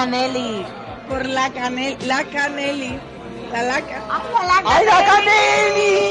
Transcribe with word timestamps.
Caneli? 0.00 0.64
Por 1.10 1.26
la 1.26 1.50
canel, 1.52 1.94
la 2.06 2.24
caneli, 2.24 2.98
la 3.52 3.62
laca. 3.64 4.02
¡Ay, 4.64 4.86
la 4.86 5.04
Caneli! 5.04 6.09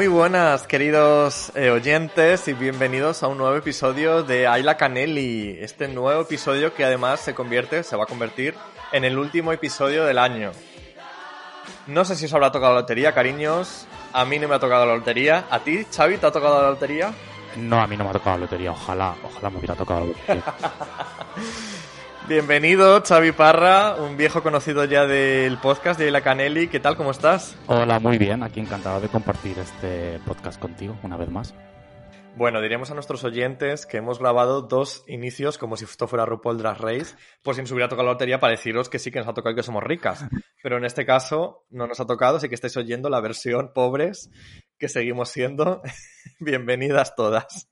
Muy 0.00 0.08
buenas, 0.08 0.66
queridos 0.66 1.52
eh, 1.54 1.68
oyentes, 1.68 2.48
y 2.48 2.54
bienvenidos 2.54 3.22
a 3.22 3.28
un 3.28 3.36
nuevo 3.36 3.54
episodio 3.54 4.22
de 4.22 4.46
Ayla 4.46 4.78
Canelli. 4.78 5.58
Este 5.60 5.88
nuevo 5.88 6.22
episodio 6.22 6.72
que 6.72 6.86
además 6.86 7.20
se 7.20 7.34
convierte, 7.34 7.82
se 7.82 7.96
va 7.96 8.04
a 8.04 8.06
convertir 8.06 8.54
en 8.92 9.04
el 9.04 9.18
último 9.18 9.52
episodio 9.52 10.06
del 10.06 10.16
año. 10.16 10.52
No 11.86 12.06
sé 12.06 12.16
si 12.16 12.24
os 12.24 12.32
habrá 12.32 12.50
tocado 12.50 12.72
la 12.72 12.80
lotería, 12.80 13.12
cariños. 13.12 13.86
A 14.14 14.24
mí 14.24 14.38
no 14.38 14.48
me 14.48 14.54
ha 14.54 14.58
tocado 14.58 14.86
la 14.86 14.94
lotería. 14.94 15.44
¿A 15.50 15.58
ti, 15.58 15.84
Xavi, 15.94 16.16
te 16.16 16.28
ha 16.28 16.32
tocado 16.32 16.62
la 16.62 16.70
lotería? 16.70 17.12
No, 17.56 17.78
a 17.78 17.86
mí 17.86 17.94
no 17.94 18.04
me 18.04 18.08
ha 18.08 18.14
tocado 18.14 18.38
la 18.38 18.44
lotería. 18.44 18.70
Ojalá, 18.70 19.14
ojalá 19.22 19.50
me 19.50 19.58
hubiera 19.58 19.74
tocado 19.74 20.00
la 20.00 20.06
lotería. 20.06 20.44
Bienvenido, 22.28 23.02
Xavi 23.02 23.32
Parra, 23.32 23.96
un 23.96 24.16
viejo 24.16 24.42
conocido 24.42 24.84
ya 24.84 25.06
del 25.06 25.58
podcast 25.58 25.98
de 25.98 26.06
Ayla 26.06 26.20
Canelli. 26.20 26.68
¿Qué 26.68 26.78
tal? 26.78 26.96
¿Cómo 26.96 27.10
estás? 27.10 27.56
Hola, 27.66 27.98
muy 27.98 28.18
bien. 28.18 28.42
Aquí 28.42 28.60
encantado 28.60 29.00
de 29.00 29.08
compartir 29.08 29.58
este 29.58 30.20
podcast 30.26 30.60
contigo 30.60 30.96
una 31.02 31.16
vez 31.16 31.28
más. 31.30 31.54
Bueno, 32.36 32.60
diremos 32.60 32.90
a 32.90 32.94
nuestros 32.94 33.24
oyentes 33.24 33.86
que 33.86 33.96
hemos 33.96 34.20
grabado 34.20 34.62
dos 34.62 35.02
inicios 35.08 35.58
como 35.58 35.76
si 35.76 35.84
esto 35.84 36.06
fuera 36.06 36.24
RuPaul 36.24 36.58
Drag 36.58 36.78
Race, 36.78 37.16
por 37.42 37.56
si 37.56 37.62
nos 37.62 37.72
hubiera 37.72 37.88
tocado 37.88 38.06
la 38.06 38.12
lotería 38.12 38.38
para 38.38 38.52
deciros 38.52 38.88
que 38.88 39.00
sí 39.00 39.10
que 39.10 39.18
nos 39.18 39.26
ha 39.26 39.34
tocado 39.34 39.52
y 39.52 39.56
que 39.56 39.64
somos 39.64 39.82
ricas. 39.82 40.24
Pero 40.62 40.78
en 40.78 40.84
este 40.84 41.04
caso 41.04 41.66
no 41.70 41.88
nos 41.88 41.98
ha 41.98 42.06
tocado, 42.06 42.36
así 42.36 42.48
que 42.48 42.54
estáis 42.54 42.76
oyendo 42.76 43.10
la 43.10 43.20
versión 43.20 43.72
pobres 43.74 44.30
que 44.78 44.88
seguimos 44.88 45.30
siendo. 45.30 45.82
Bienvenidas 46.38 47.16
todas. 47.16 47.68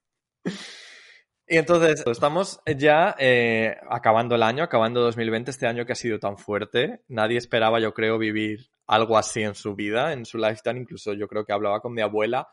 Y 1.50 1.56
entonces, 1.56 2.04
estamos 2.06 2.60
ya 2.76 3.16
eh, 3.18 3.76
acabando 3.88 4.34
el 4.34 4.42
año, 4.42 4.62
acabando 4.64 5.00
2020, 5.00 5.50
este 5.50 5.66
año 5.66 5.86
que 5.86 5.92
ha 5.92 5.96
sido 5.96 6.18
tan 6.18 6.36
fuerte. 6.36 7.00
Nadie 7.08 7.38
esperaba, 7.38 7.80
yo 7.80 7.94
creo, 7.94 8.18
vivir 8.18 8.70
algo 8.86 9.16
así 9.16 9.42
en 9.42 9.54
su 9.54 9.74
vida, 9.74 10.12
en 10.12 10.26
su 10.26 10.36
lifetime. 10.36 10.80
Incluso 10.80 11.14
yo 11.14 11.26
creo 11.26 11.46
que 11.46 11.54
hablaba 11.54 11.80
con 11.80 11.94
mi 11.94 12.02
abuela 12.02 12.48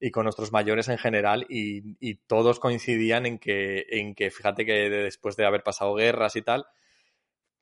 y 0.00 0.10
con 0.10 0.24
nuestros 0.24 0.50
mayores 0.50 0.88
en 0.88 0.98
general 0.98 1.46
y, 1.48 2.14
todos 2.26 2.58
coincidían 2.58 3.26
en 3.26 3.38
que, 3.38 3.86
en 3.88 4.14
que, 4.16 4.32
fíjate 4.32 4.66
que 4.66 4.72
de- 4.72 5.04
después 5.04 5.36
de 5.36 5.46
haber 5.46 5.62
pasado 5.62 5.94
guerras 5.94 6.34
y 6.34 6.42
tal, 6.42 6.66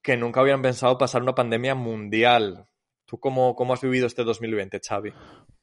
que 0.02 0.16
nunca 0.16 0.40
habían 0.40 0.62
pensado 0.62 0.96
pasar 0.96 1.20
una 1.20 1.34
pandemia 1.34 1.74
mundial. 1.74 2.69
¿Tú 3.10 3.18
cómo, 3.18 3.56
cómo 3.56 3.74
has 3.74 3.80
vivido 3.80 4.06
este 4.06 4.22
2020, 4.22 4.80
Xavi? 4.86 5.12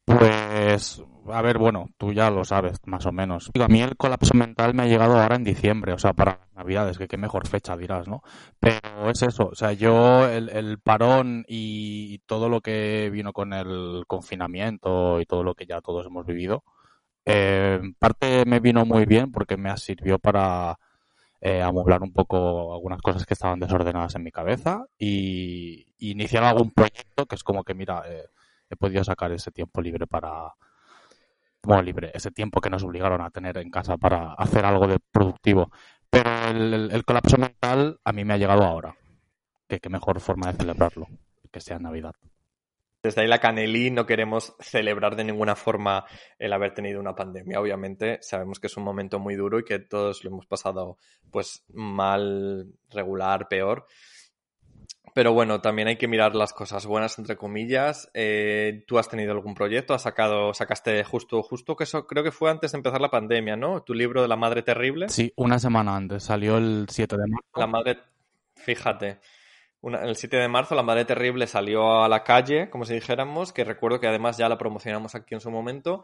Pues, 0.03 1.01
a 1.31 1.41
ver, 1.41 1.57
bueno, 1.57 1.89
tú 1.97 2.11
ya 2.11 2.29
lo 2.29 2.43
sabes, 2.43 2.77
más 2.85 3.05
o 3.05 3.13
menos. 3.13 3.49
A 3.57 3.67
mí 3.69 3.81
el 3.81 3.95
colapso 3.95 4.33
mental 4.33 4.73
me 4.73 4.83
ha 4.83 4.87
llegado 4.87 5.17
ahora 5.17 5.37
en 5.37 5.45
diciembre, 5.45 5.93
o 5.93 5.97
sea, 5.97 6.11
para 6.11 6.41
Navidades, 6.55 6.97
que 6.97 7.07
qué 7.07 7.15
mejor 7.15 7.47
fecha 7.47 7.77
dirás, 7.77 8.09
¿no? 8.09 8.21
Pero 8.59 9.09
es 9.09 9.21
eso, 9.21 9.47
o 9.47 9.55
sea, 9.55 9.71
yo 9.71 10.27
el, 10.27 10.49
el 10.49 10.79
parón 10.79 11.45
y 11.47 12.19
todo 12.25 12.49
lo 12.49 12.59
que 12.59 13.09
vino 13.11 13.31
con 13.31 13.53
el 13.53 14.03
confinamiento 14.07 15.21
y 15.21 15.25
todo 15.25 15.43
lo 15.43 15.55
que 15.55 15.65
ya 15.65 15.79
todos 15.79 16.05
hemos 16.05 16.25
vivido, 16.25 16.65
eh, 17.23 17.79
en 17.81 17.93
parte 17.93 18.43
me 18.45 18.59
vino 18.59 18.85
muy 18.85 19.05
bien 19.05 19.31
porque 19.31 19.55
me 19.55 19.75
sirvió 19.77 20.19
para 20.19 20.77
eh, 21.41 21.61
amueblar 21.61 22.01
un 22.03 22.13
poco 22.13 22.73
algunas 22.73 23.01
cosas 23.01 23.25
que 23.25 23.33
estaban 23.33 23.59
desordenadas 23.59 24.15
en 24.15 24.23
mi 24.23 24.31
cabeza 24.31 24.85
y, 24.97 25.85
y 25.97 26.11
iniciar 26.11 26.43
algún 26.43 26.71
proyecto 26.71 27.25
que 27.25 27.35
es 27.35 27.43
como 27.43 27.63
que, 27.63 27.73
mira, 27.73 28.03
eh, 28.07 28.25
he 28.69 28.75
podido 28.75 29.03
sacar 29.03 29.31
ese 29.31 29.51
tiempo 29.51 29.81
libre 29.81 30.07
para, 30.07 30.53
bueno, 31.63 31.81
libre, 31.83 32.11
ese 32.13 32.31
tiempo 32.31 32.61
que 32.61 32.69
nos 32.69 32.83
obligaron 32.83 33.21
a 33.21 33.29
tener 33.29 33.57
en 33.57 33.69
casa 33.69 33.97
para 33.97 34.33
hacer 34.33 34.65
algo 34.65 34.87
de 34.87 34.99
productivo. 35.11 35.71
Pero 36.09 36.29
el, 36.49 36.73
el- 36.73 36.91
el 36.91 37.05
colapso 37.05 37.37
mental 37.37 37.99
a 38.03 38.13
mí 38.13 38.23
me 38.25 38.33
ha 38.33 38.37
llegado 38.37 38.63
ahora. 38.63 38.95
Que 39.67 39.79
qué 39.79 39.89
mejor 39.89 40.19
forma 40.21 40.51
de 40.51 40.57
celebrarlo, 40.59 41.07
que 41.51 41.61
sea 41.61 41.79
Navidad. 41.79 42.13
Desde 43.03 43.21
ahí 43.21 43.27
la 43.27 43.39
Canelí 43.39 43.91
no 43.91 44.05
queremos 44.05 44.55
celebrar 44.59 45.15
de 45.15 45.23
ninguna 45.23 45.55
forma 45.55 46.05
el 46.39 46.51
haber 46.51 46.73
tenido 46.73 46.99
una 46.99 47.15
pandemia. 47.15 47.59
Obviamente 47.59 48.19
sabemos 48.21 48.59
que 48.59 48.67
es 48.67 48.77
un 48.77 48.83
momento 48.83 49.19
muy 49.19 49.35
duro 49.35 49.59
y 49.59 49.63
que 49.63 49.79
todos 49.79 50.23
lo 50.23 50.31
hemos 50.31 50.45
pasado 50.45 50.97
pues 51.31 51.63
mal, 51.69 52.73
regular, 52.89 53.47
peor. 53.47 53.85
Pero 55.13 55.33
bueno, 55.33 55.61
también 55.61 55.87
hay 55.87 55.95
que 55.97 56.07
mirar 56.07 56.35
las 56.35 56.53
cosas 56.53 56.85
buenas, 56.85 57.17
entre 57.17 57.37
comillas. 57.37 58.09
Eh, 58.13 58.83
¿Tú 58.87 58.99
has 58.99 59.09
tenido 59.09 59.31
algún 59.31 59.55
proyecto? 59.55 59.93
¿Has 59.93 60.03
sacado, 60.03 60.53
sacaste 60.53 61.03
justo, 61.03 61.41
justo 61.41 61.75
que 61.75 61.85
eso 61.85 62.05
creo 62.05 62.23
que 62.23 62.31
fue 62.31 62.51
antes 62.51 62.71
de 62.71 62.77
empezar 62.77 63.01
la 63.01 63.09
pandemia, 63.09 63.55
¿no? 63.55 63.81
Tu 63.81 63.95
libro 63.95 64.21
de 64.21 64.27
la 64.27 64.35
madre 64.35 64.61
terrible. 64.61 65.09
Sí, 65.09 65.33
una 65.35 65.57
semana 65.57 65.95
antes, 65.95 66.23
salió 66.23 66.57
el 66.57 66.85
7 66.89 67.15
de 67.17 67.27
marzo. 67.27 67.49
La 67.55 67.65
madre, 67.65 67.97
fíjate, 68.55 69.19
una- 69.87 70.03
el 70.03 70.15
7 70.15 70.37
de 70.37 70.47
marzo 70.47 70.75
la 70.75 70.83
madre 70.83 71.05
terrible 71.05 71.47
salió 71.47 72.03
a 72.03 72.09
la 72.09 72.23
calle, 72.23 72.69
como 72.69 72.85
si 72.85 72.93
dijéramos, 72.93 73.53
que 73.53 73.63
recuerdo 73.63 73.99
que 73.99 74.07
además 74.07 74.37
ya 74.37 74.49
la 74.49 74.57
promocionamos 74.57 75.15
aquí 75.15 75.33
en 75.33 75.41
su 75.41 75.49
momento. 75.49 76.03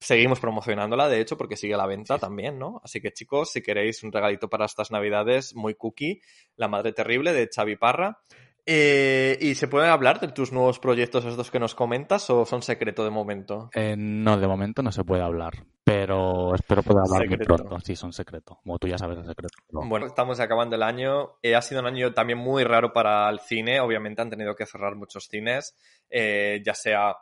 Seguimos 0.00 0.40
promocionándola, 0.40 1.08
de 1.08 1.20
hecho, 1.20 1.38
porque 1.38 1.56
sigue 1.56 1.74
a 1.74 1.78
la 1.78 1.86
venta 1.86 2.18
también, 2.18 2.58
¿no? 2.58 2.80
Así 2.84 3.00
que 3.00 3.12
chicos, 3.12 3.50
si 3.52 3.62
queréis 3.62 4.02
un 4.02 4.10
regalito 4.12 4.48
para 4.50 4.64
estas 4.66 4.90
navidades, 4.90 5.54
muy 5.54 5.74
cookie, 5.76 6.20
La 6.56 6.68
madre 6.68 6.92
terrible 6.92 7.32
de 7.32 7.48
Xavi 7.54 7.76
Parra. 7.76 8.18
Eh, 8.64 9.38
¿Y 9.40 9.56
se 9.56 9.66
pueden 9.66 9.90
hablar 9.90 10.20
de 10.20 10.28
tus 10.28 10.52
nuevos 10.52 10.78
proyectos 10.78 11.24
estos 11.24 11.50
que 11.50 11.58
nos 11.58 11.74
comentas 11.74 12.30
o 12.30 12.46
son 12.46 12.62
secreto 12.62 13.02
de 13.02 13.10
momento? 13.10 13.70
Eh, 13.74 13.96
no, 13.98 14.38
de 14.38 14.46
momento 14.46 14.82
no 14.82 14.92
se 14.92 15.02
puede 15.02 15.22
hablar, 15.22 15.52
pero 15.82 16.54
espero 16.54 16.82
poder 16.82 17.02
hablar 17.04 17.28
muy 17.28 17.38
pronto. 17.38 17.80
Sí, 17.80 17.96
son 17.96 18.12
secreto. 18.12 18.60
Como 18.62 18.78
tú 18.78 18.86
ya 18.86 18.98
sabes 18.98 19.18
el 19.18 19.26
secreto. 19.26 19.54
Bueno, 19.70 20.06
estamos 20.06 20.38
acabando 20.38 20.76
el 20.76 20.82
año. 20.84 21.38
Eh, 21.42 21.56
ha 21.56 21.62
sido 21.62 21.80
un 21.80 21.88
año 21.88 22.14
también 22.14 22.38
muy 22.38 22.62
raro 22.62 22.92
para 22.92 23.28
el 23.30 23.40
cine. 23.40 23.80
Obviamente 23.80 24.22
han 24.22 24.30
tenido 24.30 24.54
que 24.54 24.66
cerrar 24.66 24.94
muchos 24.94 25.26
cines, 25.26 25.76
eh, 26.08 26.62
ya 26.64 26.74
sea 26.74 27.16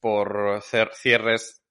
por 0.00 0.60
cierres 0.92 1.62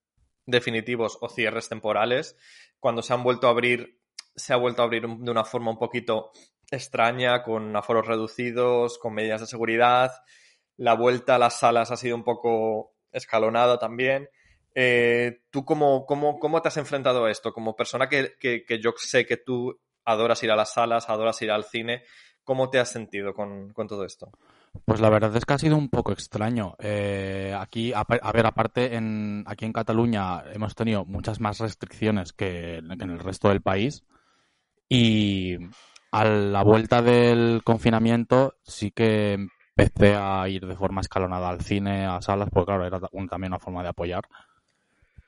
definitivos 0.46 1.18
o 1.20 1.28
cierres 1.28 1.68
temporales. 1.68 2.38
Cuando 2.80 3.02
se 3.02 3.14
han 3.14 3.24
vuelto 3.24 3.48
a 3.48 3.52
abrir, 3.52 4.00
se 4.36 4.54
ha 4.54 4.58
vuelto 4.58 4.82
a 4.82 4.86
abrir 4.86 5.06
de 5.08 5.32
una 5.32 5.44
forma 5.44 5.72
un 5.72 5.78
poquito 5.78 6.32
extraña, 6.72 7.44
con 7.44 7.76
aforos 7.76 8.08
reducidos, 8.08 8.98
con 9.00 9.14
medidas 9.14 9.42
de 9.42 9.48
seguridad. 9.48 10.12
La 10.78 10.94
vuelta 10.94 11.36
a 11.36 11.40
las 11.40 11.60
salas 11.60 11.92
ha 11.92 11.98
sido 11.98 12.16
un 12.16 12.24
poco 12.24 12.94
escalonada 13.12 13.78
también. 13.80 14.30
Eh, 14.76 15.42
¿Tú 15.50 15.66
cómo, 15.66 16.06
cómo, 16.06 16.40
cómo 16.40 16.62
te 16.62 16.68
has 16.70 16.78
enfrentado 16.78 17.26
a 17.26 17.32
esto? 17.32 17.52
Como 17.54 17.76
persona 17.76 18.08
que, 18.08 18.34
que- 18.40 18.64
que 18.66 18.80
yo 18.80 18.94
sé 18.98 19.26
que 19.26 19.38
tú 19.38 19.80
adoras 20.06 20.42
ir 20.44 20.52
a 20.52 20.56
las 20.56 20.74
salas, 20.74 21.10
adoras 21.10 21.42
ir 21.42 21.52
al 21.52 21.64
cine, 21.66 22.04
¿cómo 22.44 22.70
te 22.70 22.80
has 22.80 22.90
sentido 22.92 23.34
con, 23.34 23.74
con 23.74 23.88
todo 23.88 24.06
esto? 24.06 24.32
Pues 24.86 25.02
la 25.02 25.10
verdad 25.10 25.36
es 25.36 25.46
que 25.46 25.54
ha 25.54 25.58
sido 25.58 25.76
un 25.76 25.90
poco 25.90 26.12
extraño. 26.12 26.76
Eh, 26.80 27.56
aquí, 27.60 27.92
a, 27.94 28.04
ver, 28.32 28.46
aparte, 28.46 28.96
en, 28.96 29.44
aquí 29.48 29.66
en 29.66 29.74
Cataluña 29.74 30.44
hemos 30.54 30.76
tenido 30.76 31.04
muchas 31.06 31.40
más 31.40 31.60
restricciones 31.60 32.32
que, 32.34 32.76
en 32.78 32.88
que 32.98 33.04
en 33.04 33.10
el 33.10 33.20
resto 33.20 33.50
del 33.50 33.62
país. 33.62 34.04
Y 34.88 35.58
a 36.12 36.26
la 36.26 36.64
vuelta 36.64 37.02
del 37.02 37.62
confinamiento 37.64 38.56
sí 38.64 38.92
que 38.92 39.48
empecé 39.78 40.16
a 40.16 40.48
ir 40.50 40.66
de 40.66 40.76
forma 40.76 41.02
escalonada 41.02 41.50
al 41.50 41.62
cine, 41.62 42.06
a 42.06 42.22
salas, 42.22 42.50
porque 42.52 42.68
claro, 42.68 42.86
era 42.86 43.00
un- 43.12 43.28
también 43.30 43.54
una 43.54 43.60
forma 43.60 43.84
de 43.84 43.90
apoyar. 43.90 44.24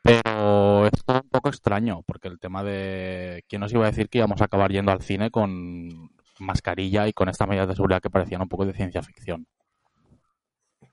Pero 0.03 0.87
es 0.87 0.93
un 1.07 1.29
poco 1.29 1.49
extraño, 1.49 2.01
porque 2.03 2.27
el 2.27 2.39
tema 2.39 2.63
de... 2.63 3.43
¿Quién 3.47 3.59
nos 3.61 3.71
iba 3.73 3.83
a 3.85 3.91
decir 3.91 4.09
que 4.09 4.17
íbamos 4.19 4.41
a 4.41 4.45
acabar 4.45 4.71
yendo 4.71 4.91
al 4.91 5.01
cine 5.01 5.29
con 5.31 6.09
mascarilla 6.39 7.07
y 7.07 7.13
con 7.13 7.29
estas 7.29 7.47
medidas 7.47 7.67
de 7.67 7.75
seguridad 7.75 8.01
que 8.01 8.09
parecían 8.09 8.41
un 8.41 8.49
poco 8.49 8.65
de 8.65 8.73
ciencia 8.73 9.03
ficción? 9.03 9.45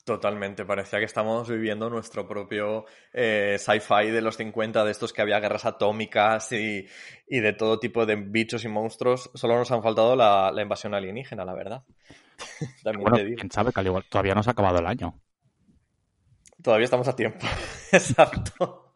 Totalmente, 0.09 0.65
parecía 0.65 0.99
que 1.01 1.05
estamos 1.05 1.51
viviendo 1.51 1.91
nuestro 1.91 2.27
propio 2.27 2.87
eh, 3.13 3.57
sci-fi 3.59 4.11
de 4.11 4.23
los 4.23 4.39
50, 4.39 4.83
de 4.83 4.91
estos 4.91 5.13
que 5.13 5.21
había 5.21 5.39
guerras 5.39 5.67
atómicas 5.67 6.51
y, 6.53 6.87
y 7.27 7.41
de 7.41 7.53
todo 7.53 7.79
tipo 7.79 8.07
de 8.07 8.17
bichos 8.17 8.65
y 8.65 8.69
monstruos. 8.69 9.31
Solo 9.35 9.59
nos 9.59 9.71
han 9.71 9.83
faltado 9.83 10.17
la, 10.17 10.51
la 10.51 10.63
invasión 10.63 10.95
alienígena, 10.95 11.45
la 11.45 11.53
verdad. 11.53 11.85
También 12.83 13.11
Bueno, 13.11 13.13
te 13.13 13.25
digo. 13.25 13.37
quién 13.37 13.51
sabe, 13.51 13.73
que 13.73 13.81
al 13.81 13.87
igual 13.87 14.05
todavía 14.09 14.35
no 14.35 14.43
se 14.43 14.51
ha 14.51 14.53
acabado 14.53 14.79
el 14.79 14.87
año. 14.87 15.21
Todavía 16.63 16.85
estamos 16.85 17.09
a 17.09 17.17
tiempo. 17.17 17.47
Exacto. 17.93 18.95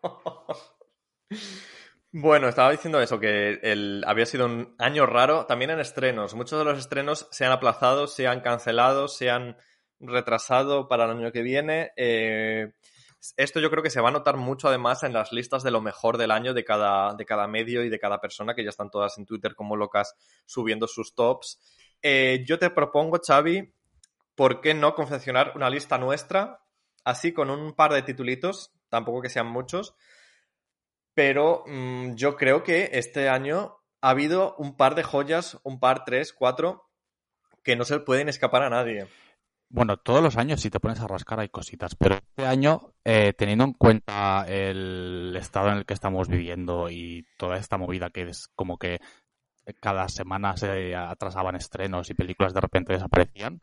Bueno, 2.14 2.49
estaba 2.49 2.70
diciendo 2.70 3.00
eso, 3.00 3.19
que 3.19 3.59
el, 3.62 4.05
había 4.06 4.26
sido 4.26 4.44
un 4.47 4.75
año 4.79 5.06
raro 5.06 5.47
también 5.47 5.70
en 5.70 5.81
estrenos. 5.81 6.35
Muchos 6.35 6.59
de 6.59 6.64
los 6.64 6.79
estrenos 6.79 7.26
se 7.31 7.47
han 7.47 7.53
aplazado, 7.53 8.06
se 8.06 8.26
han 8.26 8.41
cancelado, 8.41 9.09
se 9.09 9.31
han 9.31 9.56
retrasado 10.02 10.88
para 10.88 11.04
el 11.04 11.12
año 11.12 11.32
que 11.32 11.43
viene. 11.43 11.93
Eh, 11.96 12.72
esto 13.37 13.60
yo 13.60 13.70
creo 13.70 13.82
que 13.82 13.90
se 13.90 14.00
va 14.00 14.08
a 14.08 14.12
notar 14.12 14.37
mucho 14.37 14.69
además 14.69 15.02
en 15.04 15.12
las 15.12 15.32
listas 15.32 15.62
de 15.62 15.70
lo 15.70 15.81
mejor 15.81 16.19
del 16.19 16.32
año 16.32 16.54
de 16.54 16.64
cada, 16.64 17.14
de 17.14 17.25
cada 17.25 17.46
medio 17.46 17.84
y 17.84 17.88
de 17.88 17.99
cada 17.99 18.20
persona, 18.20 18.54
que 18.54 18.64
ya 18.64 18.70
están 18.70 18.90
todas 18.90 19.16
en 19.19 19.26
Twitter 19.26 19.54
como 19.54 19.76
locas 19.76 20.14
subiendo 20.44 20.87
sus 20.87 21.14
tops. 21.14 21.60
Eh, 22.02 22.44
yo 22.46 22.58
te 22.58 22.70
propongo, 22.70 23.20
Xavi, 23.25 23.72
¿por 24.34 24.60
qué 24.60 24.75
no 24.75 24.94
confeccionar 24.94 25.52
una 25.54 25.70
lista 25.70 25.99
nuestra 25.99 26.58
así 27.04 27.32
con 27.32 27.50
un 27.50 27.75
par 27.75 27.93
de 27.93 28.02
titulitos, 28.02 28.72
tampoco 28.88 29.22
que 29.22 29.28
sean 29.28 29.46
muchos, 29.46 29.94
pero 31.14 31.64
mmm, 31.66 32.14
yo 32.14 32.37
creo 32.37 32.62
que 32.62 32.90
este 32.93 33.28
año 33.28 33.76
ha 34.00 34.10
habido 34.10 34.54
un 34.56 34.76
par 34.76 34.94
de 34.94 35.02
joyas, 35.02 35.58
un 35.62 35.78
par, 35.78 36.04
tres, 36.04 36.32
cuatro, 36.32 36.88
que 37.62 37.76
no 37.76 37.84
se 37.84 38.00
pueden 38.00 38.28
escapar 38.28 38.62
a 38.62 38.70
nadie. 38.70 39.06
Bueno, 39.72 39.96
todos 39.96 40.22
los 40.22 40.36
años 40.36 40.60
si 40.60 40.69
te 40.69 40.80
pones 40.80 41.00
a 41.00 41.06
rascar 41.06 41.40
hay 41.40 41.48
cositas, 41.48 41.94
pero 41.94 42.16
este 42.16 42.44
año, 42.44 42.92
eh, 43.06 43.32
teniendo 43.32 43.64
en 43.64 43.72
cuenta 43.72 44.44
el 44.46 45.34
estado 45.34 45.70
en 45.70 45.78
el 45.78 45.86
que 45.86 45.94
estamos 45.94 46.28
viviendo 46.28 46.90
y 46.90 47.26
toda 47.38 47.56
esta 47.56 47.78
movida 47.78 48.10
que 48.10 48.28
es 48.28 48.48
como 48.54 48.76
que 48.76 49.00
cada 49.80 50.10
semana 50.10 50.58
se 50.58 50.94
atrasaban 50.94 51.56
estrenos 51.56 52.10
y 52.10 52.14
películas 52.14 52.52
de 52.52 52.60
repente 52.60 52.92
desaparecían, 52.92 53.62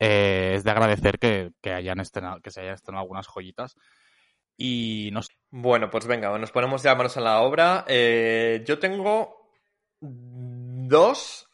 eh, 0.00 0.54
es 0.56 0.64
de 0.64 0.70
agradecer 0.72 1.20
que, 1.20 1.52
que, 1.60 1.74
hayan 1.74 2.00
estrenado, 2.00 2.40
que 2.40 2.50
se 2.50 2.62
hayan 2.62 2.74
estrenado 2.74 3.02
algunas 3.02 3.28
joyitas. 3.28 3.76
Y 4.56 5.10
no 5.12 5.22
sé. 5.22 5.32
Bueno, 5.50 5.90
pues 5.90 6.08
venga, 6.08 6.36
nos 6.38 6.50
ponemos 6.50 6.82
ya 6.82 6.96
manos 6.96 7.16
en 7.16 7.24
la 7.24 7.40
obra. 7.42 7.84
Eh, 7.86 8.64
yo 8.66 8.80
tengo 8.80 9.48
dos 10.00 11.49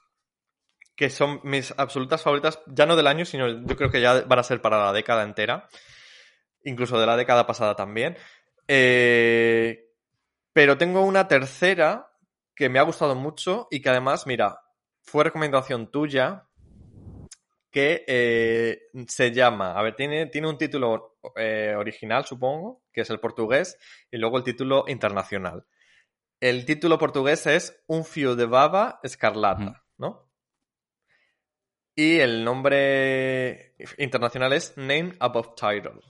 que 0.96 1.10
son 1.10 1.40
mis 1.44 1.75
absolutas 1.76 2.22
favoritas, 2.22 2.60
ya 2.66 2.87
no 2.87 2.96
del 2.96 3.06
año, 3.06 3.25
sino 3.25 3.48
yo 3.48 3.76
creo 3.76 3.90
que 3.90 4.00
ya 4.00 4.22
van 4.22 4.38
a 4.38 4.43
ser 4.43 4.62
para 4.62 4.82
la 4.82 4.93
década 4.93 5.22
entera, 5.22 5.69
incluso 6.64 6.98
de 6.98 7.06
la 7.06 7.16
década 7.16 7.46
pasada 7.46 7.76
también. 7.76 8.16
Eh, 8.66 9.90
pero 10.52 10.78
tengo 10.78 11.02
una 11.02 11.28
tercera 11.28 12.10
que 12.54 12.70
me 12.70 12.78
ha 12.78 12.82
gustado 12.82 13.14
mucho 13.14 13.69
y 13.70 13.81
que 13.82 13.90
además, 13.90 14.26
mira, 14.26 14.58
fue 15.02 15.25
recomendación 15.25 15.90
tuya, 15.90 16.46
que 17.70 18.04
eh, 18.06 18.88
se 19.06 19.32
llama, 19.32 19.72
a 19.78 19.82
ver, 19.82 19.94
tiene, 19.94 20.26
tiene 20.26 20.48
un 20.48 20.56
título 20.56 21.19
eh, 21.37 21.75
original, 21.76 22.25
supongo, 22.25 22.82
que 22.90 23.02
es 23.02 23.10
el 23.10 23.20
portugués, 23.20 23.78
y 24.10 24.16
luego 24.16 24.38
el 24.38 24.44
título 24.44 24.87
internacional. 24.88 25.66
El 26.40 26.64
título 26.64 26.98
portugués 26.98 27.46
es 27.46 27.84
Un 27.87 28.06
fio 28.06 28.34
de 28.34 28.46
baba 28.46 28.98
escarlata. 29.02 29.86
Y 31.98 32.20
el 32.20 32.44
nombre 32.44 33.75
internacional 33.96 34.52
es 34.52 34.76
Name 34.76 35.14
Above 35.19 35.54
Title. 35.56 36.00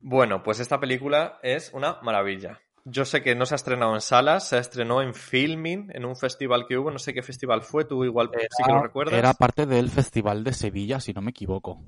Bueno, 0.00 0.42
pues 0.42 0.58
esta 0.58 0.80
película 0.80 1.38
es 1.44 1.72
una 1.72 2.00
maravilla. 2.02 2.60
Yo 2.84 3.04
sé 3.04 3.22
que 3.22 3.36
no 3.36 3.46
se 3.46 3.54
ha 3.54 3.56
estrenado 3.56 3.94
en 3.94 4.00
salas, 4.00 4.48
se 4.48 4.58
estrenó 4.58 5.00
en 5.00 5.14
filming, 5.14 5.90
en 5.94 6.04
un 6.04 6.16
festival 6.16 6.66
que 6.66 6.76
hubo, 6.76 6.90
no 6.90 6.98
sé 6.98 7.14
qué 7.14 7.22
festival 7.22 7.62
fue, 7.62 7.84
tú 7.84 8.04
igual 8.04 8.28
era, 8.34 8.42
sí 8.50 8.62
que 8.64 8.72
lo 8.72 8.82
recuerdas. 8.82 9.14
Era 9.14 9.34
parte 9.34 9.66
del 9.66 9.88
Festival 9.88 10.42
de 10.42 10.52
Sevilla, 10.52 10.98
si 10.98 11.14
no 11.14 11.22
me 11.22 11.30
equivoco. 11.30 11.80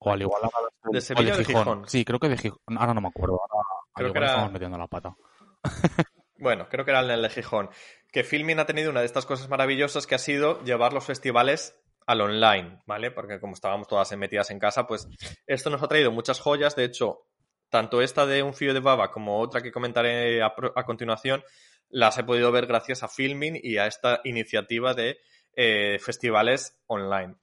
O 0.00 0.10
al 0.10 0.22
igual 0.22 0.42
de, 0.84 0.90
de 0.92 1.00
Sevilla 1.00 1.34
o 1.34 1.36
de, 1.36 1.44
Gijón. 1.44 1.62
Gijón. 1.62 1.88
Sí, 1.88 2.04
creo 2.04 2.18
que 2.18 2.28
de 2.28 2.36
Gijón. 2.36 2.58
Ahora 2.76 2.94
no 2.94 3.00
me 3.00 3.08
acuerdo. 3.08 3.40
Ahora, 3.48 3.68
creo 3.94 4.12
que 4.12 4.18
era... 4.18 4.26
estamos 4.26 4.52
metiendo 4.52 4.76
la 4.76 4.88
pata. 4.88 5.16
bueno, 6.40 6.68
creo 6.68 6.84
que 6.84 6.90
era 6.90 7.00
el 7.00 7.22
de 7.22 7.30
Gijón. 7.30 7.70
Que 8.12 8.24
Filmin 8.24 8.58
ha 8.58 8.66
tenido 8.66 8.90
una 8.90 9.00
de 9.00 9.06
estas 9.06 9.26
cosas 9.26 9.48
maravillosas 9.48 10.06
que 10.06 10.14
ha 10.14 10.18
sido 10.18 10.62
llevar 10.64 10.92
los 10.92 11.04
festivales 11.04 11.80
al 12.06 12.20
online, 12.20 12.80
¿vale? 12.86 13.10
Porque 13.10 13.38
como 13.38 13.54
estábamos 13.54 13.86
todas 13.86 14.16
metidas 14.16 14.50
en 14.50 14.58
casa, 14.58 14.86
pues 14.86 15.08
esto 15.46 15.70
nos 15.70 15.82
ha 15.82 15.88
traído 15.88 16.10
muchas 16.10 16.40
joyas. 16.40 16.74
De 16.74 16.84
hecho, 16.84 17.26
tanto 17.68 18.02
esta 18.02 18.26
de 18.26 18.42
Un 18.42 18.54
fío 18.54 18.74
de 18.74 18.80
baba 18.80 19.10
como 19.10 19.38
otra 19.38 19.62
que 19.62 19.70
comentaré 19.70 20.42
a, 20.42 20.52
continuación, 20.84 21.44
las 21.88 22.18
he 22.18 22.24
podido 22.24 22.50
ver 22.50 22.66
gracias 22.66 23.02
a 23.02 23.08
Filmin 23.08 23.58
y 23.62 23.78
a 23.78 23.86
esta 23.86 24.20
iniciativa 24.24 24.94
de 24.94 25.18
eh, 25.54 25.98
festivales 26.00 26.80
online. 26.86 27.36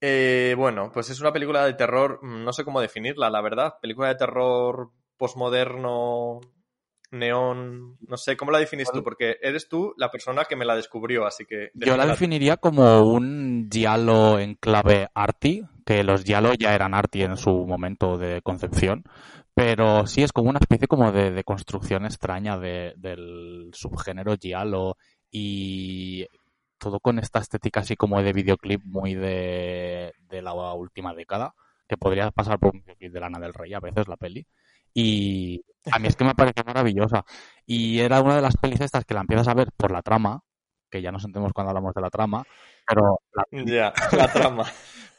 Eh, 0.00 0.54
bueno, 0.58 0.90
pues 0.92 1.10
es 1.10 1.20
una 1.20 1.32
película 1.32 1.64
de 1.64 1.74
terror, 1.74 2.18
no 2.22 2.52
sé 2.52 2.64
cómo 2.64 2.80
definirla, 2.80 3.30
la 3.30 3.40
verdad. 3.40 3.74
Película 3.80 4.08
de 4.08 4.16
terror 4.16 4.90
posmoderno, 5.16 6.40
neón, 7.12 7.96
no 8.00 8.16
sé, 8.16 8.36
¿cómo 8.36 8.50
la 8.50 8.58
definís 8.58 8.90
tú? 8.90 9.02
Porque 9.02 9.36
eres 9.40 9.68
tú 9.68 9.94
la 9.96 10.10
persona 10.10 10.44
que 10.44 10.56
me 10.56 10.64
la 10.64 10.74
descubrió, 10.74 11.26
así 11.26 11.44
que... 11.44 11.70
Yo 11.74 11.96
la 11.96 12.06
definiría 12.06 12.56
como 12.56 13.02
un 13.02 13.68
giallo 13.70 14.38
en 14.38 14.54
clave 14.54 15.08
arty, 15.14 15.62
que 15.84 16.02
los 16.02 16.24
giallo 16.24 16.54
ya 16.54 16.74
eran 16.74 16.94
arty 16.94 17.22
en 17.22 17.36
su 17.36 17.66
momento 17.66 18.18
de 18.18 18.42
concepción, 18.42 19.04
pero 19.54 20.06
sí 20.06 20.22
es 20.22 20.32
como 20.32 20.50
una 20.50 20.58
especie 20.58 20.88
como 20.88 21.12
de, 21.12 21.30
de 21.30 21.44
construcción 21.44 22.06
extraña 22.06 22.58
de, 22.58 22.94
del 22.96 23.70
subgénero 23.72 24.36
giallo 24.40 24.96
y 25.30 26.26
todo 26.78 26.98
con 26.98 27.18
esta 27.18 27.38
estética 27.38 27.80
así 27.80 27.94
como 27.94 28.22
de 28.22 28.32
videoclip 28.32 28.82
muy 28.84 29.14
de, 29.14 30.14
de 30.28 30.42
la 30.42 30.54
última 30.74 31.14
década, 31.14 31.54
que 31.86 31.96
podría 31.96 32.30
pasar 32.30 32.58
por 32.58 32.74
un 32.74 32.80
videoclip 32.80 33.12
de 33.12 33.20
Lana 33.20 33.38
del 33.38 33.54
Rey 33.54 33.74
a 33.74 33.80
veces 33.80 34.08
la 34.08 34.16
peli. 34.16 34.46
Y 34.94 35.62
a 35.90 35.98
mí 35.98 36.08
es 36.08 36.16
que 36.16 36.24
me 36.24 36.34
pareció 36.34 36.64
maravillosa. 36.64 37.24
Y 37.66 38.00
era 38.00 38.20
una 38.20 38.36
de 38.36 38.42
las 38.42 38.56
pelis 38.56 38.80
estas 38.80 39.04
que 39.04 39.14
la 39.14 39.20
empiezas 39.20 39.48
a 39.48 39.54
ver 39.54 39.68
por 39.76 39.90
la 39.90 40.02
trama, 40.02 40.42
que 40.90 41.02
ya 41.02 41.10
nos 41.10 41.24
entendemos 41.24 41.52
cuando 41.52 41.70
hablamos 41.70 41.94
de 41.94 42.00
la 42.00 42.10
trama, 42.10 42.44
pero 42.86 43.20
la, 44.12 44.32
trama. 44.32 44.64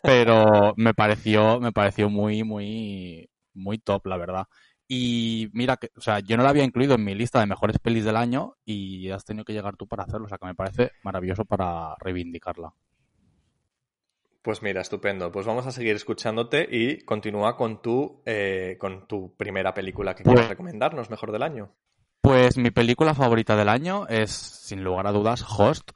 pero 0.02 0.74
me 0.78 0.94
pareció, 0.94 1.60
me 1.60 1.72
pareció 1.72 2.10
muy, 2.10 2.44
muy, 2.44 3.30
muy 3.54 3.80
top, 3.80 4.06
la 4.08 4.18
verdad. 4.18 4.48
Y 4.88 5.50
mira, 5.54 5.78
que, 5.78 5.90
o 5.98 6.02
sea, 6.02 6.20
yo 6.20 6.38
no 6.38 6.44
la 6.44 6.50
había 6.50 6.64
incluido 6.64 6.96
en 6.96 7.04
mi 7.04 7.16
lista 7.16 7.40
de 7.40 7.48
mejores 7.48 7.80
pelis 7.80 8.06
del 8.06 8.18
año 8.18 8.56
y 8.66 9.10
has 9.10 9.26
tenido 9.26 9.46
que 9.46 9.54
llegar 9.54 9.76
tú 9.78 9.88
para 9.88 10.04
hacerlo, 10.04 10.26
o 10.26 10.30
sea 10.30 10.38
que 10.38 10.46
me 10.46 10.56
parece 10.56 10.92
maravilloso 11.04 11.46
para 11.46 11.96
reivindicarla. 12.00 12.74
Pues 14.44 14.62
mira, 14.62 14.82
estupendo. 14.82 15.32
Pues 15.32 15.46
vamos 15.46 15.66
a 15.66 15.72
seguir 15.72 15.96
escuchándote 15.96 16.68
y 16.70 17.00
continúa 17.06 17.56
con 17.56 17.82
tu, 17.82 18.22
eh, 18.26 18.76
con 18.78 19.08
tu 19.08 19.34
primera 19.36 19.74
película 19.74 20.14
que 20.14 20.24
pues, 20.24 20.34
quieres 20.34 20.50
recomendarnos, 20.50 21.10
mejor 21.10 21.32
del 21.32 21.44
año. 21.44 21.74
Pues 22.20 22.58
mi 22.58 22.70
película 22.70 23.14
favorita 23.16 23.56
del 23.56 23.70
año 23.70 24.06
es, 24.08 24.32
sin 24.32 24.84
lugar 24.84 25.08
a 25.08 25.14
dudas, 25.14 25.46
Host, 25.58 25.92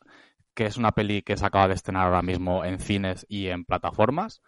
que 0.53 0.65
es 0.65 0.77
una 0.77 0.93
peli 0.93 1.23
que 1.23 1.35
se 1.35 1.45
acaba 1.45 1.67
de 1.67 1.73
estrenar 1.73 2.05
ahora 2.05 2.21
mismo 2.21 2.63
en 2.63 2.79
cines 2.79 3.25
y 3.27 3.47
en 3.47 3.65
plataformas. 3.65 4.41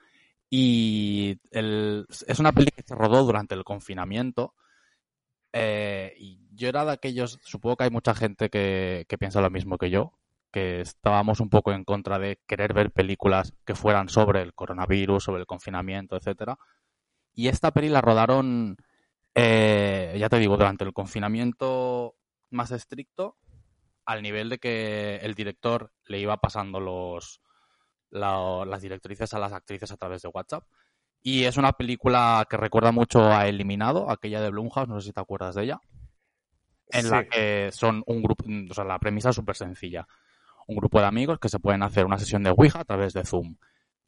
Y 0.49 1.37
el- 1.51 2.05
es 2.25 2.39
una 2.39 2.53
peli 2.53 2.71
que 2.71 2.83
se 2.83 2.95
rodó 2.95 3.23
durante 3.25 3.53
el 3.55 3.63
confinamiento. 3.65 4.55
eh, 5.51 6.13
y 6.17 6.39
yo 6.53 6.69
era 6.69 6.85
de 6.85 6.91
aquellos, 6.91 7.39
supongo 7.41 7.75
que 7.77 7.85
hay 7.85 7.89
mucha 7.89 8.13
gente 8.13 8.49
que, 8.51 9.05
que 9.09 9.17
piensa 9.17 9.41
lo 9.41 9.49
mismo 9.49 9.79
que 9.79 9.89
yo, 9.89 10.13
que 10.51 10.81
estábamos 10.81 11.39
un 11.39 11.49
poco 11.49 11.71
en 11.73 11.83
contra 11.83 12.19
de 12.19 12.39
querer 12.47 12.73
ver 12.73 12.91
películas 12.91 13.53
que 13.65 13.75
fueran 13.75 14.09
sobre 14.09 14.41
el 14.41 14.53
coronavirus, 14.53 15.23
sobre 15.23 15.41
el 15.41 15.47
confinamiento, 15.47 16.15
etcétera. 16.15 16.57
Y 17.33 17.47
esta 17.49 17.71
peli 17.71 17.89
la 17.89 18.01
rodaron, 18.01 18.77
eh, 19.35 20.15
ya 20.19 20.29
te 20.29 20.39
digo, 20.39 20.57
durante 20.57 20.83
el 20.83 20.93
confinamiento 20.93 22.15
más 22.51 22.71
estricto, 22.71 23.37
al 24.05 24.21
nivel 24.23 24.49
de 24.49 24.57
que 24.59 25.17
el 25.17 25.35
director 25.35 25.91
le 26.05 26.19
iba 26.19 26.37
pasando 26.37 26.79
los, 26.79 27.41
la- 28.09 28.65
las 28.65 28.81
directrices 28.81 29.33
a 29.33 29.39
las 29.39 29.53
actrices 29.53 29.91
a 29.91 29.97
través 29.97 30.21
de 30.23 30.29
WhatsApp. 30.29 30.65
Y 31.21 31.45
es 31.45 31.57
una 31.57 31.73
película 31.73 32.45
que 32.49 32.57
recuerda 32.57 32.91
mucho 32.91 33.23
a 33.31 33.47
Eliminado, 33.47 34.09
aquella 34.09 34.41
de 34.41 34.49
Blumhouse, 34.51 34.87
no 34.89 34.99
sé 35.01 35.07
si 35.07 35.13
te 35.13 35.21
acuerdas 35.21 35.55
de 35.55 35.63
ella, 35.65 35.79
en 36.91 37.09
la 37.09 37.23
que 37.23 37.69
son 37.71 38.03
un 38.07 38.21
grupo, 38.21 38.45
o 38.69 38.73
sea, 38.73 38.83
la 38.83 38.99
premisa 38.99 39.29
es 39.29 39.35
súper 39.35 39.55
sencilla. 39.55 40.07
Un 40.69 40.75
grupo 40.75 40.99
de 40.99 41.07
amigos 41.07 41.39
que 41.39 41.49
se 41.49 41.57
pueden 41.57 41.81
hacer 41.81 42.05
una 42.05 42.19
sesión 42.19 42.43
de 42.43 42.51
Ouija 42.51 42.81
a 42.81 42.85
través 42.85 43.13
de 43.13 43.25
Zoom. 43.25 43.55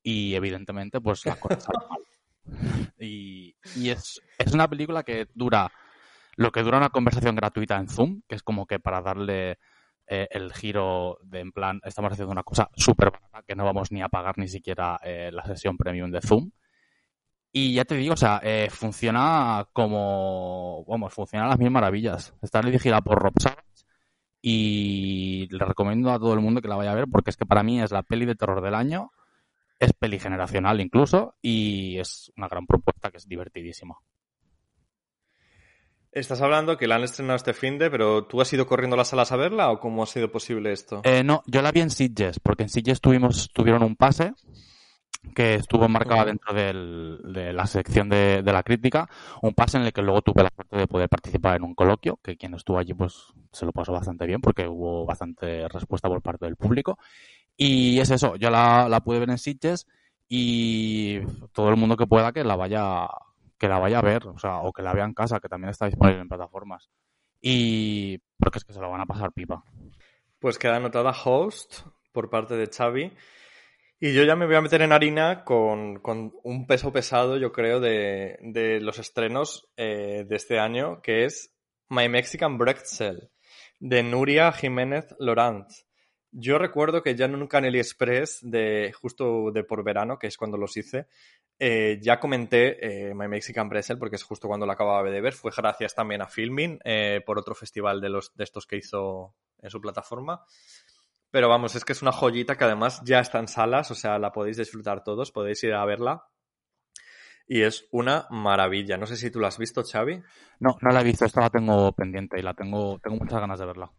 Y 0.04 0.36
evidentemente, 0.36 1.02
pues 1.02 1.26
las 1.26 1.38
cosas 1.38 1.64
salen 1.64 1.90
mal. 1.90 2.00
Y, 3.00 3.56
y 3.76 3.90
es, 3.90 4.22
es 4.38 4.54
una 4.54 4.68
película 4.68 5.02
que 5.02 5.28
dura 5.34 5.72
lo 6.36 6.52
que 6.52 6.62
dura 6.62 6.78
una 6.78 6.90
conversación 6.90 7.36
gratuita 7.36 7.78
en 7.78 7.88
Zoom, 7.88 8.22
que 8.28 8.36
es 8.36 8.44
como 8.44 8.68
que 8.68 8.80
para 8.80 9.02
darle 9.02 9.58
eh, 10.08 10.28
el 10.30 10.54
giro 10.54 11.18
de 11.24 11.40
en 11.40 11.52
plan, 11.52 11.82
estamos 11.84 12.12
haciendo 12.12 12.32
una 12.32 12.44
cosa 12.44 12.70
súper 12.76 13.12
barata 13.12 13.44
que 13.48 13.56
no 13.56 13.66
vamos 13.66 13.92
ni 13.92 14.04
a 14.04 14.10
pagar 14.10 14.38
ni 14.38 14.48
siquiera 14.48 15.00
eh, 15.04 15.32
la 15.32 15.44
sesión 15.46 15.78
premium 15.78 16.12
de 16.12 16.22
Zoom. 16.22 16.52
Y 17.52 17.74
ya 17.74 17.86
te 17.86 17.96
digo, 17.96 18.14
o 18.14 18.18
sea, 18.18 18.40
eh, 18.44 18.70
funciona 18.70 19.68
como, 19.74 20.86
vamos, 20.88 21.14
funciona 21.14 21.46
a 21.46 21.50
las 21.50 21.60
mil 21.60 21.72
maravillas. 21.72 22.34
Está 22.42 22.62
dirigida 22.62 23.02
por 23.02 23.20
Rob 23.20 23.34
Savage 23.40 23.71
y 24.42 25.48
le 25.50 25.66
recomiendo 25.66 26.12
a 26.12 26.20
todo 26.20 26.34
el 26.34 26.40
mundo 26.40 26.62
que 26.62 26.68
la 26.68 26.76
vaya 26.76 26.92
a 26.92 26.96
ver 26.96 27.06
porque 27.12 27.30
es 27.30 27.38
que 27.38 27.46
para 27.46 27.64
mí 27.64 27.82
es 27.82 27.92
la 27.92 28.04
peli 28.04 28.26
de 28.26 28.36
terror 28.36 28.62
del 28.62 28.76
año, 28.76 29.12
es 29.80 29.94
peli 29.94 30.20
generacional 30.20 30.82
incluso 30.82 31.36
y 31.42 31.98
es 32.00 32.32
una 32.38 32.48
gran 32.48 32.66
propuesta 32.66 33.12
que 33.12 33.18
es 33.18 33.28
divertidísima. 33.28 33.96
Estás 36.12 36.42
hablando 36.42 36.78
que 36.78 36.88
la 36.88 36.96
han 36.96 37.04
estrenado 37.04 37.38
este 37.38 37.54
fin 37.54 37.78
de, 37.78 37.90
pero 37.90 38.26
¿tú 38.26 38.42
has 38.42 38.52
ido 38.52 38.68
corriendo 38.68 38.96
a 38.96 38.98
las 38.98 39.08
salas 39.08 39.32
a 39.32 39.38
verla 39.38 39.72
o 39.72 39.80
cómo 39.80 40.04
ha 40.04 40.08
sido 40.08 40.30
posible 40.30 40.74
esto? 40.74 41.02
Eh, 41.06 41.24
no, 41.24 41.42
yo 41.48 41.62
la 41.62 41.72
vi 41.72 41.80
en 41.80 41.90
Sitges, 41.90 42.40
porque 42.40 42.64
en 42.64 42.70
Sitges 42.70 43.00
tuvimos, 43.00 43.50
tuvieron 43.54 43.82
un 43.82 43.96
pase 43.96 44.34
que 45.36 45.56
estuvo 45.56 45.86
enmarcado 45.86 46.22
Ujú. 46.22 46.28
dentro 46.28 46.54
del- 46.54 47.20
de 47.34 47.54
la 47.54 47.66
sección 47.68 48.10
de, 48.10 48.42
de 48.44 48.54
la 48.54 48.64
crítica, 48.64 49.08
un 49.42 49.54
pase 49.54 49.78
en 49.78 49.84
el 49.84 49.94
que 49.94 50.02
luego 50.02 50.22
tuve 50.22 50.44
la 50.44 50.50
suerte 50.54 50.76
de 50.78 50.88
poder 50.88 51.10
participar 51.10 51.56
en 51.56 51.64
un 51.64 51.76
coloquio, 51.76 52.20
que 52.24 52.36
quien 52.38 52.54
estuvo 52.56 52.78
allí 52.80 52.94
pues 52.94 53.28
se 53.52 53.66
lo 53.66 53.72
pasó 53.72 53.94
bastante 53.94 54.26
bien 54.26 54.42
porque 54.42 54.68
hubo 54.68 55.06
bastante 55.06 55.68
respuesta 55.70 56.08
por 56.10 56.22
parte 56.22 56.46
del 56.46 56.56
público. 56.56 56.98
Y 57.56 58.00
es 58.00 58.10
eso, 58.12 58.36
yo 58.38 58.50
la, 58.50 58.90
la 58.90 59.02
pude 59.02 59.20
ver 59.20 59.30
en 59.30 59.38
Sitges 59.38 59.88
y 60.28 61.20
todo 61.54 61.70
el 61.70 61.78
mundo 61.78 61.96
que 61.98 62.08
pueda 62.08 62.32
que 62.32 62.44
la 62.44 62.56
vaya 62.56 63.08
que 63.58 63.68
la 63.68 63.78
vaya 63.78 64.00
a 64.00 64.02
ver, 64.02 64.26
o 64.28 64.40
sea, 64.40 64.58
o 64.62 64.74
que 64.74 64.82
la 64.82 64.94
vea 64.94 65.06
en 65.06 65.14
casa, 65.14 65.40
que 65.40 65.48
también 65.48 65.70
está 65.70 65.86
disponible 65.86 66.22
en 66.22 66.28
plataformas. 66.30 66.90
Y 67.40 68.18
porque 68.38 68.58
es 68.58 68.64
que 68.66 68.74
se 68.74 68.80
lo 68.80 68.90
van 68.90 69.02
a 69.02 69.06
pasar 69.06 69.32
pipa. 69.34 69.64
Pues 70.40 70.58
queda 70.58 70.78
anotada 70.78 71.12
host 71.12 71.82
por 72.12 72.32
parte 72.32 72.56
de 72.56 72.66
Xavi. 72.68 73.12
Y 74.04 74.14
yo 74.14 74.24
ya 74.24 74.36
me 74.36 74.48
voy 74.48 74.56
a 74.56 74.62
meter 74.62 74.82
en 74.82 74.94
harina 74.94 75.44
con, 75.44 76.00
con 76.00 76.34
un 76.42 76.66
peso 76.66 76.92
pesado, 76.92 77.38
yo 77.38 77.52
creo, 77.52 77.80
de, 77.80 78.40
de 78.42 78.82
los 78.82 78.98
estrenos 78.98 79.70
eh, 79.78 80.26
de 80.28 80.36
este 80.36 80.58
año, 80.58 81.04
que 81.04 81.26
es 81.26 81.54
My 81.88 82.10
Mexican 82.10 82.58
Breakfast 82.58 83.26
de 83.80 84.02
Nuria 84.02 84.52
Jiménez 84.54 85.06
Laurent. 85.20 85.68
Yo 86.32 86.58
recuerdo 86.58 87.04
que 87.04 87.14
ya 87.14 87.26
en 87.26 87.36
un 87.36 87.46
Caneli 87.46 87.78
Express 87.78 88.40
de 88.42 88.92
justo 89.00 89.52
de 89.52 89.64
por 89.64 89.84
verano, 89.84 90.18
que 90.18 90.26
es 90.26 90.36
cuando 90.36 90.58
los 90.58 90.76
hice, 90.78 91.06
eh, 91.60 92.00
ya 92.02 92.20
comenté 92.20 93.10
eh, 93.10 93.14
My 93.14 93.28
Mexican 93.28 93.70
Pretzel 93.70 94.00
porque 94.00 94.16
es 94.16 94.24
justo 94.24 94.48
cuando 94.48 94.66
lo 94.66 94.72
acababa 94.72 95.08
de 95.12 95.22
ver. 95.22 95.34
Fue 95.34 95.52
gracias 95.56 95.94
también 95.94 96.24
a 96.24 96.28
Filming 96.28 96.80
eh, 96.84 97.22
por 97.24 97.38
otro 97.38 97.54
festival 97.54 98.02
de, 98.02 98.10
los, 98.10 98.36
de 98.36 98.46
estos 98.46 98.66
que 98.66 98.78
hizo 98.78 99.36
en 99.60 99.70
su 99.70 99.80
plataforma. 99.80 100.44
Pero 101.32 101.48
vamos, 101.48 101.76
es 101.76 101.86
que 101.86 101.94
es 101.94 102.02
una 102.02 102.12
joyita 102.12 102.58
que 102.58 102.66
además 102.66 103.02
ya 103.06 103.20
está 103.20 103.40
en 103.40 103.48
salas, 103.48 103.90
o 103.90 103.96
sea, 103.96 104.20
la 104.20 104.32
podéis 104.32 104.58
disfrutar 104.58 105.04
todos, 105.04 105.32
podéis 105.32 105.64
ir 105.64 105.74
a 105.74 105.86
verla. 105.86 106.26
Y 107.48 107.64
es 107.64 107.88
una 107.92 108.28
maravilla. 108.30 108.98
No 108.98 109.06
sé 109.06 109.16
si 109.16 109.32
tú 109.32 109.40
la 109.40 109.48
has 109.48 109.58
visto, 109.58 109.84
Xavi. 109.84 110.22
No, 110.60 110.78
no 110.82 110.92
la 110.92 111.02
he 111.02 111.04
visto, 111.04 111.26
esta 111.26 111.42
la 111.42 111.50
tengo 111.50 111.92
pendiente 111.94 112.40
y 112.40 112.44
la 112.44 112.54
tengo, 112.54 113.00
tengo 113.00 113.18
muchas 113.18 113.40
ganas 113.40 113.60
de 113.60 113.66
verla. 113.66 113.92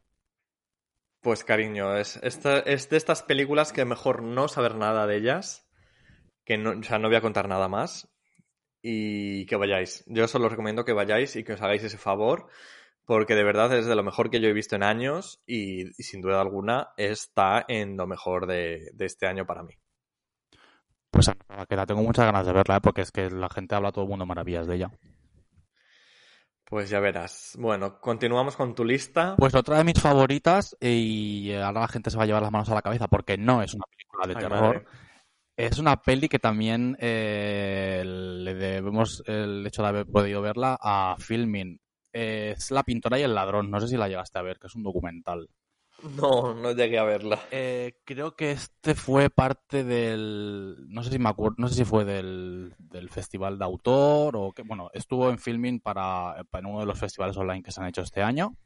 Pues 1.21 1.45
cariño, 1.45 1.97
es, 1.97 2.19
esta, 2.23 2.59
es 2.61 2.91
de 2.91 2.97
estas 2.97 3.23
películas 3.23 3.73
que 3.73 3.85
mejor 3.85 4.23
no 4.23 4.49
saber 4.49 4.75
nada 4.75 5.07
de 5.07 5.17
ellas, 5.17 5.69
que 6.45 6.59
no, 6.59 6.71
o 6.71 6.83
sea, 6.83 6.99
no 6.99 7.09
voy 7.09 7.17
a 7.17 7.21
contar 7.21 7.49
nada 7.49 7.69
más 7.69 8.13
y 8.83 9.47
que 9.47 9.57
vayáis. 9.57 10.05
Yo 10.07 10.27
solo 10.27 10.47
os 10.47 10.51
recomiendo 10.51 10.85
que 10.85 10.93
vayáis 10.93 11.37
y 11.37 11.45
que 11.45 11.53
os 11.53 11.63
hagáis 11.63 11.85
ese 11.85 11.97
favor, 11.97 12.49
porque 13.05 13.35
de 13.35 13.45
verdad 13.45 13.73
es 13.77 13.87
de 13.87 13.95
lo 13.95 14.03
mejor 14.03 14.31
que 14.31 14.41
yo 14.41 14.49
he 14.49 14.53
visto 14.53 14.77
en 14.77 14.83
años 14.83 15.43
y, 15.47 15.89
y 15.89 16.03
sin 16.03 16.21
duda 16.21 16.41
alguna 16.41 16.91
está 16.97 17.65
en 17.69 17.97
lo 17.97 18.07
mejor 18.07 18.47
de, 18.47 18.91
de 18.95 19.07
este 19.07 19.27
año 19.27 19.47
para 19.47 19.63
mí. 19.63 19.75
Pues 21.11 21.31
que 21.69 21.77
la 21.77 21.85
tengo 21.85 22.03
muchas 22.03 22.25
ganas 22.25 22.47
de 22.47 22.53
verla, 22.53 22.77
¿eh? 22.77 22.81
porque 22.83 23.03
es 23.03 23.13
que 23.13 23.29
la 23.31 23.51
gente 23.51 23.75
habla 23.75 23.93
todo 23.93 24.05
el 24.05 24.11
mundo 24.11 24.25
maravillas 24.25 24.67
de 24.67 24.77
ella. 24.77 24.91
Pues 26.65 26.89
ya 26.89 27.01
verás. 27.01 27.55
Bueno, 27.59 28.01
continuamos 28.01 28.57
con 28.57 28.75
tu 28.75 28.83
lista. 28.83 29.37
Pues 29.37 29.55
otra 29.55 29.77
de 29.77 29.85
mis 29.85 30.01
favoritas, 30.01 30.75
y 30.81 31.53
ahora 31.53 31.83
la 31.83 31.89
gente 31.89 32.11
se 32.11 32.17
va 32.17 32.23
a 32.23 32.27
llevar 32.27 32.41
las 32.43 32.51
manos 32.51 32.71
a 32.71 32.75
la 32.75 32.81
cabeza 32.81 33.09
porque 33.09 33.37
no 33.37 33.63
es 33.63 33.75
una 33.75 33.85
película 33.91 34.27
de 34.27 34.35
Ay, 34.35 34.43
terror. 34.43 34.75
madre. 34.77 34.87
Es 35.55 35.79
una 35.79 36.01
peli 36.01 36.31
que 36.31 36.39
también 36.39 36.97
eh, 36.99 38.03
le 38.07 38.55
debemos 38.55 39.23
el 39.27 39.67
hecho 39.67 39.83
de 39.83 39.89
haber 39.89 40.07
podido 40.07 40.41
verla 40.41 40.79
a 40.81 41.15
Filmin. 41.19 41.79
Eh, 42.13 42.55
es 42.57 42.71
La 42.71 42.83
pintora 42.83 43.19
y 43.19 43.23
el 43.23 43.35
ladrón. 43.35 43.71
No 43.71 43.81
sé 43.81 43.89
si 43.89 43.97
la 43.97 44.09
llegaste 44.09 44.39
a 44.39 44.43
ver, 44.43 44.59
que 44.59 44.67
es 44.67 44.75
un 44.75 44.83
documental. 44.83 45.49
No, 46.17 46.55
no 46.55 46.73
llegué 46.73 46.99
a 46.99 47.05
verla. 47.05 47.41
Eh, 47.51 48.01
creo 48.05 48.35
que 48.35 48.51
este 48.53 48.95
fue 48.95 49.31
parte 49.31 49.85
del. 49.85 50.77
No 50.89 51.03
sé 51.05 51.11
si 51.11 51.19
me 51.19 51.29
acuerdo, 51.29 51.57
no 51.59 51.69
sé 51.69 51.77
si 51.77 51.85
fue 51.85 52.05
del, 52.05 52.75
del 52.79 53.09
festival 53.09 53.59
de 53.59 53.65
autor 53.65 54.37
o 54.37 54.53
que. 54.53 54.63
Bueno, 54.63 54.91
estuvo 54.93 55.31
en 55.31 55.39
filming 55.39 55.81
para, 55.81 56.45
para 56.51 56.67
uno 56.67 56.81
de 56.81 56.87
los 56.87 56.99
festivales 56.99 57.37
online 57.37 57.63
que 57.63 57.71
se 57.71 57.81
han 57.81 57.87
hecho 57.87 58.03
este 58.03 58.23
año. 58.23 58.57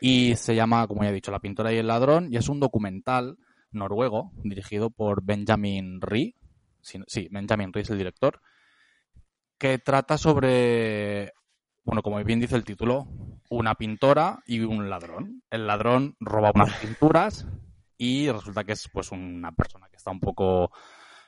Y 0.00 0.36
se 0.36 0.54
llama, 0.54 0.86
como 0.86 1.02
ya 1.02 1.10
he 1.10 1.12
dicho, 1.12 1.32
La 1.32 1.40
pintora 1.40 1.72
y 1.72 1.78
el 1.78 1.88
ladrón. 1.88 2.32
Y 2.32 2.36
es 2.36 2.48
un 2.48 2.60
documental 2.60 3.36
noruego 3.72 4.30
dirigido 4.44 4.90
por 4.90 5.24
Benjamin 5.24 6.00
Ree. 6.00 6.36
Sí, 6.80 7.28
Benjamin 7.30 7.72
Ree 7.72 7.82
es 7.82 7.90
el 7.90 7.98
director. 7.98 8.40
Que 9.58 9.78
trata 9.78 10.16
sobre 10.18 11.32
bueno, 11.88 12.02
como 12.02 12.22
bien 12.22 12.38
dice 12.38 12.54
el 12.54 12.64
título, 12.64 13.08
una 13.48 13.74
pintora 13.74 14.42
y 14.44 14.60
un 14.60 14.90
ladrón. 14.90 15.42
El 15.48 15.66
ladrón 15.66 16.16
roba 16.20 16.52
unas 16.54 16.74
pinturas 16.80 17.46
y 17.96 18.30
resulta 18.30 18.62
que 18.64 18.72
es 18.72 18.90
pues 18.92 19.10
una 19.10 19.52
persona 19.52 19.88
que 19.88 19.96
está 19.96 20.10
un 20.10 20.20
poco 20.20 20.70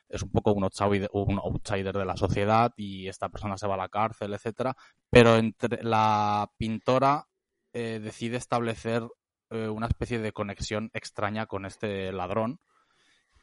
es 0.06 0.22
un 0.22 0.28
poco 0.30 0.52
un 0.52 0.64
outsider, 0.64 1.96
de 1.96 2.04
la 2.04 2.14
sociedad 2.18 2.74
y 2.76 3.08
esta 3.08 3.30
persona 3.30 3.56
se 3.56 3.66
va 3.66 3.72
a 3.72 3.78
la 3.78 3.88
cárcel, 3.88 4.34
etcétera. 4.34 4.76
Pero 5.08 5.36
entre 5.36 5.82
la 5.82 6.50
pintora 6.58 7.26
eh, 7.72 7.98
decide 7.98 8.36
establecer 8.36 9.02
eh, 9.48 9.66
una 9.66 9.86
especie 9.86 10.18
de 10.18 10.32
conexión 10.32 10.90
extraña 10.92 11.46
con 11.46 11.64
este 11.64 12.12
ladrón 12.12 12.60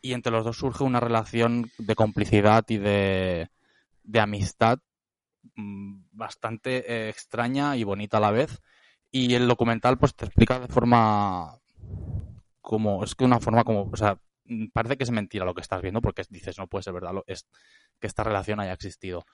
y 0.03 0.13
entre 0.13 0.31
los 0.31 0.45
dos 0.45 0.57
surge 0.57 0.83
una 0.83 0.99
relación 0.99 1.71
de 1.79 1.95
complicidad 1.95 2.63
y 2.67 2.77
de, 2.77 3.49
de 4.03 4.19
amistad 4.19 4.77
bastante 6.11 6.91
eh, 6.91 7.09
extraña 7.09 7.75
y 7.75 7.83
bonita 7.83 8.17
a 8.17 8.21
la 8.21 8.31
vez. 8.31 8.61
Y 9.11 9.35
el 9.35 9.47
documental 9.47 9.97
pues 9.97 10.15
te 10.15 10.25
explica 10.25 10.59
de 10.59 10.67
forma 10.67 11.59
como, 12.61 13.03
es 13.03 13.15
que 13.15 13.23
una 13.23 13.39
forma 13.39 13.63
como, 13.63 13.89
o 13.91 13.97
sea, 13.97 14.19
mm, 14.45 14.67
parece 14.73 14.97
que 14.97 15.03
es 15.03 15.11
mentira 15.11 15.45
lo 15.45 15.53
que 15.53 15.61
estás 15.61 15.81
viendo 15.81 16.01
porque 16.01 16.23
dices, 16.29 16.57
no 16.57 16.67
puede 16.67 16.83
ser 16.83 16.93
verdad, 16.93 17.13
que 17.25 18.07
esta 18.07 18.23
relación 18.23 18.59
haya 18.59 18.73
existido. 18.73 19.25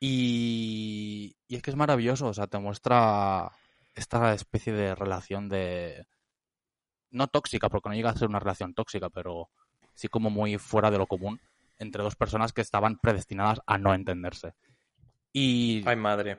Y, 0.00 1.36
y 1.48 1.56
es 1.56 1.62
que 1.62 1.70
es 1.70 1.76
maravilloso, 1.76 2.26
o 2.26 2.34
sea, 2.34 2.46
te 2.48 2.58
muestra 2.58 3.52
esta 3.94 4.34
especie 4.34 4.72
de 4.72 4.94
relación 4.94 5.48
de... 5.48 6.06
No 7.10 7.28
tóxica, 7.28 7.68
porque 7.68 7.88
no 7.88 7.94
llega 7.94 8.10
a 8.10 8.16
ser 8.16 8.28
una 8.28 8.40
relación 8.40 8.74
tóxica, 8.74 9.08
pero 9.08 9.50
sí 9.94 10.08
como 10.08 10.30
muy 10.30 10.58
fuera 10.58 10.90
de 10.90 10.98
lo 10.98 11.06
común 11.06 11.40
entre 11.78 12.02
dos 12.02 12.16
personas 12.16 12.52
que 12.52 12.60
estaban 12.60 12.98
predestinadas 12.98 13.60
a 13.66 13.78
no 13.78 13.94
entenderse. 13.94 14.54
Y 15.36 15.82
Ay, 15.84 15.96
madre. 15.96 16.38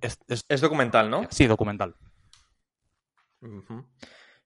es, 0.00 0.18
es- 0.28 0.44
Es 0.48 0.60
documental, 0.60 1.10
¿no? 1.10 1.26
sí, 1.30 1.46
documental. 1.48 1.96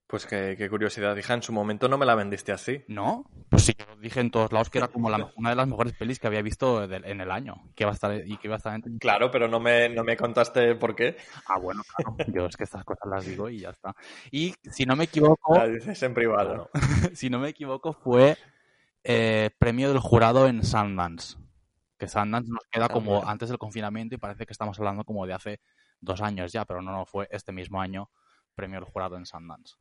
Pues 0.07 0.25
qué, 0.25 0.55
qué 0.57 0.69
curiosidad, 0.69 1.15
hija, 1.17 1.33
en 1.33 1.43
su 1.43 1.51
momento 1.51 1.87
no 1.89 1.97
me 1.97 2.05
la 2.05 2.15
vendiste 2.15 2.51
así. 2.51 2.83
¿No? 2.87 3.29
Pues 3.49 3.63
sí, 3.63 3.73
yo 3.77 3.95
dije 3.97 4.21
en 4.21 4.31
todos 4.31 4.51
lados 4.51 4.69
que 4.69 4.77
era 4.79 4.87
como 4.87 5.09
la- 5.09 5.31
una 5.35 5.49
de 5.51 5.55
las 5.55 5.67
mejores 5.67 5.93
pelis 5.93 6.19
que 6.19 6.27
había 6.27 6.41
visto 6.41 6.83
en 6.83 7.21
el 7.21 7.29
año. 7.31 7.55
Que 7.75 7.83
iba 7.83 7.91
a 7.91 7.93
estar, 7.93 8.15
y 8.25 8.37
que 8.37 8.47
iba 8.47 8.55
a 8.55 8.57
estar 8.57 8.73
en- 8.75 8.97
Claro, 8.99 9.29
pero 9.31 9.47
no 9.47 9.59
me, 9.59 9.89
no 9.89 10.03
me 10.03 10.15
contaste 10.17 10.75
por 10.75 10.95
qué. 10.95 11.17
Ah, 11.47 11.59
bueno, 11.59 11.83
claro. 11.95 12.15
Yo 12.33 12.45
es 12.47 12.57
que 12.57 12.63
estas 12.63 12.83
cosas 12.83 13.07
las 13.09 13.25
digo 13.25 13.49
y 13.49 13.59
ya 13.59 13.69
está. 13.69 13.95
Y 14.31 14.55
si 14.71 14.85
no 14.85 14.95
me 14.95 15.03
equivoco, 15.05 15.55
La 15.55 15.67
dices 15.67 16.01
en 16.03 16.13
privado. 16.13 16.69
si 17.13 17.29
no 17.29 17.39
me 17.39 17.49
equivoco, 17.49 17.93
fue 17.93 18.37
eh, 19.03 19.49
premio 19.59 19.89
del 19.89 19.99
jurado 19.99 20.47
en 20.47 20.63
Sundance. 20.63 21.37
Que 21.97 22.07
Sundance 22.07 22.51
nos 22.51 22.65
queda 22.69 22.89
como 22.89 23.25
antes 23.25 23.49
del 23.49 23.57
confinamiento 23.57 24.15
y 24.15 24.17
parece 24.17 24.45
que 24.45 24.53
estamos 24.53 24.77
hablando 24.79 25.03
como 25.03 25.25
de 25.25 25.33
hace 25.33 25.59
dos 26.01 26.21
años 26.21 26.51
ya, 26.51 26.65
pero 26.65 26.81
no, 26.81 26.91
no, 26.91 27.05
fue 27.05 27.27
este 27.31 27.51
mismo 27.51 27.79
año 27.79 28.09
premio 28.53 28.79
del 28.79 28.89
jurado 28.89 29.17
en 29.17 29.25
Sundance. 29.25 29.75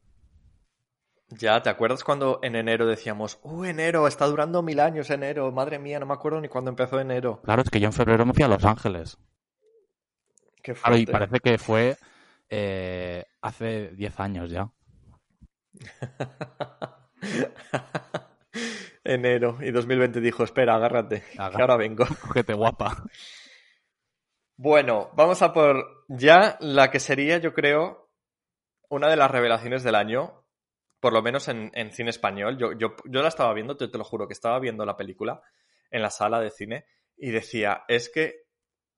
Ya, 1.28 1.62
¿te 1.62 1.71
acuerdas 1.71 2.04
cuando 2.04 2.38
en 2.42 2.54
enero 2.54 2.87
decíamos, 2.87 3.38
uh, 3.42 3.64
enero, 3.64 4.06
está 4.06 4.26
durando 4.26 4.62
mil 4.62 4.78
años 4.78 5.11
enero, 5.11 5.50
madre 5.52 5.78
mía, 5.78 5.99
no 5.99 6.06
me 6.06 6.14
acuerdo 6.14 6.40
ni 6.40 6.49
cuándo 6.49 6.71
empezó 6.71 7.00
enero? 7.00 7.40
Claro, 7.42 7.62
es 7.62 7.71
que 7.71 7.80
yo 7.80 7.87
en 7.87 7.92
febrero 7.92 8.26
me 8.26 8.35
fui 8.35 8.44
a 8.44 8.49
Los 8.49 8.64
Ángeles. 8.64 9.18
Qué 10.62 10.75
Claro, 10.75 10.97
y 10.97 11.06
parece 11.06 11.40
que 11.40 11.59
fue 11.59 11.97
eh, 12.49 13.25
hace 13.40 13.90
10 13.90 14.21
años 14.21 14.50
ya. 14.50 14.71
enero, 19.04 19.58
y 19.61 19.70
2020 19.70 20.20
dijo, 20.20 20.44
espera, 20.44 20.75
agárrate, 20.75 21.23
que 21.23 21.38
ahora 21.38 21.76
vengo. 21.76 22.04
Cógete 22.23 22.54
guapa. 22.54 23.04
Bueno, 24.56 25.11
vamos 25.14 25.42
a 25.42 25.52
por 25.52 26.04
ya 26.08 26.56
la 26.61 26.90
que 26.90 27.00
sería, 27.00 27.38
yo 27.38 27.52
creo, 27.52 28.11
una 28.88 29.08
de 29.08 29.16
las 29.16 29.30
revelaciones 29.30 29.82
del 29.82 29.94
año, 29.94 30.44
por 31.00 31.12
lo 31.12 31.23
menos 31.23 31.49
en, 31.49 31.70
en 31.75 31.92
cine 31.92 32.11
español. 32.11 32.56
Yo, 32.58 32.73
yo, 32.73 32.94
yo 33.04 33.23
la 33.23 33.28
estaba 33.28 33.52
viendo, 33.52 33.76
te, 33.76 33.88
te 33.88 33.99
lo 33.99 34.04
juro, 34.04 34.26
que 34.26 34.32
estaba 34.32 34.58
viendo 34.58 34.87
la 34.87 34.96
película 34.96 35.42
en 35.90 36.02
la 36.02 36.11
sala 36.11 36.40
de 36.40 36.50
cine 36.50 36.87
y 37.16 37.30
decía, 37.30 37.84
es 37.88 38.08
que 38.08 38.44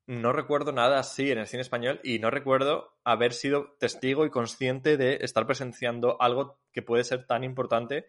no 0.07 0.33
recuerdo 0.33 0.73
nada 0.73 0.99
así 0.99 1.31
en 1.31 1.39
el 1.39 1.47
cine 1.47 1.63
español 1.63 2.01
y 2.05 2.19
no 2.21 2.31
recuerdo 2.31 2.97
haber 3.03 3.33
sido 3.33 3.77
testigo 3.81 4.25
y 4.25 4.31
consciente 4.31 4.97
de 4.97 5.19
estar 5.23 5.47
presenciando 5.47 6.21
algo 6.21 6.61
que 6.73 6.83
puede 6.83 7.03
ser 7.03 7.27
tan 7.27 7.43
importante. 7.43 8.07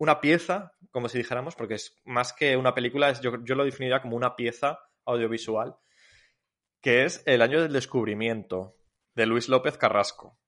Una 0.00 0.20
pieza, 0.20 0.72
como 0.90 1.10
si 1.10 1.18
dijéramos, 1.18 1.54
porque 1.54 1.74
es 1.74 2.00
más 2.04 2.32
que 2.32 2.56
una 2.56 2.74
película, 2.74 3.10
es, 3.10 3.20
yo, 3.20 3.32
yo 3.44 3.54
lo 3.54 3.64
definiría 3.64 4.00
como 4.00 4.16
una 4.16 4.34
pieza 4.34 4.80
audiovisual 5.04 5.76
que 6.80 7.04
es 7.04 7.22
El 7.26 7.42
año 7.42 7.60
del 7.60 7.74
descubrimiento, 7.74 8.76
de 9.14 9.26
Luis 9.26 9.50
López 9.50 9.76
Carrasco. 9.76 10.38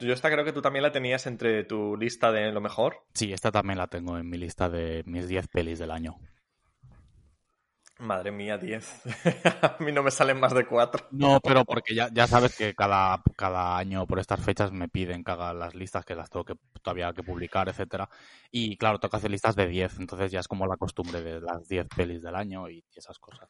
Yo 0.00 0.12
esta 0.12 0.30
creo 0.30 0.44
que 0.44 0.52
tú 0.52 0.60
también 0.60 0.82
la 0.82 0.92
tenías 0.92 1.26
entre 1.26 1.64
tu 1.64 1.96
lista 1.96 2.30
de 2.30 2.52
lo 2.52 2.60
mejor. 2.60 3.06
Sí, 3.14 3.32
esta 3.32 3.50
también 3.50 3.78
la 3.78 3.88
tengo 3.88 4.18
en 4.18 4.28
mi 4.28 4.36
lista 4.36 4.68
de 4.68 5.02
mis 5.06 5.26
10 5.26 5.48
pelis 5.48 5.78
del 5.78 5.90
año. 5.90 6.18
Madre 7.98 8.30
mía, 8.30 8.56
10. 8.56 9.02
A 9.62 9.76
mí 9.80 9.90
no 9.90 10.04
me 10.04 10.12
salen 10.12 10.38
más 10.38 10.54
de 10.54 10.64
4. 10.64 11.08
No, 11.10 11.40
pero 11.40 11.64
porque 11.64 11.94
ya, 11.94 12.08
ya 12.12 12.28
sabes 12.28 12.56
que 12.56 12.74
cada, 12.74 13.20
cada 13.36 13.76
año 13.76 14.06
por 14.06 14.20
estas 14.20 14.40
fechas 14.40 14.70
me 14.70 14.88
piden 14.88 15.24
que 15.24 15.32
haga 15.32 15.52
las 15.52 15.74
listas, 15.74 16.04
que 16.04 16.14
las 16.14 16.30
tengo 16.30 16.44
que 16.44 16.54
todavía 16.80 17.12
que 17.12 17.24
publicar, 17.24 17.68
etcétera. 17.68 18.08
Y 18.52 18.76
claro, 18.76 19.00
toca 19.00 19.16
hacer 19.16 19.32
listas 19.32 19.56
de 19.56 19.66
10, 19.66 19.98
entonces 19.98 20.30
ya 20.30 20.40
es 20.40 20.48
como 20.48 20.66
la 20.66 20.76
costumbre 20.76 21.22
de 21.22 21.40
las 21.40 21.66
10 21.68 21.88
pelis 21.88 22.22
del 22.22 22.36
año 22.36 22.68
y 22.68 22.84
esas 22.94 23.18
cosas. 23.18 23.48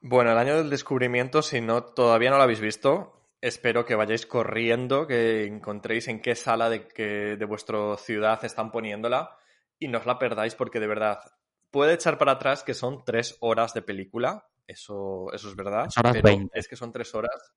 Bueno, 0.00 0.32
el 0.32 0.38
año 0.38 0.56
del 0.56 0.70
descubrimiento, 0.70 1.42
si 1.42 1.60
no 1.60 1.84
todavía 1.84 2.30
no 2.30 2.38
lo 2.38 2.42
habéis 2.42 2.60
visto, 2.60 3.28
espero 3.40 3.84
que 3.84 3.94
vayáis 3.94 4.26
corriendo, 4.26 5.06
que 5.06 5.44
encontréis 5.44 6.08
en 6.08 6.20
qué 6.20 6.34
sala 6.34 6.68
de, 6.68 6.88
que, 6.88 7.36
de 7.36 7.44
vuestra 7.44 7.96
ciudad 7.98 8.44
están 8.44 8.72
poniéndola 8.72 9.36
y 9.78 9.88
no 9.88 9.98
os 9.98 10.06
la 10.06 10.18
perdáis 10.18 10.54
porque 10.54 10.80
de 10.80 10.86
verdad 10.86 11.20
puede 11.70 11.94
echar 11.94 12.18
para 12.18 12.32
atrás 12.32 12.62
que 12.62 12.74
son 12.74 13.04
tres 13.04 13.36
horas 13.40 13.74
de 13.74 13.82
película, 13.82 14.48
eso, 14.66 15.32
eso 15.32 15.48
es 15.48 15.56
verdad. 15.56 15.84
Tres 15.84 15.98
horas 15.98 16.12
pero 16.12 16.24
20. 16.24 16.58
Es 16.58 16.68
que 16.68 16.76
son 16.76 16.92
tres 16.92 17.14
horas, 17.14 17.54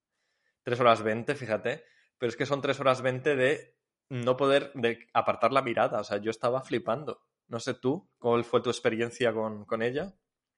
tres 0.64 0.80
horas 0.80 1.04
20, 1.04 1.36
fíjate, 1.36 1.84
pero 2.18 2.30
es 2.30 2.36
que 2.36 2.46
son 2.46 2.62
tres 2.62 2.80
horas 2.80 3.02
20 3.02 3.36
de 3.36 3.76
no 4.10 4.38
poder 4.38 4.72
de 4.74 5.08
apartar 5.14 5.52
la 5.52 5.62
mirada, 5.62 6.00
o 6.00 6.04
sea, 6.04 6.18
yo 6.18 6.32
estaba 6.32 6.62
flipando. 6.62 7.22
No 7.48 7.60
sé 7.60 7.74
tú, 7.74 8.10
¿cuál 8.20 8.44
fue 8.44 8.62
tu 8.62 8.70
experiencia 8.70 9.34
con, 9.34 9.66
con 9.66 9.82
ella? 9.82 10.14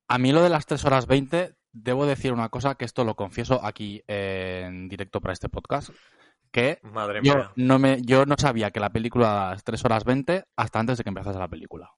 A 0.07 0.17
mí 0.17 0.31
lo 0.31 0.43
de 0.43 0.49
las 0.49 0.65
3 0.67 0.85
horas 0.85 1.07
20, 1.07 1.55
debo 1.71 2.05
decir 2.05 2.31
una 2.31 2.49
cosa, 2.49 2.75
que 2.75 2.85
esto 2.85 3.03
lo 3.03 3.15
confieso 3.15 3.59
aquí 3.65 4.03
en 4.07 4.87
directo 4.87 5.19
para 5.19 5.33
este 5.33 5.49
podcast, 5.49 5.89
que 6.51 6.79
Madre 6.83 7.21
yo 7.23 7.35
mía. 7.35 7.51
no, 7.55 7.79
me, 7.79 8.01
yo 8.03 8.25
no 8.25 8.35
sabía 8.37 8.69
que 8.71 8.79
la 8.79 8.91
película 8.91 9.25
era 9.31 9.49
las 9.51 9.63
3 9.63 9.83
horas 9.85 10.03
20 10.05 10.45
hasta 10.55 10.79
antes 10.79 10.97
de 10.97 11.03
que 11.03 11.09
empezase 11.09 11.39
la 11.39 11.47
película. 11.47 11.91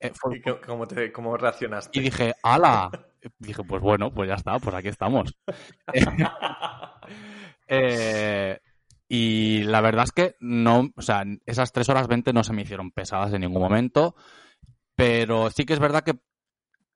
Eh, 0.00 0.12
fue- 0.14 0.38
¿Y 0.38 0.40
qué- 0.40 0.60
cómo, 0.60 0.86
te, 0.86 1.10
cómo 1.12 1.36
reaccionaste? 1.36 1.98
y 1.98 2.02
dije, 2.02 2.34
¡hala! 2.42 2.90
Dije, 3.38 3.64
pues 3.64 3.82
bueno, 3.82 4.12
pues 4.12 4.28
ya 4.28 4.36
está, 4.36 4.58
pues 4.58 4.74
aquí 4.74 4.88
estamos. 4.88 5.36
Eh, 7.70 8.58
y 9.08 9.62
la 9.64 9.80
verdad 9.80 10.04
es 10.04 10.12
que 10.12 10.36
no, 10.40 10.88
o 10.96 11.02
sea, 11.02 11.24
esas 11.46 11.72
3 11.72 11.88
horas 11.88 12.08
20 12.08 12.32
no 12.32 12.42
se 12.44 12.52
me 12.52 12.62
hicieron 12.62 12.90
pesadas 12.92 13.32
en 13.32 13.42
ningún 13.42 13.62
momento, 13.62 14.14
pero 14.96 15.50
sí 15.50 15.64
que 15.64 15.74
es 15.74 15.78
verdad 15.78 16.02
que 16.02 16.18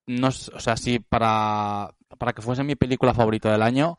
no, 0.06 0.28
o 0.28 0.30
sea, 0.32 0.76
sí 0.76 0.98
para, 0.98 1.94
para 2.18 2.32
que 2.32 2.42
fuese 2.42 2.64
mi 2.64 2.74
película 2.74 3.14
favorita 3.14 3.52
del 3.52 3.62
año, 3.62 3.98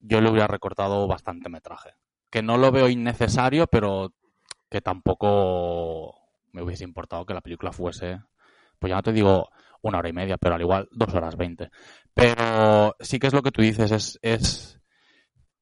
yo 0.00 0.20
le 0.20 0.30
hubiera 0.30 0.46
recortado 0.46 1.06
bastante 1.06 1.48
metraje. 1.48 1.90
Que 2.30 2.42
no 2.42 2.56
lo 2.58 2.72
veo 2.72 2.88
innecesario, 2.88 3.66
pero 3.66 4.12
que 4.70 4.80
tampoco 4.80 6.15
me 6.56 6.62
hubiese 6.62 6.84
importado 6.84 7.26
que 7.26 7.34
la 7.34 7.42
película 7.42 7.70
fuese, 7.70 8.18
pues 8.78 8.88
ya 8.88 8.96
no 8.96 9.02
te 9.02 9.12
digo 9.12 9.50
una 9.82 9.98
hora 9.98 10.08
y 10.08 10.14
media, 10.14 10.38
pero 10.38 10.54
al 10.54 10.62
igual 10.62 10.88
dos 10.90 11.12
horas 11.12 11.36
veinte. 11.36 11.68
Pero 12.14 12.96
sí 12.98 13.18
que 13.18 13.26
es 13.26 13.34
lo 13.34 13.42
que 13.42 13.50
tú 13.50 13.60
dices, 13.60 13.92
es, 13.92 14.18
es, 14.22 14.80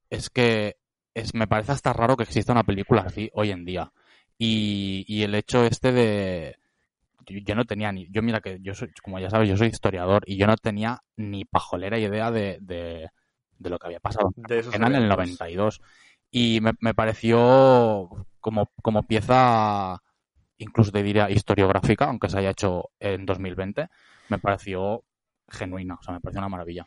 es 0.09 0.31
que 0.31 0.77
es, 1.13 1.35
me 1.35 1.49
parece 1.49 1.73
hasta 1.73 1.93
raro 1.93 2.17
que 2.17 2.23
exista 2.23 2.53
una 2.53 2.63
película 2.63 3.03
así 3.03 3.29
hoy 3.35 3.51
en 3.51 3.65
día. 3.65 3.93
Y, 4.39 5.05
y 5.09 5.25
el 5.25 5.35
hecho 5.35 5.65
este 5.65 5.91
de... 5.91 6.59
Yo, 7.27 7.57
no 7.57 7.65
tenía 7.65 7.91
ni... 7.91 8.09
Yo 8.11 8.23
mira 8.23 8.41
que 8.41 8.59
yo 8.61 8.73
soy, 8.75 8.93
como 9.03 9.19
ya 9.19 9.31
sabes, 9.31 9.49
yo 9.49 9.57
soy 9.57 9.69
historiador 9.69 10.23
y 10.27 10.37
yo 10.37 10.47
no 10.47 10.57
tenía 10.57 11.03
ni 11.17 11.45
pajolera 11.45 11.99
idea 11.99 12.31
de, 12.31 12.59
de, 12.61 13.09
de 13.59 13.71
lo 13.71 13.79
que 13.81 13.87
había 13.89 14.01
pasado 14.01 14.33
de 14.37 14.61
esos 14.61 14.75
en 14.75 14.85
el 14.85 14.95
eventos. 14.95 15.17
92. 15.17 15.81
Y 16.31 16.61
me, 16.61 16.73
me 16.79 16.95
pareció 16.95 18.09
como, 18.39 18.71
como 18.83 19.03
pieza, 19.05 20.04
incluso 20.59 20.93
te 20.93 21.03
diría 21.03 21.31
historiográfica, 21.31 22.07
aunque 22.07 22.29
se 22.29 22.39
haya 22.39 22.51
hecho 22.51 22.91
en 22.99 23.27
2020, 23.27 23.89
me 24.29 24.39
pareció 24.39 25.05
genuina, 25.49 25.95
o 25.95 26.03
sea, 26.03 26.15
me 26.15 26.21
pareció 26.21 26.41
una 26.41 26.49
maravilla. 26.49 26.87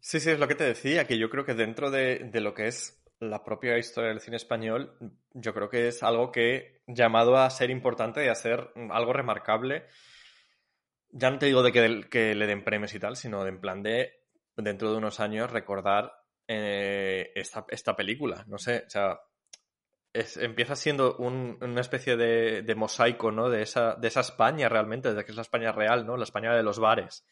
Sí, 0.00 0.20
sí, 0.20 0.30
es 0.30 0.38
lo 0.38 0.48
que 0.48 0.54
te 0.54 0.64
decía, 0.64 1.06
que 1.06 1.18
yo 1.18 1.30
creo 1.30 1.44
que 1.44 1.54
dentro 1.54 1.90
de, 1.90 2.28
lo 2.34 2.52
que 2.52 2.66
es 2.66 3.02
la 3.20 3.42
propia 3.42 3.78
historia 3.78 4.10
del 4.10 4.20
cine 4.20 4.36
español, 4.36 4.98
yo 5.32 5.54
creo 5.54 5.70
que 5.70 5.88
es 5.88 6.02
algo 6.02 6.30
que 6.30 6.82
llamado 6.86 7.38
a 7.38 7.48
ser 7.48 7.70
importante 7.70 8.24
y 8.24 8.28
a 8.28 8.34
ser 8.34 8.70
algo 8.90 9.12
remarcable. 9.14 9.86
Ya 11.08 11.30
no 11.30 11.38
te 11.38 11.46
digo 11.46 11.62
de 11.62 11.72
que, 11.72 12.06
que 12.10 12.34
le 12.34 12.46
den 12.46 12.64
premios 12.64 12.94
y 12.94 12.98
tal, 12.98 13.16
sino 13.16 13.44
de 13.44 13.50
en 13.50 13.60
plan 13.60 13.82
de 13.82 14.12
dentro 14.56 14.90
de 14.90 14.98
unos 14.98 15.20
años 15.20 15.50
recordar 15.50 16.12
eh, 16.46 17.32
esta, 17.34 17.64
esta 17.68 17.96
película. 17.96 18.44
No 18.46 18.58
sé, 18.58 18.84
o 18.86 18.90
sea, 18.90 19.18
es- 20.14 20.38
empieza 20.38 20.74
siendo 20.76 21.16
un- 21.16 21.58
una 21.60 21.80
especie 21.82 22.16
de, 22.16 22.62
de 22.62 22.74
mosaico, 22.74 23.30
¿no? 23.30 23.50
De 23.50 23.60
esa, 23.62 23.94
de 23.96 24.08
esa 24.08 24.20
España 24.20 24.68
realmente, 24.70 25.12
de 25.12 25.24
que 25.24 25.32
es 25.32 25.36
la 25.36 25.42
España 25.42 25.72
real, 25.72 26.06
¿no? 26.06 26.16
La 26.16 26.24
España 26.24 26.54
de 26.54 26.62
los 26.62 26.78
bares 26.78 27.26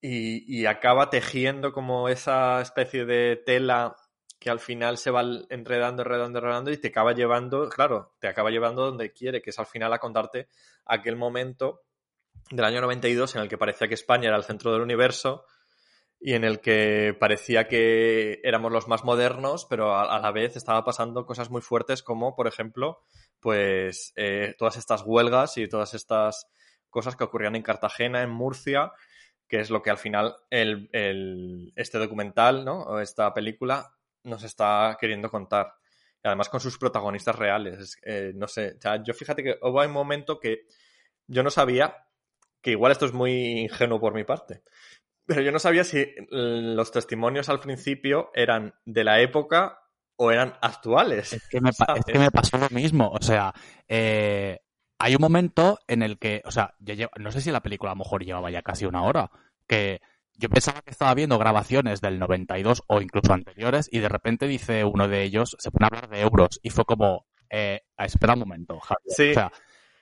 y, 0.00 0.60
y 0.60 0.66
acaba 0.66 1.10
tejiendo 1.10 1.72
como 1.72 2.08
esa 2.08 2.60
especie 2.60 3.04
de 3.04 3.36
tela 3.44 3.94
que 4.40 4.50
al 4.50 4.58
final 4.60 4.96
se 4.98 5.10
va 5.10 5.22
enredando, 5.50 6.02
enredando, 6.02 6.38
enredando 6.40 6.70
y 6.70 6.76
te 6.78 6.88
acaba 6.88 7.12
llevando, 7.12 7.68
claro, 7.68 8.14
te 8.18 8.26
acaba 8.28 8.50
llevando 8.50 8.84
donde 8.84 9.12
quiere, 9.12 9.40
que 9.40 9.50
es 9.50 9.58
al 9.58 9.66
final 9.66 9.92
a 9.92 9.98
contarte 9.98 10.48
aquel 10.86 11.16
momento 11.16 11.82
del 12.50 12.64
año 12.64 12.80
92 12.82 13.36
en 13.36 13.42
el 13.42 13.48
que 13.48 13.56
parecía 13.58 13.88
que 13.88 13.94
España 13.94 14.28
era 14.28 14.36
el 14.36 14.44
centro 14.44 14.72
del 14.72 14.82
universo 14.82 15.44
y 16.26 16.32
en 16.34 16.44
el 16.44 16.60
que 16.60 17.14
parecía 17.20 17.68
que 17.68 18.40
éramos 18.44 18.72
los 18.72 18.88
más 18.88 19.04
modernos, 19.04 19.66
pero 19.66 19.94
a, 19.94 20.18
la 20.18 20.32
vez 20.32 20.56
estaba 20.56 20.82
pasando 20.82 21.26
cosas 21.26 21.50
muy 21.50 21.60
fuertes 21.60 22.02
como, 22.02 22.34
por 22.34 22.46
ejemplo, 22.46 23.02
pues 23.40 24.14
eh, 24.16 24.54
todas 24.58 24.78
estas 24.78 25.02
huelgas 25.04 25.58
y 25.58 25.68
todas 25.68 25.92
estas 25.92 26.48
cosas 26.88 27.14
que 27.16 27.24
ocurrían 27.24 27.56
en 27.56 27.62
Cartagena, 27.62 28.22
en 28.22 28.30
Murcia, 28.30 28.92
que 29.48 29.60
es 29.60 29.68
lo 29.68 29.82
que 29.82 29.90
al 29.90 29.98
final 29.98 30.34
el, 30.50 30.88
el- 30.92 31.72
este 31.76 31.98
documental, 31.98 32.64
¿no? 32.64 32.80
O 32.84 33.00
esta 33.00 33.34
película 33.34 33.94
nos 34.22 34.44
está 34.44 34.96
queriendo 34.98 35.30
contar. 35.30 35.74
Y 36.22 36.28
además 36.28 36.48
con 36.48 36.60
sus 36.60 36.78
protagonistas 36.78 37.36
reales. 37.36 37.78
Es- 37.78 37.98
eh, 38.02 38.32
no 38.34 38.48
sé, 38.48 38.76
o 38.78 38.80
sea, 38.80 39.02
yo 39.02 39.12
fíjate 39.12 39.42
que 39.42 39.58
hubo 39.60 39.82
un 39.82 39.92
momento 39.92 40.40
que 40.40 40.66
yo 41.26 41.42
no 41.42 41.50
sabía, 41.50 42.06
que 42.62 42.72
igual 42.72 42.92
esto 42.92 43.06
es 43.06 43.12
muy 43.12 43.32
ingenuo 43.60 44.00
por 44.00 44.14
mi 44.14 44.24
parte, 44.24 44.62
pero 45.26 45.40
yo 45.42 45.52
no 45.52 45.58
sabía 45.58 45.84
si 45.84 46.06
los 46.30 46.90
testimonios 46.92 47.48
al 47.48 47.60
principio 47.60 48.30
eran 48.34 48.74
de 48.84 49.04
la 49.04 49.20
época 49.20 49.78
o 50.16 50.30
eran 50.30 50.54
actuales. 50.60 51.32
Es 51.32 51.48
que 51.48 51.60
me, 51.60 51.72
pa- 51.72 51.94
es 51.96 52.04
que 52.04 52.18
me 52.18 52.30
pasó 52.30 52.56
lo 52.58 52.68
mismo. 52.70 53.10
O 53.10 53.20
sea, 53.22 53.52
eh, 53.88 54.60
hay 54.98 55.14
un 55.14 55.20
momento 55.20 55.78
en 55.88 56.02
el 56.02 56.18
que, 56.18 56.42
o 56.44 56.50
sea, 56.50 56.74
yo 56.78 56.94
llevo- 56.94 57.10
no 57.18 57.32
sé 57.32 57.40
si 57.40 57.50
la 57.50 57.62
película 57.62 57.92
a 57.92 57.94
lo 57.94 57.98
mejor 58.04 58.24
llevaba 58.24 58.50
ya 58.50 58.62
casi 58.62 58.84
una 58.86 59.02
hora, 59.02 59.30
que 59.66 60.00
yo 60.36 60.48
pensaba 60.48 60.82
que 60.82 60.90
estaba 60.90 61.14
viendo 61.14 61.38
grabaciones 61.38 62.00
del 62.00 62.18
92 62.18 62.82
o 62.88 63.00
incluso 63.00 63.32
anteriores 63.32 63.88
y 63.90 64.00
de 64.00 64.08
repente 64.08 64.46
dice 64.46 64.84
uno 64.84 65.08
de 65.08 65.22
ellos, 65.22 65.56
se 65.58 65.70
pone 65.70 65.84
a 65.84 65.88
hablar 65.88 66.08
de 66.08 66.20
euros 66.20 66.60
y 66.62 66.70
fue 66.70 66.84
como, 66.84 67.26
eh, 67.50 67.82
espera 67.98 68.34
un 68.34 68.40
momento, 68.40 68.78
Javier. 68.80 69.14
Sí. 69.16 69.30
O 69.30 69.34
sea, 69.34 69.52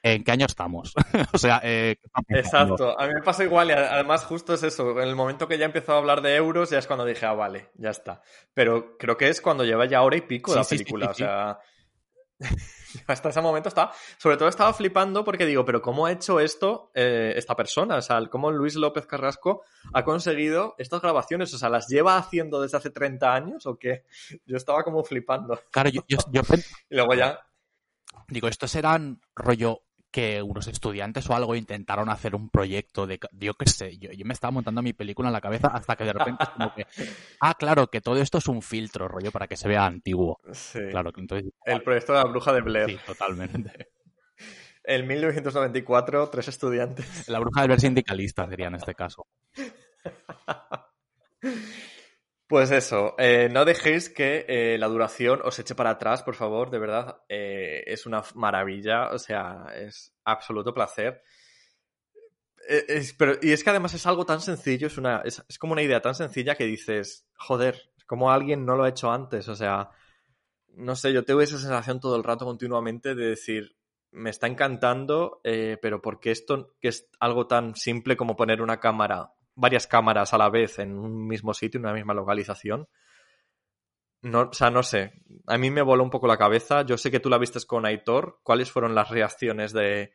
¿en 0.02 0.24
qué 0.24 0.32
año 0.32 0.46
estamos? 0.46 0.92
o 1.32 1.38
sea, 1.38 1.60
eh. 1.62 1.96
Exacto, 2.28 2.98
a 2.98 3.06
mí 3.06 3.14
me 3.14 3.22
pasa 3.22 3.44
igual 3.44 3.68
y 3.68 3.72
además 3.72 4.24
justo 4.24 4.54
es 4.54 4.62
eso, 4.62 5.00
en 5.00 5.08
el 5.08 5.16
momento 5.16 5.48
que 5.48 5.58
ya 5.58 5.64
empezó 5.66 5.92
a 5.94 5.98
hablar 5.98 6.22
de 6.22 6.34
euros 6.36 6.70
ya 6.70 6.78
es 6.78 6.86
cuando 6.86 7.04
dije, 7.04 7.26
ah, 7.26 7.32
vale, 7.34 7.70
ya 7.74 7.90
está. 7.90 8.22
Pero 8.54 8.96
creo 8.98 9.16
que 9.16 9.28
es 9.28 9.40
cuando 9.40 9.64
lleva 9.64 9.86
ya 9.86 10.02
hora 10.02 10.16
y 10.16 10.22
pico 10.22 10.52
Sí, 10.52 10.58
la 10.58 10.64
película, 10.64 11.06
sí, 11.08 11.14
sí. 11.18 11.22
o 11.22 11.26
sea... 11.26 11.58
Hasta 13.06 13.30
ese 13.30 13.40
momento 13.40 13.68
estaba, 13.68 13.92
sobre 14.18 14.36
todo 14.36 14.48
estaba 14.48 14.72
flipando 14.74 15.24
porque 15.24 15.46
digo, 15.46 15.64
pero 15.64 15.80
¿cómo 15.80 16.06
ha 16.06 16.12
hecho 16.12 16.40
esto 16.40 16.90
eh, 16.94 17.32
esta 17.36 17.56
persona? 17.56 17.96
O 17.96 18.02
sea, 18.02 18.20
cómo 18.26 18.50
Luis 18.50 18.74
López 18.74 19.06
Carrasco 19.06 19.62
ha 19.94 20.04
conseguido 20.04 20.74
estas 20.76 21.00
grabaciones, 21.00 21.54
o 21.54 21.58
sea, 21.58 21.70
¿las 21.70 21.88
lleva 21.88 22.18
haciendo 22.18 22.60
desde 22.60 22.76
hace 22.76 22.90
30 22.90 23.32
años 23.34 23.66
o 23.66 23.78
qué? 23.78 24.04
Yo 24.44 24.56
estaba 24.56 24.82
como 24.82 25.02
flipando. 25.04 25.58
Claro, 25.70 25.88
yo, 25.88 26.02
yo, 26.06 26.18
yo 26.30 26.42
pen- 26.42 26.62
Y 26.90 26.96
luego 26.96 27.14
ya, 27.14 27.40
Digo, 28.28 28.48
estos 28.48 28.74
eran 28.74 29.20
rollo 29.34 29.82
que 30.12 30.42
unos 30.42 30.68
estudiantes 30.68 31.28
o 31.28 31.34
algo 31.34 31.56
intentaron 31.56 32.08
hacer 32.10 32.36
un 32.36 32.50
proyecto 32.50 33.06
de... 33.06 33.18
Yo 33.32 33.54
qué 33.54 33.66
sé, 33.66 33.98
yo, 33.98 34.12
yo 34.12 34.24
me 34.24 34.34
estaba 34.34 34.52
montando 34.52 34.82
mi 34.82 34.92
película 34.92 35.28
en 35.28 35.32
la 35.32 35.40
cabeza 35.40 35.68
hasta 35.68 35.96
que 35.96 36.04
de 36.04 36.12
repente 36.12 36.44
es 36.44 36.50
como 36.50 36.74
que... 36.74 36.86
Ah, 37.40 37.54
claro, 37.54 37.88
que 37.88 38.00
todo 38.00 38.18
esto 38.18 38.38
es 38.38 38.46
un 38.46 38.62
filtro, 38.62 39.08
rollo, 39.08 39.32
para 39.32 39.48
que 39.48 39.56
se 39.56 39.66
vea 39.66 39.84
antiguo. 39.84 40.38
sí, 40.52 40.78
Claro, 40.90 41.12
que 41.12 41.20
entonces... 41.20 41.52
el 41.64 41.82
proyecto 41.82 42.12
de 42.12 42.18
la 42.18 42.24
bruja 42.26 42.52
de 42.52 42.60
Blair. 42.60 42.90
Sí, 42.90 42.98
totalmente. 43.04 43.88
En 44.84 45.06
1994, 45.06 46.28
tres 46.28 46.48
estudiantes. 46.48 47.28
La 47.28 47.38
bruja 47.38 47.60
del 47.60 47.68
ver 47.70 47.80
sindicalista 47.80 48.48
sería 48.48 48.66
en 48.66 48.74
este 48.74 48.96
caso. 48.96 49.28
Pues 52.52 52.70
eso, 52.70 53.14
eh, 53.16 53.48
no 53.50 53.64
dejéis 53.64 54.10
que 54.10 54.44
eh, 54.46 54.76
la 54.76 54.86
duración 54.86 55.40
os 55.42 55.58
eche 55.58 55.74
para 55.74 55.88
atrás, 55.88 56.22
por 56.22 56.34
favor, 56.34 56.68
de 56.68 56.78
verdad. 56.78 57.22
eh, 57.26 57.82
es 57.86 58.04
una 58.04 58.22
maravilla, 58.34 59.08
o 59.10 59.18
sea, 59.18 59.64
es 59.74 60.12
absoluto 60.22 60.74
placer. 60.74 61.22
Pero, 63.16 63.36
y 63.40 63.52
es 63.52 63.64
que 63.64 63.70
además 63.70 63.94
es 63.94 64.04
algo 64.06 64.26
tan 64.26 64.42
sencillo, 64.42 64.88
es, 64.88 64.98
una, 64.98 65.22
es, 65.24 65.42
como 65.58 65.72
una 65.72 65.80
idea 65.80 66.02
tan 66.02 66.14
sencilla 66.14 66.54
que 66.54 66.66
dices, 66.66 67.26
joder, 67.38 67.90
como 68.06 68.30
alguien 68.30 68.66
no 68.66 68.76
lo 68.76 68.84
ha 68.84 68.90
hecho 68.90 69.10
antes, 69.10 69.48
o 69.48 69.56
sea, 69.56 69.88
no 70.74 70.94
sé, 70.94 71.14
yo 71.14 71.24
tengo 71.24 71.40
esa 71.40 71.56
sensación 71.58 72.00
todo 72.00 72.16
el 72.16 72.22
rato 72.22 72.44
continuamente 72.44 73.14
de 73.14 73.28
decir, 73.28 73.78
me 74.10 74.28
está 74.28 74.46
encantando, 74.46 75.40
pero 75.42 76.02
porque 76.02 76.30
esto, 76.30 76.74
que 76.82 76.88
es 76.88 77.08
algo 77.18 77.46
tan 77.46 77.76
simple 77.76 78.14
como 78.14 78.36
poner 78.36 78.60
una 78.60 78.78
cámara, 78.78 79.32
varias 79.54 79.86
cámaras 79.86 80.32
a 80.34 80.38
la 80.38 80.48
vez 80.50 80.78
en 80.78 80.98
un 80.98 81.26
mismo 81.26 81.54
sitio, 81.54 81.78
en 81.78 81.84
una 81.86 81.94
misma 81.94 82.14
localización, 82.14 82.88
no, 84.22 84.42
o 84.42 84.52
sea, 84.52 84.70
no 84.70 84.82
sé, 84.82 85.12
a 85.48 85.58
mí 85.58 85.70
me 85.70 85.82
voló 85.82 86.04
un 86.04 86.10
poco 86.10 86.26
la 86.28 86.36
cabeza, 86.38 86.82
yo 86.82 86.96
sé 86.96 87.10
que 87.10 87.18
tú 87.20 87.28
la 87.28 87.38
vistes 87.38 87.66
con 87.66 87.84
Aitor, 87.86 88.38
¿cuáles 88.44 88.70
fueron 88.70 88.94
las 88.94 89.10
reacciones 89.10 89.72
de, 89.72 90.12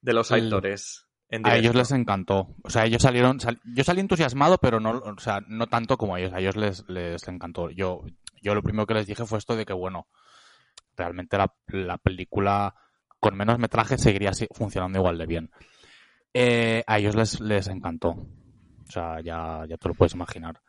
de 0.00 0.12
los 0.14 0.32
Aitores? 0.32 1.06
En 1.32 1.46
A 1.46 1.56
ellos 1.56 1.76
les 1.76 1.92
encantó. 1.92 2.56
O 2.64 2.70
sea, 2.70 2.86
ellos 2.86 3.02
salieron... 3.02 3.38
sal- 3.38 3.60
yo 3.64 3.84
salí 3.84 4.00
entusiasmado, 4.00 4.58
pero 4.58 4.80
no, 4.80 4.98
o 4.98 5.18
sea, 5.20 5.40
no 5.46 5.68
tanto 5.68 5.96
como 5.96 6.16
a 6.16 6.20
ellos. 6.20 6.32
A 6.32 6.40
ellos 6.40 6.56
les, 6.56 6.88
les 6.88 7.28
encantó. 7.28 7.70
Yo, 7.70 8.02
yo 8.42 8.52
lo 8.56 8.64
primero 8.64 8.84
que 8.84 8.94
les 8.94 9.06
dije 9.06 9.24
fue 9.24 9.38
esto 9.38 9.54
de 9.54 9.64
que, 9.64 9.72
bueno, 9.72 10.08
realmente 10.96 11.38
la, 11.38 11.54
la 11.68 11.98
película 11.98 12.74
con 13.20 13.36
menos 13.36 13.60
metraje 13.60 13.96
seguiría 13.96 14.32
funcionando 14.52 14.98
igual 14.98 15.18
de 15.18 15.26
bien. 15.26 15.50
Eh, 16.34 16.82
a 16.88 16.98
ellos 16.98 17.14
les, 17.14 17.38
les 17.40 17.68
encantó. 17.68 18.26
O 18.90 18.92
sea, 18.92 19.20
ya, 19.20 19.64
ya 19.68 19.76
te 19.76 19.86
lo 19.88 19.94
puedes 19.94 20.14
imaginar. 20.14 20.60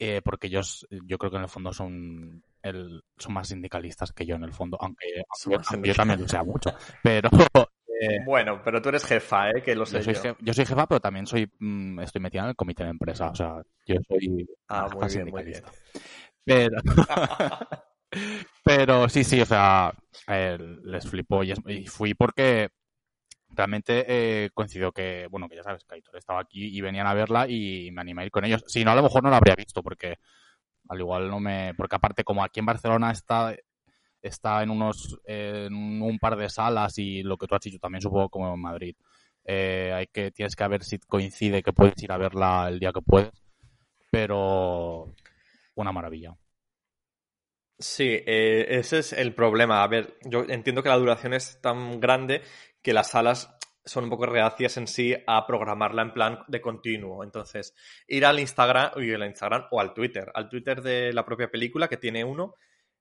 Eh, 0.00 0.20
porque 0.24 0.48
ellos, 0.48 0.84
yo 0.90 1.16
creo 1.16 1.30
que 1.30 1.36
en 1.36 1.44
el 1.44 1.48
fondo 1.48 1.72
son, 1.72 2.42
el, 2.62 3.02
son 3.16 3.32
más 3.34 3.46
sindicalistas 3.48 4.12
que 4.12 4.26
yo 4.26 4.34
en 4.34 4.42
el 4.42 4.52
fondo, 4.52 4.76
aunque, 4.80 5.06
yo, 5.48 5.58
también 5.94 6.20
lo 6.20 6.28
sea 6.28 6.42
mucho. 6.42 6.72
Pero 7.02 7.28
eh, 8.00 8.18
Bueno, 8.26 8.60
pero 8.64 8.82
tú 8.82 8.88
eres 8.88 9.04
jefa, 9.04 9.50
¿eh? 9.50 9.62
Que 9.62 9.76
lo 9.76 9.86
sé 9.86 9.98
yo 9.98 10.02
soy, 10.02 10.14
yo. 10.14 10.20
jef- 10.22 10.36
yo 10.40 10.54
soy 10.54 10.66
jefa, 10.66 10.86
pero 10.88 11.00
también 11.00 11.26
soy 11.26 11.48
mm, 11.60 12.00
estoy 12.00 12.20
metida 12.20 12.42
en 12.42 12.48
el 12.48 12.56
comité 12.56 12.82
de 12.84 12.90
empresa. 12.90 13.30
O 13.30 13.34
sea, 13.36 13.62
yo 13.86 13.96
soy 14.08 14.46
Ah, 14.68 14.88
muy 14.92 15.08
bien, 15.08 15.30
muy 15.30 15.44
bien. 15.44 15.62
sindicalista. 15.62 15.72
Pero, 16.44 16.76
pero 18.64 19.08
sí, 19.08 19.24
sí, 19.24 19.40
o 19.40 19.46
sea, 19.46 19.92
eh, 20.28 20.58
les 20.84 21.08
flipó 21.08 21.42
y, 21.44 21.52
es- 21.52 21.60
y 21.66 21.86
fui 21.86 22.14
porque 22.14 22.70
realmente 23.58 24.04
eh, 24.08 24.50
coincidió 24.54 24.92
que, 24.92 25.26
bueno, 25.30 25.48
que 25.48 25.56
ya 25.56 25.64
sabes, 25.64 25.84
que 25.84 25.96
Aitor 25.96 26.16
estaba 26.16 26.40
aquí 26.40 26.76
y 26.76 26.80
venían 26.80 27.06
a 27.06 27.14
verla 27.14 27.46
y 27.48 27.90
me 27.90 28.00
animé 28.00 28.22
a 28.22 28.24
ir 28.26 28.30
con 28.30 28.44
ellos. 28.44 28.62
Si 28.68 28.84
no, 28.84 28.92
a 28.92 28.94
lo 28.94 29.02
mejor 29.02 29.22
no 29.22 29.30
la 29.30 29.36
habría 29.36 29.56
visto 29.56 29.82
porque 29.82 30.16
al 30.88 31.00
igual 31.00 31.28
no 31.28 31.40
me... 31.40 31.74
Porque 31.76 31.96
aparte, 31.96 32.24
como 32.24 32.44
aquí 32.44 32.60
en 32.60 32.66
Barcelona 32.66 33.10
está 33.10 33.54
está 34.20 34.62
en 34.62 34.70
unos 34.70 35.20
en 35.24 36.02
un 36.02 36.18
par 36.18 36.36
de 36.36 36.48
salas 36.48 36.98
y 36.98 37.22
lo 37.22 37.36
que 37.36 37.46
tú 37.46 37.54
has 37.54 37.60
dicho 37.60 37.78
también 37.78 38.02
supongo 38.02 38.28
como 38.28 38.52
en 38.52 38.60
Madrid 38.60 38.96
eh, 39.44 39.92
hay 39.94 40.06
que 40.08 40.32
tienes 40.32 40.56
que 40.56 40.66
ver 40.66 40.82
si 40.82 40.98
coincide 40.98 41.62
que 41.62 41.72
puedes 41.72 42.02
ir 42.02 42.10
a 42.10 42.18
verla 42.18 42.66
el 42.68 42.80
día 42.80 42.90
que 42.92 43.00
puedes 43.00 43.30
pero 44.10 45.14
una 45.76 45.92
maravilla 45.92 46.36
Sí, 47.80 48.08
eh, 48.26 48.66
ese 48.70 48.98
es 48.98 49.12
el 49.12 49.34
problema. 49.34 49.84
A 49.84 49.86
ver, 49.86 50.18
yo 50.24 50.44
entiendo 50.48 50.82
que 50.82 50.88
la 50.88 50.98
duración 50.98 51.32
es 51.32 51.60
tan 51.60 52.00
grande 52.00 52.42
que 52.88 52.94
las 52.94 53.10
salas 53.10 53.54
son 53.84 54.04
un 54.04 54.10
poco 54.10 54.24
reacias 54.24 54.78
en 54.78 54.86
sí 54.86 55.14
a 55.26 55.46
programarla 55.46 56.00
en 56.00 56.14
plan 56.14 56.38
de 56.48 56.62
continuo. 56.62 57.22
Entonces, 57.22 57.74
ir 58.06 58.24
al 58.24 58.40
Instagram, 58.40 58.92
al 58.94 59.26
Instagram 59.26 59.66
o 59.70 59.78
al 59.78 59.92
Twitter, 59.92 60.32
al 60.32 60.48
Twitter 60.48 60.80
de 60.80 61.12
la 61.12 61.22
propia 61.22 61.50
película, 61.50 61.86
que 61.86 61.98
tiene 61.98 62.24
uno, 62.24 62.54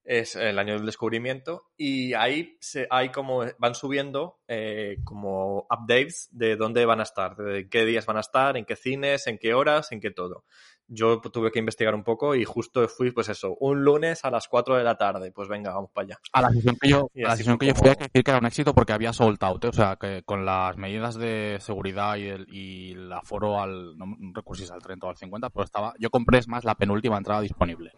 es 0.08 0.36
el 0.36 0.58
año 0.58 0.74
del 0.74 0.86
descubrimiento, 0.86 1.66
y 1.78 2.14
ahí 2.14 2.58
se, 2.60 2.88
hay 2.90 3.10
como 3.10 3.46
van 3.60 3.76
subiendo 3.76 4.40
eh, 4.48 4.98
como 5.04 5.68
updates 5.70 6.30
de 6.32 6.56
dónde 6.56 6.86
van 6.86 7.00
a 7.00 7.04
estar, 7.04 7.36
de 7.36 7.70
qué 7.70 7.86
días 7.86 8.06
van 8.06 8.18
a 8.18 8.22
estar, 8.22 8.58
en 8.58 8.66
qué 8.66 8.76
cines, 8.76 9.28
en 9.28 9.38
qué 9.38 9.54
horas, 9.54 9.92
en 9.92 10.00
qué 10.00 10.12
todo 10.12 10.46
yo 10.88 11.20
tuve 11.20 11.52
que 11.52 11.60
investigar 11.60 11.94
un 11.94 12.04
poco 12.04 12.36
y 12.36 12.46
justo 12.46 12.88
fui, 12.88 13.12
pues 13.12 13.30
eso, 13.30 13.56
un 13.60 13.84
lunes 13.84 14.24
a 14.24 14.32
las 14.32 14.48
4 14.48 14.78
de 14.78 14.84
la 14.84 14.96
tarde. 14.96 15.32
Pues 15.32 15.50
venga, 15.50 15.74
vamos 15.74 15.92
para 15.92 16.06
allá. 16.06 16.20
a 16.32 16.42
la 16.42 16.50
sesión 16.50 16.78
que 16.80 16.90
yo 16.90 17.10
a 17.16 17.28
la 17.28 17.36
sesión 17.36 17.58
que 17.58 17.68
yo 17.68 17.76
fui 17.76 17.90
que 17.96 18.04
decir 18.06 18.24
que 18.24 18.32
era 18.32 18.40
un 18.40 18.46
éxito 18.46 18.74
porque 18.74 18.94
había 18.94 19.14
sold 19.14 19.44
out 19.44 19.66
¿eh? 19.66 19.68
o 19.68 19.74
sea 19.74 19.98
que 19.98 20.24
con 20.24 20.46
las 20.46 20.78
medidas 20.78 21.16
de 21.16 21.58
seguridad 21.60 22.16
y 22.16 22.28
el, 22.28 22.48
y 22.50 22.92
el 22.94 23.12
aforo 23.12 23.60
al 23.60 23.98
no, 23.98 24.06
no 24.06 24.32
recuerdo 24.34 24.60
si 24.60 24.64
es 24.64 24.72
al 24.72 24.82
30 24.82 25.06
o 25.06 25.10
al 25.10 25.18
50 25.18 25.50
pero 25.50 25.66
estaba 25.66 25.94
yo 26.00 26.10
compré 26.10 26.40
es 26.40 26.48
más 26.48 26.64
la 26.64 26.76
penúltima 26.76 27.18
entrada 27.18 27.42
disponible 27.42 27.92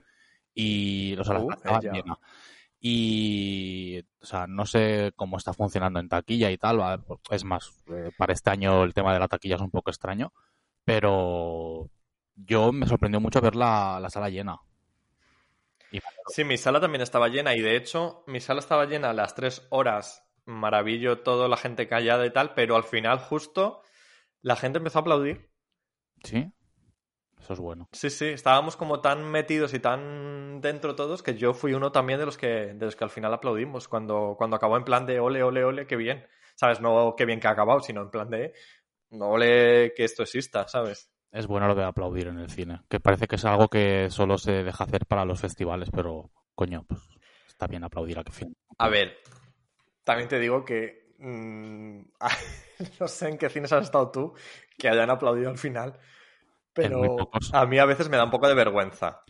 y 0.53 1.15
o 1.17 1.23
sea, 1.23 1.39
Uh, 1.39 1.51
llena 1.81 2.17
y 2.81 3.99
o 4.21 4.25
sea 4.25 4.47
no 4.47 4.65
sé 4.65 5.11
cómo 5.15 5.37
está 5.37 5.53
funcionando 5.53 5.99
en 5.99 6.09
taquilla 6.09 6.49
y 6.49 6.57
tal 6.57 6.77
¿vale? 6.77 7.03
es 7.29 7.43
más 7.43 7.71
eh, 7.87 8.11
para 8.17 8.33
este 8.33 8.49
año 8.51 8.83
el 8.83 8.93
tema 8.93 9.13
de 9.13 9.19
la 9.19 9.27
taquilla 9.27 9.55
es 9.55 9.61
un 9.61 9.71
poco 9.71 9.89
extraño 9.89 10.31
pero 10.85 11.89
yo 12.35 12.71
me 12.71 12.87
sorprendió 12.87 13.19
mucho 13.19 13.41
ver 13.41 13.55
la, 13.55 13.99
la 13.99 14.09
sala 14.09 14.29
llena 14.29 14.57
y 15.91 15.99
Sí, 16.27 16.43
mi 16.43 16.57
sala 16.57 16.79
también 16.79 17.01
estaba 17.01 17.27
llena 17.29 17.55
y 17.55 17.61
de 17.61 17.75
hecho 17.75 18.23
mi 18.27 18.39
sala 18.39 18.59
estaba 18.59 18.85
llena 18.85 19.09
a 19.09 19.13
las 19.13 19.35
3 19.35 19.67
horas. 19.71 20.23
Maravillo, 20.45 21.21
todo 21.21 21.47
la 21.47 21.57
gente 21.57 21.87
callada 21.87 22.25
y 22.25 22.31
tal, 22.31 22.53
pero 22.53 22.75
al 22.75 22.83
final 22.83 23.19
justo 23.19 23.81
la 24.41 24.55
gente 24.55 24.77
empezó 24.77 24.99
a 24.99 25.01
aplaudir. 25.01 25.49
sí 26.23 26.51
eso 27.49 27.53
es 27.53 27.59
bueno 27.59 27.89
Sí, 27.91 28.11
sí, 28.11 28.27
estábamos 28.27 28.77
como 28.77 29.01
tan 29.01 29.29
metidos 29.31 29.73
y 29.73 29.79
tan 29.79 30.61
dentro 30.61 30.95
todos 30.95 31.23
que 31.23 31.35
yo 31.35 31.55
fui 31.55 31.73
uno 31.73 31.91
también 31.91 32.19
de 32.19 32.27
los 32.27 32.37
que, 32.37 32.47
de 32.75 32.85
los 32.85 32.95
que 32.95 33.03
al 33.03 33.09
final 33.09 33.33
aplaudimos 33.33 33.87
cuando, 33.87 34.35
cuando 34.37 34.55
acabó 34.55 34.77
en 34.77 34.83
plan 34.83 35.07
de 35.07 35.19
ole, 35.19 35.41
ole, 35.41 35.63
ole, 35.63 35.87
qué 35.87 35.95
bien. 35.95 36.27
¿Sabes? 36.55 36.79
No 36.79 37.15
qué 37.17 37.25
bien 37.25 37.39
que 37.39 37.47
ha 37.47 37.51
acabado, 37.51 37.79
sino 37.79 38.01
en 38.01 38.11
plan 38.11 38.29
de 38.29 38.53
no 39.11 39.29
ole 39.29 39.93
que 39.95 40.03
esto 40.03 40.23
exista, 40.23 40.67
¿sabes? 40.67 41.11
Es 41.31 41.47
bueno 41.47 41.67
lo 41.67 41.75
de 41.75 41.83
aplaudir 41.83 42.27
en 42.27 42.37
el 42.37 42.49
cine, 42.49 42.81
que 42.89 42.99
parece 42.99 43.27
que 43.27 43.37
es 43.37 43.45
algo 43.45 43.67
que 43.67 44.09
solo 44.09 44.37
se 44.37 44.63
deja 44.63 44.83
hacer 44.83 45.05
para 45.05 45.25
los 45.25 45.39
festivales, 45.39 45.89
pero 45.91 46.31
coño, 46.53 46.83
pues 46.87 47.01
está 47.47 47.65
bien 47.65 47.83
aplaudir 47.83 48.19
a 48.19 48.23
que 48.23 48.31
fin. 48.31 48.53
A 48.77 48.89
ver, 48.89 49.17
también 50.03 50.27
te 50.27 50.39
digo 50.39 50.65
que 50.65 51.13
mm, 51.17 52.01
no 52.99 53.07
sé 53.07 53.29
en 53.29 53.37
qué 53.37 53.49
cines 53.49 53.71
has 53.71 53.85
estado 53.85 54.11
tú 54.11 54.33
que 54.77 54.89
hayan 54.89 55.09
aplaudido 55.09 55.49
al 55.49 55.57
final, 55.57 55.97
pero 56.83 57.29
a 57.53 57.65
mí 57.65 57.77
a 57.79 57.85
veces 57.85 58.09
me 58.09 58.17
da 58.17 58.23
un 58.23 58.31
poco 58.31 58.47
de 58.47 58.53
vergüenza. 58.55 59.21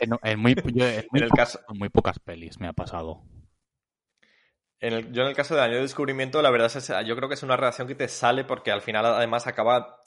En, 0.00 0.10
en 0.22 0.38
muy, 0.38 0.54
yo- 0.74 0.86
en 0.86 1.06
muy 1.10 1.20
En 1.20 1.24
el 1.24 1.28
po- 1.30 1.36
caso, 1.36 1.60
en 1.68 1.78
muy 1.78 1.88
pocas 1.88 2.18
pelis 2.18 2.58
me 2.60 2.68
ha 2.68 2.72
pasado. 2.72 3.22
en 4.80 4.92
el- 4.92 5.12
yo 5.12 5.22
en 5.22 5.28
el 5.28 5.34
caso 5.36 5.54
de 5.54 5.62
Año 5.62 5.76
de 5.76 5.82
Descubrimiento, 5.82 6.42
la 6.42 6.50
verdad 6.50 6.70
es 6.74 6.88
yo 7.06 7.16
creo 7.16 7.28
que 7.28 7.34
es 7.34 7.42
una 7.42 7.56
reacción 7.56 7.88
que 7.88 7.94
te 7.94 8.08
sale 8.08 8.44
porque 8.44 8.70
al 8.70 8.82
final 8.82 9.06
además 9.06 9.46
acaba, 9.46 10.02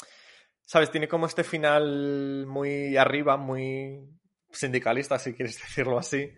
sabes, 0.61 0.91
tiene 0.91 1.07
como 1.07 1.25
este 1.25 1.43
final 1.43 2.45
muy 2.47 2.95
arriba, 2.97 3.37
muy 3.37 4.07
sindicalista, 4.51 5.17
si 5.19 5.33
quieres 5.33 5.57
decirlo 5.61 5.97
así, 5.97 6.31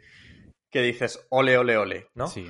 que 0.70 0.82
dices 0.82 1.26
ole, 1.30 1.58
ole, 1.58 1.78
ole, 1.78 2.08
¿no? 2.16 2.28
Sí. 2.28 2.48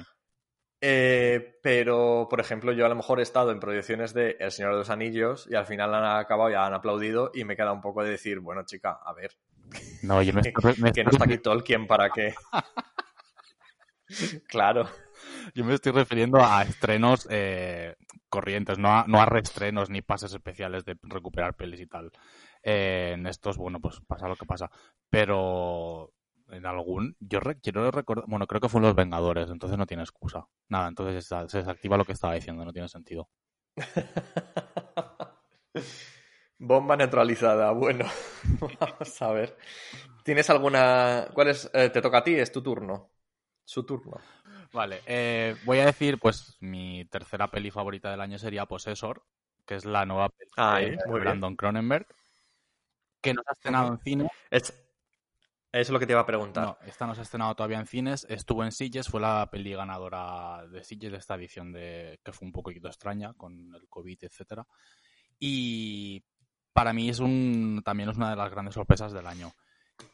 Eh, 0.83 1.59
pero, 1.61 2.27
por 2.27 2.39
ejemplo, 2.39 2.71
yo 2.73 2.87
a 2.87 2.89
lo 2.89 2.95
mejor 2.95 3.19
he 3.19 3.23
estado 3.23 3.51
en 3.51 3.59
proyecciones 3.59 4.15
de 4.15 4.37
El 4.39 4.51
Señor 4.51 4.71
de 4.71 4.79
los 4.79 4.89
Anillos 4.89 5.47
y 5.49 5.53
al 5.53 5.67
final 5.67 5.93
han 5.93 6.19
acabado 6.19 6.49
y 6.49 6.55
han 6.55 6.73
aplaudido 6.73 7.31
y 7.35 7.43
me 7.43 7.55
queda 7.55 7.71
un 7.71 7.81
poco 7.81 8.03
de 8.03 8.09
decir, 8.09 8.39
bueno, 8.39 8.65
chica, 8.65 8.99
a 9.05 9.13
ver, 9.13 9.31
No, 10.01 10.23
yo 10.23 10.33
me 10.33 10.41
estoy, 10.45 10.73
me 10.79 10.91
que 10.91 11.03
no 11.03 11.11
está 11.11 11.25
aquí 11.25 11.37
Tolkien 11.37 11.85
para 11.85 12.09
que... 12.09 12.33
claro. 14.47 14.89
Yo 15.53 15.63
me 15.63 15.75
estoy 15.75 15.91
refiriendo 15.91 16.43
a 16.43 16.63
estrenos 16.63 17.27
eh, 17.29 17.95
corrientes, 18.27 18.79
no 18.79 18.89
a, 18.89 19.05
no 19.07 19.21
a 19.21 19.25
reestrenos 19.27 19.91
ni 19.91 20.01
pases 20.01 20.33
especiales 20.33 20.83
de 20.83 20.97
recuperar 21.03 21.55
pelis 21.55 21.79
y 21.79 21.85
tal. 21.85 22.11
Eh, 22.63 23.11
en 23.13 23.27
estos, 23.27 23.57
bueno, 23.57 23.79
pues 23.79 24.01
pasa 24.07 24.27
lo 24.27 24.35
que 24.35 24.47
pasa. 24.47 24.71
Pero 25.11 26.11
en 26.51 26.65
algún, 26.65 27.15
yo 27.19 27.39
re- 27.39 27.59
quiero 27.59 27.89
recordar, 27.91 28.25
bueno, 28.27 28.47
creo 28.47 28.61
que 28.61 28.69
fue 28.69 28.79
en 28.79 28.85
Los 28.87 28.95
Vengadores, 28.95 29.49
entonces 29.49 29.77
no 29.77 29.85
tiene 29.87 30.03
excusa. 30.03 30.47
Nada, 30.69 30.87
entonces 30.87 31.25
se- 31.25 31.57
desactiva 31.57 31.97
lo 31.97 32.05
que 32.05 32.13
estaba 32.13 32.33
diciendo, 32.35 32.65
no 32.65 32.73
tiene 32.73 32.87
sentido. 32.89 33.29
Bomba 36.59 36.95
neutralizada. 36.95 37.71
Bueno, 37.71 38.05
vamos 38.79 39.21
a 39.21 39.31
ver. 39.31 39.57
¿Tienes 40.23 40.49
alguna... 40.49 41.27
¿Cuál 41.33 41.49
es? 41.49 41.69
Eh, 41.73 41.89
te 41.89 42.01
toca 42.01 42.19
a 42.19 42.23
ti, 42.23 42.35
es 42.35 42.51
tu 42.51 42.61
turno. 42.61 43.09
Su 43.65 43.85
turno. 43.85 44.17
Vale, 44.73 45.01
eh, 45.05 45.55
voy 45.65 45.79
a 45.79 45.85
decir, 45.85 46.17
pues, 46.17 46.55
mi 46.61 47.05
tercera 47.05 47.49
peli 47.51 47.71
favorita 47.71 48.09
del 48.11 48.21
año 48.21 48.37
sería 48.39 48.65
Possessor, 48.65 49.23
que 49.65 49.75
es 49.75 49.85
la 49.85 50.05
nueva 50.05 50.29
peli 50.29 50.49
Ay, 50.57 50.91
de 50.91 50.97
muy 51.07 51.19
bien. 51.21 51.25
Brandon 51.25 51.55
Cronenberg, 51.55 52.07
que 53.21 53.33
no 53.33 53.41
se 53.43 53.49
ha 53.49 53.53
estrenado 53.53 53.93
en 53.93 53.99
cine. 53.99 54.27
Es... 54.49 54.73
Eso 55.73 55.81
es 55.81 55.89
lo 55.91 55.99
que 55.99 56.05
te 56.05 56.11
iba 56.13 56.19
a 56.21 56.25
preguntar. 56.25 56.65
No, 56.65 56.77
esta 56.85 57.07
no 57.07 57.13
se 57.15 57.21
ha 57.21 57.23
estrenado 57.23 57.55
todavía 57.55 57.79
en 57.79 57.85
cines, 57.87 58.25
estuvo 58.29 58.63
en 58.63 58.71
Sitges, 58.73 59.07
fue 59.07 59.21
la 59.21 59.47
peli 59.49 59.73
ganadora 59.73 60.65
de 60.67 60.83
Sitges 60.83 61.11
de 61.11 61.17
esta 61.17 61.35
edición 61.35 61.71
de 61.71 62.19
que 62.23 62.33
fue 62.33 62.45
un 62.45 62.51
poquito 62.51 62.87
extraña 62.89 63.33
con 63.35 63.73
el 63.73 63.87
COVID, 63.87 64.17
etcétera. 64.23 64.67
Y 65.39 66.23
para 66.73 66.91
mí 66.93 67.09
es 67.09 67.19
un 67.19 67.81
también 67.85 68.09
es 68.09 68.17
una 68.17 68.29
de 68.31 68.35
las 68.35 68.51
grandes 68.51 68.73
sorpresas 68.75 69.13
del 69.13 69.27
año. 69.27 69.51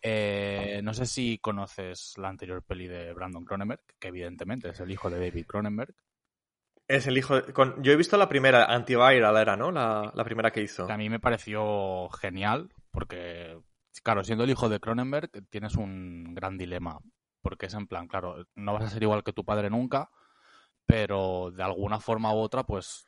Eh, 0.02 0.82
no 0.84 0.94
sé 0.94 1.06
si 1.06 1.38
conoces 1.40 2.14
la 2.18 2.30
anterior 2.30 2.62
peli 2.64 2.88
de 2.88 3.14
Brandon 3.14 3.44
Cronenberg, 3.46 3.82
que 4.00 4.10
evidentemente 4.10 4.70
es 4.70 4.80
el 4.80 4.92
hijo 4.92 5.10
de 5.10 5.20
David 5.20 5.46
Cronenberg. 5.48 5.96
Es 6.88 7.08
el 7.08 7.18
hijo... 7.18 7.42
de- 7.42 7.52
con- 7.54 7.82
Yo 7.84 7.92
he 7.92 7.96
visto 7.98 8.16
la 8.16 8.30
primera, 8.30 8.66
Antiviral 8.66 9.36
era, 9.38 9.58
¿no? 9.58 9.72
La, 9.72 10.12
la 10.14 10.24
primera 10.24 10.52
que 10.52 10.62
hizo. 10.62 10.86
que 10.88 10.94
a 10.94 10.98
mí 10.98 11.10
me 11.10 11.20
pareció 11.20 12.10
genial 12.10 12.70
porque, 12.92 13.60
claro, 14.02 14.24
siendo 14.24 14.44
el 14.44 14.50
hijo 14.50 14.70
de 14.70 14.80
Cronenberg 14.80 15.30
tienes 15.50 15.76
un 15.76 16.34
gran 16.36 16.58
dilema, 16.58 17.00
porque 17.42 17.68
es 17.68 17.74
en 17.74 17.88
plan, 17.88 18.08
claro, 18.08 18.46
no 18.56 18.74
vas 18.74 18.84
a 18.86 18.90
ser 18.90 19.04
igual 19.04 19.24
que 19.24 19.34
tu 19.34 19.46
padre 19.46 19.70
nunca, 19.70 20.10
pero 20.86 21.52
de 21.52 21.64
alguna 21.64 22.00
forma 22.00 22.34
u 22.34 22.38
otra, 22.38 22.64
pues 22.64 23.08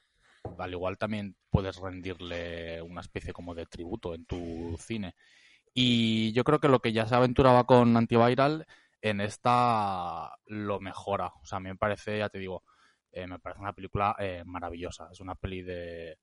al 0.57 0.71
igual 0.71 0.97
también 0.97 1.35
puedes 1.49 1.77
rendirle 1.77 2.81
una 2.81 3.01
especie 3.01 3.33
como 3.33 3.55
de 3.55 3.65
tributo 3.65 4.13
en 4.15 4.25
tu 4.25 4.77
cine. 4.79 5.15
Y 5.73 6.33
yo 6.33 6.43
creo 6.43 6.59
que 6.59 6.67
lo 6.67 6.79
que 6.81 6.93
ya 6.93 7.05
se 7.07 7.15
aventuraba 7.15 7.65
con 7.65 7.95
Antiviral, 7.97 8.65
en 9.01 9.21
esta 9.21 10.35
lo 10.45 10.79
mejora. 10.79 11.27
O 11.41 11.45
sea, 11.45 11.57
a 11.57 11.61
mí 11.61 11.69
me 11.69 11.75
parece, 11.75 12.19
ya 12.19 12.29
te 12.29 12.39
digo, 12.39 12.63
eh, 13.11 13.27
me 13.27 13.39
parece 13.39 13.61
una 13.61 13.73
película 13.73 14.15
eh, 14.19 14.43
maravillosa. 14.45 15.09
Es 15.11 15.19
una 15.21 15.35
peli 15.35 15.61
de, 15.61 16.17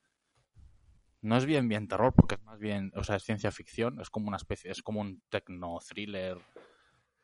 no 1.22 1.36
es 1.36 1.46
bien 1.46 1.68
bien 1.68 1.88
terror 1.88 2.12
porque 2.14 2.36
es 2.36 2.42
más 2.42 2.58
bien, 2.58 2.92
o 2.94 3.04
sea, 3.04 3.16
es 3.16 3.24
ciencia 3.24 3.50
ficción, 3.50 4.00
es 4.00 4.10
como 4.10 4.28
una 4.28 4.36
especie, 4.36 4.70
es 4.70 4.82
como 4.82 5.00
un 5.00 5.22
techno 5.28 5.78
thriller 5.86 6.38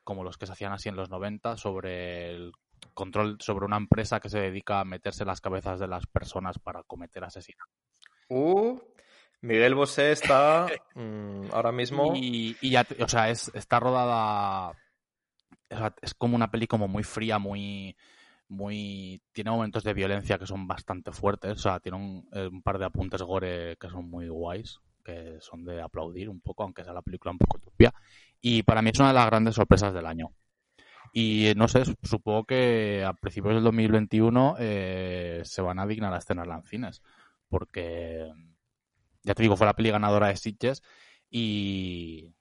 como 0.04 0.24
los 0.24 0.36
que 0.36 0.46
se 0.46 0.52
hacían 0.52 0.72
así 0.72 0.88
en 0.88 0.96
los 0.96 1.10
90 1.10 1.56
sobre 1.56 2.30
el 2.30 2.52
control 2.94 3.36
sobre 3.40 3.64
una 3.64 3.76
empresa 3.76 4.20
que 4.20 4.28
se 4.28 4.40
dedica 4.40 4.80
a 4.80 4.84
meterse 4.84 5.22
en 5.22 5.28
las 5.28 5.40
cabezas 5.40 5.78
de 5.78 5.86
las 5.86 6.06
personas 6.06 6.58
para 6.58 6.82
cometer 6.82 7.24
asesinatos. 7.24 7.72
Uh, 8.28 8.78
Miguel 9.40 9.74
Bosé 9.74 10.12
está 10.12 10.66
mm, 10.94 11.46
ahora 11.52 11.72
mismo... 11.72 12.12
Y, 12.14 12.56
y 12.60 12.70
ya, 12.70 12.86
o 13.00 13.08
sea, 13.08 13.30
es, 13.30 13.50
está 13.54 13.78
rodada, 13.80 14.70
o 15.70 15.76
sea, 15.76 15.94
es 16.02 16.14
como 16.14 16.36
una 16.36 16.50
peli 16.50 16.66
como 16.66 16.88
muy 16.88 17.04
fría, 17.04 17.38
muy 17.38 17.96
muy 18.52 19.22
tiene 19.32 19.50
momentos 19.50 19.82
de 19.84 19.94
violencia 19.94 20.38
que 20.38 20.46
son 20.46 20.66
bastante 20.66 21.12
fuertes, 21.12 21.52
o 21.52 21.58
sea, 21.58 21.80
tiene 21.80 21.98
un, 21.98 22.28
eh, 22.32 22.48
un 22.50 22.62
par 22.62 22.78
de 22.78 22.84
apuntes 22.84 23.22
gore 23.22 23.76
que 23.78 23.88
son 23.88 24.08
muy 24.10 24.28
guays, 24.28 24.80
que 25.04 25.38
son 25.40 25.64
de 25.64 25.80
aplaudir 25.82 26.28
un 26.28 26.40
poco, 26.40 26.62
aunque 26.62 26.84
sea 26.84 26.92
la 26.92 27.02
película 27.02 27.32
un 27.32 27.38
poco 27.38 27.58
turbia. 27.58 27.92
Y 28.40 28.62
para 28.62 28.82
mí 28.82 28.90
es 28.90 28.98
una 28.98 29.08
de 29.08 29.14
las 29.14 29.26
grandes 29.26 29.54
sorpresas 29.54 29.94
del 29.94 30.06
año. 30.06 30.32
Y 31.12 31.52
no 31.56 31.68
sé, 31.68 31.84
supongo 32.02 32.44
que 32.44 33.04
a 33.04 33.12
principios 33.12 33.54
del 33.54 33.64
2021 33.64 34.56
eh, 34.58 35.42
se 35.44 35.62
van 35.62 35.78
a 35.78 35.86
dignar 35.86 36.14
a 36.14 36.18
estrenarla 36.18 36.62
en 36.72 36.90
porque 37.48 38.32
ya 39.22 39.34
te 39.34 39.42
digo, 39.42 39.56
fue 39.56 39.66
la 39.66 39.74
peli 39.74 39.90
ganadora 39.90 40.28
de 40.28 40.36
Sitges 40.36 40.82
y 41.30 42.32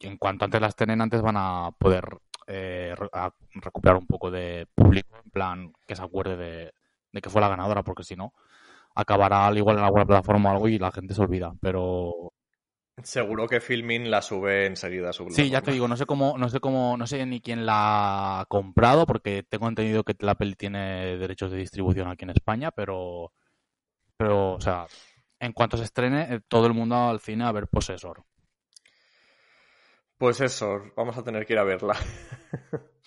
en 0.00 0.16
cuanto 0.18 0.44
antes 0.44 0.60
las 0.60 0.70
estrenen, 0.70 1.00
antes 1.00 1.22
van 1.22 1.36
a 1.38 1.70
poder 1.78 2.18
eh, 2.48 2.94
a 3.12 3.30
recuperar 3.54 3.96
un 3.96 4.06
poco 4.06 4.30
de 4.30 4.66
público, 4.74 5.16
en 5.22 5.30
plan 5.30 5.72
que 5.86 5.94
se 5.94 6.02
acuerde 6.02 6.36
de, 6.36 6.72
de 7.12 7.20
que 7.20 7.30
fue 7.30 7.40
la 7.40 7.48
ganadora, 7.48 7.82
porque 7.82 8.04
si 8.04 8.16
no, 8.16 8.34
acabará 8.94 9.46
al 9.46 9.58
igual 9.58 9.78
en 9.78 9.84
alguna 9.84 10.06
plataforma 10.06 10.50
o 10.50 10.52
algo 10.54 10.68
y 10.68 10.78
la 10.78 10.90
gente 10.90 11.14
se 11.14 11.22
olvida. 11.22 11.54
Pero 11.60 12.32
Seguro 13.02 13.46
que 13.46 13.60
Filmin 13.60 14.10
la 14.10 14.22
sube 14.22 14.66
enseguida 14.66 15.10
a 15.10 15.12
su 15.12 15.30
sí, 15.30 15.50
ya 15.50 15.62
te 15.62 15.70
digo, 15.70 15.86
no 15.86 15.96
sé 15.96 16.04
cómo, 16.04 16.36
no 16.36 16.48
sé 16.48 16.58
cómo, 16.58 16.96
no 16.96 17.06
sé 17.06 17.24
ni 17.26 17.40
quién 17.40 17.64
la 17.64 18.40
ha 18.40 18.44
comprado, 18.46 19.06
porque 19.06 19.44
tengo 19.48 19.68
entendido 19.68 20.02
que 20.02 20.16
la 20.18 20.34
peli 20.34 20.54
tiene 20.54 21.16
derechos 21.16 21.52
de 21.52 21.58
distribución 21.58 22.08
aquí 22.08 22.24
en 22.24 22.30
España, 22.30 22.72
pero, 22.72 23.32
pero, 24.16 24.54
o 24.54 24.60
sea, 24.60 24.86
en 25.38 25.52
cuanto 25.52 25.76
se 25.76 25.84
estrene, 25.84 26.34
eh, 26.34 26.40
todo 26.48 26.66
el 26.66 26.74
mundo 26.74 26.96
al 26.96 27.20
cine 27.20 27.44
a 27.44 27.52
ver 27.52 27.68
Possessor. 27.68 28.24
Pues 30.18 30.40
eso, 30.40 30.82
vamos 30.96 31.16
a 31.16 31.22
tener 31.22 31.46
que 31.46 31.52
ir 31.54 31.58
a 31.58 31.64
verla. 31.64 31.96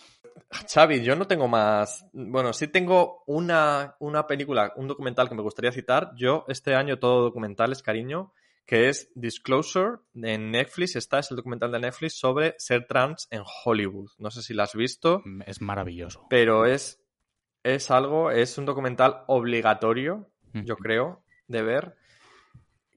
Xavi, 0.68 1.02
yo 1.04 1.16
no 1.16 1.28
tengo 1.28 1.48
más. 1.48 2.06
Bueno, 2.14 2.54
sí 2.54 2.68
tengo 2.68 3.24
una, 3.26 3.96
una 4.00 4.28
película, 4.28 4.74
un 4.76 4.88
documental 4.88 5.30
que 5.30 5.36
me 5.36 5.42
gustaría 5.42 5.72
citar. 5.72 6.12
Yo, 6.16 6.46
este 6.48 6.76
año, 6.76 7.00
todo 7.00 7.22
documentales, 7.22 7.82
cariño, 7.82 8.34
que 8.66 8.90
es 8.90 9.12
Disclosure. 9.16 9.98
En 10.14 10.52
Netflix 10.52 10.96
está, 10.96 11.20
es 11.20 11.32
el 11.32 11.38
documental 11.38 11.72
de 11.72 11.80
Netflix 11.80 12.18
sobre 12.18 12.56
ser 12.58 12.86
trans 12.88 13.28
en 13.32 13.44
Hollywood. 13.66 14.10
No 14.18 14.30
sé 14.32 14.42
si 14.42 14.54
la 14.54 14.64
has 14.64 14.74
visto, 14.74 15.24
Es 15.46 15.62
maravilloso. 15.62 16.28
pero 16.30 16.66
es, 16.66 17.02
es 17.64 17.90
algo, 17.92 18.32
es 18.32 18.58
un 18.58 18.66
documental 18.66 19.24
obligatorio, 19.28 20.30
yo 20.54 20.76
creo, 20.76 21.24
de 21.48 21.62
ver, 21.62 21.96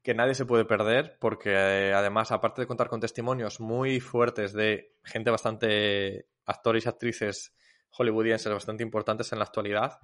que 0.05 0.14
nadie 0.14 0.35
se 0.37 0.47
puede 0.47 0.67
perder, 0.67 1.17
porque 1.19 1.51
eh, 1.53 1.95
además, 1.95 2.31
aparte 2.31 2.61
de 2.61 2.69
contar 2.69 2.88
con 2.88 3.01
testimonios 3.01 3.59
muy 3.59 4.01
fuertes 4.01 4.53
de 4.53 4.93
gente 5.03 5.31
bastante, 5.31 6.29
actores 6.47 6.85
y 6.85 6.88
actrices 6.90 7.55
hollywoodienses 7.90 8.53
bastante 8.53 8.85
importantes 8.85 9.33
en 9.33 9.38
la 9.38 9.47
actualidad, 9.47 9.99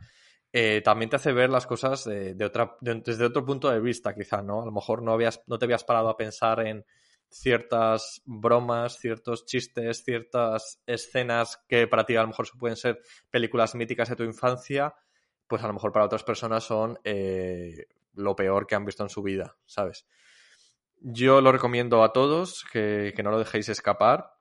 eh, 0.52 0.80
también 0.82 1.10
te 1.10 1.16
hace 1.16 1.32
ver 1.32 1.50
las 1.50 1.66
cosas 1.66 2.04
de, 2.04 2.44
otra, 2.44 2.76
de- 2.80 3.02
desde 3.04 3.26
otro 3.26 3.44
punto 3.44 3.70
de 3.70 3.80
vista, 3.80 4.14
quizá, 4.14 4.42
¿no? 4.42 4.62
A 4.62 4.66
lo 4.66 4.72
mejor 4.72 5.02
no, 5.02 5.12
habías, 5.12 5.42
no 5.46 5.58
te 5.58 5.66
habías 5.66 5.84
parado 5.84 6.08
a 6.08 6.16
pensar 6.16 6.66
en 6.66 6.84
ciertas 7.28 8.22
bromas, 8.24 8.98
ciertos 8.98 9.46
chistes, 9.46 10.02
ciertas 10.02 10.80
escenas 10.86 11.62
que 11.68 11.86
para 11.86 12.04
ti 12.04 12.16
a 12.16 12.22
lo 12.22 12.28
mejor 12.28 12.46
pueden 12.58 12.76
ser 12.76 13.00
películas 13.30 13.74
míticas 13.76 14.08
de 14.08 14.16
tu 14.16 14.24
infancia, 14.24 14.94
pues 15.46 15.62
a 15.62 15.68
lo 15.68 15.74
mejor 15.74 15.92
para 15.92 16.06
otras 16.06 16.24
personas 16.24 16.64
son 16.64 16.98
eh, 17.04 17.86
lo 18.12 18.36
peor 18.36 18.66
que 18.66 18.74
han 18.74 18.84
visto 18.84 19.02
en 19.02 19.08
su 19.08 19.22
vida, 19.22 19.56
¿sabes? 19.66 20.06
Yo 20.96 21.40
lo 21.40 21.52
recomiendo 21.52 22.02
a 22.02 22.12
todos, 22.12 22.64
que, 22.72 23.12
que 23.16 23.22
no 23.22 23.30
lo 23.30 23.38
dejéis 23.38 23.68
escapar. 23.68 24.34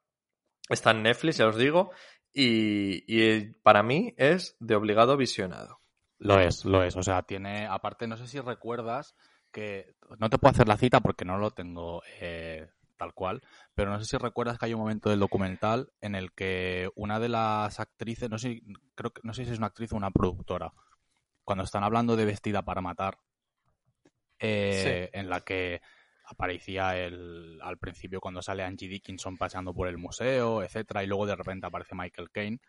Está 0.68 0.92
en 0.92 1.04
Netflix, 1.04 1.38
ya 1.38 1.48
os 1.48 1.56
digo, 1.56 1.92
y, 2.34 3.04
y 3.08 3.54
para 3.64 3.82
mí 3.82 4.14
es 4.18 4.56
de 4.60 4.76
obligado 4.76 5.18
visionado. 5.18 5.80
Lo 6.20 6.40
es, 6.40 6.66
lo 6.66 6.84
es. 6.84 6.96
O 6.98 7.04
sea, 7.04 7.24
tiene, 7.24 7.66
aparte, 7.66 8.08
no 8.08 8.18
sé 8.18 8.28
si 8.28 8.40
recuerdas 8.40 9.16
que, 9.52 9.96
no 10.20 10.30
te 10.30 10.38
puedo 10.38 10.52
hacer 10.52 10.68
la 10.68 10.78
cita 10.78 11.00
porque 11.00 11.26
no 11.26 11.38
lo 11.38 11.52
tengo 11.52 12.04
eh, 12.20 12.70
tal 12.98 13.14
cual, 13.14 13.42
pero 13.74 13.90
no 13.90 14.00
sé 14.00 14.06
si 14.06 14.18
recuerdas 14.18 14.60
que 14.60 14.66
hay 14.66 14.74
un 14.74 14.82
momento 14.82 15.10
del 15.10 15.20
documental 15.20 15.92
en 16.02 16.16
el 16.16 16.34
que 16.34 16.90
una 16.96 17.20
de 17.20 17.30
las 17.30 17.80
actrices, 17.80 18.30
no 18.30 18.38
sé, 18.38 18.62
creo 18.96 19.12
que, 19.12 19.22
no 19.24 19.34
sé 19.34 19.46
si 19.46 19.52
es 19.52 19.58
una 19.58 19.68
actriz 19.68 19.94
o 19.94 19.96
una 19.96 20.12
productora, 20.12 20.74
cuando 21.46 21.64
están 21.64 21.84
hablando 21.84 22.16
de 22.16 22.26
Vestida 22.26 22.64
para 22.64 22.82
Matar, 22.82 23.18
eh, 24.40 25.10
en 25.14 25.30
la 25.30 25.42
que 25.42 25.82
aparecía 26.26 26.98
el, 26.98 27.60
al 27.62 27.78
principio 27.78 28.22
cuando 28.22 28.42
sale 28.42 28.64
Angie 28.64 28.88
Dickinson 28.88 29.38
paseando 29.38 29.74
por 29.74 29.88
el 29.88 29.98
museo, 29.98 30.64
etcétera, 30.64 31.04
y 31.04 31.08
luego 31.08 31.26
de 31.26 31.36
repente 31.36 31.68
aparece 31.68 31.96
Michael 31.96 32.30
Caine. 32.32 32.60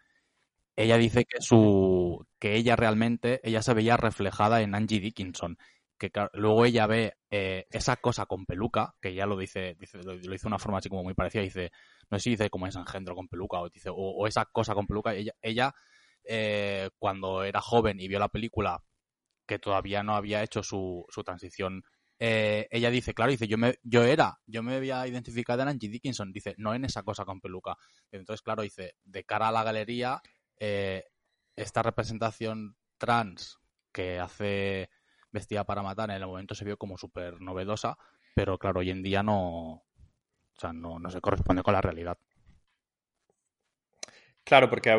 Ella 0.77 0.97
dice 0.97 1.25
que 1.25 1.41
su 1.41 2.27
que 2.39 2.55
ella 2.57 2.77
realmente 2.77 3.41
ella 3.43 3.61
se 3.63 3.75
veía 3.75 3.97
reflejada 3.97 4.63
en 4.63 4.75
Angie 4.75 5.01
Dickinson 5.01 5.59
que 6.01 6.11
luego 6.33 6.65
ella 6.65 6.87
ve 6.87 7.15
eh, 7.31 7.67
esa 7.71 7.97
cosa 7.97 8.25
con 8.25 8.47
peluca, 8.47 8.95
que 9.03 9.15
ya 9.15 9.27
lo 9.27 9.37
dice, 9.37 9.77
dice 9.79 9.99
lo, 9.99 10.17
dice 10.17 10.29
de 10.31 10.49
una 10.49 10.59
forma 10.59 10.79
así 10.79 10.89
como 10.89 11.05
muy 11.05 11.13
parecida, 11.13 11.43
dice, 11.43 11.71
no 12.11 12.19
sé 12.19 12.23
si 12.23 12.31
dice 12.31 12.49
como 12.49 12.67
es 12.67 12.75
engendro 12.75 13.15
con 13.15 13.29
peluca 13.29 13.61
o 13.61 13.69
dice, 13.69 13.91
o, 13.91 13.95
o 13.95 14.27
esa 14.27 14.47
cosa 14.47 14.75
con 14.75 14.87
peluca, 14.87 15.15
ella, 15.15 15.35
ella 15.43 15.75
eh, 16.25 16.89
cuando 16.99 17.45
era 17.45 17.61
joven 17.61 18.01
y 18.01 18.09
vio 18.09 18.19
la 18.19 18.29
película 18.29 18.83
que 19.51 19.59
todavía 19.59 20.05
no 20.05 20.15
había 20.15 20.45
hecho 20.45 20.63
su, 20.63 21.05
su 21.09 21.25
transición, 21.25 21.83
eh, 22.21 22.69
ella 22.71 22.89
dice, 22.89 23.15
claro, 23.15 23.33
dice, 23.33 23.49
yo 23.49 23.59
me, 23.59 23.81
yo 23.83 24.05
era, 24.05 24.39
yo 24.47 24.63
me 24.63 24.77
había 24.77 25.05
identificado 25.09 25.63
en 25.63 25.69
Angie 25.69 25.89
Dickinson, 25.89 26.31
dice, 26.31 26.55
no 26.57 26.73
en 26.73 26.85
esa 26.85 27.03
cosa 27.03 27.25
con 27.25 27.41
peluca. 27.41 27.75
Entonces, 28.13 28.43
claro, 28.43 28.63
dice, 28.63 28.95
de 29.03 29.25
cara 29.25 29.49
a 29.49 29.51
la 29.51 29.65
galería, 29.65 30.23
eh, 30.57 31.03
esta 31.57 31.83
representación 31.83 32.77
trans 32.97 33.59
que 33.93 34.21
hace 34.21 34.89
Vestida 35.33 35.65
para 35.65 35.83
Matar 35.83 36.11
en 36.11 36.17
el 36.19 36.29
momento 36.29 36.55
se 36.55 36.65
vio 36.65 36.77
como 36.77 36.97
súper 36.97 37.41
novedosa, 37.41 37.99
pero 38.37 38.57
claro, 38.57 38.79
hoy 38.79 38.91
en 38.91 39.03
día 39.03 39.25
no, 39.25 39.73
o 39.73 39.85
sea, 40.61 40.73
no, 40.73 41.01
no 41.01 41.11
se 41.11 41.21
corresponde 41.21 41.65
con 41.65 41.75
la 41.75 41.81
realidad. 41.81 42.17
Claro, 44.45 44.71
porque 44.71 44.91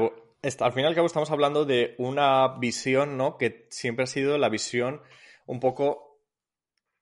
al 0.43 0.73
fin 0.73 0.84
y 0.84 0.88
al 0.88 0.95
cabo 0.95 1.08
estamos 1.08 1.32
hablando 1.32 1.65
de 1.65 1.95
una 1.97 2.58
visión, 2.60 3.17
¿no? 3.17 3.38
Que 3.38 3.67
siempre 3.69 4.04
ha 4.04 4.08
sido 4.08 4.38
la 4.38 4.49
visión 4.49 5.01
un 5.45 5.60
poco 5.60 6.19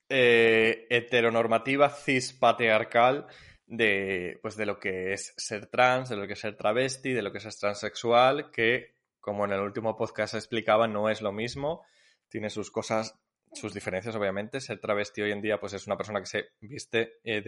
eh, 0.09 0.87
heteronormativa, 0.89 1.89
cispatriarcal 1.89 3.27
de, 3.65 4.39
pues, 4.41 4.57
de 4.57 4.65
lo 4.65 4.79
que 4.79 5.13
es 5.13 5.33
ser 5.37 5.67
trans, 5.67 6.09
de 6.09 6.17
lo 6.17 6.27
que 6.27 6.33
es 6.33 6.39
ser 6.39 6.57
travesti, 6.57 7.13
de 7.13 7.21
lo 7.21 7.31
que 7.31 7.37
es 7.37 7.43
ser 7.43 7.53
transexual, 7.55 8.51
que, 8.51 8.95
como 9.19 9.45
en 9.45 9.53
el 9.53 9.61
último 9.61 9.95
podcast 9.95 10.33
explicaba, 10.33 10.87
no 10.87 11.09
es 11.09 11.21
lo 11.21 11.31
mismo. 11.31 11.85
Tiene 12.27 12.49
sus 12.49 12.71
cosas, 12.71 13.17
sus 13.53 13.73
diferencias, 13.73 14.15
obviamente. 14.15 14.59
Ser 14.59 14.79
travesti 14.79 15.21
hoy 15.21 15.31
en 15.31 15.41
día, 15.41 15.59
pues 15.59 15.73
es 15.73 15.87
una 15.87 15.95
persona 15.95 16.19
que 16.19 16.25
se 16.25 16.45
viste 16.59 17.19
eh, 17.23 17.43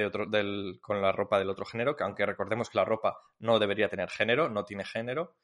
con 0.80 1.01
la 1.01 1.12
ropa 1.12 1.38
del 1.39 1.49
otro 1.49 1.65
género, 1.65 1.95
que 1.95 2.04
aunque 2.04 2.25
recordemos 2.25 2.69
que 2.69 2.77
la 2.77 2.86
ropa 2.86 3.17
no 3.39 3.60
debería 3.60 3.89
tener 3.89 4.10
género, 4.10 4.49
no 4.49 4.63
tiene 4.63 4.86
género. 4.86 5.36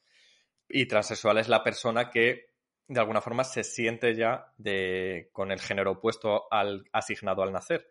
Y 0.70 0.86
transexual 0.88 1.38
es 1.38 1.48
la 1.48 1.64
persona 1.64 2.10
que 2.10 2.52
de 2.88 3.00
alguna 3.00 3.22
forma 3.22 3.44
se 3.44 3.64
siente 3.64 4.16
ya 4.16 4.54
de, 4.58 5.30
con 5.34 5.52
el 5.52 5.60
género 5.60 5.92
opuesto 5.92 6.52
al 6.52 6.86
asignado 6.94 7.44
al 7.44 7.52
nacer. 7.52 7.88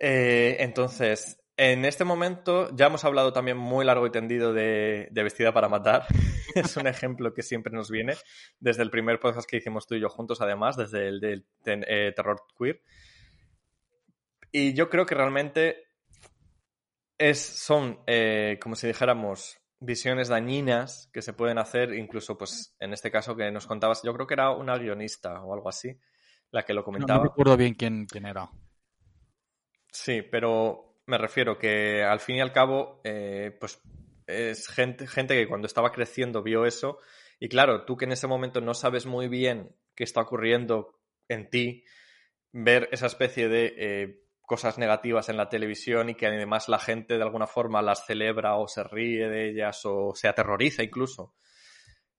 Eh, 0.00 0.56
entonces, 0.60 1.40
en 1.56 1.84
este 1.84 2.04
momento 2.04 2.74
ya 2.74 2.86
hemos 2.86 3.04
hablado 3.04 3.32
también 3.32 3.56
muy 3.56 3.84
largo 3.84 4.06
y 4.06 4.10
tendido 4.10 4.52
de, 4.52 5.08
de 5.10 5.22
Vestida 5.22 5.52
para 5.52 5.68
Matar. 5.68 6.06
es 6.54 6.76
un 6.76 6.86
ejemplo 6.86 7.32
que 7.34 7.42
siempre 7.42 7.72
nos 7.72 7.90
viene 7.90 8.14
desde 8.58 8.82
el 8.82 8.90
primer 8.90 9.20
podcast 9.20 9.48
que 9.48 9.58
hicimos 9.58 9.86
tú 9.86 9.94
y 9.94 10.00
yo 10.00 10.08
juntos, 10.08 10.40
además, 10.40 10.76
desde 10.76 11.06
el 11.08 11.20
del 11.20 11.46
ten- 11.62 11.84
eh, 11.86 12.12
terror 12.16 12.42
queer. 12.58 12.82
Y 14.50 14.74
yo 14.74 14.90
creo 14.90 15.06
que 15.06 15.14
realmente 15.14 15.84
es, 17.16 17.38
son, 17.40 18.00
eh, 18.06 18.58
como 18.60 18.74
si 18.74 18.86
dijéramos, 18.88 19.58
visiones 19.84 20.28
dañinas 20.28 21.10
que 21.12 21.22
se 21.22 21.32
pueden 21.32 21.58
hacer, 21.58 21.94
incluso, 21.94 22.38
pues, 22.38 22.74
en 22.80 22.92
este 22.92 23.10
caso 23.10 23.36
que 23.36 23.50
nos 23.50 23.66
contabas, 23.66 24.02
yo 24.02 24.14
creo 24.14 24.26
que 24.26 24.34
era 24.34 24.50
una 24.50 24.76
guionista 24.78 25.42
o 25.42 25.54
algo 25.54 25.68
así, 25.68 25.98
la 26.50 26.64
que 26.64 26.74
lo 26.74 26.84
No, 26.96 27.06
comentaba. 27.06 27.18
no 27.18 27.24
recuerdo 27.24 27.56
bien 27.56 27.74
quién, 27.74 28.06
quién 28.06 28.26
era. 28.26 28.50
Sí, 29.90 30.22
pero 30.22 30.96
me 31.06 31.18
refiero 31.18 31.58
que 31.58 32.02
al 32.02 32.20
fin 32.20 32.36
y 32.36 32.40
al 32.40 32.52
cabo, 32.52 33.00
eh, 33.04 33.56
pues 33.60 33.80
es 34.26 34.68
gente, 34.68 35.06
gente 35.06 35.34
que 35.34 35.48
cuando 35.48 35.66
estaba 35.66 35.92
creciendo 35.92 36.42
vio 36.42 36.64
eso 36.64 36.98
y 37.38 37.48
claro, 37.48 37.84
tú 37.84 37.96
que 37.96 38.04
en 38.06 38.12
ese 38.12 38.26
momento 38.26 38.60
no 38.60 38.72
sabes 38.74 39.04
muy 39.06 39.28
bien 39.28 39.74
qué 39.94 40.04
está 40.04 40.20
ocurriendo 40.22 41.00
en 41.28 41.50
ti, 41.50 41.84
ver 42.52 42.88
esa 42.92 43.06
especie 43.06 43.48
de 43.48 43.74
eh, 43.76 44.21
cosas 44.52 44.76
negativas 44.76 45.30
en 45.30 45.38
la 45.38 45.48
televisión 45.48 46.10
y 46.10 46.14
que 46.14 46.26
además 46.26 46.68
la 46.68 46.78
gente 46.78 47.16
de 47.16 47.22
alguna 47.22 47.46
forma 47.46 47.80
las 47.80 48.04
celebra 48.04 48.56
o 48.56 48.68
se 48.68 48.84
ríe 48.84 49.26
de 49.26 49.48
ellas 49.48 49.80
o 49.86 50.12
se 50.14 50.28
aterroriza 50.28 50.82
incluso, 50.82 51.32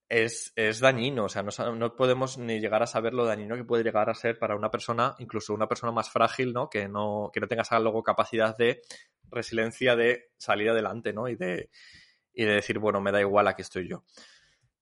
es, 0.10 0.52
es 0.56 0.80
dañino. 0.80 1.26
O 1.26 1.30
sea, 1.30 1.44
no, 1.44 1.76
no 1.76 1.96
podemos 1.96 2.40
ni 2.40 2.60
llegar 2.60 2.82
a 2.82 2.88
saber 2.88 3.14
lo 3.14 3.26
dañino 3.26 3.56
que 3.56 3.64
puede 3.64 3.84
llegar 3.84 4.10
a 4.10 4.16
ser 4.16 4.40
para 4.40 4.56
una 4.56 4.72
persona, 4.72 5.14
incluso 5.20 5.54
una 5.54 5.68
persona 5.68 5.92
más 5.92 6.10
frágil, 6.10 6.54
¿no? 6.54 6.72
Que 6.72 6.88
no, 6.88 7.30
que 7.32 7.40
no 7.40 7.48
tenga 7.48 7.62
esa 7.62 7.80
luego 7.80 8.02
capacidad 8.02 8.58
de 8.58 8.82
resiliencia 9.30 9.96
de 9.96 10.32
salir 10.36 10.72
adelante, 10.72 11.14
¿no? 11.14 11.28
Y 11.28 11.36
de, 11.36 11.70
y 12.34 12.46
de 12.46 12.54
decir, 12.54 12.80
bueno, 12.80 13.00
me 13.00 13.12
da 13.12 13.22
igual, 13.22 13.48
aquí 13.48 13.62
estoy 13.62 13.88
yo. 13.88 14.06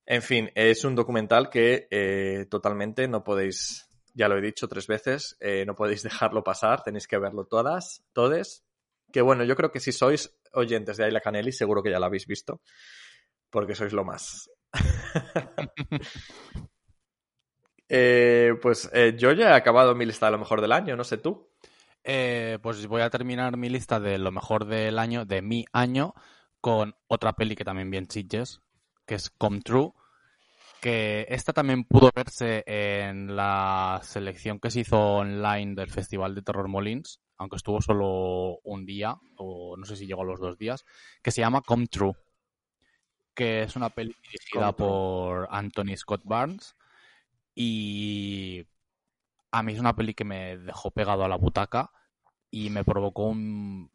En 0.06 0.22
fin, 0.22 0.50
es 0.56 0.86
un 0.86 0.96
documental 0.96 1.50
que 1.50 1.90
eh, 1.92 2.46
totalmente 2.50 3.10
no 3.10 3.26
podéis, 3.26 3.91
ya 4.14 4.28
lo 4.28 4.38
he 4.38 4.42
dicho 4.42 4.68
tres 4.68 4.88
veces, 4.88 5.38
eh, 5.40 5.66
no 5.66 5.76
podéis 5.76 6.04
dejarlo 6.04 6.44
pasar, 6.44 6.84
tenéis 6.84 7.08
que 7.08 7.18
verlo 7.18 7.46
todas, 7.46 8.04
todes. 8.14 8.64
Que 9.12 9.22
bueno, 9.22 9.44
yo 9.44 9.56
creo 9.56 9.72
que 9.72 9.80
si 9.80 9.92
sois 9.92 10.38
oyentes 10.54 10.98
de 10.98 11.06
Ayla 11.06 11.20
Canelli, 11.20 11.52
seguro 11.52 11.84
que 11.84 11.92
ya 11.92 12.00
lo 12.00 12.06
habéis 12.06 12.28
visto, 12.28 12.62
porque 13.50 13.76
sois 13.76 13.94
lo 13.94 14.04
más. 14.04 14.50
Eh, 17.94 18.54
pues 18.62 18.90
eh, 18.94 19.18
yo 19.18 19.34
ya 19.34 19.50
he 19.50 19.54
acabado 19.54 19.94
mi 19.96 20.06
lista 20.06 20.28
de 20.28 20.32
lo 20.32 20.38
mejor 20.38 20.62
del 20.62 20.72
año, 20.72 20.96
no 20.96 21.04
sé 21.04 21.18
tú. 21.18 21.50
Pues 22.02 22.88
voy 22.88 23.02
a 23.02 23.10
terminar 23.10 23.58
mi 23.58 23.68
lista 23.68 24.00
de 24.00 24.18
lo 24.18 24.32
mejor 24.32 24.64
del 24.64 24.98
año, 24.98 25.26
de 25.26 25.42
mi 25.42 25.66
año, 25.74 26.14
con 26.62 26.96
otra 27.08 27.34
peli 27.34 27.54
que 27.58 27.66
también 27.66 27.92
vi 27.92 27.98
en 27.98 28.10
Sitges, 28.10 28.62
que 29.06 29.16
es 29.16 29.30
Come 29.30 29.60
True, 29.60 29.92
que 30.82 31.28
esta 31.30 31.54
también 31.54 31.84
pudo 31.84 32.10
verse 32.14 32.64
en 32.66 33.36
la 33.36 34.02
selección 34.04 34.60
que 34.60 34.72
se 34.72 34.80
hizo 34.82 35.00
online 35.00 35.76
del 35.76 35.92
Festival 35.92 36.34
de 36.34 36.42
Terror 36.42 36.68
Molins, 36.68 37.22
aunque 37.38 37.58
estuvo 37.58 37.82
solo 37.82 38.60
un 38.64 38.86
día, 38.86 39.16
o 39.38 39.78
no 39.78 39.86
sé 39.86 39.96
si 39.96 40.08
llegó 40.08 40.24
a 40.24 40.26
los 40.26 40.40
dos 40.40 40.58
días, 40.58 40.84
que 41.22 41.30
se 41.30 41.42
llama 41.42 41.62
Come 41.62 41.86
True, 41.86 42.16
que 43.36 43.62
es 43.62 43.76
una 43.76 43.92
peli 43.92 44.16
dirigida 44.24 44.72
por 44.76 45.48
Anthony 45.52 45.96
Scott 45.96 46.22
Barnes 46.24 46.76
y 47.54 48.66
a 49.52 49.62
mí 49.62 49.74
es 49.74 49.80
una 49.80 49.96
peli 49.96 50.16
que 50.16 50.26
me 50.26 50.58
dejó 50.58 50.90
pegado 50.90 51.24
a 51.24 51.30
la 51.30 51.38
butaca 51.38 51.92
y 52.50 52.72
me 52.72 52.84
provocó 52.84 53.26
un 53.26 53.92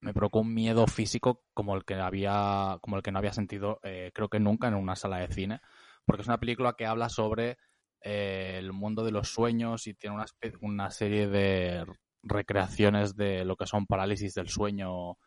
me 0.00 0.14
provocó 0.14 0.40
un 0.40 0.54
miedo 0.54 0.86
físico 0.86 1.42
como 1.52 1.76
el 1.76 1.84
que 1.84 1.94
había 1.94 2.78
como 2.80 2.96
el 2.96 3.02
que 3.02 3.12
no 3.12 3.18
había 3.18 3.34
sentido 3.34 3.80
eh, 3.82 4.10
creo 4.14 4.28
que 4.30 4.40
nunca 4.40 4.68
en 4.68 4.74
una 4.74 4.96
sala 4.96 5.18
de 5.18 5.28
cine 5.28 5.60
porque 6.04 6.22
es 6.22 6.28
una 6.28 6.40
película 6.40 6.74
que 6.74 6.86
habla 6.86 7.08
sobre 7.08 7.58
eh, 8.02 8.56
el 8.58 8.72
mundo 8.72 9.04
de 9.04 9.12
los 9.12 9.28
sueños 9.28 9.86
y 9.86 9.94
tiene 9.94 10.16
una, 10.16 10.26
una 10.60 10.90
serie 10.90 11.28
de 11.28 11.84
recreaciones 12.22 13.16
de 13.16 13.44
lo 13.44 13.56
que 13.56 13.66
son 13.66 13.86
parálisis 13.86 14.34
del 14.34 14.48
sueño 14.48 15.18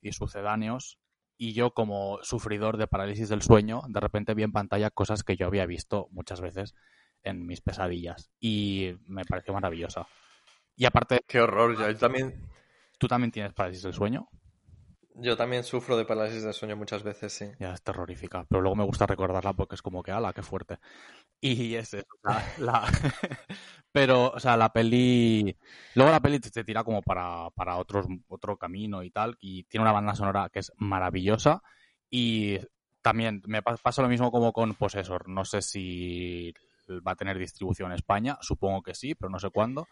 y 0.00 0.12
sucedáneos 0.12 0.98
y 1.36 1.54
yo 1.54 1.72
como 1.72 2.18
sufridor 2.22 2.76
de 2.76 2.86
parálisis 2.86 3.28
del 3.28 3.42
sueño 3.42 3.82
de 3.88 4.00
repente 4.00 4.34
vi 4.34 4.42
en 4.42 4.52
pantalla 4.52 4.90
cosas 4.90 5.24
que 5.24 5.36
yo 5.36 5.46
había 5.46 5.66
visto 5.66 6.08
muchas 6.10 6.40
veces 6.40 6.74
en 7.24 7.46
mis 7.46 7.60
pesadillas 7.60 8.30
y 8.40 8.94
me 9.06 9.24
pareció 9.24 9.54
maravillosa. 9.54 10.06
Y 10.76 10.84
aparte, 10.84 11.20
Qué 11.26 11.40
horror, 11.40 11.76
yo 11.76 11.96
también, 11.96 12.48
¿tú 12.98 13.06
también 13.08 13.30
tienes 13.30 13.52
parálisis 13.52 13.82
del 13.82 13.94
sueño? 13.94 14.28
Yo 15.14 15.36
también 15.36 15.64
sufro 15.64 15.96
de 15.96 16.04
parálisis 16.04 16.42
de 16.42 16.52
sueño 16.52 16.76
muchas 16.76 17.02
veces, 17.02 17.32
sí. 17.32 17.46
Ya 17.58 17.72
es 17.74 17.82
terrorífica, 17.82 18.44
pero 18.48 18.60
luego 18.60 18.76
me 18.76 18.84
gusta 18.84 19.06
recordarla 19.06 19.52
porque 19.52 19.74
es 19.74 19.82
como 19.82 20.02
que, 20.02 20.10
ala, 20.10 20.32
qué 20.32 20.42
fuerte. 20.42 20.78
Y 21.40 21.74
es 21.74 21.94
eso, 21.94 22.06
la, 22.22 22.42
la- 22.58 22.88
pero, 23.92 24.30
o 24.32 24.40
sea, 24.40 24.56
la 24.56 24.72
peli, 24.72 25.56
luego 25.94 26.10
la 26.10 26.20
peli 26.20 26.40
te, 26.40 26.64
tira 26.64 26.84
como 26.84 27.02
para, 27.02 27.50
para 27.50 27.76
otros, 27.76 28.06
otro 28.28 28.56
camino 28.56 29.02
y 29.02 29.10
tal, 29.10 29.36
y 29.40 29.64
tiene 29.64 29.82
una 29.82 29.92
banda 29.92 30.14
sonora 30.14 30.48
que 30.50 30.60
es 30.60 30.72
maravillosa 30.76 31.62
y 32.10 32.58
también 33.02 33.42
me 33.46 33.62
pa- 33.62 33.76
pasa 33.76 34.02
lo 34.02 34.08
mismo 34.08 34.30
como 34.30 34.52
con 34.52 34.74
Possessor, 34.74 35.28
no 35.28 35.44
sé 35.44 35.62
si 35.62 36.54
va 37.06 37.12
a 37.12 37.16
tener 37.16 37.38
distribución 37.38 37.90
en 37.90 37.96
España, 37.96 38.38
supongo 38.40 38.82
que 38.82 38.94
sí, 38.94 39.14
pero 39.14 39.30
no 39.30 39.38
sé 39.38 39.50
cuándo, 39.50 39.86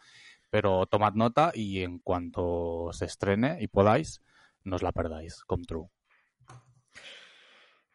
pero 0.50 0.86
tomad 0.86 1.14
nota 1.14 1.52
y 1.54 1.82
en 1.82 1.98
cuanto 1.98 2.90
se 2.92 3.04
estrene 3.06 3.58
y 3.60 3.68
podáis, 3.68 4.20
no 4.64 4.76
os 4.76 4.82
la 4.82 4.92
perdáis, 4.92 5.42
come 5.44 5.64
true. 5.64 5.88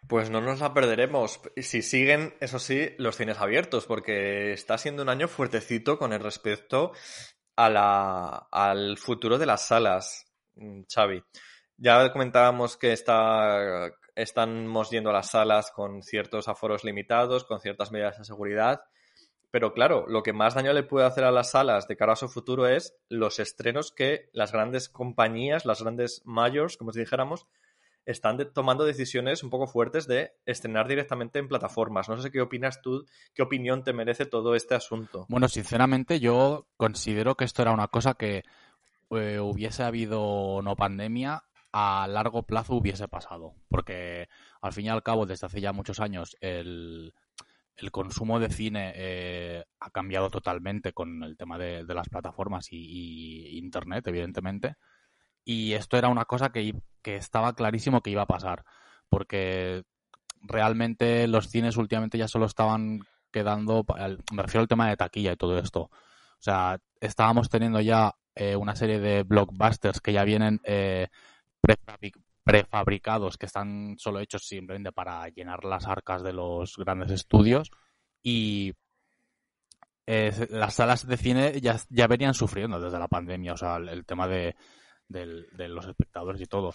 Pues 0.08 0.30
no 0.30 0.40
nos 0.40 0.60
la 0.60 0.74
perderemos. 0.74 1.42
Si 1.58 1.82
siguen, 1.82 2.36
eso 2.40 2.60
sí, 2.60 2.90
los 2.98 3.18
cines 3.18 3.40
abiertos, 3.40 3.88
porque 3.88 4.54
está 4.54 4.78
siendo 4.78 5.02
un 5.02 5.10
año 5.10 5.28
fuertecito 5.28 5.98
con 5.98 6.14
el 6.14 6.20
respecto 6.22 6.92
a 7.56 7.70
la, 7.70 8.48
al 8.52 8.98
futuro 8.98 9.38
de 9.38 9.46
las 9.48 9.68
salas, 9.68 10.32
mm, 10.56 10.82
Xavi. 10.94 11.24
Ya 11.78 12.12
comentábamos 12.12 12.78
que 12.78 12.94
está, 12.94 13.92
estamos 14.16 14.90
yendo 14.92 15.10
a 15.10 15.14
las 15.14 15.32
salas 15.32 15.72
con 15.72 16.04
ciertos 16.04 16.48
aforos 16.48 16.84
limitados, 16.84 17.44
con 17.44 17.60
ciertas 17.60 17.92
medidas 17.92 18.18
de 18.18 18.26
seguridad, 18.26 18.82
pero 19.56 19.72
claro, 19.72 20.04
lo 20.10 20.22
que 20.22 20.34
más 20.34 20.54
daño 20.54 20.74
le 20.74 20.84
puede 20.84 21.06
hacer 21.06 21.24
a 21.24 21.32
las 21.32 21.52
salas 21.52 21.88
de 21.88 21.96
cara 21.96 22.12
a 22.12 22.18
su 22.18 22.28
futuro 22.28 22.68
es 22.68 22.94
los 23.08 23.40
estrenos 23.40 23.94
que 23.94 24.30
las 24.34 24.52
grandes 24.52 24.90
compañías, 24.90 25.64
las 25.64 25.82
grandes 25.82 26.22
mayors, 26.26 26.76
como 26.76 26.92
si 26.92 27.00
dijéramos, 27.00 27.48
están 28.06 28.38
tomando 28.54 28.84
decisiones 28.84 29.44
un 29.44 29.50
poco 29.50 29.66
fuertes 29.66 30.08
de 30.08 30.34
estrenar 30.46 30.90
directamente 30.90 31.40
en 31.40 31.48
plataformas. 31.48 32.10
No 32.10 32.18
sé 32.18 32.32
qué 32.32 32.42
opinas 32.42 32.82
tú, 32.82 33.06
qué 33.34 33.44
opinión 33.44 33.86
te 33.86 33.94
merece 33.94 34.26
todo 34.26 34.56
este 34.56 34.76
asunto. 34.76 35.26
Bueno, 35.30 35.48
sinceramente 35.48 36.20
yo 36.20 36.68
considero 36.76 37.36
que 37.36 37.46
esto 37.46 37.62
era 37.62 37.72
una 37.72 37.88
cosa 37.88 38.16
que 38.16 38.44
eh, 39.12 39.40
hubiese 39.40 39.84
habido 39.84 40.62
no 40.64 40.76
pandemia, 40.76 41.46
a 41.72 42.08
largo 42.10 42.44
plazo 42.44 42.76
hubiese 42.76 43.08
pasado. 43.08 43.54
Porque 43.70 44.28
al 44.60 44.74
fin 44.74 44.88
y 44.88 44.90
al 44.90 45.02
cabo, 45.02 45.26
desde 45.26 45.48
hace 45.48 45.62
ya 45.62 45.72
muchos 45.72 46.02
años, 46.02 46.36
el, 46.42 47.14
el 47.78 47.92
consumo 47.92 48.40
de 48.40 48.50
cine 48.50 48.94
eh, 48.96 49.66
ha 49.80 49.90
cambiado 49.92 50.30
totalmente 50.30 50.94
con 50.94 51.24
el 51.24 51.38
tema 51.38 51.58
de, 51.58 51.84
las 51.84 52.10
plataformas 52.10 52.68
y, 52.72 53.58
Internet, 53.58 54.08
evidentemente. 54.08 54.76
Y 55.44 55.74
esto 55.74 55.98
era 55.98 56.10
una 56.10 56.26
cosa 56.26 56.52
que, 56.52 56.74
que 57.02 57.18
estaba 57.18 57.54
clarísimo 57.54 58.02
que 58.02 58.12
iba 58.12 58.24
a 58.24 58.28
pasar. 58.28 58.66
Porque 59.10 59.84
realmente 60.42 61.28
los 61.28 61.50
cines 61.50 61.78
últimamente 61.78 62.18
ya 62.18 62.28
solo 62.28 62.46
estaban 62.46 63.02
quedando, 63.32 63.86
me 64.34 64.44
refiero 64.44 64.62
al 64.62 64.68
tema 64.68 64.90
de 64.90 64.98
taquilla 64.98 65.34
y 65.34 65.38
todo 65.38 65.58
esto. 65.60 65.82
O 65.82 66.42
sea, 66.46 66.80
estábamos 67.02 67.50
teniendo 67.50 67.82
ya 67.82 68.16
eh, 68.36 68.56
una 68.56 68.76
serie 68.76 69.00
de 69.00 69.24
blockbusters 69.24 70.00
que 70.02 70.14
ya 70.14 70.24
vienen 70.24 70.62
eh, 70.64 71.08
prefabricados, 72.46 73.38
que 73.38 73.48
están 73.48 73.96
solo 73.98 74.20
hechos 74.20 74.48
simplemente 74.48 74.92
para 74.92 75.28
llenar 75.30 75.66
las 75.66 75.88
arcas 75.88 76.24
de 76.24 76.32
los 76.32 76.78
grandes 76.78 77.12
estudios. 77.12 77.72
Y 78.22 78.74
eh, 80.06 80.32
las 80.52 80.76
salas 80.76 81.08
de 81.08 81.18
cine 81.18 81.60
ya, 81.60 81.78
ya 81.90 82.08
venían 82.08 82.36
sufriendo 82.36 82.80
desde 82.80 83.00
la 83.00 83.08
pandemia, 83.08 83.54
o 83.54 83.58
sea, 83.58 83.78
el, 83.78 84.06
tema 84.06 84.28
de, 84.28 84.56
los 85.10 85.88
espectadores 85.88 86.40
y 86.40 86.46
todo. 86.46 86.74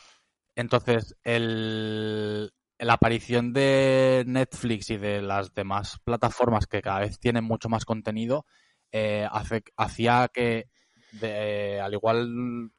Entonces, 0.57 1.16
el, 1.23 2.53
la 2.77 2.95
aparición 2.95 3.53
de 3.53 4.25
Netflix 4.27 4.91
y 4.91 4.97
de 4.97 5.23
las 5.23 5.55
demás 5.55 6.01
plataformas 6.03 6.66
que 6.66 6.83
cada 6.83 7.01
vez 7.01 7.21
tienen 7.21 7.45
mucho 7.45 7.68
más 7.68 7.85
contenido 7.85 8.45
eh, 8.91 9.29
hacía 9.77 10.29
que, 10.35 10.66
al 11.81 11.93
igual 11.93 12.73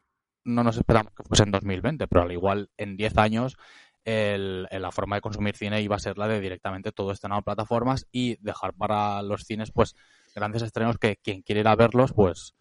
no 0.43 0.63
nos 0.63 0.77
esperamos 0.77 1.13
que 1.15 1.23
fuese 1.23 1.43
en 1.43 1.51
2020, 1.51 2.07
pero 2.07 2.23
al 2.23 2.31
igual 2.31 2.69
en 2.77 2.97
10 2.97 3.17
años 3.17 3.57
el- 4.03 4.67
la 4.71 4.91
forma 4.91 5.15
de 5.15 5.21
consumir 5.21 5.55
cine 5.55 5.81
iba 5.81 5.95
a 5.95 5.99
ser 5.99 6.17
la 6.17 6.27
de 6.27 6.39
directamente 6.39 6.91
todo 6.91 7.11
estrenado 7.11 7.39
en 7.39 7.43
plataformas 7.45 8.07
y 8.11 8.37
dejar 8.43 8.73
para 8.73 9.21
los 9.21 9.43
cines 9.43 9.71
pues 9.71 9.95
grandes 10.33 10.63
estrenos 10.63 10.97
que 10.97 11.17
quien 11.17 11.43
quiere 11.43 11.61
ir 11.61 11.67
a 11.67 11.75
verlos 11.75 12.13
pues 12.13 12.55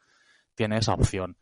tiene 0.55 0.77
esa 0.79 0.93
opción. 0.95 1.37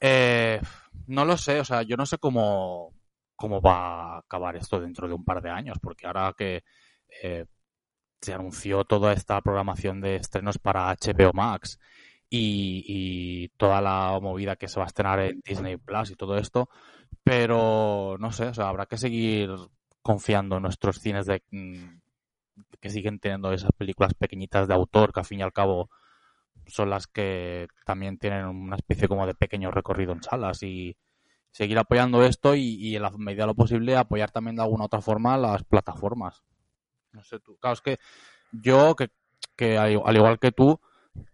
Eh, 0.00 0.60
no 1.06 1.24
lo 1.24 1.36
sé, 1.36 1.60
o 1.60 1.64
sea, 1.64 1.82
yo 1.82 1.96
no 1.96 2.06
sé 2.06 2.18
cómo, 2.18 2.94
cómo 3.36 3.60
va 3.60 4.16
a 4.16 4.18
acabar 4.18 4.56
esto 4.56 4.80
dentro 4.80 5.08
de 5.08 5.14
un 5.14 5.24
par 5.24 5.42
de 5.42 5.50
años, 5.50 5.78
porque 5.82 6.06
ahora 6.06 6.32
que 6.36 6.62
eh, 7.22 7.44
se 8.20 8.32
anunció 8.32 8.84
toda 8.84 9.12
esta 9.12 9.40
programación 9.42 10.00
de 10.00 10.16
estrenos 10.16 10.58
para 10.58 10.88
HBO 10.90 11.32
Max 11.34 11.78
y, 12.36 13.48
toda 13.56 13.80
la 13.80 14.18
movida 14.20 14.56
que 14.56 14.68
se 14.68 14.78
va 14.78 14.84
a 14.84 14.88
estrenar 14.88 15.20
en 15.20 15.40
Disney 15.44 15.76
Plus 15.76 16.10
y 16.10 16.16
todo 16.16 16.36
esto, 16.36 16.68
pero 17.22 18.16
no 18.18 18.32
sé, 18.32 18.46
o 18.46 18.54
sea, 18.54 18.68
habrá 18.68 18.86
que 18.86 18.98
seguir 18.98 19.50
confiando 20.02 20.56
en 20.56 20.62
nuestros 20.62 20.98
cines 20.98 21.26
de 21.26 21.42
mm, 21.50 22.00
que 22.80 22.90
siguen 22.90 23.18
teniendo 23.18 23.52
esas 23.52 23.70
películas 23.72 24.14
pequeñitas 24.14 24.68
de 24.68 24.74
autor 24.74 25.12
que 25.12 25.20
al 25.20 25.26
fin 25.26 25.40
y 25.40 25.42
al 25.42 25.52
cabo 25.52 25.90
son 26.66 26.90
las 26.90 27.06
que 27.06 27.68
también 27.84 28.18
tienen 28.18 28.46
una 28.46 28.76
especie 28.76 29.08
como 29.08 29.26
de 29.26 29.34
pequeño 29.34 29.70
recorrido 29.70 30.12
en 30.12 30.22
salas 30.22 30.62
y 30.62 30.96
seguir 31.50 31.78
apoyando 31.78 32.22
esto 32.24 32.54
y, 32.54 32.96
en 32.96 33.02
la 33.02 33.10
medida 33.10 33.44
de 33.44 33.48
lo 33.48 33.54
posible 33.54 33.96
apoyar 33.96 34.30
también 34.30 34.56
de 34.56 34.62
alguna 34.62 34.86
otra 34.86 35.00
forma 35.00 35.38
las 35.38 35.62
plataformas. 35.64 36.42
No 37.12 37.22
sé 37.22 37.38
tú. 37.38 37.56
Claro, 37.58 37.74
es 37.74 37.80
que 37.80 37.98
yo, 38.50 38.96
que, 38.96 39.10
que 39.56 39.78
al 39.78 40.16
igual 40.16 40.38
que 40.38 40.52
tú, 40.52 40.80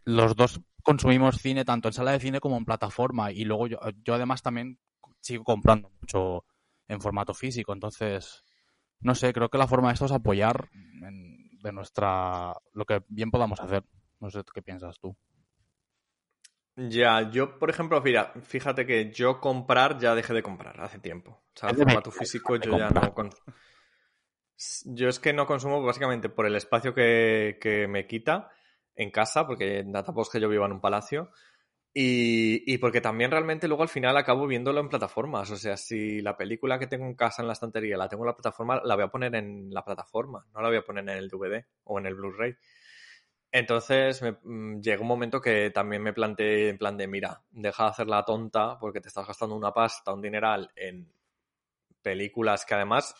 los 0.04 0.36
dos 0.36 0.60
consumimos 0.90 1.36
cine 1.40 1.64
tanto 1.64 1.86
en 1.88 1.94
sala 1.94 2.10
de 2.12 2.18
cine 2.20 2.40
como 2.40 2.56
en 2.56 2.64
plataforma 2.64 3.30
y 3.30 3.44
luego 3.44 3.68
yo, 3.68 3.78
yo 4.04 4.14
además 4.14 4.42
también 4.42 4.78
sigo 5.20 5.44
comprando 5.44 5.88
mucho 6.00 6.44
en 6.88 7.00
formato 7.00 7.32
físico, 7.32 7.72
entonces 7.72 8.42
no 9.00 9.14
sé, 9.14 9.32
creo 9.32 9.48
que 9.48 9.58
la 9.58 9.68
forma 9.68 9.88
de 9.88 9.94
esto 9.94 10.06
es 10.06 10.12
apoyar 10.12 10.68
en- 10.74 11.38
de 11.62 11.72
nuestra 11.72 12.54
lo 12.72 12.84
que 12.86 13.02
bien 13.08 13.30
podamos 13.30 13.60
hacer. 13.60 13.84
No 14.18 14.30
sé 14.30 14.42
qué 14.52 14.62
piensas 14.62 14.98
tú. 14.98 15.14
Ya, 16.76 17.30
yo, 17.30 17.58
por 17.58 17.68
ejemplo, 17.70 18.00
mira, 18.00 18.32
fíjate 18.42 18.86
que 18.86 19.12
yo 19.12 19.40
comprar 19.40 19.98
ya 19.98 20.14
dejé 20.14 20.32
de 20.34 20.42
comprar 20.42 20.80
hace 20.80 20.98
tiempo. 20.98 21.30
O 21.54 21.58
sea, 21.58 21.68
el 21.70 21.76
formato 21.76 22.10
físico 22.10 22.56
yo 22.56 22.78
ya 22.78 22.88
no... 22.90 23.12
con- 23.14 23.30
Yo 24.86 25.08
es 25.08 25.18
que 25.20 25.32
no 25.32 25.46
consumo 25.46 25.82
básicamente 25.82 26.28
por 26.28 26.46
el 26.46 26.56
espacio 26.56 26.94
que, 26.94 27.58
que 27.60 27.86
me 27.88 28.06
quita 28.06 28.50
en 28.94 29.10
casa, 29.10 29.46
porque 29.46 29.84
tampoco 29.92 30.22
es 30.22 30.30
que 30.30 30.40
yo 30.40 30.48
viva 30.48 30.66
en 30.66 30.72
un 30.72 30.80
palacio, 30.80 31.30
y, 31.92 32.72
y 32.72 32.78
porque 32.78 33.00
también 33.00 33.32
realmente 33.32 33.66
luego 33.66 33.82
al 33.82 33.88
final 33.88 34.16
acabo 34.16 34.46
viéndolo 34.46 34.80
en 34.80 34.88
plataformas. 34.88 35.50
O 35.50 35.56
sea, 35.56 35.76
si 35.76 36.20
la 36.20 36.36
película 36.36 36.78
que 36.78 36.86
tengo 36.86 37.04
en 37.06 37.14
casa 37.14 37.42
en 37.42 37.48
la 37.48 37.54
estantería 37.54 37.96
la 37.96 38.08
tengo 38.08 38.22
en 38.24 38.28
la 38.28 38.36
plataforma, 38.36 38.80
la 38.84 38.94
voy 38.94 39.04
a 39.04 39.08
poner 39.08 39.34
en 39.34 39.70
la 39.70 39.84
plataforma, 39.84 40.46
no 40.54 40.60
la 40.62 40.68
voy 40.68 40.78
a 40.78 40.82
poner 40.82 41.02
en 41.08 41.16
el 41.18 41.28
DVD 41.28 41.64
o 41.84 41.98
en 41.98 42.06
el 42.06 42.14
Blu-ray. 42.14 42.54
Entonces 43.52 44.22
me, 44.22 44.32
mm, 44.42 44.80
un 45.00 45.06
momento 45.06 45.40
que 45.40 45.70
también 45.70 46.02
me 46.02 46.12
planteé 46.12 46.68
en 46.68 46.78
plan 46.78 46.96
de, 46.96 47.08
mira, 47.08 47.42
deja 47.50 47.84
de 47.84 47.90
hacer 47.90 48.06
la 48.06 48.24
tonta 48.24 48.78
porque 48.78 49.00
te 49.00 49.08
estás 49.08 49.26
gastando 49.26 49.56
una 49.56 49.72
pasta, 49.72 50.12
un 50.14 50.22
dineral 50.22 50.70
en 50.76 51.12
películas 52.02 52.64
que 52.64 52.74
además 52.74 53.14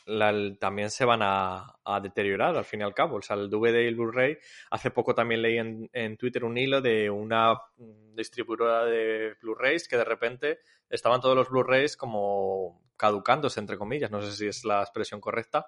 también 0.59 0.91
se 0.91 1.05
van 1.05 1.20
a, 1.22 1.76
deteriorar 2.03 2.57
al 2.57 2.64
fin 2.64 2.81
y 2.81 2.85
al 2.85 2.95
cabo. 2.95 3.16
O 3.16 3.22
sea, 3.22 3.37
el 3.37 3.51
DVD 3.51 3.83
y 3.83 3.87
el 3.87 3.97
Blu-ray. 3.97 4.39
Hace 4.70 4.91
poco 4.91 5.14
también 5.14 5.43
leí 5.43 5.59
en, 5.59 6.16
Twitter 6.16 6.45
un 6.45 6.57
hilo 6.57 6.81
de 6.81 7.11
una 7.11 7.59
distribuidora 8.14 8.85
de 8.85 9.35
Blu-rays 9.41 9.89
que 9.89 9.97
de 9.97 10.05
repente 10.05 10.59
estaban 10.89 11.20
todos 11.20 11.37
los 11.37 11.49
Blu-rays 11.49 11.97
como 11.97 12.83
caducándose, 12.97 13.61
entre 13.61 13.78
comillas, 13.78 14.11
no 14.11 14.20
sé 14.20 14.33
si 14.33 14.47
es 14.47 14.64
la 14.64 14.83
expresión 14.83 15.22
correcta, 15.22 15.66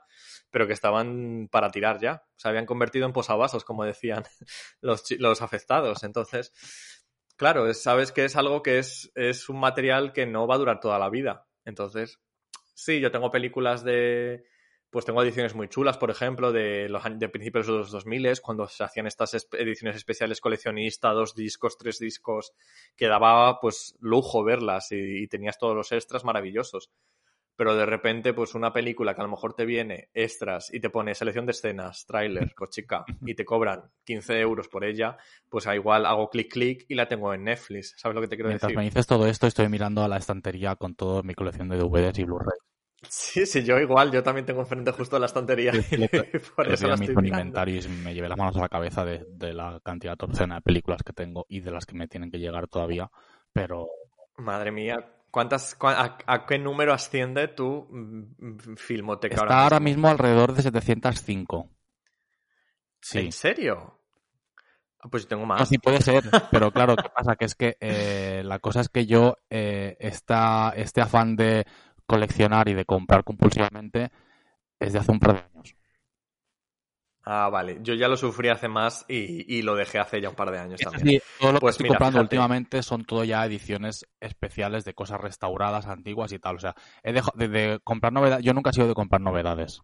pero 0.50 0.66
que 0.66 0.74
estaban 0.74 1.48
para 1.50 1.70
tirar 1.70 1.98
ya. 1.98 2.24
Se 2.36 2.48
habían 2.48 2.66
convertido 2.66 3.06
en 3.06 3.12
posavasos, 3.14 3.64
como 3.64 3.84
decían 3.84 4.24
los, 4.82 5.10
los 5.12 5.40
afectados. 5.40 6.02
Entonces, 6.04 6.52
claro, 7.36 7.68
es- 7.68 7.82
sabes 7.82 8.12
que 8.12 8.24
es 8.24 8.36
algo 8.36 8.62
que 8.62 8.78
es, 8.78 9.10
es 9.14 9.48
un 9.48 9.60
material 9.60 10.12
que 10.12 10.26
no 10.26 10.46
va 10.46 10.56
a 10.56 10.58
durar 10.58 10.80
toda 10.80 10.98
la 10.98 11.08
vida. 11.08 11.46
Entonces, 11.64 12.20
sí, 12.84 13.00
yo 13.00 13.10
tengo 13.10 13.30
películas 13.30 13.84
de... 13.84 14.44
Pues 14.90 15.06
tengo 15.06 15.22
ediciones 15.22 15.54
muy 15.54 15.68
chulas, 15.68 15.96
por 15.96 16.10
ejemplo, 16.10 16.52
de 16.52 16.86
los 16.90 17.02
de 17.18 17.28
principios 17.30 17.66
de 17.66 17.72
los 17.72 17.90
2000, 17.90 18.40
cuando 18.42 18.68
se 18.68 18.84
hacían 18.84 19.06
estas 19.06 19.48
ediciones 19.52 19.96
especiales 19.96 20.38
coleccionista, 20.42 21.12
dos 21.12 21.34
discos, 21.34 21.78
tres 21.78 21.98
discos, 21.98 22.52
que 22.94 23.06
daba 23.06 23.58
pues 23.58 23.96
lujo 24.00 24.44
verlas 24.44 24.92
y, 24.92 25.22
y 25.22 25.28
tenías 25.28 25.58
todos 25.58 25.74
los 25.74 25.92
extras 25.92 26.24
maravillosos. 26.24 26.90
Pero 27.56 27.76
de 27.76 27.84
repente, 27.84 28.32
pues 28.32 28.54
una 28.54 28.72
película 28.72 29.14
que 29.14 29.20
a 29.20 29.24
lo 29.24 29.30
mejor 29.30 29.54
te 29.54 29.66
viene 29.66 30.08
extras 30.14 30.72
y 30.72 30.80
te 30.80 30.90
pone 30.90 31.14
selección 31.14 31.44
de 31.44 31.52
escenas, 31.52 32.06
tráiler, 32.06 32.54
cochica, 32.56 33.04
y 33.20 33.34
te 33.34 33.44
cobran 33.44 33.90
15 34.04 34.40
euros 34.40 34.68
por 34.68 34.84
ella, 34.84 35.16
pues 35.48 35.66
a 35.66 35.74
igual 35.74 36.06
hago 36.06 36.30
clic 36.30 36.50
clic 36.50 36.86
y 36.88 36.94
la 36.94 37.08
tengo 37.08 37.32
en 37.34 37.44
Netflix. 37.44 37.94
¿Sabes 37.96 38.14
lo 38.14 38.20
que 38.22 38.28
te 38.28 38.36
quiero 38.36 38.48
Mientras 38.48 38.68
decir? 38.68 38.78
me 38.78 38.84
dices 38.84 39.06
todo 39.06 39.26
esto, 39.26 39.46
estoy 39.46 39.68
mirando 39.68 40.02
a 40.02 40.08
la 40.08 40.16
estantería 40.16 40.76
con 40.76 40.94
toda 40.94 41.22
mi 41.22 41.34
colección 41.34 41.68
de 41.68 41.76
DVDs 41.76 42.18
y 42.18 42.24
Blu-ray. 42.24 42.58
Sí, 43.08 43.46
sí, 43.46 43.64
yo 43.64 43.78
igual, 43.78 44.12
yo 44.12 44.22
también 44.22 44.46
tengo 44.46 44.60
enfrente 44.60 44.92
justo 44.92 45.18
la 45.18 45.26
estantería. 45.26 45.72
Sí, 45.72 45.96
y 46.32 46.38
por 46.38 46.68
eso 46.70 46.86
la 46.86 46.94
estoy 46.94 47.14
inventario 47.28 47.80
y 47.80 47.88
me 47.88 48.14
llevé 48.14 48.28
las 48.28 48.38
manos 48.38 48.56
a 48.56 48.60
la 48.60 48.68
cabeza 48.68 49.04
de, 49.04 49.26
de 49.28 49.52
la 49.52 49.80
cantidad 49.82 50.16
obscena 50.22 50.56
de 50.56 50.60
películas 50.62 51.02
que 51.02 51.12
tengo 51.12 51.44
y 51.48 51.60
de 51.60 51.70
las 51.70 51.84
que 51.84 51.94
me 51.94 52.08
tienen 52.08 52.30
que 52.30 52.38
llegar 52.38 52.68
todavía. 52.68 53.10
Pero 53.52 53.88
Madre 54.36 54.70
mía, 54.72 55.04
¿cuántas, 55.30 55.76
a, 55.80 56.18
a 56.26 56.46
qué 56.46 56.58
número 56.58 56.92
asciende 56.92 57.48
tu 57.48 57.86
mm, 57.90 58.76
filmoteca 58.76 59.34
está 59.34 59.64
ahora 59.64 59.80
mismo 59.80 60.08
alrededor 60.08 60.54
de 60.54 60.62
705. 60.62 61.68
Sí. 63.00 63.18
¿En 63.18 63.32
serio? 63.32 63.98
Ah, 65.00 65.08
Pues 65.10 65.24
yo 65.24 65.28
tengo 65.30 65.46
más. 65.46 65.60
No, 65.60 65.66
sí 65.66 65.78
puede 65.78 66.00
ser, 66.00 66.22
pero 66.50 66.70
claro, 66.70 66.96
¿qué 66.96 67.08
pasa? 67.14 67.36
Que 67.36 67.44
es 67.44 67.54
que 67.54 67.76
eh, 67.80 68.42
la 68.44 68.58
cosa 68.60 68.80
es 68.80 68.88
que 68.88 69.06
yo, 69.06 69.36
eh, 69.50 69.96
esta, 70.00 70.72
este 70.76 71.00
afán 71.00 71.36
de 71.36 71.66
coleccionar 72.06 72.68
y 72.68 72.74
de 72.74 72.84
comprar 72.84 73.24
compulsivamente 73.24 74.10
es 74.80 74.92
de 74.94 75.00
hace 75.00 75.12
un 75.12 75.20
par 75.20 75.34
de 75.34 75.40
años. 75.58 75.76
Ah, 77.24 77.48
vale. 77.50 77.78
Yo 77.82 77.94
ya 77.94 78.08
lo 78.08 78.16
sufrí 78.16 78.48
hace 78.48 78.68
más 78.68 79.04
y, 79.08 79.56
y 79.58 79.62
lo 79.62 79.74
dejé 79.76 79.98
hace 79.98 80.20
ya 80.20 80.28
un 80.30 80.34
par 80.36 80.50
de 80.50 80.58
años 80.58 80.82
también. 80.82 81.08
sí, 81.08 81.20
todo 81.38 81.52
lo 81.52 81.58
Pues 81.58 81.76
que 81.76 81.82
estoy 81.82 81.86
mira, 81.86 82.00
comprando 82.00 82.20
fíjate. 82.20 82.20
últimamente 82.20 82.82
son 82.82 83.04
todo 83.04 83.24
ya 83.24 83.44
ediciones 83.44 84.06
especiales 84.20 84.84
de 84.84 84.94
cosas 84.94 85.20
restauradas, 85.20 85.86
antiguas 85.86 86.32
y 86.32 86.38
tal. 86.38 86.56
O 86.56 86.58
sea, 86.60 86.74
he 87.02 87.12
dejado 87.12 87.32
de, 87.38 87.48
de 87.48 87.80
comprar 87.84 88.12
novedades. 88.12 88.44
Yo 88.44 88.52
nunca 88.54 88.70
he 88.70 88.72
sido 88.72 88.88
de 88.88 88.94
comprar 88.94 89.20
novedades. 89.20 89.80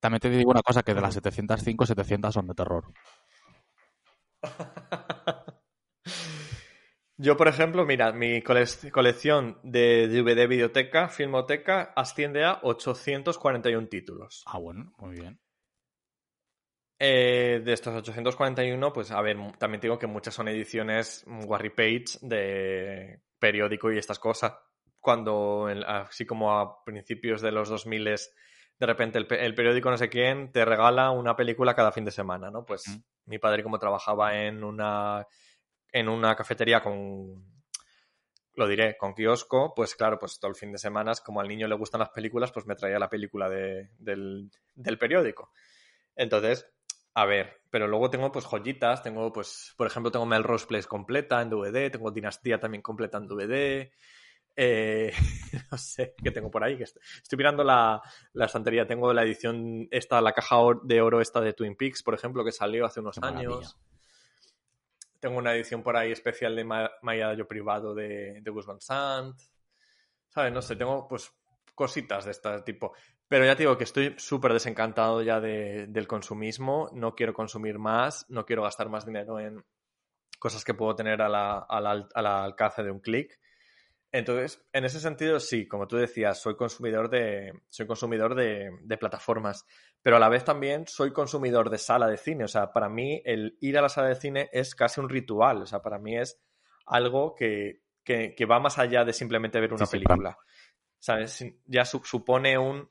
También 0.00 0.20
te 0.20 0.30
digo 0.30 0.50
una 0.52 0.62
cosa, 0.62 0.82
que 0.84 0.94
de 0.94 1.00
las 1.02 1.14
705, 1.14 1.86
700 1.86 2.34
son 2.34 2.48
de 2.48 2.54
terror. 2.54 2.84
Yo, 7.18 7.36
por 7.36 7.48
ejemplo, 7.48 7.86
mira, 7.86 8.12
mi 8.12 8.42
cole- 8.42 8.66
colección 8.92 9.58
de 9.62 10.06
DVD 10.08 10.46
videoteca, 10.46 11.08
filmoteca, 11.08 11.92
asciende 11.96 12.44
a 12.44 12.60
841 12.62 13.88
títulos. 13.88 14.42
Ah, 14.46 14.58
bueno, 14.58 14.92
muy 14.98 15.14
bien. 15.18 15.40
Eh, 16.98 17.60
de 17.64 17.72
estos 17.72 17.94
841, 17.94 18.92
pues 18.92 19.10
a 19.10 19.20
ver, 19.20 19.36
también 19.58 19.80
digo 19.80 19.98
que 19.98 20.06
muchas 20.06 20.34
son 20.34 20.48
ediciones 20.48 21.24
Warry 21.26 21.70
Page 21.70 22.04
de 22.22 23.20
periódico 23.38 23.92
y 23.92 23.98
estas 23.98 24.18
cosas. 24.18 24.54
Cuando, 25.00 25.68
así 25.86 26.24
como 26.26 26.58
a 26.58 26.82
principios 26.84 27.40
de 27.40 27.52
los 27.52 27.68
2000 27.68 28.04
de 28.78 28.86
repente 28.86 29.18
el, 29.18 29.26
el 29.30 29.54
periódico 29.54 29.90
no 29.90 29.96
sé 29.96 30.08
quién 30.08 30.50
te 30.52 30.64
regala 30.64 31.10
una 31.10 31.36
película 31.36 31.74
cada 31.74 31.92
fin 31.92 32.04
de 32.04 32.10
semana, 32.10 32.50
¿no? 32.50 32.64
Pues 32.64 32.86
Mm. 32.88 33.00
mi 33.30 33.38
padre 33.38 33.62
como 33.62 33.78
trabajaba 33.78 34.36
en 34.44 34.64
una, 34.64 35.26
en 35.98 36.08
una 36.08 36.34
cafetería 36.36 36.82
con, 36.82 37.42
lo 38.54 38.68
diré, 38.68 38.96
con 38.96 39.14
kiosco, 39.14 39.72
pues 39.74 39.94
claro, 39.94 40.18
pues 40.18 40.38
todo 40.38 40.50
el 40.50 40.56
fin 40.56 40.72
de 40.72 40.78
semana, 40.78 41.12
como 41.24 41.40
al 41.40 41.48
niño 41.48 41.66
le 41.68 41.74
gustan 41.74 42.00
las 42.00 42.10
películas, 42.10 42.52
pues 42.52 42.66
me 42.66 42.74
traía 42.74 42.98
la 42.98 43.08
película 43.08 43.48
de- 43.48 43.90
del, 43.98 44.50
del 44.74 44.98
periódico. 44.98 45.52
Entonces, 46.14 46.66
a 47.14 47.24
ver, 47.24 47.60
pero 47.70 47.86
luego 47.88 48.10
tengo 48.10 48.30
pues 48.30 48.44
joyitas, 48.44 49.02
tengo 49.02 49.32
pues, 49.32 49.74
por 49.76 49.86
ejemplo, 49.86 50.10
tengo 50.10 50.26
Melrose 50.26 50.66
Place 50.66 50.86
completa 50.88 51.40
en 51.40 51.50
DVD, 51.50 51.90
tengo 51.90 52.10
Dinastía 52.10 52.60
también 52.60 52.82
completa 52.82 53.18
en 53.18 53.26
DVD, 53.26 53.92
eh, 54.56 55.12
no 55.70 55.78
sé 55.78 56.14
qué 56.22 56.30
tengo 56.30 56.50
por 56.50 56.62
ahí, 56.64 56.76
que 56.76 56.84
estoy 56.84 57.36
mirando 57.36 57.64
la, 57.64 58.00
la 58.32 58.44
estantería, 58.46 58.86
tengo 58.86 59.12
la 59.12 59.22
edición 59.22 59.88
esta, 59.90 60.20
la 60.20 60.32
caja 60.32 60.56
de 60.82 61.00
oro 61.00 61.20
esta 61.20 61.40
de 61.40 61.52
Twin 61.54 61.76
Peaks, 61.76 62.02
por 62.02 62.14
ejemplo, 62.14 62.44
que 62.44 62.52
salió 62.52 62.84
hace 62.86 63.00
unos 63.00 63.18
Qué 63.18 63.26
años. 63.26 63.76
Tengo 65.26 65.38
una 65.40 65.54
edición 65.56 65.82
por 65.82 65.96
ahí 65.96 66.12
especial 66.12 66.54
de 66.54 66.62
Ma- 66.62 66.88
Yo 67.36 67.48
Privado 67.48 67.96
de, 67.96 68.40
de 68.42 68.50
Gus. 68.52 68.64
¿Sabes? 68.78 70.52
No 70.52 70.62
sé, 70.62 70.76
tengo 70.76 71.08
pues 71.08 71.32
cositas 71.74 72.26
de 72.26 72.30
este 72.30 72.62
tipo. 72.62 72.92
Pero 73.26 73.44
ya 73.44 73.56
te 73.56 73.64
digo 73.64 73.76
que 73.76 73.82
estoy 73.82 74.14
súper 74.18 74.52
desencantado 74.52 75.22
ya 75.22 75.40
de- 75.40 75.88
del 75.88 76.06
consumismo. 76.06 76.90
No 76.92 77.16
quiero 77.16 77.34
consumir 77.34 77.76
más, 77.76 78.24
no 78.28 78.46
quiero 78.46 78.62
gastar 78.62 78.88
más 78.88 79.04
dinero 79.04 79.40
en 79.40 79.64
cosas 80.38 80.64
que 80.64 80.74
puedo 80.74 80.94
tener 80.94 81.20
a 81.20 81.28
la- 81.28 81.58
a 81.58 81.80
la- 81.80 82.06
al 82.14 82.26
alcance 82.26 82.84
de 82.84 82.92
un 82.92 83.00
clic. 83.00 83.36
Entonces, 84.12 84.66
en 84.72 84.84
ese 84.84 85.00
sentido, 85.00 85.40
sí, 85.40 85.66
como 85.68 85.86
tú 85.88 85.96
decías, 85.96 86.40
soy 86.40 86.56
consumidor 86.56 87.10
de, 87.10 87.52
soy 87.68 87.86
consumidor 87.86 88.34
de, 88.34 88.70
de 88.82 88.98
plataformas, 88.98 89.66
pero 90.02 90.16
a 90.16 90.20
la 90.20 90.28
vez 90.28 90.44
también 90.44 90.86
soy 90.86 91.12
consumidor 91.12 91.68
de 91.70 91.78
sala 91.78 92.06
de 92.06 92.16
cine. 92.16 92.44
O 92.44 92.48
sea, 92.48 92.72
para 92.72 92.88
mí 92.88 93.20
el 93.24 93.58
ir 93.60 93.76
a 93.78 93.82
la 93.82 93.88
sala 93.88 94.08
de 94.08 94.14
cine 94.16 94.48
es 94.52 94.74
casi 94.74 95.00
un 95.00 95.08
ritual. 95.08 95.62
O 95.62 95.66
sea, 95.66 95.80
para 95.82 95.98
mí 95.98 96.16
es 96.16 96.40
algo 96.86 97.34
que, 97.34 97.82
que- 98.04 98.34
que 98.34 98.46
va 98.46 98.60
más 98.60 98.78
allá 98.78 99.04
de 99.04 99.12
simplemente 99.12 99.60
ver 99.60 99.74
una 99.74 99.84
Sí, 99.86 99.98
sí, 99.98 100.04
película. 100.04 100.38
¿Sabes? 100.98 101.44
Ya 101.66 101.84
su- 101.84 102.02
supone 102.04 102.56
un, 102.58 102.90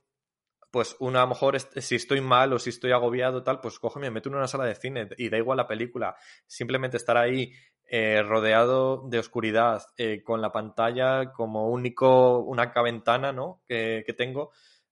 pues 0.71 0.95
una, 0.99 1.19
a 1.19 1.23
lo 1.23 1.29
mejor 1.29 1.59
si 1.59 1.95
estoy 1.95 2.19
mal 2.21 2.51
o 2.53 2.59
si 2.59 2.69
estoy 2.69 2.91
agobiado 2.91 3.43
tal, 3.43 3.61
pues 3.61 3.79
cojo 3.79 3.99
me 3.99 4.11
meto 4.11 4.29
en 4.29 4.35
una 4.35 4.47
sala 4.47 4.65
de 4.65 4.75
cine 4.75 5.07
y 5.17 5.29
da 5.29 5.37
igual 5.37 5.57
la 5.57 5.67
película. 5.67 6.15
Simplemente 6.45 6.97
estar 6.97 7.17
ahí 7.17 7.53
eh, 7.87 8.23
rodeado 8.23 9.03
de 9.07 9.19
oscuridad, 9.19 9.83
eh, 9.97 10.23
con 10.23 10.41
la 10.41 10.51
pantalla 10.51 11.31
como 11.31 11.69
único, 11.69 12.39
única 12.39 12.81
ventana, 12.81 13.31
¿no? 13.31 13.61
Que, 13.67 14.03
que 14.05 14.13
tengo, 14.13 14.51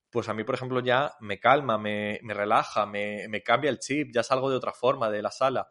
pues 0.10 0.30
a 0.30 0.34
mí, 0.34 0.44
por 0.44 0.56
ejemplo, 0.56 0.80
ya 0.80 1.14
me 1.20 1.40
calma, 1.40 1.78
me, 1.78 2.20
me 2.24 2.34
relaja, 2.34 2.86
me, 2.86 3.28
me 3.30 3.42
cambia 3.42 3.70
el 3.72 3.80
chip, 3.80 4.12
ya 4.14 4.24
salgo 4.24 4.50
de 4.50 4.58
otra 4.58 4.74
forma 4.74 5.10
de 5.10 5.22
la 5.22 5.32
sala. 5.32 5.70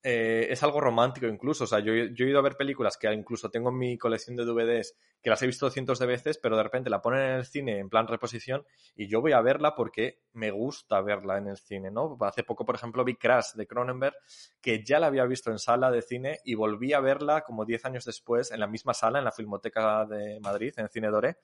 Eh, 0.00 0.46
es 0.50 0.62
algo 0.62 0.80
romántico 0.80 1.26
incluso, 1.26 1.64
o 1.64 1.66
sea, 1.66 1.80
yo, 1.80 1.92
he 1.92 2.12
ido 2.16 2.38
a 2.38 2.42
ver 2.42 2.56
películas 2.56 2.96
que 2.96 3.12
incluso 3.12 3.50
tengo 3.50 3.70
en 3.70 3.78
mi 3.78 3.98
colección 3.98 4.36
de 4.36 4.44
DVDs 4.44 4.96
que 5.20 5.28
las 5.28 5.42
he 5.42 5.46
visto 5.46 5.68
cientos 5.70 5.98
de 5.98 6.06
veces, 6.06 6.38
pero 6.38 6.56
de 6.56 6.62
repente 6.62 6.88
la 6.88 7.02
ponen 7.02 7.20
en 7.20 7.32
el 7.38 7.44
cine 7.46 7.80
en 7.80 7.88
plan 7.88 8.06
reposición 8.06 8.64
y 8.94 9.08
yo 9.08 9.20
voy 9.20 9.32
a 9.32 9.40
verla 9.40 9.74
porque 9.74 10.20
me 10.34 10.52
gusta 10.52 11.00
verla 11.00 11.38
en 11.38 11.48
el 11.48 11.56
cine, 11.56 11.90
¿no? 11.90 12.16
Hace 12.20 12.44
poco, 12.44 12.64
por 12.64 12.76
ejemplo, 12.76 13.04
vi 13.04 13.16
Crash 13.16 13.54
de 13.54 13.66
Cronenberg, 13.66 14.14
que 14.60 14.84
ya 14.84 15.00
la 15.00 15.08
había 15.08 15.24
visto 15.24 15.50
en 15.50 15.58
sala 15.58 15.90
de 15.90 16.02
cine 16.02 16.38
y 16.44 16.54
volví 16.54 16.92
a 16.92 17.00
verla 17.00 17.40
como 17.40 17.64
10 17.64 17.84
años 17.86 18.04
después 18.04 18.52
en 18.52 18.60
la 18.60 18.68
misma 18.68 18.94
sala, 18.94 19.18
en 19.18 19.24
la 19.24 19.32
Filmoteca 19.32 20.06
de 20.06 20.38
Madrid, 20.38 20.74
en 20.76 20.84
el 20.84 20.90
Cine 20.90 21.08
Doré, 21.08 21.38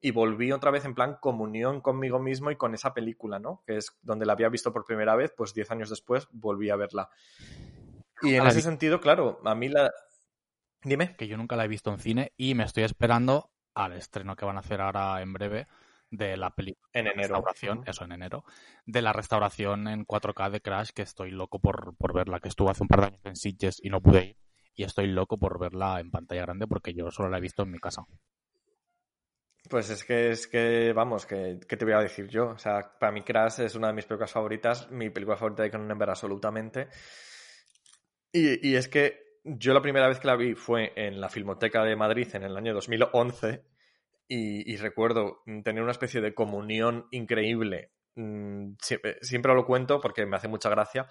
y 0.00 0.12
volví 0.12 0.50
otra 0.50 0.70
vez 0.70 0.86
en 0.86 0.94
plan 0.94 1.18
comunión 1.20 1.82
conmigo 1.82 2.18
mismo 2.18 2.50
y 2.50 2.56
con 2.56 2.74
esa 2.74 2.94
película, 2.94 3.38
¿no? 3.38 3.62
Que 3.66 3.76
es 3.76 3.98
donde 4.00 4.24
la 4.24 4.32
había 4.32 4.48
visto 4.48 4.72
por 4.72 4.86
primera 4.86 5.14
vez, 5.14 5.32
pues 5.36 5.52
10 5.52 5.70
años 5.70 5.90
después 5.90 6.26
volví 6.32 6.70
a 6.70 6.76
verla. 6.76 7.10
Y 8.22 8.34
en 8.34 8.46
ese 8.46 8.56
vi. 8.56 8.62
sentido, 8.62 9.00
claro, 9.00 9.40
a 9.44 9.54
mí 9.54 9.68
la... 9.68 9.90
Dime. 10.82 11.14
Que 11.16 11.28
yo 11.28 11.36
nunca 11.36 11.56
la 11.56 11.64
he 11.64 11.68
visto 11.68 11.90
en 11.90 11.98
cine 11.98 12.32
y 12.36 12.54
me 12.54 12.64
estoy 12.64 12.84
esperando 12.84 13.50
al 13.74 13.92
estreno 13.92 14.36
que 14.36 14.44
van 14.44 14.56
a 14.56 14.60
hacer 14.60 14.80
ahora 14.80 15.20
en 15.22 15.32
breve 15.32 15.66
de 16.10 16.36
la 16.36 16.50
película. 16.50 16.88
En 16.92 17.06
enero. 17.06 17.34
Restauración, 17.34 17.84
eso 17.86 18.04
en 18.04 18.12
enero. 18.12 18.44
De 18.84 19.00
la 19.00 19.12
restauración 19.12 19.88
en 19.88 20.06
4K 20.06 20.50
de 20.50 20.60
Crash, 20.60 20.90
que 20.90 21.02
estoy 21.02 21.30
loco 21.30 21.58
por, 21.58 21.96
por 21.96 22.12
verla, 22.12 22.40
que 22.40 22.48
estuvo 22.48 22.70
hace 22.70 22.82
un 22.82 22.88
par 22.88 23.00
de 23.00 23.06
años 23.06 23.20
en 23.24 23.36
Sitges 23.36 23.80
y 23.82 23.88
no 23.90 24.00
pude 24.00 24.24
ir. 24.24 24.36
Y 24.74 24.84
estoy 24.84 25.06
loco 25.06 25.38
por 25.38 25.58
verla 25.58 26.00
en 26.00 26.10
pantalla 26.10 26.42
grande 26.42 26.66
porque 26.66 26.94
yo 26.94 27.10
solo 27.10 27.28
la 27.28 27.38
he 27.38 27.40
visto 27.42 27.62
en 27.62 27.70
mi 27.70 27.78
casa. 27.78 28.04
Pues 29.70 29.90
es 29.90 30.04
que, 30.04 30.30
es 30.30 30.48
que, 30.48 30.92
vamos, 30.92 31.24
que, 31.24 31.60
¿qué 31.68 31.76
te 31.76 31.84
voy 31.84 31.94
a 31.94 32.00
decir 32.00 32.28
yo? 32.28 32.48
O 32.48 32.58
sea, 32.58 32.98
para 32.98 33.12
mí 33.12 33.22
Crash 33.22 33.60
es 33.60 33.74
una 33.74 33.86
de 33.86 33.92
mis 33.94 34.04
películas 34.04 34.32
favoritas, 34.32 34.90
mi 34.90 35.08
película 35.10 35.36
favorita 35.36 35.62
de 35.62 35.70
Cronenberg 35.70 36.10
absolutamente. 36.10 36.88
Y, 38.32 38.74
es 38.74 38.88
que 38.88 39.40
yo 39.44 39.74
la 39.74 39.82
primera 39.82 40.08
vez 40.08 40.18
que 40.18 40.26
la 40.26 40.36
vi 40.36 40.54
fue 40.54 40.92
en 40.96 41.20
la 41.20 41.28
Filmoteca 41.28 41.84
de 41.84 41.96
Madrid 41.96 42.28
en 42.34 42.44
el 42.44 42.56
año 42.56 42.72
2011 42.72 43.62
y, 44.28 44.72
y 44.72 44.76
recuerdo 44.76 45.42
tener 45.62 45.82
una 45.82 45.92
especie 45.92 46.20
de 46.20 46.34
comunión 46.34 47.06
increíble. 47.10 47.92
Mm, 48.14 48.74
Siempre, 48.80 49.18
siempre 49.20 49.54
lo 49.54 49.66
cuento 49.66 50.00
porque 50.00 50.26
me 50.26 50.36
hace 50.36 50.48
mucha 50.48 50.70
gracia 50.70 51.06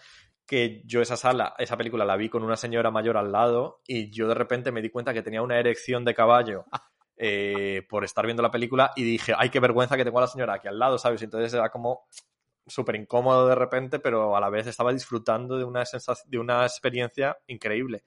que 0.45 0.81
yo 0.85 1.01
esa 1.01 1.15
sala, 1.17 1.55
esa 1.57 1.77
película 1.77 2.05
la 2.05 2.17
vi 2.17 2.29
con 2.29 2.43
una 2.43 2.55
señora 2.55 2.91
mayor 2.91 3.17
al 3.17 3.31
lado 3.31 3.81
y 3.87 4.11
yo 4.11 4.27
de 4.27 4.35
repente 4.35 4.71
me 4.71 4.81
di 4.81 4.89
cuenta 4.89 5.13
que 5.13 5.21
tenía 5.21 5.41
una 5.41 5.59
erección 5.59 6.03
de 6.03 6.13
caballo 6.13 6.65
eh, 7.17 7.83
por 7.87 8.03
estar 8.03 8.25
viendo 8.25 8.43
la 8.43 8.51
película 8.51 8.91
y 8.95 9.03
dije, 9.03 9.33
ay, 9.37 9.49
qué 9.49 9.59
vergüenza 9.59 9.95
que 9.95 10.03
tengo 10.03 10.17
a 10.17 10.21
la 10.21 10.27
señora 10.27 10.55
aquí 10.55 10.67
al 10.67 10.79
lado, 10.79 10.97
¿sabes? 10.97 11.21
Y 11.21 11.25
entonces 11.25 11.53
era 11.53 11.69
como 11.69 12.07
súper 12.73 12.95
incómodo 12.95 13.47
de 13.47 13.55
repente, 13.55 13.99
pero 13.99 14.35
a 14.35 14.39
la 14.39 14.49
vez 14.49 14.67
estaba 14.67 14.93
disfrutando 14.93 15.57
de 15.57 15.63
una, 15.63 15.85
sensación, 15.85 16.29
de 16.29 16.39
una 16.39 16.63
experiencia 16.63 17.37
increíble. 17.47 18.03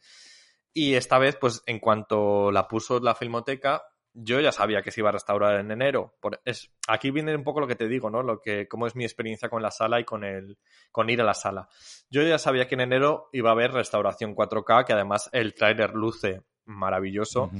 Y 0.73 0.95
esta 0.95 1.19
vez, 1.19 1.37
pues 1.37 1.63
en 1.67 1.79
cuanto 1.79 2.51
la 2.51 2.67
puso 2.67 2.99
la 3.01 3.15
filmoteca, 3.15 3.83
yo 4.13 4.41
ya 4.41 4.53
sabía 4.53 4.83
que 4.83 4.91
se 4.91 5.01
iba 5.01 5.09
a 5.09 5.13
restaurar 5.13 5.59
en 5.59 5.71
enero. 5.71 6.17
Por, 6.21 6.41
es, 6.45 6.73
aquí 6.89 7.11
viene 7.11 7.35
un 7.35 7.45
poco 7.45 7.61
lo 7.61 7.67
que 7.67 7.77
te 7.77 7.89
digo, 7.89 8.11
¿no? 8.11 8.23
Lo 8.23 8.41
que, 8.41 8.69
cómo 8.69 8.87
es 8.87 8.95
mi 8.95 9.05
experiencia 9.05 9.49
con 9.49 9.63
la 9.63 9.71
sala 9.71 10.01
y 10.01 10.05
con, 10.05 10.25
el, 10.25 10.59
con 10.91 11.11
ir 11.11 11.21
a 11.21 11.25
la 11.25 11.35
sala. 11.35 11.69
Yo 12.11 12.23
ya 12.23 12.39
sabía 12.39 12.67
que 12.67 12.75
en 12.75 12.83
enero 12.83 13.29
iba 13.33 13.51
a 13.51 13.53
haber 13.53 13.73
restauración 13.73 14.35
4K, 14.35 14.85
que 14.85 14.93
además 14.93 15.29
el 15.33 15.55
tráiler 15.55 15.95
luce 15.95 16.43
maravilloso 16.65 17.51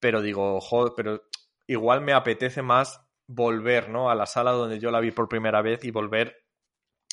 pero 0.00 0.22
digo, 0.22 0.60
joder, 0.60 0.94
pero 0.96 1.22
igual 1.66 2.00
me 2.00 2.14
apetece 2.14 2.62
más 2.62 3.06
volver, 3.32 3.88
¿no? 3.88 4.10
A 4.10 4.14
la 4.16 4.26
sala 4.26 4.50
donde 4.50 4.80
yo 4.80 4.90
la 4.90 5.00
vi 5.00 5.12
por 5.12 5.28
primera 5.28 5.62
vez 5.62 5.84
y 5.84 5.92
volver 5.92 6.44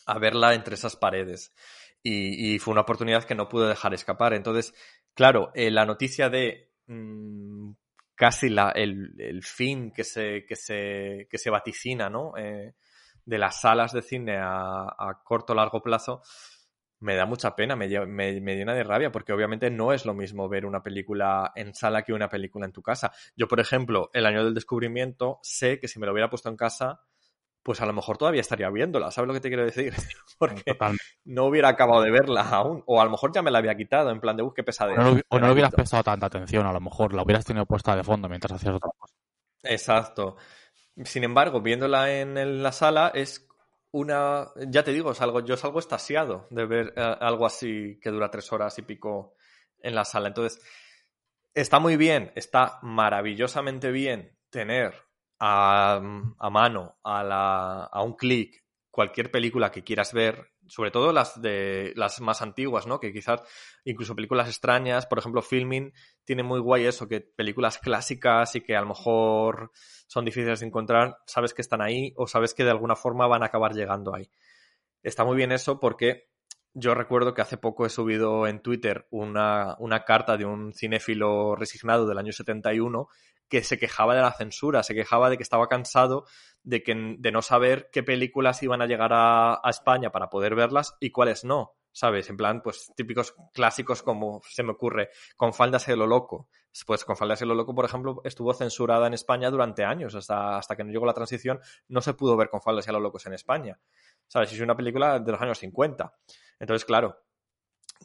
a 0.08 0.18
verla 0.18 0.56
entre 0.56 0.74
esas 0.74 0.96
paredes. 0.96 1.54
Y, 2.02 2.56
y 2.56 2.60
fue 2.60 2.72
una 2.72 2.82
oportunidad 2.82 3.24
que 3.24 3.36
no 3.36 3.48
pude 3.48 3.68
dejar 3.68 3.94
escapar. 3.94 4.34
Entonces, 4.34 4.74
claro, 5.14 5.52
eh, 5.54 5.70
la 5.70 5.86
noticia 5.86 6.30
de 6.30 6.72
mm, 6.88 7.72
casi 8.16 8.50
la, 8.50 8.72
el, 8.72 9.14
el 9.20 9.44
fin 9.44 9.92
que 9.92 10.04
se, 10.04 10.44
que 10.46 10.56
se, 10.56 11.28
que 11.30 11.38
se 11.38 11.50
vaticina, 11.52 12.10
¿no? 12.10 12.36
Eh, 12.36 12.74
de 13.24 13.38
las 13.38 13.62
salas 13.62 13.92
de 13.92 14.02
cine 14.02 14.38
a, 14.38 14.86
a 14.98 15.22
corto 15.24 15.54
o 15.54 15.56
largo 15.56 15.82
plazo, 15.84 16.24
me 17.00 17.16
da 17.16 17.26
mucha 17.26 17.56
pena, 17.56 17.76
me, 17.76 17.88
me, 18.08 18.42
me 18.42 18.56
llena 18.56 18.74
de 18.74 18.84
rabia, 18.84 19.12
porque 19.12 19.34
obviamente 19.34 19.70
no 19.70 19.94
es 19.94 20.06
lo 20.06 20.14
mismo 20.14 20.50
ver 20.50 20.66
una 20.66 20.82
película 20.84 21.52
en 21.56 21.74
sala 21.76 22.04
que 22.04 22.14
una 22.14 22.30
película 22.30 22.66
en 22.66 22.72
tu 22.72 22.82
casa. 22.82 23.12
Yo, 23.36 23.48
por 23.48 23.60
ejemplo, 23.60 24.10
el 24.14 24.26
año 24.26 24.44
del 24.44 24.54
descubrimiento, 24.54 25.40
sé 25.44 25.80
que 25.80 25.88
si 25.88 26.00
me 26.00 26.06
lo 26.08 26.14
hubiera 26.14 26.30
puesto 26.30 26.50
en 26.50 26.58
casa, 26.58 27.02
pues 27.64 27.82
a 27.82 27.86
lo 27.86 27.94
mejor 27.94 28.18
todavía 28.18 28.42
estaría 28.42 28.70
viéndola, 28.70 29.12
¿sabes 29.12 29.28
lo 29.28 29.34
que 29.34 29.42
te 29.42 29.50
quiero 29.50 29.66
decir? 29.66 29.94
Porque 30.40 30.64
Totalmente. 30.66 31.04
no 31.26 31.46
hubiera 31.46 31.70
acabado 31.70 32.02
de 32.02 32.12
verla 32.12 32.42
aún, 32.50 32.84
o 32.88 33.02
a 33.02 33.06
lo 33.06 33.12
mejor 33.12 33.32
ya 33.34 33.42
me 33.42 33.52
la 33.52 33.60
había 33.60 33.76
quitado, 33.78 34.10
en 34.12 34.22
plan 34.22 34.38
de, 34.38 34.44
uff, 34.44 34.54
qué 34.56 34.64
O 34.64 34.98
no, 34.98 35.12
lo- 35.16 35.22
o 35.30 35.40
no 35.40 35.48
le 35.48 35.54
hubieras 35.54 35.72
prestado 35.74 36.04
tanta 36.04 36.26
atención, 36.26 36.66
a 36.66 36.74
lo 36.74 36.80
mejor 36.82 37.14
la 37.14 37.22
hubieras 37.24 37.46
tenido 37.46 37.66
puesta 37.66 37.96
de 37.96 38.04
fondo 38.04 38.28
mientras 38.28 38.54
hacías 38.54 38.76
otra 38.76 38.90
cosa. 38.98 39.14
Exacto. 39.64 40.38
Sin 41.06 41.24
embargo, 41.26 41.62
viéndola 41.62 42.12
en, 42.20 42.38
en 42.38 42.64
la 42.64 42.72
sala 42.74 43.12
es 43.16 43.47
una, 43.92 44.50
ya 44.68 44.84
te 44.84 44.94
digo, 44.94 45.14
salgo, 45.14 45.40
yo 45.42 45.58
salgo 45.58 45.80
estasiado 45.80 46.48
de 46.50 46.66
ver 46.66 46.94
eh, 46.96 47.16
algo 47.20 47.46
así 47.46 48.00
que 48.02 48.10
dura 48.10 48.30
tres 48.30 48.52
horas 48.52 48.78
y 48.80 48.82
pico 48.82 49.36
en 49.80 49.96
la 49.96 50.06
sala. 50.06 50.28
Entonces, 50.28 50.62
está 51.54 51.80
muy 51.80 51.98
bien, 51.98 52.32
está 52.36 52.80
maravillosamente 52.82 53.92
bien 53.92 54.38
tener 54.50 54.94
a, 55.40 56.02
a 56.38 56.50
mano, 56.50 56.98
a, 57.04 57.24
la, 57.24 57.84
a 57.86 58.04
un 58.04 58.14
clic, 58.16 58.64
cualquier 58.92 59.32
película 59.32 59.72
que 59.72 59.84
quieras 59.84 60.14
ver 60.14 60.54
sobre 60.68 60.92
todo 60.92 61.12
las 61.12 61.42
de 61.42 61.94
las 61.96 62.22
más 62.22 62.42
antiguas, 62.42 62.88
¿no? 62.88 63.00
Que 63.00 63.14
quizás 63.14 63.42
incluso 63.84 64.16
películas 64.16 64.48
extrañas, 64.48 65.06
por 65.06 65.20
ejemplo, 65.20 65.42
Filming 65.42 65.94
tiene 66.24 66.44
muy 66.44 66.60
guay 66.60 66.86
eso, 66.86 67.08
que 67.08 67.22
películas 67.22 67.78
clásicas 67.80 68.56
y 68.56 68.62
que 68.62 68.76
a 68.76 68.82
lo 68.82 68.88
mejor 68.88 69.72
son 70.08 70.26
difíciles 70.26 70.60
de 70.60 70.68
encontrar, 70.68 71.18
sabes 71.26 71.54
que 71.54 71.62
están 71.62 71.82
ahí 71.82 72.14
o 72.16 72.28
sabes 72.28 72.54
que 72.54 72.64
de 72.64 72.72
alguna 72.72 72.96
forma 72.96 73.28
van 73.28 73.44
a 73.44 73.48
acabar 73.48 73.74
llegando 73.74 74.14
ahí. 74.16 74.30
Está 75.04 75.24
muy 75.24 75.38
bien 75.38 75.52
eso 75.52 75.80
porque 75.80 76.30
yo 76.74 76.94
recuerdo 76.94 77.34
que 77.34 77.42
hace 77.42 77.58
poco 77.58 77.86
he 77.86 77.90
subido 77.90 78.48
en 78.48 78.62
Twitter 78.62 79.08
una, 79.10 79.76
una 79.80 80.04
carta 80.04 80.38
de 80.38 80.46
un 80.46 80.74
cinéfilo 80.74 81.56
resignado 81.56 82.08
del 82.08 82.18
año 82.18 82.32
71 82.32 83.08
que 83.50 83.64
se 83.64 83.78
quejaba 83.78 84.16
de 84.16 84.22
la 84.22 84.34
censura, 84.34 84.84
se 84.84 84.94
quejaba 84.94 85.30
de 85.30 85.38
que 85.38 85.44
estaba 85.44 85.68
cansado 85.68 86.26
de, 86.64 86.84
que, 86.84 87.16
de 87.18 87.32
no 87.32 87.42
saber 87.42 87.90
qué 87.92 88.04
películas 88.04 88.62
iban 88.64 88.82
a 88.82 88.86
llegar 88.86 89.12
a, 89.14 89.62
España 89.70 90.12
para 90.12 90.30
poder 90.30 90.56
verlas 90.56 90.96
y 91.00 91.12
cuáles 91.12 91.44
no. 91.44 91.74
¿sabes? 91.92 92.30
En 92.30 92.38
plan, 92.38 92.62
pues 92.62 92.92
típicos 92.96 93.34
clásicos 93.54 94.04
como 94.04 94.42
se 94.48 94.62
me 94.62 94.74
ocurre, 94.74 95.10
con 95.36 95.52
faldas 95.52 95.88
lo 95.88 96.06
loco. 96.06 96.48
Pues 96.86 97.04
con 97.04 97.18
faldas 97.18 97.40
de 97.40 97.48
lo 97.48 97.56
loco, 97.56 97.74
por 97.74 97.86
ejemplo, 97.86 98.22
estuvo 98.24 98.54
censurada 98.54 99.08
en 99.08 99.16
España 99.16 99.50
durante 99.50 99.84
años, 99.84 100.14
hasta, 100.14 100.60
hasta 100.60 100.76
que 100.76 100.84
no 100.84 100.92
llegó 100.92 101.08
la 101.08 101.16
transición, 101.16 101.60
no 101.88 102.02
se 102.02 102.14
pudo 102.14 102.38
ver 102.38 102.50
con 102.50 102.62
faldas 102.62 102.88
lo 102.88 103.00
locos 103.00 103.26
en 103.26 103.34
España. 103.34 103.80
¿Sabes? 104.28 104.54
Es 104.54 104.60
una 104.60 104.78
película 104.78 105.20
de 105.20 105.32
los 105.32 105.42
años 105.42 105.58
50. 105.58 106.14
Entonces, 106.60 106.86
claro, 106.86 107.24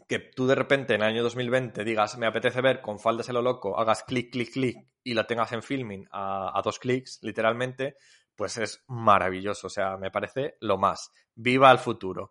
que 0.09 0.18
tú 0.18 0.46
de 0.46 0.55
repente 0.55 0.94
en 0.94 1.03
el 1.03 1.09
año 1.09 1.22
2020 1.22 1.84
digas, 1.84 2.16
me 2.18 2.26
apetece 2.26 2.61
ver 2.61 2.80
con 2.80 2.98
faldas 2.98 3.26
de 3.26 3.32
lo 3.32 3.42
loco, 3.42 3.78
hagas 3.78 4.05
clic, 4.05 4.32
clic, 4.32 4.53
clic 4.53 4.76
y 5.03 5.14
la 5.14 5.26
tengas 5.26 5.53
en 5.53 5.62
filming 5.62 6.07
a, 6.11 6.57
a 6.57 6.62
dos 6.62 6.78
clics, 6.78 7.18
literalmente, 7.22 7.96
pues 8.36 8.59
es 8.59 8.84
maravilloso. 8.88 9.66
O 9.66 9.70
sea, 9.70 9.96
me 9.96 10.11
parece 10.11 10.57
lo 10.61 10.78
más. 10.78 11.12
Viva 11.34 11.70
el 11.70 11.78
futuro. 11.78 12.30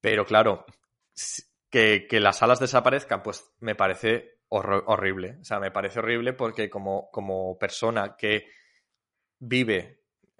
Pero 0.00 0.24
claro, 0.24 0.64
que, 1.70 2.06
que 2.08 2.20
las 2.20 2.38
salas 2.38 2.60
desaparezcan, 2.60 3.22
pues 3.22 3.52
me 3.60 3.74
parece 3.74 4.38
horrible. 4.48 5.38
O 5.40 5.44
sea, 5.44 5.60
me 5.60 5.70
parece 5.70 5.98
horrible 5.98 6.32
porque 6.32 6.70
como, 6.70 7.10
como 7.10 7.58
persona 7.58 8.16
que 8.16 8.46
vive, 9.38 9.97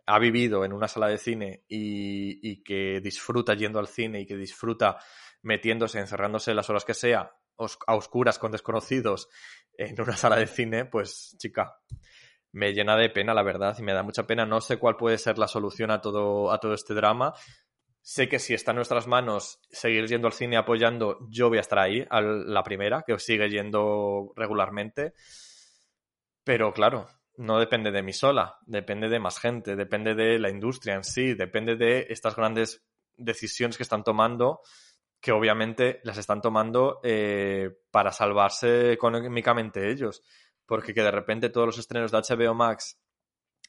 ha 0.09 0.19
vivido 0.19 0.65
en 0.65 0.73
una 0.73 0.89
sala 0.89 1.09
de 1.09 1.19
cine 1.19 1.65
y, 1.69 2.63
que 2.63 3.01
disfruta 3.01 3.55
yendo 3.55 3.79
al 3.79 3.89
cine 3.89 4.21
y 4.21 4.27
que 4.27 4.37
disfruta 4.37 4.99
metiéndose, 5.43 5.99
encerrándose 6.01 6.55
las 6.55 6.71
horas 6.71 6.85
que 6.87 6.95
sea, 6.95 7.31
os- 7.57 7.79
a 7.87 7.95
oscuras 7.95 8.39
con 8.39 8.51
desconocidos 8.51 9.29
en 9.77 10.01
una 10.01 10.17
sala 10.17 10.37
de 10.37 10.47
cine, 10.47 10.87
pues 10.87 11.37
chica, 11.39 11.77
me 12.53 12.73
llena 12.73 12.97
de 12.97 13.11
pena, 13.11 13.35
la 13.35 13.43
verdad, 13.43 13.77
y 13.79 13.83
me 13.83 13.93
da 13.93 14.03
mucha 14.03 14.27
pena. 14.27 14.47
No 14.47 14.61
sé 14.63 14.79
cuál 14.79 14.97
puede 14.97 15.19
ser 15.19 15.39
la 15.39 15.47
solución 15.47 15.91
a 15.91 16.01
todo, 16.01 16.51
a 16.51 16.59
todo 16.59 16.73
este 16.73 16.95
drama. 16.95 17.35
Sé 18.01 18.29
que 18.29 18.39
si 18.39 18.55
está 18.55 18.71
en 18.71 18.77
nuestras 18.77 19.07
manos 19.07 19.61
seguir 19.71 20.07
yendo 20.07 20.27
al 20.29 20.33
cine 20.33 20.57
apoyando, 20.57 21.19
yo 21.29 21.51
voy 21.51 21.59
a 21.59 21.61
estar 21.61 21.79
ahí, 21.79 22.07
a 22.09 22.23
la 22.23 22.63
primera, 22.63 23.05
que 23.07 23.19
sigue 23.19 23.51
yendo 23.51 24.33
regularmente. 24.35 25.13
Pero 26.45 26.73
claro, 26.73 27.07
no 27.39 27.61
depende 27.61 27.93
de 27.93 28.03
mí 28.03 28.13
sola, 28.13 28.59
depende 28.67 29.09
de 29.09 29.21
más 29.21 29.39
gente, 29.39 29.77
depende 29.77 30.15
de 30.15 30.39
la 30.39 30.51
industria 30.51 30.95
en 30.95 31.05
sí, 31.05 31.35
depende 31.35 31.77
de 31.77 32.07
estas 32.11 32.35
grandes 32.35 32.85
decisiones 33.17 33.77
que 33.77 33.85
están 33.85 34.03
tomando, 34.03 34.61
que 35.21 35.31
obviamente 35.31 36.01
las 36.03 36.19
están 36.19 36.41
tomando 36.41 37.01
eh, 37.05 37.71
para 37.93 38.11
salvarse 38.13 38.93
económicamente 38.93 39.91
ellos. 39.91 40.23
Porque 40.67 40.93
que 40.93 41.03
de 41.03 41.11
repente 41.11 41.49
todos 41.49 41.67
los 41.67 41.79
estrenos 41.79 42.11
de 42.11 42.19
HBO 42.19 42.55
Max 42.55 43.01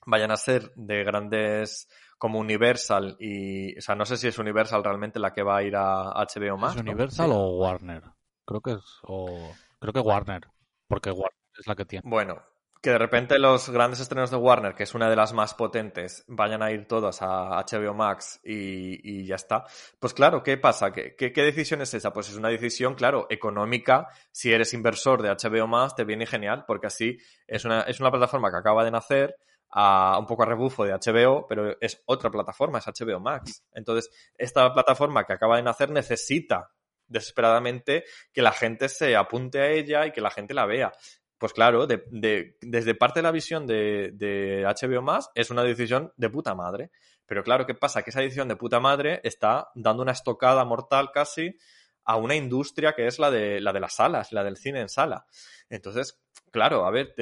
vayan 0.05 0.31
a 0.31 0.37
ser 0.37 0.73
de 0.75 1.03
grandes 1.03 1.87
como 2.17 2.39
Universal 2.39 3.15
y, 3.19 3.77
o 3.77 3.81
sea, 3.81 3.95
no 3.95 4.05
sé 4.05 4.17
si 4.17 4.27
es 4.27 4.37
Universal 4.39 4.83
realmente 4.83 5.19
la 5.19 5.31
que 5.31 5.43
va 5.43 5.57
a 5.57 5.63
ir 5.63 5.75
a 5.75 6.11
HBO 6.11 6.57
Max. 6.57 6.75
¿Es. 6.75 6.81
Universal 6.81 7.31
o 7.31 7.57
Warner? 7.57 8.03
Creo 8.45 8.61
que 8.61 8.71
es. 8.71 8.99
O... 9.03 9.53
Creo 9.79 9.93
que 9.93 9.99
Warner. 9.99 10.41
Porque 10.87 11.11
Warner 11.11 11.39
es 11.57 11.67
la 11.67 11.75
que 11.75 11.85
tiene. 11.85 12.09
Bueno, 12.09 12.41
que 12.81 12.91
de 12.91 12.97
repente 12.97 13.37
los 13.39 13.69
grandes 13.69 13.99
estrenos 13.99 14.31
de 14.31 14.37
Warner, 14.37 14.73
que 14.73 14.83
es 14.83 14.95
una 14.95 15.09
de 15.09 15.15
las 15.15 15.33
más 15.33 15.53
potentes, 15.53 16.23
vayan 16.27 16.61
a 16.61 16.71
ir 16.71 16.87
todos 16.87 17.21
a 17.21 17.63
HBO 17.63 17.93
Max 17.93 18.39
y, 18.43 19.21
y 19.21 19.25
ya 19.25 19.35
está. 19.35 19.65
Pues 19.99 20.13
claro, 20.13 20.43
¿qué 20.43 20.57
pasa? 20.57 20.91
¿Qué, 20.91 21.15
qué, 21.15 21.33
qué 21.33 21.43
decisión 21.43 21.81
es 21.81 21.93
esa? 21.93 22.13
Pues 22.13 22.29
es 22.29 22.35
una 22.35 22.49
decisión, 22.49 22.95
claro, 22.95 23.27
económica. 23.29 24.07
Si 24.31 24.53
eres 24.53 24.73
inversor 24.73 25.21
de 25.21 25.29
HBO 25.29 25.67
Max, 25.67 25.95
te 25.95 26.05
viene 26.05 26.25
genial, 26.25 26.63
porque 26.65 26.87
así 26.87 27.17
es 27.47 27.65
una, 27.65 27.81
es 27.81 27.99
una 27.99 28.11
plataforma 28.11 28.49
que 28.49 28.57
acaba 28.57 28.85
de 28.85 28.91
nacer, 28.91 29.35
a, 29.71 30.17
un 30.19 30.25
poco 30.25 30.43
a 30.43 30.45
rebufo 30.45 30.85
de 30.85 30.93
HBO, 30.93 31.45
pero 31.47 31.75
es 31.79 32.01
otra 32.05 32.29
plataforma, 32.29 32.79
es 32.79 32.85
HBO 32.85 33.19
Max. 33.19 33.63
Entonces, 33.73 34.09
esta 34.37 34.73
plataforma 34.73 35.25
que 35.25 35.33
acaba 35.33 35.57
de 35.57 35.63
nacer 35.63 35.91
necesita 35.91 36.71
desesperadamente 37.07 38.05
que 38.31 38.41
la 38.41 38.51
gente 38.51 38.87
se 38.87 39.15
apunte 39.15 39.59
a 39.59 39.67
ella 39.67 40.05
y 40.05 40.11
que 40.11 40.21
la 40.21 40.31
gente 40.31 40.53
la 40.53 40.65
vea. 40.65 40.91
Pues 41.39 41.53
claro, 41.53 41.87
de, 41.87 42.03
de, 42.11 42.57
desde 42.61 42.95
parte 42.95 43.19
de 43.19 43.23
la 43.23 43.31
visión 43.31 43.65
de, 43.65 44.65
HBO 44.67 45.01
Más 45.01 45.31
es 45.35 45.49
una 45.49 45.63
decisión 45.63 46.11
de 46.17 46.29
puta 46.29 46.53
madre. 46.53 46.91
Pero 47.25 47.43
claro, 47.43 47.65
¿qué 47.65 47.75
pasa? 47.75 48.01
Que 48.01 48.09
esa 48.09 48.19
decisión 48.19 48.49
de 48.49 48.57
puta 48.57 48.81
madre 48.81 49.21
está 49.23 49.69
dando 49.73 50.03
una 50.03 50.11
estocada 50.11 50.65
mortal 50.65 51.11
casi 51.13 51.55
a 52.03 52.17
una 52.17 52.35
industria 52.35 52.93
que 52.93 53.07
es 53.07 53.19
la 53.19 53.31
de, 53.31 53.61
la 53.61 53.71
de 53.71 53.79
las 53.79 53.95
salas, 53.95 54.33
la 54.33 54.43
del 54.43 54.57
cine 54.57 54.81
en 54.81 54.89
sala. 54.89 55.27
Entonces, 55.69 56.19
claro, 56.51 56.85
a 56.85 56.91
ver, 56.91 57.13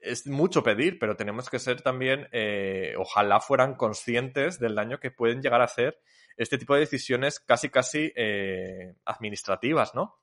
es 0.00 0.26
mucho 0.26 0.62
pedir, 0.62 0.98
pero 0.98 1.16
tenemos 1.16 1.48
que 1.48 1.58
ser 1.58 1.80
también, 1.80 2.28
eh, 2.32 2.94
ojalá 2.98 3.40
fueran 3.40 3.76
conscientes 3.76 4.58
del 4.58 4.74
daño 4.74 5.00
que 5.00 5.10
pueden 5.10 5.40
llegar 5.40 5.62
a 5.62 5.66
hacer 5.66 5.98
este 6.36 6.58
tipo 6.58 6.74
de 6.74 6.80
decisiones 6.80 7.40
casi, 7.40 7.70
casi 7.70 8.12
eh, 8.14 8.94
administrativas, 9.06 9.94
¿no? 9.94 10.18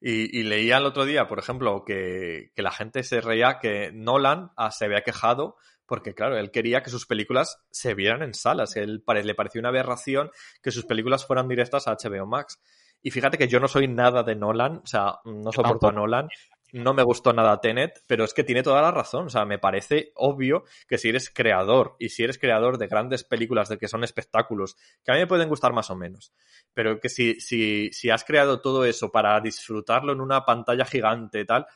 Y, 0.00 0.38
y, 0.38 0.42
leía 0.42 0.76
el 0.76 0.84
otro 0.84 1.06
día, 1.06 1.26
por 1.26 1.38
ejemplo, 1.38 1.84
que, 1.84 2.52
que, 2.54 2.62
la 2.62 2.70
gente 2.70 3.02
se 3.02 3.20
reía 3.22 3.58
que 3.58 3.90
Nolan 3.92 4.52
ah, 4.56 4.70
se 4.70 4.84
había 4.84 5.02
quejado 5.02 5.56
porque, 5.86 6.14
claro, 6.14 6.36
él 6.36 6.50
quería 6.50 6.82
que 6.82 6.90
sus 6.90 7.06
películas 7.06 7.64
se 7.70 7.94
vieran 7.94 8.22
en 8.22 8.34
salas. 8.34 8.76
Él 8.76 9.02
le 9.06 9.34
pareció 9.34 9.60
una 9.60 9.68
aberración 9.68 10.30
que 10.62 10.72
sus 10.72 10.84
películas 10.84 11.24
fueran 11.24 11.48
directas 11.48 11.86
a 11.86 11.96
HBO 11.96 12.26
Max. 12.26 12.60
Y 13.02 13.10
fíjate 13.12 13.38
que 13.38 13.48
yo 13.48 13.60
no 13.60 13.68
soy 13.68 13.86
nada 13.86 14.22
de 14.24 14.34
Nolan, 14.34 14.78
o 14.78 14.86
sea, 14.86 15.20
no 15.24 15.52
soporto 15.52 15.88
a 15.88 15.92
Nolan, 15.92 16.28
no 16.76 16.94
me 16.94 17.02
gustó 17.02 17.32
nada 17.32 17.60
Tenet, 17.60 18.04
pero 18.06 18.24
es 18.24 18.34
que 18.34 18.44
tiene 18.44 18.62
toda 18.62 18.82
la 18.82 18.90
razón. 18.90 19.26
O 19.26 19.30
sea, 19.30 19.44
me 19.44 19.58
parece 19.58 20.12
obvio 20.14 20.64
que 20.88 20.98
si 20.98 21.08
eres 21.08 21.30
creador 21.30 21.96
y 21.98 22.10
si 22.10 22.22
eres 22.22 22.38
creador 22.38 22.78
de 22.78 22.86
grandes 22.86 23.24
películas 23.24 23.68
de 23.68 23.78
que 23.78 23.88
son 23.88 24.04
espectáculos, 24.04 24.76
que 25.04 25.12
a 25.12 25.14
mí 25.14 25.20
me 25.20 25.26
pueden 25.26 25.48
gustar 25.48 25.72
más 25.72 25.90
o 25.90 25.96
menos, 25.96 26.32
pero 26.74 27.00
que 27.00 27.08
si, 27.08 27.40
si, 27.40 27.90
si 27.92 28.10
has 28.10 28.24
creado 28.24 28.60
todo 28.60 28.84
eso 28.84 29.10
para 29.10 29.40
disfrutarlo 29.40 30.12
en 30.12 30.20
una 30.20 30.44
pantalla 30.44 30.84
gigante 30.84 31.40
y 31.40 31.46
tal, 31.46 31.66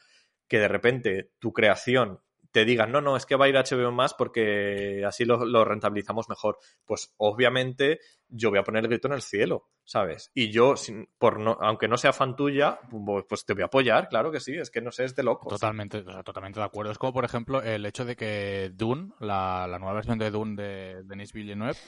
que 0.48 0.58
de 0.58 0.68
repente 0.68 1.32
tu 1.38 1.52
creación 1.52 2.20
te 2.52 2.64
digan, 2.64 2.90
no, 2.90 3.00
no, 3.00 3.16
es 3.16 3.26
que 3.26 3.36
va 3.36 3.44
a 3.44 3.48
ir 3.48 3.56
a 3.56 3.62
HBO 3.62 3.92
más 3.92 4.14
porque 4.14 5.04
así 5.06 5.24
lo, 5.24 5.44
lo, 5.44 5.64
rentabilizamos 5.64 6.28
mejor. 6.28 6.58
Pues 6.84 7.14
obviamente 7.16 8.00
yo 8.28 8.50
voy 8.50 8.58
a 8.58 8.64
poner 8.64 8.84
el 8.84 8.90
grito 8.90 9.08
en 9.08 9.14
el 9.14 9.22
cielo, 9.22 9.68
¿sabes? 9.84 10.30
Y 10.34 10.50
yo, 10.50 10.76
sin, 10.76 11.08
por 11.18 11.38
no, 11.38 11.56
aunque 11.60 11.88
no 11.88 11.96
sea 11.96 12.12
fan 12.12 12.36
tuya, 12.36 12.80
pues 13.28 13.44
te 13.44 13.54
voy 13.54 13.62
a 13.62 13.66
apoyar, 13.66 14.08
claro 14.08 14.32
que 14.32 14.40
sí, 14.40 14.54
es 14.56 14.70
que 14.70 14.80
no 14.80 14.90
sé, 14.90 15.04
es 15.04 15.14
de 15.14 15.22
locos. 15.22 15.48
Totalmente, 15.48 16.02
totalmente 16.02 16.60
de 16.60 16.66
acuerdo. 16.66 16.92
Es 16.92 16.98
como, 16.98 17.12
por 17.12 17.24
ejemplo, 17.24 17.62
el 17.62 17.86
hecho 17.86 18.04
de 18.04 18.16
que 18.16 18.70
Dune, 18.74 19.12
la, 19.20 19.66
la 19.68 19.78
nueva 19.78 19.94
versión 19.94 20.18
de 20.18 20.30
Dune 20.30 20.60
de 20.60 21.02
Denis 21.04 21.32
Villeneuve, 21.32 21.78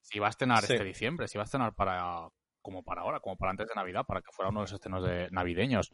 si 0.00 0.18
va 0.18 0.28
a 0.28 0.30
estrenar 0.30 0.64
sí. 0.64 0.72
este 0.72 0.84
diciembre, 0.84 1.28
si 1.28 1.38
va 1.38 1.42
a 1.42 1.46
estrenar 1.46 1.74
para 1.74 2.28
como 2.62 2.82
para 2.82 3.02
ahora, 3.02 3.20
como 3.20 3.36
para 3.36 3.50
antes 3.50 3.66
de 3.66 3.74
Navidad, 3.74 4.04
para 4.06 4.20
que 4.20 4.30
fuera 4.30 4.50
uno 4.50 4.60
de 4.60 4.64
los 4.64 4.72
estrenos 4.72 5.02
de 5.02 5.28
navideños. 5.30 5.92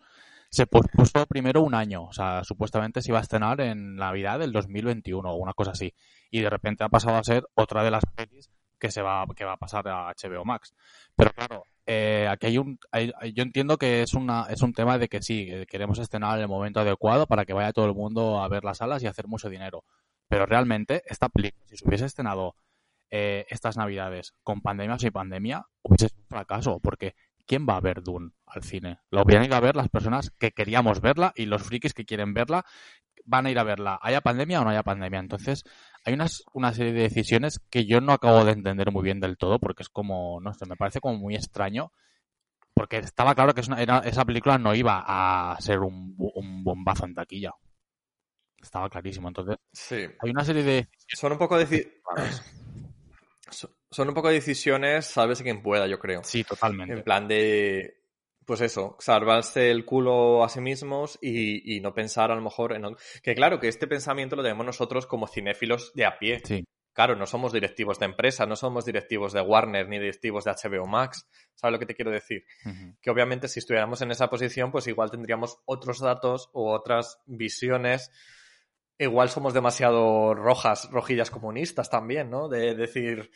Se 0.54 0.68
pospuso 0.68 1.26
primero 1.26 1.62
un 1.62 1.74
año, 1.74 2.04
o 2.04 2.12
sea, 2.12 2.44
supuestamente 2.44 3.02
se 3.02 3.10
iba 3.10 3.18
a 3.18 3.22
estrenar 3.22 3.60
en 3.60 3.96
Navidad 3.96 4.38
del 4.38 4.52
2021 4.52 5.28
o 5.28 5.34
una 5.34 5.52
cosa 5.52 5.72
así. 5.72 5.92
Y 6.30 6.42
de 6.42 6.48
repente 6.48 6.84
ha 6.84 6.88
pasado 6.88 7.16
a 7.16 7.24
ser 7.24 7.44
otra 7.54 7.82
de 7.82 7.90
las 7.90 8.04
pelis 8.14 8.48
que 8.78 8.92
se 8.92 9.02
va, 9.02 9.26
que 9.34 9.44
va 9.44 9.54
a 9.54 9.56
pasar 9.56 9.88
a 9.88 10.12
HBO 10.12 10.44
Max. 10.44 10.72
Pero 11.16 11.32
claro, 11.32 11.64
eh, 11.86 12.28
aquí 12.30 12.46
hay 12.46 12.58
un, 12.58 12.78
hay, 12.92 13.12
yo 13.34 13.42
entiendo 13.42 13.78
que 13.78 14.02
es 14.02 14.14
una, 14.14 14.46
es 14.48 14.62
un 14.62 14.72
tema 14.72 14.96
de 14.96 15.08
que 15.08 15.22
sí, 15.22 15.50
queremos 15.66 15.98
estrenar 15.98 16.36
en 16.36 16.42
el 16.42 16.48
momento 16.48 16.78
adecuado 16.78 17.26
para 17.26 17.44
que 17.44 17.52
vaya 17.52 17.72
todo 17.72 17.86
el 17.86 17.94
mundo 17.94 18.40
a 18.40 18.46
ver 18.46 18.62
las 18.62 18.78
salas 18.78 19.02
y 19.02 19.08
hacer 19.08 19.26
mucho 19.26 19.48
dinero. 19.48 19.82
Pero 20.28 20.46
realmente, 20.46 21.02
esta 21.06 21.30
película, 21.30 21.66
si 21.66 21.78
se 21.78 21.88
hubiese 21.88 22.04
estrenado 22.04 22.54
eh, 23.10 23.44
estas 23.48 23.76
navidades 23.76 24.34
con 24.44 24.60
pandemia 24.60 24.94
o 24.94 24.98
sin 25.00 25.10
pandemia, 25.10 25.66
hubiese 25.82 26.10
sido 26.10 26.22
un 26.22 26.28
fracaso, 26.28 26.78
porque 26.78 27.16
¿quién 27.46 27.66
va 27.68 27.76
a 27.76 27.80
ver 27.80 28.02
Dune 28.02 28.30
al 28.46 28.62
cine? 28.62 28.98
Lo 29.10 29.24
van 29.24 29.42
a 29.42 29.44
ir 29.44 29.54
a 29.54 29.60
ver 29.60 29.76
las 29.76 29.88
personas 29.88 30.30
que 30.38 30.52
queríamos 30.52 31.00
verla 31.00 31.32
y 31.34 31.46
los 31.46 31.62
frikis 31.62 31.94
que 31.94 32.04
quieren 32.04 32.34
verla 32.34 32.64
van 33.24 33.46
a 33.46 33.50
ir 33.50 33.58
a 33.58 33.64
verla, 33.64 33.98
haya 34.02 34.20
pandemia 34.20 34.60
o 34.60 34.64
no 34.64 34.70
haya 34.70 34.82
pandemia. 34.82 35.18
Entonces, 35.18 35.64
hay 36.04 36.14
unas, 36.14 36.44
una 36.52 36.72
serie 36.72 36.92
de 36.92 37.02
decisiones 37.02 37.60
que 37.70 37.86
yo 37.86 38.00
no 38.00 38.12
acabo 38.12 38.44
de 38.44 38.52
entender 38.52 38.90
muy 38.92 39.02
bien 39.02 39.20
del 39.20 39.38
todo, 39.38 39.58
porque 39.58 39.82
es 39.82 39.88
como, 39.88 40.40
no 40.40 40.52
sé, 40.52 40.66
me 40.66 40.76
parece 40.76 41.00
como 41.00 41.16
muy 41.16 41.34
extraño, 41.34 41.92
porque 42.74 42.98
estaba 42.98 43.34
claro 43.34 43.54
que 43.54 43.62
es 43.62 43.68
una, 43.68 43.80
era, 43.80 43.98
esa 44.00 44.24
película 44.24 44.58
no 44.58 44.74
iba 44.74 45.02
a 45.06 45.58
ser 45.60 45.80
un, 45.80 46.14
un 46.18 46.64
bombazo 46.64 47.06
en 47.06 47.14
taquilla. 47.14 47.52
Estaba 48.60 48.88
clarísimo. 48.88 49.28
Entonces, 49.28 49.56
sí. 49.72 50.06
hay 50.18 50.30
una 50.30 50.44
serie 50.44 50.62
de... 50.62 50.88
Son 51.08 51.32
un 51.32 51.38
poco 51.38 51.58
de... 51.58 52.02
Son 53.50 53.70
un 53.98 54.14
poco 54.14 54.28
de 54.28 54.34
decisiones, 54.34 55.06
sabes 55.06 55.42
quien 55.42 55.62
pueda, 55.62 55.86
yo 55.86 55.98
creo. 55.98 56.22
Sí, 56.24 56.44
totalmente. 56.44 56.94
En 56.94 57.02
plan 57.02 57.28
de, 57.28 58.02
pues 58.44 58.60
eso, 58.60 58.96
salvarse 58.98 59.70
el 59.70 59.84
culo 59.84 60.44
a 60.44 60.48
sí 60.48 60.60
mismos 60.60 61.18
y, 61.20 61.76
y 61.76 61.80
no 61.80 61.94
pensar 61.94 62.30
a 62.30 62.34
lo 62.34 62.42
mejor 62.42 62.72
en... 62.72 62.84
Que 63.22 63.34
claro, 63.34 63.60
que 63.60 63.68
este 63.68 63.86
pensamiento 63.86 64.36
lo 64.36 64.42
tenemos 64.42 64.66
nosotros 64.66 65.06
como 65.06 65.26
cinéfilos 65.26 65.92
de 65.94 66.06
a 66.06 66.18
pie. 66.18 66.40
Sí. 66.44 66.64
Claro, 66.94 67.16
no 67.16 67.26
somos 67.26 67.52
directivos 67.52 67.98
de 67.98 68.06
empresa, 68.06 68.46
no 68.46 68.54
somos 68.54 68.84
directivos 68.84 69.32
de 69.32 69.40
Warner 69.40 69.88
ni 69.88 69.98
directivos 69.98 70.44
de 70.44 70.52
HBO 70.52 70.86
Max. 70.86 71.26
¿Sabes 71.56 71.72
lo 71.72 71.78
que 71.80 71.86
te 71.86 71.94
quiero 71.96 72.12
decir? 72.12 72.44
Que 73.02 73.10
obviamente 73.10 73.48
si 73.48 73.58
estuviéramos 73.58 74.00
en 74.02 74.12
esa 74.12 74.30
posición, 74.30 74.70
pues 74.70 74.86
igual 74.86 75.10
tendríamos 75.10 75.58
otros 75.64 75.98
datos 75.98 76.50
u 76.52 76.68
otras 76.68 77.18
visiones. 77.26 78.12
Igual 78.96 79.28
somos 79.28 79.54
demasiado 79.54 80.34
rojas, 80.34 80.88
rojillas 80.92 81.32
comunistas 81.32 81.90
también, 81.90 82.30
¿no? 82.30 82.48
De 82.48 82.76
decir, 82.76 83.32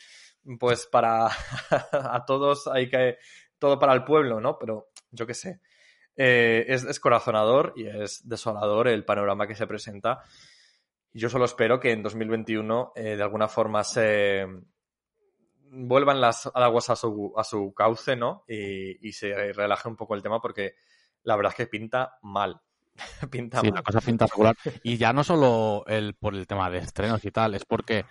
pues 0.59 0.87
para 0.87 1.27
a 1.91 2.23
todos 2.25 2.67
hay 2.67 2.89
que 2.89 3.17
todo 3.57 3.77
para 3.79 3.93
el 3.93 4.03
pueblo, 4.03 4.39
¿no? 4.39 4.57
Pero 4.57 4.89
yo 5.11 5.27
qué 5.27 5.33
sé. 5.33 5.59
Eh, 6.15 6.65
es 6.67 6.83
descorazonador 6.83 7.73
y 7.75 7.87
es 7.87 8.27
desolador 8.27 8.87
el 8.87 9.05
panorama 9.05 9.47
que 9.47 9.55
se 9.55 9.67
presenta. 9.67 10.23
Yo 11.13 11.29
solo 11.29 11.45
espero 11.45 11.79
que 11.79 11.91
en 11.91 12.03
2021 12.03 12.93
eh, 12.95 13.15
de 13.15 13.23
alguna 13.23 13.47
forma 13.47 13.83
se 13.83 14.45
vuelvan 15.71 16.19
las 16.19 16.49
aguas 16.53 16.89
a 16.89 16.95
su, 16.95 17.33
a 17.37 17.43
su 17.43 17.73
cauce, 17.73 18.15
¿no? 18.15 18.43
Y, 18.47 19.07
y 19.07 19.13
se 19.13 19.53
relaje 19.53 19.87
un 19.87 19.95
poco 19.95 20.15
el 20.15 20.23
tema 20.23 20.41
porque 20.41 20.75
la 21.23 21.35
verdad 21.35 21.51
es 21.53 21.57
que 21.57 21.67
pinta 21.67 22.17
mal. 22.21 22.59
pinta 23.31 23.61
Sí, 23.61 23.67
mal. 23.67 23.75
la 23.75 23.83
cosa 23.83 24.01
pinta 24.01 24.25
regular. 24.25 24.55
Y 24.83 24.97
ya 24.97 25.13
no 25.13 25.23
solo 25.23 25.83
el, 25.87 26.15
por 26.15 26.35
el 26.35 26.47
tema 26.47 26.69
de 26.69 26.79
estrenos 26.79 27.23
y 27.25 27.31
tal, 27.31 27.55
es 27.55 27.65
porque 27.65 28.05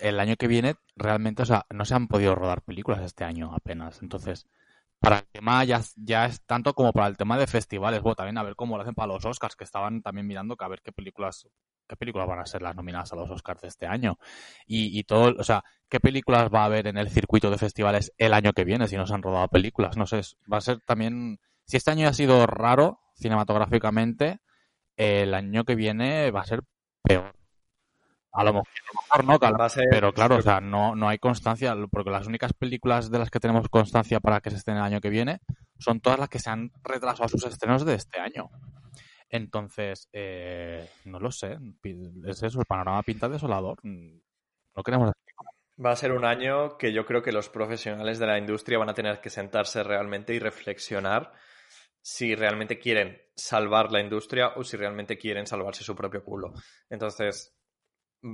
el 0.00 0.20
año 0.20 0.36
que 0.36 0.48
viene 0.48 0.76
realmente, 0.96 1.42
o 1.42 1.46
sea, 1.46 1.66
no 1.70 1.84
se 1.84 1.94
han 1.94 2.08
podido 2.08 2.34
rodar 2.34 2.62
películas 2.62 3.02
este 3.02 3.24
año 3.24 3.54
apenas. 3.54 4.02
Entonces, 4.02 4.46
para 5.00 5.18
el 5.18 5.24
tema 5.32 5.64
ya, 5.64 5.80
ya 5.96 6.26
es 6.26 6.42
tanto 6.46 6.74
como 6.74 6.92
para 6.92 7.08
el 7.08 7.16
tema 7.16 7.38
de 7.38 7.46
festivales, 7.46 8.02
bueno, 8.02 8.16
también 8.16 8.38
a 8.38 8.42
ver 8.42 8.56
cómo 8.56 8.76
lo 8.76 8.82
hacen 8.82 8.94
para 8.94 9.12
los 9.12 9.24
Oscars, 9.24 9.56
que 9.56 9.64
estaban 9.64 10.02
también 10.02 10.26
mirando 10.26 10.56
que 10.56 10.64
a 10.64 10.68
ver 10.68 10.82
qué 10.82 10.92
películas 10.92 11.46
qué 11.88 11.96
películas 11.96 12.28
van 12.28 12.38
a 12.38 12.46
ser 12.46 12.62
las 12.62 12.74
nominadas 12.76 13.12
a 13.12 13.16
los 13.16 13.30
Oscars 13.30 13.60
de 13.62 13.68
este 13.68 13.86
año. 13.86 14.18
Y, 14.66 14.98
y 14.98 15.04
todo, 15.04 15.34
o 15.38 15.44
sea, 15.44 15.64
qué 15.88 16.00
películas 16.00 16.48
va 16.52 16.62
a 16.62 16.64
haber 16.66 16.86
en 16.86 16.96
el 16.96 17.10
circuito 17.10 17.50
de 17.50 17.58
festivales 17.58 18.12
el 18.18 18.32
año 18.32 18.52
que 18.52 18.64
viene 18.64 18.88
si 18.88 18.96
no 18.96 19.06
se 19.06 19.14
han 19.14 19.22
rodado 19.22 19.48
películas. 19.48 19.96
No 19.96 20.06
sé, 20.06 20.20
va 20.50 20.58
a 20.58 20.62
ser 20.62 20.80
también, 20.80 21.40
si 21.66 21.76
este 21.76 21.90
año 21.90 22.08
ha 22.08 22.12
sido 22.12 22.46
raro 22.46 23.00
cinematográficamente, 23.16 24.40
el 24.96 25.34
año 25.34 25.64
que 25.64 25.74
viene 25.74 26.30
va 26.30 26.40
a 26.40 26.46
ser 26.46 26.62
peor. 27.02 27.34
A 28.36 28.42
lo 28.42 28.52
mejor, 28.52 28.68
a 29.10 29.16
lo 29.18 29.24
mejor 29.24 29.52
no, 29.52 29.64
a 29.64 29.68
ser- 29.68 29.86
pero 29.90 30.12
claro, 30.12 30.36
o 30.36 30.42
sea, 30.42 30.60
no, 30.60 30.96
no 30.96 31.08
hay 31.08 31.18
constancia, 31.18 31.74
porque 31.90 32.10
las 32.10 32.26
únicas 32.26 32.52
películas 32.52 33.10
de 33.10 33.20
las 33.20 33.30
que 33.30 33.38
tenemos 33.38 33.68
constancia 33.68 34.18
para 34.18 34.40
que 34.40 34.50
se 34.50 34.56
estén 34.56 34.76
el 34.76 34.82
año 34.82 35.00
que 35.00 35.08
viene 35.08 35.40
son 35.78 36.00
todas 36.00 36.18
las 36.18 36.28
que 36.28 36.40
se 36.40 36.50
han 36.50 36.72
retrasado 36.82 37.28
sus 37.28 37.44
estrenos 37.46 37.84
de 37.84 37.94
este 37.94 38.18
año. 38.18 38.50
Entonces, 39.28 40.08
eh, 40.12 40.88
no 41.04 41.20
lo 41.20 41.30
sé, 41.30 41.58
es 42.26 42.42
eso, 42.42 42.60
el 42.60 42.66
panorama 42.66 43.02
pinta 43.02 43.28
desolador. 43.28 43.78
No 43.84 44.82
queremos... 44.84 45.12
Va 45.84 45.90
a 45.90 45.96
ser 45.96 46.12
un 46.12 46.24
año 46.24 46.76
que 46.76 46.92
yo 46.92 47.04
creo 47.04 47.22
que 47.22 47.32
los 47.32 47.48
profesionales 47.48 48.18
de 48.18 48.26
la 48.26 48.38
industria 48.38 48.78
van 48.78 48.90
a 48.90 48.94
tener 48.94 49.20
que 49.20 49.30
sentarse 49.30 49.82
realmente 49.82 50.34
y 50.34 50.38
reflexionar 50.38 51.32
si 52.00 52.34
realmente 52.34 52.78
quieren 52.78 53.20
salvar 53.34 53.90
la 53.90 54.00
industria 54.00 54.52
o 54.56 54.62
si 54.62 54.76
realmente 54.76 55.18
quieren 55.18 55.46
salvarse 55.46 55.82
su 55.82 55.96
propio 55.96 56.22
culo. 56.22 56.52
Entonces, 56.90 57.56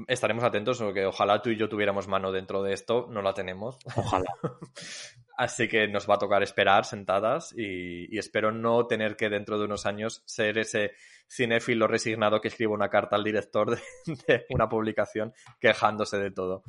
estaremos 0.06 0.44
atentos 0.44 0.78
porque 0.78 1.06
ojalá 1.06 1.42
tú 1.42 1.50
y 1.50 1.56
yo 1.56 1.68
tuviéramos 1.68 2.08
mano 2.08 2.32
dentro 2.32 2.62
de 2.62 2.72
esto, 2.72 3.06
no 3.10 3.22
la 3.22 3.34
tenemos. 3.34 3.78
Ojalá. 3.96 4.32
Así 5.36 5.68
que 5.68 5.88
nos 5.88 6.08
va 6.08 6.16
a 6.16 6.18
tocar 6.18 6.42
esperar 6.42 6.84
sentadas 6.84 7.54
y, 7.56 8.14
y 8.14 8.18
espero 8.18 8.52
no 8.52 8.86
tener 8.86 9.16
que 9.16 9.30
dentro 9.30 9.58
de 9.58 9.64
unos 9.64 9.86
años 9.86 10.22
ser 10.26 10.58
ese 10.58 10.92
cinéfilo 11.28 11.86
resignado 11.86 12.40
que 12.40 12.48
escribe 12.48 12.72
una 12.72 12.90
carta 12.90 13.16
al 13.16 13.24
director 13.24 13.70
de, 13.70 13.80
de 14.26 14.46
una 14.50 14.68
publicación 14.68 15.32
quejándose 15.58 16.18
de 16.18 16.30
todo. 16.30 16.62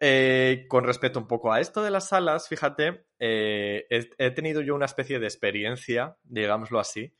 Eh, 0.00 0.66
con 0.68 0.84
respecto 0.84 1.18
un 1.18 1.26
poco 1.26 1.52
a 1.52 1.60
esto 1.60 1.82
de 1.82 1.90
las 1.90 2.08
salas, 2.08 2.48
fíjate, 2.48 3.06
eh, 3.18 3.86
he, 3.90 4.08
he 4.18 4.30
tenido 4.30 4.60
yo 4.60 4.76
una 4.76 4.86
especie 4.86 5.18
de 5.18 5.26
experiencia, 5.26 6.16
digámoslo 6.22 6.78
así, 6.78 7.12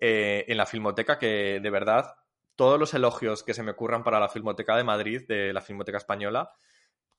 eh, 0.00 0.44
en 0.48 0.56
la 0.56 0.66
Filmoteca 0.66 1.18
que 1.18 1.60
de 1.60 1.70
verdad 1.70 2.14
todos 2.56 2.80
los 2.80 2.94
elogios 2.94 3.42
que 3.42 3.54
se 3.54 3.62
me 3.62 3.72
ocurran 3.72 4.02
para 4.02 4.20
la 4.20 4.28
Filmoteca 4.28 4.76
de 4.76 4.84
Madrid, 4.84 5.22
de 5.28 5.52
la 5.52 5.60
Filmoteca 5.60 5.98
Española, 5.98 6.50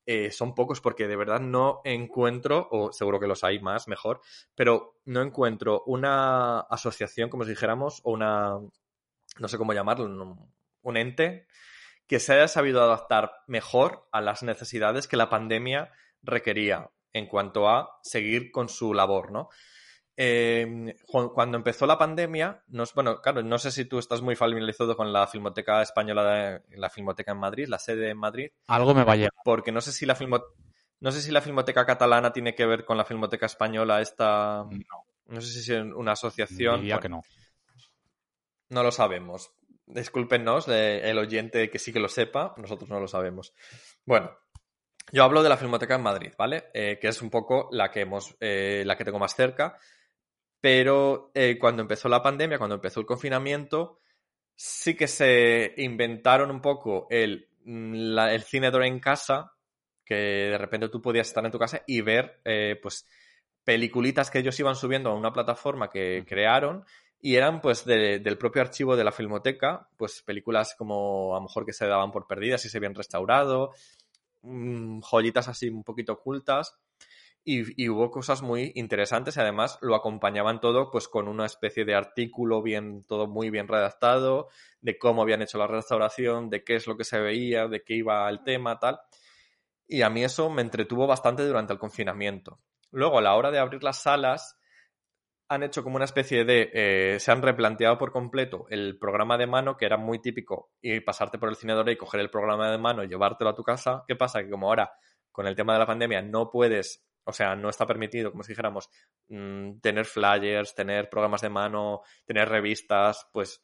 eh, 0.06 0.32
son 0.32 0.56
pocos 0.56 0.80
porque 0.80 1.08
de 1.08 1.18
verdad 1.18 1.42
no 1.42 1.82
encuentro, 1.84 2.68
o 2.72 2.92
seguro 2.94 3.20
que 3.20 3.28
los 3.28 3.44
hay 3.44 3.60
más, 3.60 3.88
mejor, 3.88 4.22
pero 4.56 5.00
no 5.06 5.22
encuentro 5.22 5.84
una 5.86 6.62
asociación, 6.62 7.30
como 7.30 7.44
si 7.44 7.52
dijéramos, 7.52 8.02
o 8.04 8.12
una, 8.12 8.58
no 9.38 9.48
sé 9.48 9.58
cómo 9.58 9.74
llamarlo, 9.74 10.06
un, 10.06 10.54
un 10.82 10.98
ente 10.98 11.48
que 12.08 12.20
se 12.20 12.34
haya 12.34 12.48
sabido 12.48 12.82
adaptar 12.82 13.34
mejor 13.48 14.08
a 14.14 14.22
las 14.22 14.44
necesidades 14.44 15.08
que 15.08 15.18
la 15.18 15.30
pandemia 15.30 15.92
requería 16.22 16.90
en 17.12 17.28
cuanto 17.28 17.70
a 17.70 18.00
seguir 18.02 18.52
con 18.52 18.70
su 18.70 18.94
labor, 18.94 19.32
¿no? 19.32 19.50
Eh, 20.20 20.96
cu- 21.06 21.32
cuando 21.32 21.58
empezó 21.58 21.86
la 21.86 21.98
pandemia, 21.98 22.64
nos, 22.70 22.94
bueno, 22.96 23.22
claro, 23.22 23.44
no 23.44 23.60
sé 23.60 23.70
si 23.72 23.86
tú 23.86 24.00
estás 24.00 24.22
muy 24.22 24.36
familiarizado 24.36 24.98
con 24.98 25.14
la 25.14 25.28
Filmoteca 25.28 25.82
Española, 25.84 26.24
de- 26.68 26.78
la 26.78 26.90
Filmoteca 26.90 27.32
en 27.34 27.38
Madrid, 27.38 27.68
la 27.68 27.78
sede 27.78 28.10
en 28.10 28.18
Madrid, 28.18 28.50
Algo 28.68 28.96
me 28.96 29.04
va 29.04 29.14
a 29.14 29.16
llegar. 29.16 29.32
porque 29.44 29.72
no 29.72 29.80
sé 29.80 29.92
si 29.92 30.06
la 30.08 30.16
filmo- 30.16 30.44
no 31.00 31.12
sé 31.12 31.22
si 31.22 31.32
la 31.32 31.42
Filmoteca 31.42 31.86
Catalana 31.86 32.34
tiene 32.34 32.56
que 32.56 32.66
ver 32.66 32.84
con 32.84 32.98
la 32.98 33.06
Filmoteca 33.06 33.46
Española, 33.46 34.02
esta, 34.02 34.66
No, 34.68 35.06
no 35.28 35.42
sé 35.42 35.62
si 35.62 35.72
es 35.72 35.80
una 35.94 36.14
asociación. 36.14 36.80
diría 36.80 36.96
Bueno, 36.96 37.02
que 37.02 37.10
no. 37.10 37.22
no 38.70 38.84
lo 38.84 38.92
sabemos. 38.92 39.52
Discúlpenos, 39.86 40.68
eh, 40.68 41.10
el 41.10 41.18
oyente 41.18 41.70
que 41.70 41.80
sí 41.80 41.94
que 41.94 42.00
lo 42.00 42.10
sepa, 42.10 42.54
nosotros 42.58 42.90
no 42.90 43.00
lo 43.00 43.08
sabemos. 43.08 43.54
Bueno, 44.06 44.32
yo 45.12 45.24
hablo 45.24 45.44
de 45.44 45.50
la 45.50 45.58
Filmoteca 45.58 45.96
en 45.96 46.02
Madrid, 46.02 46.34
¿vale? 46.38 46.66
Eh, 46.74 46.98
que 47.00 47.08
es 47.08 47.22
un 47.22 47.30
poco 47.30 47.70
la 47.72 47.90
que 47.92 48.02
hemos, 48.02 48.36
eh, 48.42 48.84
la 48.86 48.98
que 48.98 49.06
tengo 49.06 49.20
más 49.20 49.36
cerca. 49.36 49.78
Pero 50.62 51.32
eh, 51.34 51.58
cuando 51.60 51.82
empezó 51.84 52.10
la 52.10 52.22
pandemia, 52.24 52.58
cuando 52.58 52.76
empezó 52.76 53.00
el 53.00 53.06
confinamiento, 53.06 54.00
sí 54.56 54.96
que 54.96 55.08
se 55.08 55.74
inventaron 55.78 56.52
un 56.52 56.62
poco 56.62 57.08
el, 57.10 57.50
mm, 57.66 57.94
la- 58.16 58.34
el 58.34 58.44
cine 58.44 58.72
de 58.72 58.88
en 58.88 59.00
casa, 59.00 59.54
que 60.06 60.16
de 60.16 60.58
repente 60.58 60.90
tú 60.90 61.02
podías 61.02 61.28
estar 61.28 61.46
en 61.46 61.52
tu 61.52 61.60
casa 61.60 61.84
y 61.88 62.02
ver, 62.02 62.42
eh, 62.46 62.80
pues, 62.82 63.06
peliculitas 63.64 64.32
que 64.32 64.40
ellos 64.40 64.60
iban 64.60 64.76
subiendo 64.76 65.10
a 65.12 65.16
una 65.16 65.34
plataforma 65.34 65.90
que 65.90 66.24
crearon 66.28 66.86
y 67.20 67.36
eran 67.36 67.62
pues 67.62 67.84
de- 67.86 68.20
del 68.20 68.38
propio 68.38 68.62
archivo 68.62 68.96
de 68.96 69.04
la 69.04 69.12
filmoteca, 69.12 69.90
pues 69.98 70.22
películas 70.24 70.76
como 70.78 71.36
a 71.36 71.40
lo 71.40 71.44
mejor 71.44 71.66
que 71.66 71.74
se 71.74 71.86
daban 71.88 72.12
por 72.12 72.28
perdidas 72.28 72.64
y 72.66 72.70
se 72.70 72.78
habían 72.78 72.96
restaurado, 72.96 73.74
mm, 74.44 75.02
joyitas 75.02 75.48
así 75.48 75.70
un 75.70 75.84
poquito 75.84 76.14
ocultas 76.14 76.76
y, 77.50 77.88
hubo 77.88 78.12
cosas 78.12 78.42
muy 78.42 78.74
interesantes 78.76 79.38
y 79.38 79.40
además 79.40 79.80
lo 79.82 79.96
acompañaban 79.96 80.60
todo 80.60 80.92
pues 80.92 81.08
con 81.08 81.30
una 81.30 81.46
especie 81.46 81.86
de 81.86 81.96
artículo 81.96 82.62
bien, 82.62 83.06
todo 83.06 83.26
muy 83.26 83.50
bien 83.50 83.70
redactado, 83.70 84.50
de 84.82 84.98
cómo 84.98 85.22
habían 85.22 85.42
hecho 85.42 85.58
la 85.58 85.66
restauración, 85.66 86.50
de 86.50 86.66
qué 86.66 86.76
es 86.76 86.88
lo 86.88 86.98
que 86.98 87.06
se 87.06 87.22
veía, 87.22 87.70
de 87.70 87.84
qué 87.86 87.94
iba 87.94 88.30
el 88.30 88.44
tema, 88.44 88.80
tal. 88.80 89.00
Y 89.88 90.02
a 90.02 90.10
mí 90.10 90.26
eso 90.26 90.50
me 90.50 90.62
entretuvo 90.62 91.08
bastante 91.08 91.48
durante 91.48 91.72
el 91.72 91.80
confinamiento. 91.80 92.60
Luego, 92.92 93.20
a 93.20 93.22
la 93.22 93.34
hora 93.36 93.50
de 93.50 93.60
abrir 93.60 93.82
las 93.82 94.02
salas, 94.02 94.60
han 95.48 95.64
hecho 95.64 95.86
como 95.86 95.96
una 95.96 96.04
especie 96.04 96.44
de... 96.44 96.70
eh, 96.74 97.20
se 97.22 97.32
han 97.32 97.42
replanteado 97.42 97.98
por 97.98 98.12
completo 98.12 98.66
el 98.70 99.00
programa 99.00 99.38
de 99.38 99.48
mano, 99.48 99.78
que 99.78 99.86
era 99.86 99.96
muy 99.96 100.20
típico, 100.20 100.74
y 100.82 101.00
pasarte 101.00 101.40
por 101.40 101.48
el 101.48 101.56
cinedor 101.56 101.90
y 101.90 101.96
coger 101.96 102.20
el 102.20 102.30
programa 102.30 102.70
de 102.70 102.78
mano 102.78 103.06
y 103.06 103.08
llevártelo 103.08 103.52
a 103.52 103.56
tu 103.56 103.64
casa. 103.64 104.04
¿Qué 104.06 104.18
pasa? 104.18 104.44
Que 104.44 104.50
como 104.50 104.68
ahora, 104.68 104.92
con 105.32 105.48
el 105.48 105.56
tema 105.56 105.72
de 105.72 105.80
la 105.80 105.86
pandemia, 105.86 106.22
no 106.22 106.50
puedes, 106.50 107.07
o 107.28 107.34
sea, 107.34 107.56
no 107.56 107.70
está 107.70 107.86
permitido, 107.86 108.32
como 108.32 108.44
si 108.44 108.54
dijéramos, 108.54 108.90
mm, 109.28 109.80
tener 109.82 110.06
flyers, 110.06 110.74
tener 110.74 111.10
programas 111.10 111.42
de 111.42 111.50
mano, 111.50 112.02
tener 112.26 112.50
revistas, 112.50 113.28
pues 113.32 113.64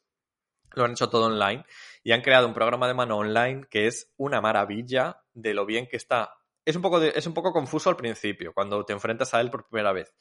lo 0.74 0.84
han 0.84 0.92
hecho 0.92 1.08
todo 1.08 1.26
online 1.26 1.64
y 2.02 2.12
han 2.12 2.20
creado 2.22 2.46
un 2.48 2.54
programa 2.54 2.88
de 2.88 2.94
mano 2.94 3.16
online 3.18 3.66
que 3.70 3.86
es 3.86 4.12
una 4.16 4.40
maravilla 4.40 5.22
de 5.32 5.54
lo 5.54 5.66
bien 5.66 5.86
que 5.86 5.96
está. 5.96 6.34
Es 6.64 6.76
un 6.76 6.82
poco, 6.82 7.00
de- 7.00 7.12
es 7.14 7.26
un 7.26 7.34
poco 7.34 7.52
confuso 7.52 7.90
al 7.90 7.96
principio, 7.96 8.52
cuando 8.54 8.84
te 8.84 8.92
enfrentas 8.92 9.34
a 9.34 9.40
él 9.40 9.50
por 9.50 9.66
primera 9.68 9.92
vez. 9.92 10.12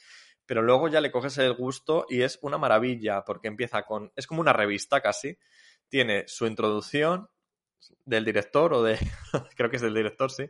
Pero 0.46 0.62
luego 0.62 0.88
ya 0.90 1.02
le 1.02 1.12
coges 1.12 1.38
el 1.38 1.54
gusto 1.54 2.06
y 2.10 2.22
es 2.22 2.38
una 2.42 2.58
maravilla, 2.58 3.24
porque 3.24 3.48
empieza 3.48 3.84
con. 3.84 4.12
Es 4.16 4.28
como 4.28 4.42
una 4.42 4.52
revista 4.54 5.02
casi. 5.02 5.38
Tiene 5.88 6.26
su 6.28 6.46
introducción 6.48 7.30
del 8.06 8.26
director, 8.26 8.74
o 8.74 8.84
de. 8.84 8.98
creo 9.56 9.70
que 9.70 9.78
es 9.78 9.82
del 9.82 9.94
director, 9.94 10.32
sí. 10.32 10.46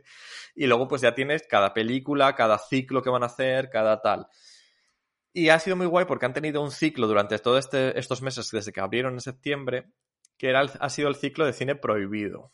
Y 0.54 0.66
luego, 0.66 0.86
pues 0.88 1.02
ya 1.02 1.14
tienes 1.14 1.46
cada 1.48 1.72
película, 1.74 2.34
cada 2.34 2.58
ciclo 2.58 3.02
que 3.02 3.10
van 3.10 3.22
a 3.22 3.26
hacer, 3.26 3.70
cada 3.70 4.00
tal. 4.00 4.26
Y 5.32 5.48
ha 5.48 5.58
sido 5.58 5.76
muy 5.76 5.86
guay 5.86 6.04
porque 6.04 6.26
han 6.26 6.32
tenido 6.32 6.62
un 6.62 6.70
ciclo 6.70 7.06
durante 7.08 7.38
todos 7.38 7.58
este, 7.58 7.98
estos 7.98 8.22
meses, 8.22 8.50
desde 8.52 8.72
que 8.72 8.80
abrieron 8.80 9.14
en 9.14 9.20
septiembre, 9.20 9.90
que 10.38 10.48
era 10.48 10.60
el- 10.60 10.70
ha 10.78 10.88
sido 10.88 11.08
el 11.08 11.16
ciclo 11.16 11.44
de 11.44 11.52
cine 11.52 11.74
prohibido. 11.74 12.52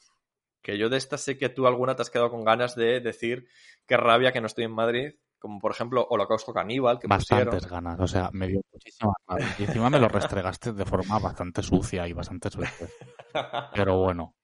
Que 0.62 0.78
yo 0.78 0.88
de 0.88 0.96
esta 0.96 1.18
sé 1.18 1.36
que 1.38 1.48
tú 1.48 1.66
alguna 1.66 1.94
te 1.96 2.02
has 2.02 2.10
quedado 2.10 2.30
con 2.30 2.44
ganas 2.44 2.74
de 2.74 3.00
decir 3.00 3.48
qué 3.86 3.96
rabia 3.96 4.32
que 4.32 4.40
no 4.40 4.46
estoy 4.46 4.64
en 4.64 4.72
Madrid, 4.72 5.12
como 5.38 5.58
por 5.58 5.72
ejemplo 5.72 6.06
Holocausto 6.10 6.52
Caníbal, 6.52 6.98
que 6.98 7.06
Bastantes 7.06 7.64
pusieron. 7.64 7.84
ganas, 7.84 8.00
o 8.00 8.06
sea, 8.06 8.28
me 8.32 8.46
dio 8.46 8.60
muchísimas 8.72 9.14
ganas. 9.26 9.58
Y 9.60 9.64
encima 9.64 9.88
me 9.90 9.98
lo 9.98 10.08
restregaste 10.08 10.72
de 10.74 10.84
forma 10.84 11.18
bastante 11.18 11.62
sucia 11.62 12.06
y 12.06 12.12
bastante 12.12 12.50
veces. 12.58 12.94
Pero 13.74 13.98
bueno, 13.98 14.34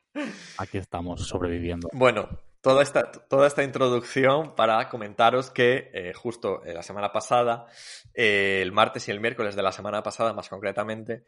aquí 0.58 0.78
estamos 0.78 1.26
sobreviviendo. 1.26 1.88
Bueno, 1.92 2.28
toda 2.66 2.82
esta, 2.82 3.12
toda 3.12 3.46
esta 3.46 3.62
introducción 3.62 4.56
para 4.56 4.88
comentaros 4.88 5.50
que 5.50 5.88
eh, 5.94 6.12
justo 6.14 6.64
eh, 6.64 6.74
la 6.74 6.82
semana 6.82 7.12
pasada, 7.12 7.66
eh, 8.12 8.58
el 8.60 8.72
martes 8.72 9.06
y 9.06 9.12
el 9.12 9.20
miércoles 9.20 9.54
de 9.54 9.62
la 9.62 9.70
semana 9.70 10.02
pasada 10.02 10.32
más 10.32 10.48
concretamente, 10.48 11.24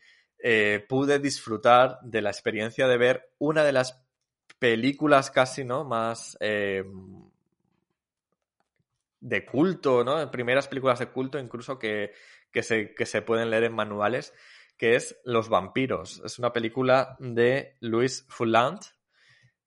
pude 0.89 1.19
disfrutar 1.19 1.99
de 2.03 2.23
la 2.23 2.31
experiencia 2.31 2.87
de 2.87 2.97
ver 2.97 3.31
una 3.39 3.65
de 3.65 3.73
las 3.73 4.05
películas 4.61 5.33
casi, 5.33 5.65
¿no? 5.65 5.85
Más 5.85 6.37
de 9.21 9.45
culto, 9.45 10.05
¿no? 10.05 10.31
Primeras 10.31 10.69
películas 10.69 11.01
de 11.01 11.09
culto 11.09 11.39
incluso 11.39 11.79
que, 11.79 12.13
que, 12.53 12.63
se, 12.63 12.95
que 12.95 13.07
se 13.07 13.23
pueden 13.23 13.51
leer 13.51 13.65
en 13.65 13.75
manuales, 13.75 14.33
que 14.79 14.95
es 14.95 15.21
Los 15.25 15.49
vampiros. 15.49 16.23
Es 16.25 16.39
una 16.39 16.53
película 16.53 17.17
de 17.19 17.77
Louis 17.81 18.25
Fullant, 18.29 18.81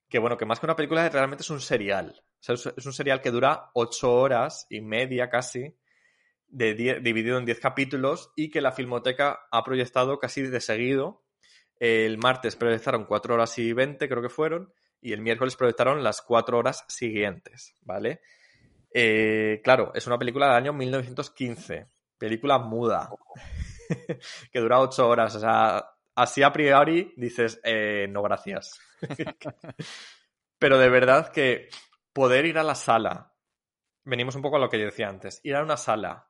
que 0.08 0.18
bueno, 0.18 0.36
que 0.36 0.46
más 0.46 0.58
que 0.58 0.66
una 0.66 0.76
película 0.76 1.08
realmente 1.08 1.42
es 1.42 1.50
un 1.50 1.60
serial. 1.60 2.24
Es, 2.40 2.66
un 2.66 2.92
serial 2.92 3.20
que 3.20 3.30
dura 3.30 3.70
ocho 3.74 4.12
horas 4.12 4.66
y 4.68 4.80
media 4.80 5.28
casi, 5.30 5.76
de 6.48 6.74
dividido 6.74 7.38
en 7.38 7.44
diez 7.44 7.60
capítulos 7.60 8.32
y 8.34 8.50
que 8.50 8.60
la 8.60 8.72
Filmoteca 8.72 9.46
ha 9.50 9.62
proyectado 9.62 10.18
casi 10.18 10.42
de 10.42 10.60
seguido. 10.60 11.22
El 11.78 12.18
martes 12.18 12.56
proyectaron 12.56 13.04
cuatro 13.04 13.34
horas 13.34 13.58
y 13.58 13.72
veinte, 13.72 14.08
creo 14.08 14.22
que 14.22 14.28
fueron, 14.28 14.72
y 15.00 15.12
el 15.12 15.20
miércoles 15.20 15.56
proyectaron 15.56 16.02
las 16.02 16.22
cuatro 16.22 16.58
horas 16.58 16.84
siguientes, 16.88 17.74
¿vale? 17.82 18.20
Eh, 18.94 19.60
claro, 19.64 19.92
es 19.94 20.06
una 20.06 20.18
película 20.18 20.46
del 20.46 20.56
año 20.56 20.72
1915, 20.72 21.86
película 22.18 22.58
muda, 22.58 23.10
que 24.52 24.60
dura 24.60 24.80
ocho 24.80 25.08
horas. 25.08 25.34
O 25.36 25.40
sea, 25.40 25.84
así 26.14 26.42
a 26.42 26.52
priori 26.52 27.12
dices, 27.16 27.60
eh, 27.64 28.06
no, 28.08 28.22
gracias. 28.22 28.80
Pero 30.58 30.78
de 30.78 30.88
verdad 30.88 31.32
que 31.32 31.68
poder 32.12 32.46
ir 32.46 32.58
a 32.58 32.62
la 32.62 32.74
sala, 32.74 33.34
venimos 34.04 34.34
un 34.36 34.42
poco 34.42 34.56
a 34.56 34.60
lo 34.60 34.68
que 34.68 34.78
yo 34.78 34.86
decía 34.86 35.08
antes, 35.08 35.40
ir 35.42 35.56
a 35.56 35.62
una 35.62 35.76
sala 35.76 36.28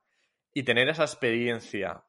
y 0.53 0.63
tener 0.63 0.89
esa 0.89 1.03
experiencia, 1.03 2.03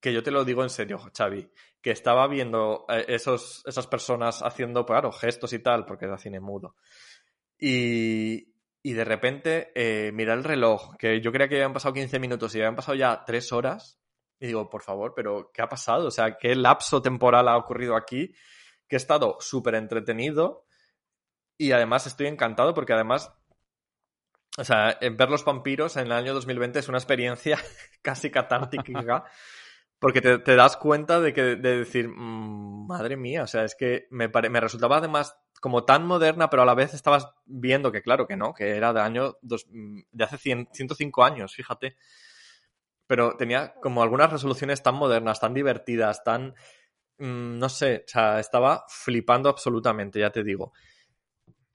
que 0.00 0.12
yo 0.12 0.22
te 0.22 0.30
lo 0.30 0.44
digo 0.44 0.62
en 0.62 0.70
serio, 0.70 0.98
Xavi, 0.98 1.50
que 1.80 1.90
estaba 1.90 2.26
viendo 2.28 2.84
eh, 2.88 3.04
esos, 3.08 3.62
esas 3.66 3.86
personas 3.86 4.42
haciendo, 4.42 4.84
pues, 4.86 4.94
claro, 4.94 5.12
gestos 5.12 5.52
y 5.52 5.60
tal, 5.60 5.84
porque 5.84 6.06
era 6.06 6.18
cine 6.18 6.40
mudo. 6.40 6.76
Y, 7.58 8.54
y 8.82 8.92
de 8.92 9.04
repente 9.04 9.72
eh, 9.74 10.12
mirar 10.12 10.38
el 10.38 10.44
reloj, 10.44 10.96
que 10.96 11.20
yo 11.20 11.32
creía 11.32 11.48
que 11.48 11.56
habían 11.56 11.72
pasado 11.72 11.94
15 11.94 12.18
minutos 12.18 12.54
y 12.54 12.58
habían 12.58 12.76
pasado 12.76 12.96
ya 12.96 13.24
3 13.24 13.52
horas, 13.52 14.00
y 14.40 14.46
digo, 14.48 14.68
por 14.70 14.82
favor, 14.82 15.14
pero 15.14 15.50
¿qué 15.52 15.62
ha 15.62 15.68
pasado? 15.68 16.08
O 16.08 16.10
sea, 16.10 16.36
¿qué 16.38 16.54
lapso 16.54 17.02
temporal 17.02 17.48
ha 17.48 17.56
ocurrido 17.56 17.96
aquí? 17.96 18.34
Que 18.88 18.96
he 18.96 18.98
estado 18.98 19.36
súper 19.40 19.74
entretenido 19.76 20.66
y 21.58 21.72
además 21.72 22.06
estoy 22.06 22.26
encantado 22.28 22.74
porque 22.74 22.94
además, 22.94 23.32
o 24.58 24.64
sea, 24.64 24.96
en 25.00 25.16
ver 25.16 25.28
los 25.30 25.44
vampiros 25.44 25.96
en 25.96 26.06
el 26.06 26.12
año 26.12 26.32
2020 26.34 26.78
es 26.78 26.88
una 26.88 26.98
experiencia 26.98 27.58
casi 28.02 28.30
catártica 28.30 29.24
porque 29.98 30.20
te, 30.20 30.38
te 30.40 30.56
das 30.56 30.76
cuenta 30.76 31.20
de 31.20 31.32
que 31.34 31.42
de 31.42 31.78
decir, 31.78 32.08
"Mm, 32.08 32.86
madre 32.86 33.16
mía, 33.16 33.44
o 33.44 33.46
sea, 33.46 33.64
es 33.64 33.74
que 33.76 34.06
me, 34.10 34.28
pare- 34.28 34.50
me 34.50 34.60
resultaba 34.60 34.98
además 34.98 35.38
como 35.60 35.84
tan 35.84 36.06
moderna, 36.06 36.50
pero 36.50 36.62
a 36.62 36.66
la 36.66 36.74
vez 36.74 36.94
estabas 36.94 37.28
viendo 37.46 37.92
que 37.92 38.02
claro 38.02 38.26
que 38.26 38.36
no, 38.36 38.54
que 38.54 38.76
era 38.76 38.92
de 38.92 39.00
año 39.00 39.36
dos- 39.42 39.66
de 39.70 40.24
hace 40.24 40.38
100 40.38 40.68
105 40.72 41.24
años, 41.24 41.54
fíjate. 41.54 41.96
Pero 43.06 43.36
tenía 43.36 43.74
como 43.74 44.02
algunas 44.02 44.32
resoluciones 44.32 44.82
tan 44.82 44.96
modernas, 44.96 45.40
tan 45.40 45.54
divertidas, 45.54 46.24
tan 46.24 46.54
mm, 47.18 47.58
no 47.58 47.68
sé, 47.68 48.04
o 48.06 48.08
sea, 48.08 48.40
estaba 48.40 48.84
flipando 48.88 49.48
absolutamente, 49.48 50.20
ya 50.20 50.30
te 50.30 50.42
digo. 50.42 50.72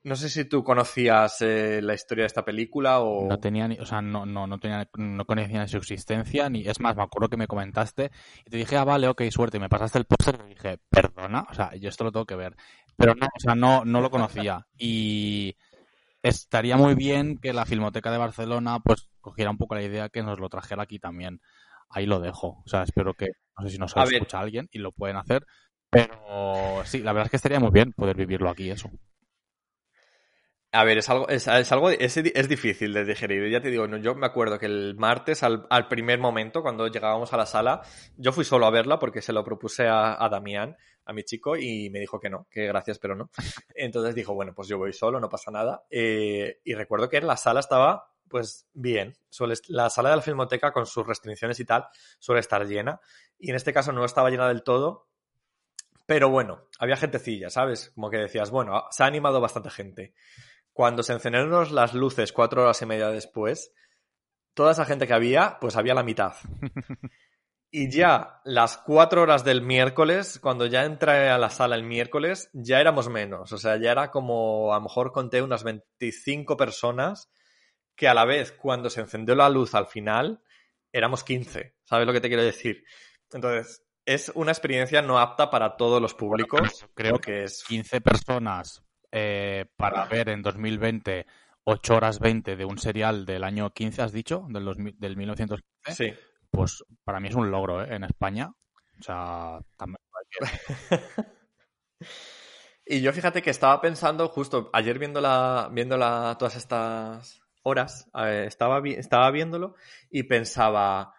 No 0.04 0.16
sé 0.16 0.30
si 0.30 0.46
tú 0.46 0.64
conocías 0.64 1.42
eh, 1.42 1.80
la 1.80 1.94
historia 1.94 2.24
de 2.24 2.28
esta 2.28 2.44
película 2.44 3.02
o... 3.02 3.28
No 3.28 3.40
tenía 3.40 3.68
ni, 3.68 3.78
o 3.78 3.86
sea, 3.86 4.02
no, 4.02 4.26
no, 4.26 4.48
no 4.48 4.60
tenía, 4.60 4.90
no 4.98 5.26
conocía 5.26 5.68
su 5.68 5.78
existencia, 5.78 6.50
ni, 6.50 6.68
es 6.68 6.80
más, 6.80 6.96
me 6.96 7.04
acuerdo 7.04 7.30
que 7.30 7.38
me 7.38 7.46
comentaste 7.46 8.12
y 8.44 8.50
te 8.50 8.58
dije, 8.58 8.78
ah, 8.78 8.84
vale, 8.84 9.08
ok, 9.08 9.22
suerte, 9.30 9.58
y 9.58 9.60
me 9.60 9.70
pasaste 9.70 10.00
el 10.00 10.06
póster 10.06 10.40
y 10.44 10.50
dije, 10.56 10.80
perdona, 10.90 11.46
o 11.52 11.54
sea, 11.54 11.76
yo 11.76 11.90
esto 11.90 12.04
lo 12.04 12.12
tengo 12.12 12.26
que 12.26 12.36
ver. 12.36 12.56
Pero 12.98 13.14
no, 13.14 13.28
o 13.28 13.40
sea, 13.40 13.54
no, 13.54 13.86
no 13.86 14.02
lo 14.02 14.10
conocía. 14.10 14.68
Y 14.76 15.56
estaría 16.24 16.78
muy 16.78 16.96
bien 16.96 17.38
que 17.38 17.54
la 17.54 17.66
Filmoteca 17.66 18.12
de 18.12 18.18
Barcelona, 18.18 18.80
pues, 18.80 19.10
cogiera 19.22 19.52
un 19.52 19.58
poco 19.58 19.76
la 19.76 19.84
idea 19.84 20.10
que 20.10 20.24
nos 20.24 20.40
lo 20.40 20.50
trajera 20.50 20.84
aquí 20.84 21.00
también. 21.00 21.42
Ahí 21.90 22.06
lo 22.06 22.20
dejo. 22.20 22.62
O 22.66 22.68
sea, 22.68 22.84
espero 22.84 23.14
que, 23.14 23.30
no 23.58 23.66
sé 23.66 23.72
si 23.74 23.78
nos 23.78 23.96
A 23.98 24.06
ver. 24.06 24.16
escucha 24.16 24.40
alguien 24.40 24.68
y 24.72 24.80
lo 24.80 24.92
pueden 24.92 25.18
hacer. 25.18 25.46
Pero 25.90 26.82
sí, 26.86 27.00
la 27.00 27.12
verdad 27.14 27.26
es 27.28 27.32
que 27.32 27.38
estaría 27.38 27.60
muy 27.60 27.72
bien 27.72 27.92
poder 27.94 28.16
vivirlo 28.16 28.50
aquí, 28.50 28.70
eso. 28.70 28.90
A 30.74 30.86
ver, 30.86 31.00
es 31.00 31.10
algo, 31.10 31.28
es, 31.28 31.48
es 31.48 31.72
algo, 31.74 31.90
es, 31.90 32.16
es 32.16 32.48
difícil 32.48 32.94
de 32.94 33.04
digerir. 33.04 33.52
Ya 33.52 33.60
te 33.62 33.70
digo, 33.70 33.88
no, 33.88 33.98
yo 33.98 34.16
me 34.16 34.26
acuerdo 34.26 34.58
que 34.58 34.68
el 34.68 34.96
martes, 34.96 35.44
al, 35.44 35.68
al 35.70 35.90
primer 35.90 36.18
momento, 36.20 36.62
cuando 36.62 36.88
llegábamos 36.88 37.34
a 37.34 37.38
la 37.38 37.46
sala, 37.46 37.82
yo 38.16 38.32
fui 38.32 38.46
solo 38.46 38.66
a 38.66 38.72
verla 38.72 38.98
porque 38.98 39.22
se 39.22 39.34
lo 39.34 39.44
propuse 39.44 39.88
a, 39.88 40.24
a 40.24 40.30
Damián, 40.30 40.78
a 41.06 41.14
mi 41.14 41.24
chico, 41.24 41.56
y 41.56 41.90
me 41.90 42.00
dijo 42.00 42.20
que 42.20 42.30
no, 42.30 42.48
que 42.50 42.66
gracias, 42.68 43.00
pero 43.00 43.16
no. 43.16 43.30
Entonces 43.76 44.16
dijo, 44.16 44.34
bueno, 44.34 44.54
pues 44.54 44.68
yo 44.68 44.78
voy 44.78 44.94
solo, 44.94 45.20
no 45.20 45.30
pasa 45.30 45.52
nada. 45.52 45.84
Eh, 45.90 46.60
y 46.64 46.74
recuerdo 46.74 47.10
que 47.10 47.22
la 47.22 47.38
sala 47.38 47.60
estaba, 47.60 48.12
pues, 48.28 48.68
bien. 48.74 49.16
Suele, 49.30 49.56
la 49.68 49.90
sala 49.90 50.10
de 50.10 50.16
la 50.18 50.22
filmoteca, 50.22 50.72
con 50.72 50.86
sus 50.86 51.06
restricciones 51.06 51.60
y 51.60 51.66
tal, 51.66 51.88
suele 52.20 52.40
estar 52.40 52.66
llena. 52.66 53.00
Y 53.40 53.50
en 53.50 53.56
este 53.56 53.74
caso 53.74 53.92
no 53.92 54.06
estaba 54.06 54.30
llena 54.30 54.48
del 54.48 54.64
todo. 54.64 55.08
Pero 56.06 56.30
bueno, 56.30 56.68
había 56.80 56.98
gentecilla, 56.98 57.50
¿sabes? 57.50 57.92
Como 57.96 58.10
que 58.10 58.18
decías, 58.18 58.52
bueno, 58.52 58.84
se 58.92 59.04
ha 59.04 59.06
animado 59.06 59.40
bastante 59.40 59.70
gente. 59.70 60.14
Cuando 60.74 61.04
se 61.04 61.14
encendieron 61.14 61.74
las 61.74 61.94
luces 61.94 62.34
cuatro 62.34 62.64
horas 62.64 62.82
y 62.82 62.86
media 62.86 63.10
después, 63.10 63.74
toda 64.54 64.72
esa 64.72 64.86
gente 64.86 65.08
que 65.08 65.14
había, 65.14 65.58
pues 65.60 65.76
había 65.76 65.94
la 65.94 66.04
mitad. 66.04 66.34
Y 67.74 67.90
ya 67.90 68.42
las 68.44 68.78
cuatro 68.78 69.22
horas 69.22 69.46
del 69.46 69.62
miércoles, 69.62 70.40
cuando 70.40 70.66
ya 70.66 70.84
entré 70.84 71.30
a 71.30 71.38
la 71.38 71.50
sala 71.50 71.78
el 71.78 71.84
miércoles, 71.84 72.50
ya 72.52 72.82
éramos 72.82 73.08
menos. 73.08 73.54
O 73.54 73.58
sea, 73.58 73.78
ya 73.78 73.92
era 73.94 74.12
como, 74.12 74.74
a 74.74 74.78
lo 74.78 74.84
mejor 74.84 75.14
conté 75.14 75.42
unas 75.42 75.64
25 75.64 76.58
personas 76.58 77.32
que 77.96 78.10
a 78.10 78.14
la 78.14 78.26
vez, 78.26 78.52
cuando 78.52 78.90
se 78.90 79.00
encendió 79.00 79.36
la 79.36 79.50
luz 79.50 79.74
al 79.74 79.88
final, 79.88 80.44
éramos 80.92 81.24
15. 81.24 81.76
¿Sabes 81.84 82.06
lo 82.06 82.12
que 82.12 82.20
te 82.20 82.28
quiero 82.28 82.44
decir? 82.44 82.84
Entonces, 83.32 83.86
es 84.06 84.34
una 84.36 84.52
experiencia 84.52 85.02
no 85.02 85.20
apta 85.20 85.50
para 85.50 85.78
todos 85.78 86.02
los 86.02 86.14
públicos. 86.14 86.86
creo 86.94 87.20
que 87.20 87.46
es 87.46 87.64
15 87.66 88.02
personas 88.02 88.84
eh, 89.14 89.66
para 89.78 90.06
ver 90.06 90.28
en 90.28 90.42
2020 90.42 91.26
8 91.64 91.96
horas 91.96 92.20
20 92.20 92.56
de 92.56 92.66
un 92.66 92.78
serial 92.78 93.26
del 93.26 93.44
año 93.44 93.72
15, 93.72 94.02
has 94.02 94.12
dicho, 94.12 94.46
del, 94.50 94.66
2000 94.66 94.96
del 95.00 95.16
1915, 95.16 95.94
Sí. 95.96 96.14
Pues 96.52 96.84
para 97.04 97.20
mí 97.20 97.30
es 97.30 97.36
un 97.36 97.50
logro 97.50 97.84
¿eh? 97.84 97.96
en 97.96 98.04
España. 98.04 98.52
O 99.00 99.04
sea, 99.04 99.60
también 99.78 99.98
Y 102.86 103.02
yo 103.02 103.14
fíjate 103.14 103.42
que 103.42 103.52
estaba 103.52 103.80
pensando 103.80 104.28
justo 104.28 104.70
ayer 104.74 105.00
viéndola, 105.00 105.70
viéndola 105.72 106.36
todas 106.38 106.56
estas 106.56 107.40
horas, 107.64 108.10
eh, 108.16 108.46
estaba, 108.48 108.82
estaba 108.90 109.32
viéndolo 109.32 109.76
y 110.10 110.24
pensaba 110.24 111.14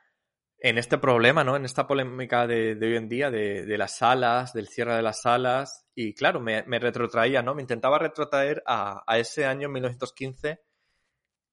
en 0.58 0.78
este 0.78 0.98
problema, 0.98 1.44
¿no? 1.44 1.56
En 1.56 1.64
esta 1.64 1.86
polémica 1.86 2.46
de, 2.46 2.78
hoy 2.80 2.96
en 2.96 3.08
día, 3.08 3.30
de, 3.30 3.64
las 3.78 3.96
salas, 3.96 4.52
del 4.52 4.68
cierre 4.68 4.94
de 4.94 5.02
las 5.02 5.22
salas. 5.22 5.86
Y 5.94 6.14
claro, 6.14 6.40
me, 6.40 6.62
retrotraía, 6.78 7.42
¿no? 7.42 7.54
Me 7.54 7.62
intentaba 7.62 7.98
retrotraer 7.98 8.62
a, 8.66 9.02
a 9.06 9.18
ese 9.18 9.46
año 9.46 9.68
1915. 9.68 10.60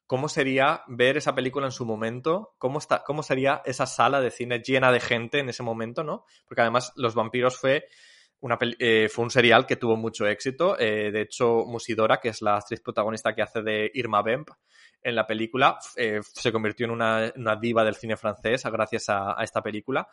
¿Cómo 0.09 0.27
sería 0.27 0.81
ver 0.87 1.17
esa 1.17 1.35
película 1.35 1.67
en 1.67 1.71
su 1.71 1.85
momento? 1.85 2.55
¿Cómo, 2.57 2.79
está, 2.79 3.03
¿Cómo 3.03 3.21
sería 3.21 3.61
esa 3.63 3.85
sala 3.85 4.19
de 4.19 4.31
cine 4.31 4.57
llena 4.57 4.91
de 4.91 4.99
gente 4.99 5.37
en 5.37 5.49
ese 5.49 5.61
momento, 5.61 6.03
no? 6.03 6.25
Porque 6.47 6.61
además 6.61 6.93
Los 6.95 7.13
Vampiros 7.13 7.59
fue 7.59 7.85
una 8.39 8.57
eh, 8.79 9.07
fue 9.07 9.25
un 9.25 9.29
serial 9.29 9.67
que 9.67 9.75
tuvo 9.75 9.97
mucho 9.97 10.25
éxito. 10.25 10.79
Eh, 10.79 11.11
de 11.11 11.21
hecho, 11.21 11.63
Musidora, 11.67 12.19
que 12.19 12.29
es 12.29 12.41
la 12.41 12.55
actriz 12.55 12.81
protagonista 12.81 13.35
que 13.35 13.43
hace 13.43 13.61
de 13.61 13.91
Irma 13.93 14.23
Bemp 14.23 14.49
en 15.03 15.13
la 15.13 15.27
película, 15.27 15.77
eh, 15.95 16.21
se 16.23 16.51
convirtió 16.51 16.87
en 16.87 16.91
una, 16.91 17.31
una 17.35 17.55
diva 17.57 17.83
del 17.83 17.93
cine 17.93 18.17
francés 18.17 18.63
gracias 18.63 19.09
a, 19.09 19.39
a 19.39 19.43
esta 19.43 19.61
película. 19.61 20.07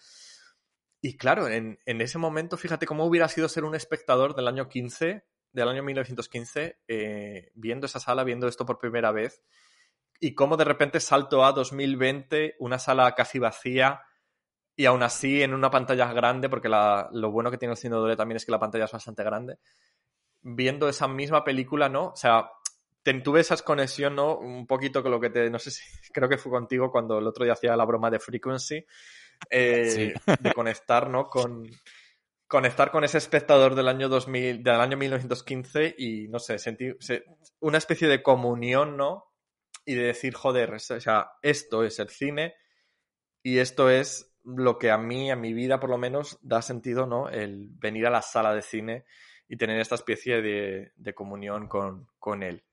Y 1.00 1.16
claro, 1.16 1.48
en, 1.48 1.78
en, 1.86 2.02
ese 2.02 2.18
momento, 2.18 2.58
fíjate 2.58 2.84
cómo 2.84 3.06
hubiera 3.06 3.28
sido 3.28 3.48
ser 3.48 3.64
un 3.64 3.74
espectador 3.74 4.36
del 4.36 4.46
año 4.46 4.68
15, 4.68 5.24
del 5.52 5.68
año 5.70 5.82
1915, 5.82 6.80
eh, 6.86 7.50
viendo 7.54 7.86
esa 7.86 7.98
sala, 7.98 8.24
viendo 8.24 8.46
esto 8.46 8.66
por 8.66 8.78
primera 8.78 9.10
vez. 9.10 9.42
Y 10.20 10.34
cómo 10.34 10.56
de 10.56 10.64
repente 10.64 11.00
salto 11.00 11.44
a 11.44 11.52
2020, 11.52 12.56
una 12.60 12.78
sala 12.78 13.14
casi 13.14 13.38
vacía, 13.38 14.02
y 14.74 14.84
aún 14.86 15.02
así 15.02 15.42
en 15.42 15.54
una 15.54 15.70
pantalla 15.70 16.12
grande, 16.12 16.48
porque 16.48 16.68
la, 16.68 17.08
lo 17.12 17.30
bueno 17.30 17.50
que 17.50 17.58
tiene 17.58 17.72
el 17.72 17.78
cine 17.78 17.96
doble 17.96 18.16
también 18.16 18.36
es 18.36 18.44
que 18.44 18.52
la 18.52 18.58
pantalla 18.58 18.84
es 18.84 18.92
bastante 18.92 19.24
grande, 19.24 19.58
viendo 20.42 20.88
esa 20.88 21.08
misma 21.08 21.44
película, 21.44 21.88
¿no? 21.88 22.08
O 22.08 22.16
sea, 22.16 22.50
ten- 23.02 23.22
tuve 23.22 23.40
esa 23.40 23.56
conexión, 23.58 24.14
¿no? 24.14 24.36
Un 24.38 24.66
poquito 24.66 25.02
con 25.02 25.12
lo 25.12 25.20
que 25.20 25.30
te, 25.30 25.48
no 25.50 25.58
sé 25.58 25.70
si, 25.70 25.82
creo 26.12 26.28
que 26.28 26.38
fue 26.38 26.52
contigo 26.52 26.90
cuando 26.90 27.18
el 27.18 27.26
otro 27.26 27.44
día 27.44 27.54
hacía 27.54 27.76
la 27.76 27.84
broma 27.84 28.10
de 28.10 28.18
Frequency, 28.20 28.84
eh, 29.50 29.90
Sí. 29.90 30.12
de 30.40 30.52
conectar, 30.52 31.08
¿no? 31.08 31.28
Con, 31.28 31.70
conectar 32.48 32.90
con 32.90 33.02
ese 33.04 33.18
espectador 33.18 33.74
del 33.74 33.88
año 33.88 34.08
2000, 34.08 34.62
del 34.62 34.80
año 34.80 34.96
1915 34.96 35.94
y, 35.98 36.28
no 36.28 36.38
sé, 36.38 36.58
sentí 36.58 36.92
se- 37.00 37.24
una 37.60 37.78
especie 37.78 38.08
de 38.08 38.22
comunión, 38.22 38.96
¿no? 38.96 39.25
Y 39.86 39.94
de 39.94 40.02
decir, 40.02 40.34
joder, 40.34 40.74
o 40.74 40.78
sea, 40.78 41.30
esto 41.40 41.84
es 41.84 41.98
el 41.98 42.10
cine 42.10 42.54
y 43.42 43.58
esto 43.58 43.88
es 43.88 44.36
lo 44.44 44.78
que 44.78 44.90
a 44.90 44.98
mí, 44.98 45.30
a 45.30 45.36
mi 45.36 45.54
vida 45.54 45.80
por 45.80 45.88
lo 45.88 45.96
menos, 45.96 46.38
da 46.42 46.60
sentido, 46.60 47.06
¿no? 47.06 47.28
El 47.28 47.68
venir 47.70 48.06
a 48.06 48.10
la 48.10 48.20
sala 48.20 48.54
de 48.54 48.62
cine 48.62 49.04
y 49.48 49.56
tener 49.56 49.80
esta 49.80 49.94
especie 49.94 50.42
de, 50.42 50.92
de 50.96 51.14
comunión 51.14 51.68
con, 51.68 52.08
con 52.18 52.42
él. 52.42 52.64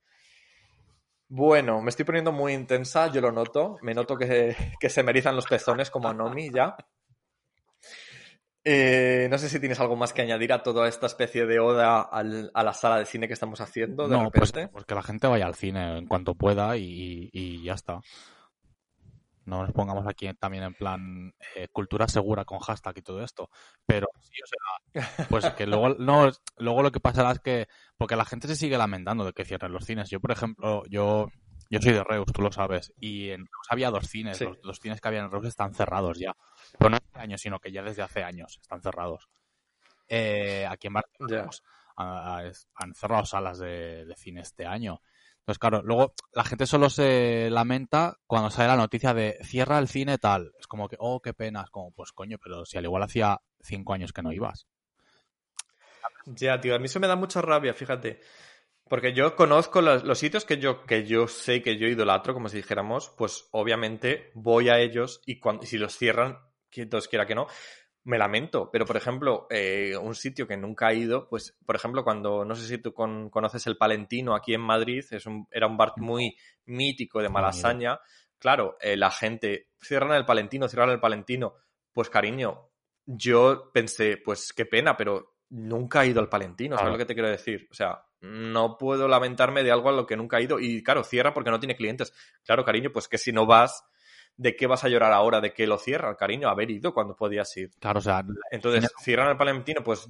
Bueno, 1.28 1.82
me 1.82 1.90
estoy 1.90 2.06
poniendo 2.06 2.32
muy 2.32 2.54
intensa, 2.54 3.12
yo 3.12 3.22
lo 3.22 3.32
noto. 3.32 3.78
Me 3.82 3.94
noto 3.94 4.18
que, 4.18 4.56
que 4.80 4.90
se 4.90 5.04
me 5.04 5.12
erizan 5.12 5.36
los 5.36 5.48
pezones 5.48 5.90
como 5.90 6.08
a 6.08 6.14
Nomi 6.14 6.52
ya. 6.52 6.76
Eh, 8.66 9.28
no 9.30 9.38
sé 9.38 9.50
si 9.50 9.60
tienes 9.60 9.80
algo 9.80 9.96
más 9.98 10.14
que 10.14 10.22
añadir 10.22 10.54
a 10.54 10.64
toda 10.64 10.88
esta 10.88 11.06
especie 11.08 11.46
de 11.46 11.60
oda 11.60 12.02
al- 12.02 12.50
a 12.54 12.64
la 12.64 12.74
sala 12.74 12.98
de 12.98 13.06
cine 13.06 13.28
que 13.28 13.34
estamos 13.34 13.60
haciendo 13.60 14.08
de 14.08 14.16
No, 14.18 14.32
pues, 14.32 14.52
repente. 14.52 14.72
pues 14.72 14.86
que 14.86 14.96
la 14.96 15.04
gente 15.04 15.28
vaya 15.28 15.46
al 15.46 15.56
cine 15.56 15.98
en 15.98 16.08
cuanto 16.08 16.36
pueda 16.36 16.78
y, 16.78 17.30
y 17.34 17.62
ya 17.64 17.74
está. 17.74 18.00
No 19.46 19.62
nos 19.62 19.74
pongamos 19.74 20.08
aquí 20.08 20.34
también 20.36 20.64
en 20.64 20.74
plan 20.74 21.34
eh, 21.56 21.68
cultura 21.74 22.08
segura 22.08 22.46
con 22.46 22.60
hashtag 22.60 23.00
y 23.00 23.02
todo 23.02 23.22
esto. 23.22 23.50
Pero 23.86 24.08
sí, 24.22 24.32
o 24.42 24.48
sea, 24.48 25.28
pues 25.30 25.50
que 25.52 25.68
luego, 25.68 25.90
no, 26.00 26.32
luego 26.58 26.82
lo 26.82 26.92
que 26.94 27.02
pasará 27.02 27.34
es 27.34 27.40
que, 27.40 27.68
porque 27.98 28.16
la 28.16 28.24
gente 28.24 28.48
se 28.48 28.56
sigue 28.56 28.78
lamentando 28.78 29.26
de 29.26 29.34
que 29.34 29.44
cierren 29.44 29.74
los 29.74 29.84
cines. 29.86 30.10
Yo, 30.10 30.22
por 30.22 30.32
ejemplo, 30.32 30.84
yo, 30.88 31.28
yo 31.70 31.80
soy 31.82 31.94
de 31.94 32.04
Reus, 32.04 32.28
tú 32.34 32.42
lo 32.42 32.52
sabes, 32.52 32.94
y 33.00 33.30
en 33.30 33.40
Reus 33.40 33.68
había 33.70 33.90
dos 33.92 34.08
cines. 34.08 34.38
Sí. 34.38 34.48
Los 34.64 34.80
cines 34.80 35.02
que 35.02 35.08
había 35.08 35.22
en 35.22 35.32
Reus 35.32 35.46
están 35.46 35.74
cerrados 35.74 36.20
ya. 36.20 36.36
Pero 36.78 36.90
no 36.90 36.98
hace 36.98 37.20
años, 37.20 37.42
sino 37.42 37.60
que 37.60 37.72
ya 37.72 37.84
desde 37.84 38.02
hace 38.02 38.24
años 38.24 38.58
están 38.62 38.82
cerrados. 38.82 39.30
Eh, 40.08 40.66
aquí 40.70 40.88
en 40.88 40.94
Barcelona 40.94 41.36
Ya. 41.38 41.44
pues, 41.46 41.64
han 42.76 42.94
cerrado 42.96 43.26
salas 43.26 43.58
de, 43.60 44.06
de 44.06 44.16
cine 44.16 44.42
este 44.42 44.66
año. 44.66 45.02
Entonces, 45.40 45.60
claro, 45.60 45.82
luego 45.84 46.14
la 46.32 46.46
gente 46.46 46.66
solo 46.66 46.90
se 46.90 47.50
lamenta 47.50 48.18
cuando 48.28 48.50
sale 48.50 48.70
la 48.70 48.78
noticia 48.78 49.14
de 49.14 49.38
cierra 49.44 49.78
el 49.80 49.90
cine 49.90 50.18
tal. 50.18 50.54
Es 50.58 50.68
como 50.68 50.88
que, 50.88 50.96
oh, 51.00 51.20
qué 51.22 51.34
pena. 51.34 51.64
Es 51.64 51.70
como, 51.70 51.92
pues 51.92 52.14
coño, 52.14 52.38
pero 52.42 52.66
si 52.66 52.78
al 52.78 52.86
igual 52.86 53.04
hacía 53.04 53.42
cinco 53.62 53.94
años 53.94 54.14
que 54.14 54.22
no 54.22 54.32
ibas. 54.32 54.68
Ya, 56.26 56.62
tío, 56.62 56.76
a 56.76 56.80
mí 56.80 56.86
eso 56.86 57.02
me 57.02 57.08
da 57.08 57.18
mucha 57.18 57.42
rabia, 57.42 57.74
fíjate. 57.74 58.22
Porque 58.90 59.14
yo 59.14 59.36
conozco 59.36 59.82
los, 59.82 60.04
los 60.04 60.20
sitios 60.20 60.46
que 60.46 60.58
yo, 60.58 60.84
que 60.86 61.06
yo 61.06 61.28
sé 61.28 61.62
que 61.62 61.78
yo 61.78 61.88
idolatro, 61.88 62.34
como 62.34 62.50
si 62.50 62.58
dijéramos, 62.58 63.10
pues 63.18 63.48
obviamente 63.52 64.32
voy 64.36 64.70
a 64.70 64.80
ellos 64.80 65.22
y, 65.26 65.40
cuando, 65.40 65.64
si 65.64 65.78
los 65.78 65.98
cierran, 65.98 66.38
que 66.70 66.86
Dios 66.86 67.08
quiera 67.08 67.26
que 67.26 67.34
no, 67.36 67.48
me 68.04 68.18
lamento. 68.18 68.70
Pero, 68.72 68.86
por 68.86 68.98
ejemplo, 68.98 69.48
eh, 69.50 69.96
un 69.98 70.16
sitio 70.16 70.46
que 70.48 70.58
nunca 70.58 70.92
he 70.92 70.96
ido, 70.98 71.28
pues, 71.30 71.58
por 71.66 71.76
ejemplo, 71.76 72.04
cuando, 72.04 72.44
no 72.44 72.56
sé 72.56 72.68
si 72.68 72.78
tú 72.78 72.94
con- 72.94 73.30
conoces 73.30 73.66
el 73.68 73.78
Palentino 73.78 74.36
aquí 74.36 74.54
en 74.54 74.62
Madrid, 74.62 75.04
es 75.12 75.26
un, 75.26 75.48
era 75.52 75.68
un 75.68 75.78
bar 75.78 75.94
muy 75.98 76.36
mítico 76.66 77.22
de. 77.22 77.30
Malasaña. 77.30 78.00
Claro, 78.38 78.76
eh, 78.82 78.98
la 78.98 79.10
gente, 79.10 79.70
cierran 79.80 80.12
el 80.12 80.26
Palentino, 80.26 80.68
cierran 80.68 80.90
el 80.90 81.00
Palentino. 81.00 81.54
Pues, 81.94 82.10
cariño, 82.10 82.70
yo 83.06 83.72
pensé, 83.74 84.18
pues 84.18 84.52
qué 84.52 84.66
pena, 84.66 84.98
pero 84.98 85.36
nunca 85.50 86.04
he 86.04 86.08
ido 86.08 86.20
al 86.20 86.28
Palentino, 86.30 86.76
¿sabes 86.76 86.82
Claro. 86.84 86.92
lo 86.94 86.98
que 86.98 87.06
te 87.06 87.14
quiero 87.14 87.30
decir? 87.30 87.68
O 87.72 87.74
sea, 87.74 88.04
no 88.24 88.78
puedo 88.78 89.10
lamentarme 89.10 89.64
de 89.64 89.72
algo 89.72 89.90
a 89.90 89.92
lo 89.92 90.06
que 90.06 90.16
nunca 90.16 90.40
he 90.40 90.44
ido. 90.44 90.60
Y 90.60 90.82
claro, 90.82 91.04
cierra 91.04 91.34
porque 91.34 91.52
no 91.52 91.60
tiene 91.60 91.76
clientes. 91.76 92.14
Claro, 92.46 92.64
cariño, 92.64 92.90
pues 92.92 93.10
que 93.10 93.18
si 93.18 93.34
no 93.34 93.46
vas, 93.46 93.84
¿de 94.38 94.56
qué 94.56 94.66
vas 94.66 94.86
a 94.86 94.90
llorar 94.90 95.12
ahora? 95.12 95.42
¿De 95.42 95.54
qué 95.54 95.68
lo 95.68 95.78
cierran, 95.78 96.16
cariño? 96.16 96.48
Haber 96.48 96.72
ido 96.72 96.94
cuando 96.94 97.16
podías 97.18 97.56
ir. 97.58 97.72
Claro, 97.80 98.00
o 98.00 98.02
sea, 98.02 98.24
Entonces, 98.50 98.90
cierran 99.04 99.30
el 99.30 99.38
Palentino, 99.38 99.84
pues 99.84 100.08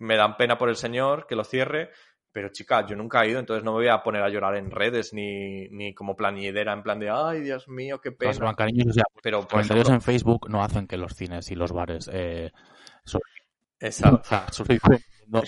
me 0.00 0.16
dan 0.16 0.36
pena 0.36 0.58
por 0.58 0.68
el 0.68 0.74
señor 0.74 1.26
que 1.28 1.36
lo 1.36 1.44
cierre. 1.44 1.90
Pero 2.32 2.48
chica, 2.48 2.84
yo 2.84 2.96
nunca 2.96 3.22
he 3.22 3.30
ido, 3.30 3.38
entonces 3.38 3.62
no 3.62 3.70
me 3.70 3.78
voy 3.78 3.88
a 3.88 4.02
poner 4.02 4.20
a 4.20 4.28
llorar 4.28 4.56
en 4.56 4.72
redes 4.72 5.14
ni, 5.14 5.68
ni 5.68 5.94
como 5.94 6.16
plañidera 6.16 6.72
en 6.72 6.82
plan 6.82 6.98
de, 6.98 7.08
ay, 7.08 7.42
Dios 7.42 7.68
mío, 7.68 8.00
qué 8.00 8.10
pena. 8.10 8.32
o 8.32 8.34
sea, 8.34 9.04
Pero, 9.22 9.42
por 9.42 9.50
comentarios 9.50 9.86
ejemplo, 9.86 9.94
en 9.94 10.00
Facebook 10.00 10.50
no 10.50 10.64
hacen 10.64 10.88
que 10.88 10.96
los 10.96 11.14
cines 11.14 11.48
y 11.52 11.54
los 11.54 11.70
bares 11.70 12.10
eh, 12.12 12.50
exacto. 13.78 14.20
o 14.20 14.24
sea, 14.24 14.46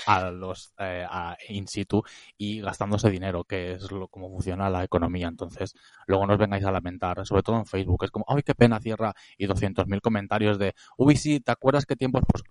a 0.07 0.31
los 0.31 0.73
eh, 0.79 1.07
a 1.09 1.37
in 1.49 1.67
situ 1.69 2.03
y 2.39 2.61
gastándose 2.61 3.11
dinero, 3.11 3.45
que 3.45 3.73
es 3.73 3.91
lo, 3.91 4.09
como 4.09 4.31
funciona 4.31 4.71
la 4.71 4.85
economía. 4.85 5.29
Entonces, 5.29 5.75
luego 6.07 6.27
no 6.27 6.33
os 6.35 6.39
vengáis 6.39 6.65
a 6.65 6.73
lamentar, 6.73 7.25
sobre 7.27 7.43
todo 7.43 7.57
en 7.57 7.67
Facebook. 7.67 8.05
Es 8.05 8.11
como, 8.11 8.25
ay, 8.29 8.43
qué 8.43 8.55
pena 8.55 8.81
cierra, 8.81 9.15
y 9.39 9.47
200.000 9.47 10.01
comentarios 10.01 10.59
de, 10.59 10.75
uy, 10.97 11.17
sí, 11.17 11.41
¿te 11.41 11.53
acuerdas 11.53 11.87
qué 11.87 11.97
tiempos? 11.97 12.23
Pues, 12.31 12.43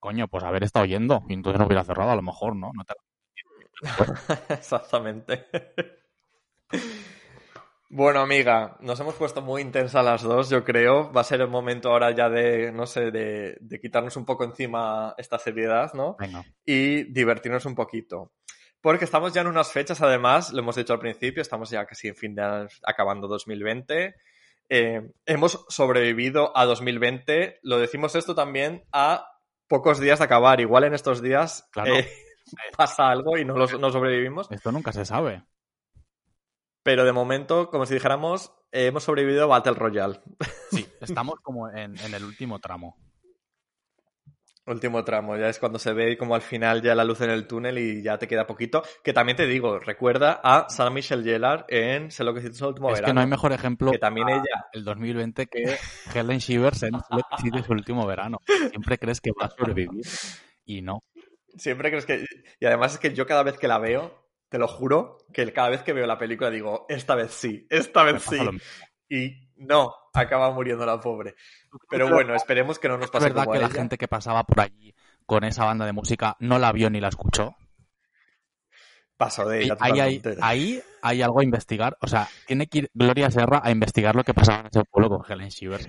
coño, 0.00 0.28
pues 0.28 0.44
haber 0.44 0.62
estado 0.64 0.84
yendo, 0.86 1.22
y 1.28 1.34
entonces 1.34 1.58
no 1.60 1.66
hubiera 1.66 1.84
cerrado, 1.84 2.10
a 2.10 2.16
lo 2.16 2.22
mejor, 2.22 2.56
¿no? 2.56 2.70
no 2.74 2.84
te- 2.84 2.94
Exactamente. 4.48 5.46
Bueno, 7.88 8.20
amiga, 8.20 8.76
nos 8.80 8.98
hemos 8.98 9.14
puesto 9.14 9.42
muy 9.42 9.62
intensas 9.62 10.04
las 10.04 10.22
dos, 10.22 10.50
yo 10.50 10.64
creo. 10.64 11.12
Va 11.12 11.20
a 11.20 11.24
ser 11.24 11.40
el 11.40 11.48
momento 11.48 11.90
ahora 11.90 12.10
ya 12.10 12.28
de, 12.28 12.72
no 12.72 12.84
sé, 12.86 13.12
de, 13.12 13.56
de 13.60 13.80
quitarnos 13.80 14.16
un 14.16 14.24
poco 14.24 14.42
encima 14.44 15.14
esta 15.18 15.38
seriedad, 15.38 15.92
¿no? 15.94 16.16
Venga, 16.18 16.44
Y 16.64 17.04
divertirnos 17.12 17.64
un 17.64 17.76
poquito. 17.76 18.32
Porque 18.80 19.04
estamos 19.04 19.32
ya 19.34 19.40
en 19.42 19.46
unas 19.46 19.70
fechas, 19.72 20.00
además, 20.02 20.52
lo 20.52 20.60
hemos 20.60 20.74
dicho 20.76 20.92
al 20.92 20.98
principio, 20.98 21.40
estamos 21.42 21.70
ya 21.70 21.86
casi 21.86 22.08
en 22.08 22.16
fin 22.16 22.34
de 22.34 22.42
año, 22.42 22.68
acabando 22.84 23.28
2020. 23.28 24.14
Eh, 24.68 25.12
hemos 25.24 25.64
sobrevivido 25.68 26.56
a 26.56 26.64
2020. 26.64 27.60
Lo 27.62 27.78
decimos 27.78 28.16
esto 28.16 28.34
también 28.34 28.84
a 28.92 29.28
pocos 29.68 30.00
días 30.00 30.18
de 30.18 30.24
acabar. 30.24 30.60
Igual 30.60 30.84
en 30.84 30.94
estos 30.94 31.22
días 31.22 31.68
Claro. 31.70 31.94
eh, 31.96 32.08
pasa 32.76 33.08
algo 33.10 33.38
y 33.38 33.44
no, 33.44 33.56
los- 33.56 33.78
no 33.78 33.90
sobrevivimos. 33.92 34.50
esto 34.50 34.72
nunca 34.72 34.92
se 34.92 35.04
sabe. 35.04 35.44
Pero 36.86 37.04
de 37.04 37.10
momento, 37.12 37.68
como 37.68 37.84
si 37.84 37.94
dijéramos, 37.94 38.52
eh, 38.70 38.86
hemos 38.86 39.02
sobrevivido 39.02 39.42
a 39.42 39.46
Battle 39.46 39.74
Royale. 39.74 40.20
Sí, 40.70 40.86
estamos 41.00 41.40
como 41.42 41.68
en, 41.68 41.98
en 41.98 42.14
el 42.14 42.22
último 42.24 42.60
tramo. 42.60 42.96
Último 44.66 45.04
tramo, 45.04 45.36
ya 45.36 45.48
es 45.48 45.58
cuando 45.58 45.78
se 45.80 45.92
ve 45.92 46.16
como 46.18 46.34
al 46.36 46.42
final 46.42 46.82
ya 46.82 46.94
la 46.94 47.04
luz 47.04 47.20
en 47.22 47.30
el 47.30 47.46
túnel 47.48 47.78
y 47.78 48.02
ya 48.02 48.18
te 48.18 48.28
queda 48.28 48.46
poquito. 48.46 48.82
Que 49.02 49.12
también 49.12 49.36
te 49.36 49.46
digo, 49.46 49.78
recuerda 49.80 50.40
a 50.42 50.68
Sarah 50.68 50.90
Michelle 50.90 51.22
Gellar 51.24 51.64
en 51.68 52.10
Sé 52.12 52.22
lo 52.24 52.32
que 52.34 52.40
hiciste 52.40 52.58
el 52.64 52.68
último 52.68 52.88
Es 52.90 52.94
que 52.96 53.00
verano. 53.02 53.14
no 53.14 53.20
hay 53.22 53.26
mejor 53.28 53.52
ejemplo 53.52 53.90
Que 53.92 53.98
también 53.98 54.28
ella, 54.28 54.66
el 54.72 54.84
2020 54.84 55.46
que 55.46 55.76
Helen 56.14 56.38
Shivers 56.38 56.82
en 56.84 56.92
Sé 57.00 57.06
lo 57.10 57.18
que 57.18 57.36
hiciste 57.38 57.62
su 57.64 57.72
último 57.72 58.06
verano. 58.06 58.38
Siempre 58.70 58.98
crees 58.98 59.20
que 59.20 59.30
va 59.40 59.46
a 59.46 59.50
sobrevivir 59.50 60.02
y 60.64 60.82
no. 60.82 61.02
siempre 61.56 61.90
crees 61.90 62.06
que... 62.06 62.24
Y 62.60 62.66
además 62.66 62.94
es 62.94 62.98
que 62.98 63.14
yo 63.14 63.24
cada 63.26 63.44
vez 63.44 63.56
que 63.58 63.68
la 63.68 63.78
veo, 63.78 64.25
te 64.48 64.58
lo 64.58 64.68
juro, 64.68 65.18
que 65.32 65.52
cada 65.52 65.70
vez 65.70 65.82
que 65.82 65.92
veo 65.92 66.06
la 66.06 66.18
película 66.18 66.50
digo, 66.50 66.86
esta 66.88 67.14
vez 67.14 67.32
sí, 67.32 67.66
esta 67.70 68.02
vez 68.04 68.22
sí. 68.22 68.38
Y 69.08 69.46
no, 69.56 69.94
acaba 70.12 70.50
muriendo 70.50 70.84
la 70.86 71.00
pobre. 71.00 71.34
Pero 71.88 72.08
bueno, 72.08 72.34
esperemos 72.34 72.78
que 72.78 72.88
no 72.88 72.96
nos 72.96 73.06
Es 73.06 73.10
pase 73.10 73.26
verdad 73.26 73.44
como 73.44 73.52
que 73.52 73.64
a 73.64 73.68
la 73.68 73.74
gente 73.74 73.98
que 73.98 74.08
pasaba 74.08 74.44
por 74.44 74.60
allí 74.60 74.94
con 75.24 75.44
esa 75.44 75.64
banda 75.64 75.86
de 75.86 75.92
música 75.92 76.36
no 76.40 76.58
la 76.58 76.72
vio 76.72 76.90
ni 76.90 77.00
la 77.00 77.08
escuchó. 77.08 77.56
Pasó 79.16 79.48
de 79.48 79.62
ella 79.62 79.76
ahí, 79.80 80.18
totalmente. 80.18 80.36
ahí 80.42 80.82
hay 81.00 81.22
algo 81.22 81.40
a 81.40 81.44
investigar. 81.44 81.96
O 82.00 82.06
sea, 82.06 82.28
tiene 82.46 82.66
que 82.66 82.78
ir 82.78 82.90
Gloria 82.92 83.30
Serra 83.30 83.60
a 83.64 83.70
investigar 83.70 84.14
lo 84.14 84.24
que 84.24 84.34
pasaba 84.34 84.60
en 84.60 84.66
ese 84.66 84.84
pueblo 84.84 85.08
con 85.08 85.30
Helen 85.30 85.48
Shivers. 85.48 85.88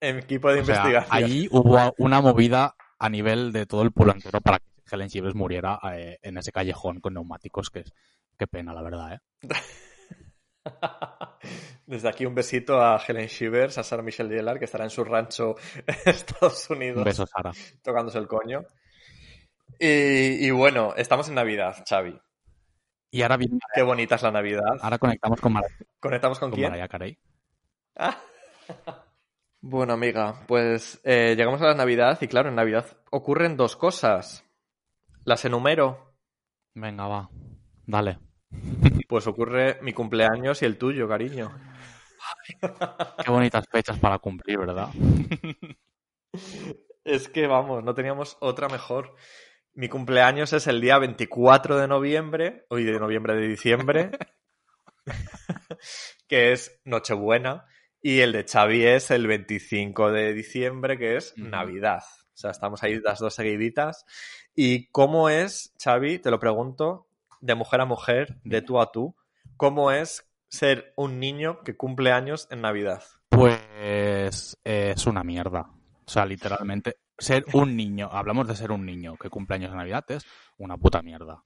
En 0.00 0.18
equipo 0.18 0.48
de 0.52 0.60
O 0.60 0.64
sea, 0.64 0.76
investigación. 0.76 1.24
allí 1.24 1.48
hubo 1.50 1.94
una 1.98 2.20
movida 2.20 2.76
a 2.98 3.08
nivel 3.08 3.52
de 3.52 3.66
todo 3.66 3.82
el 3.82 3.90
pueblo 3.92 4.12
entero 4.12 4.40
para 4.40 4.60
que 4.60 4.66
Helen 4.90 5.08
Shivers 5.08 5.34
muriera 5.34 5.78
eh, 5.94 6.18
en 6.22 6.36
ese 6.38 6.52
callejón 6.52 7.00
con 7.00 7.14
neumáticos, 7.14 7.70
que 7.70 7.80
es 7.80 7.92
qué 8.38 8.46
pena, 8.46 8.72
la 8.72 8.82
verdad, 8.82 9.14
¿eh? 9.14 9.20
Desde 11.86 12.08
aquí 12.08 12.26
un 12.26 12.34
besito 12.34 12.80
a 12.80 12.98
Helen 13.06 13.26
Shivers, 13.26 13.78
a 13.78 13.82
Sarah 13.82 14.02
Michelle 14.02 14.34
Gellar, 14.34 14.58
que 14.58 14.66
estará 14.66 14.84
en 14.84 14.90
su 14.90 15.04
rancho 15.04 15.56
en 15.86 15.94
Estados 16.06 16.68
Unidos 16.70 16.98
Un 16.98 17.04
beso, 17.04 17.26
Sara. 17.26 17.52
tocándose 17.82 18.18
el 18.18 18.28
coño. 18.28 18.64
Y, 19.78 20.46
y 20.46 20.50
bueno, 20.50 20.92
estamos 20.96 21.28
en 21.28 21.34
Navidad, 21.36 21.82
Xavi. 21.88 22.18
Y 23.12 23.22
ahora, 23.22 23.36
viene- 23.38 23.58
Qué 23.74 23.82
bonita 23.82 24.16
es 24.16 24.22
la 24.22 24.30
Navidad. 24.30 24.76
ahora 24.80 24.98
conectamos 24.98 25.40
con, 25.40 25.52
Mar 25.54 25.64
¿Conectamos 25.98 26.38
con 26.38 26.50
con 26.50 26.58
quién? 26.58 26.70
Mariah 26.70 26.88
Carey. 26.88 27.18
Ah. 27.96 28.18
Bueno, 29.62 29.94
amiga, 29.94 30.42
pues 30.46 31.00
eh, 31.04 31.34
llegamos 31.36 31.60
a 31.62 31.66
la 31.66 31.74
Navidad 31.74 32.18
y 32.20 32.28
claro, 32.28 32.48
en 32.50 32.54
Navidad 32.54 32.86
ocurren 33.10 33.56
dos 33.56 33.76
cosas. 33.76 34.44
Las 35.24 35.44
enumero. 35.44 36.14
Venga, 36.74 37.06
va. 37.06 37.30
Dale. 37.86 38.18
Pues 39.08 39.26
ocurre 39.26 39.78
mi 39.82 39.92
cumpleaños 39.92 40.62
y 40.62 40.64
el 40.64 40.78
tuyo, 40.78 41.08
cariño. 41.08 41.50
Qué 43.24 43.30
bonitas 43.30 43.66
fechas 43.70 43.98
para 43.98 44.18
cumplir, 44.18 44.58
¿verdad? 44.58 44.88
Es 47.04 47.28
que 47.28 47.46
vamos, 47.46 47.82
no 47.82 47.94
teníamos 47.94 48.36
otra 48.40 48.68
mejor. 48.68 49.14
Mi 49.72 49.88
cumpleaños 49.88 50.52
es 50.52 50.66
el 50.66 50.80
día 50.80 50.98
24 50.98 51.78
de 51.78 51.88
noviembre, 51.88 52.66
hoy 52.68 52.84
de 52.84 52.98
noviembre 52.98 53.34
de 53.34 53.48
diciembre, 53.48 54.10
que 56.28 56.52
es 56.52 56.80
Nochebuena, 56.84 57.66
y 58.02 58.20
el 58.20 58.32
de 58.32 58.44
Xavi 58.44 58.84
es 58.84 59.10
el 59.10 59.26
25 59.26 60.12
de 60.12 60.32
diciembre, 60.34 60.98
que 60.98 61.16
es. 61.16 61.36
Navidad. 61.36 62.02
O 62.34 62.36
sea, 62.40 62.50
estamos 62.50 62.82
ahí 62.82 62.98
las 63.00 63.18
dos 63.18 63.34
seguiditas. 63.34 64.04
¿Y 64.54 64.86
cómo 64.88 65.28
es, 65.28 65.72
Xavi, 65.82 66.18
te 66.18 66.30
lo 66.30 66.38
pregunto, 66.38 67.06
de 67.40 67.54
mujer 67.54 67.80
a 67.80 67.84
mujer, 67.84 68.36
de 68.44 68.62
tú 68.62 68.80
a 68.80 68.92
tú, 68.92 69.14
cómo 69.56 69.90
es 69.90 70.26
ser 70.48 70.92
un 70.96 71.18
niño 71.20 71.62
que 71.62 71.76
cumple 71.76 72.12
años 72.12 72.48
en 72.50 72.62
Navidad? 72.62 73.02
Pues 73.28 74.58
eh, 74.64 74.92
es 74.94 75.06
una 75.06 75.22
mierda. 75.24 75.70
O 76.06 76.10
sea, 76.10 76.26
literalmente, 76.26 76.96
ser 77.16 77.44
un 77.52 77.76
niño, 77.76 78.08
hablamos 78.12 78.48
de 78.48 78.56
ser 78.56 78.72
un 78.72 78.84
niño 78.84 79.16
que 79.16 79.30
cumple 79.30 79.56
años 79.56 79.70
en 79.70 79.76
Navidad, 79.78 80.04
es 80.08 80.26
una 80.58 80.76
puta 80.76 81.02
mierda. 81.02 81.44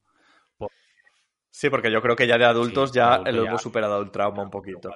Sí, 1.51 1.71
porque 1.71 1.93
yo 1.93 2.03
creo 2.03 2.17
que 2.17 2.27
ya 2.27 2.37
de 2.37 2.47
adultos 2.47 2.91
Sí, 2.91 2.97
ya 2.97 3.15
adulto 3.15 3.31
lo 3.31 3.45
ya- 3.45 3.49
hemos 3.51 3.63
superado 3.63 4.03
el 4.03 4.11
trauma 4.11 4.43
un 4.43 4.51
poquito. 4.51 4.93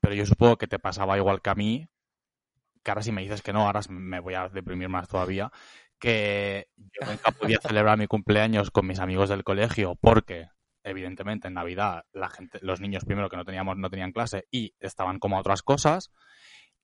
Pero 0.00 0.14
yo 0.14 0.26
supongo 0.26 0.56
que 0.56 0.66
te 0.66 0.78
pasaba 0.80 1.16
igual 1.16 1.40
que 1.40 1.50
a 1.50 1.54
mí, 1.54 1.88
que 2.82 2.90
ahora 2.90 3.02
si 3.02 3.12
me 3.12 3.22
dices 3.22 3.42
que 3.42 3.52
no, 3.52 3.66
ahora 3.66 3.80
me 3.88 4.20
voy 4.20 4.34
a 4.34 4.48
deprimir 4.48 4.88
más 4.88 5.08
todavía, 5.08 5.52
que 5.98 6.68
yo 6.76 7.06
nunca 7.06 7.30
podía 7.32 7.58
celebrar 7.60 7.98
mi 7.98 8.06
cumpleaños 8.06 8.70
con 8.70 8.86
mis 8.86 9.00
amigos 9.00 9.28
del 9.28 9.44
colegio 9.44 9.96
porque 10.00 10.48
evidentemente 10.82 11.48
en 11.48 11.54
Navidad 11.54 12.04
la 12.12 12.28
gente, 12.28 12.58
los 12.62 12.80
niños 12.80 13.04
primero 13.04 13.28
que 13.30 13.36
no 13.36 13.44
teníamos 13.44 13.76
no 13.76 13.90
tenían 13.90 14.12
clase 14.12 14.46
y 14.50 14.74
estaban 14.80 15.18
como 15.18 15.36
a 15.36 15.40
otras 15.40 15.62
cosas. 15.62 16.10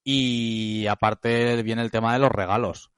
Y 0.03 0.87
aparte 0.87 1.61
viene 1.61 1.83
el 1.83 1.91
tema 1.91 2.13
de 2.13 2.19
los 2.19 2.31
regalos 2.31 2.91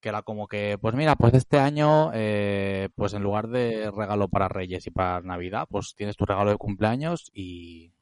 que 0.00 0.08
era 0.08 0.22
como 0.22 0.46
que 0.46 0.78
pues 0.80 0.94
mira 0.94 1.16
pues 1.16 1.34
este 1.34 1.58
año 1.58 2.12
eh, 2.14 2.88
pues 2.94 3.14
en 3.14 3.22
lugar 3.22 3.48
de 3.48 3.90
regalo 3.90 4.28
para 4.28 4.48
Reyes 4.48 4.86
y 4.86 4.90
para 4.90 5.20
Navidad 5.22 5.66
pues 5.68 5.94
tienes 5.96 6.16
tu 6.16 6.24
regalo 6.24 6.50
de 6.50 6.56
cumpleaños 6.56 7.30
y, 7.34 7.92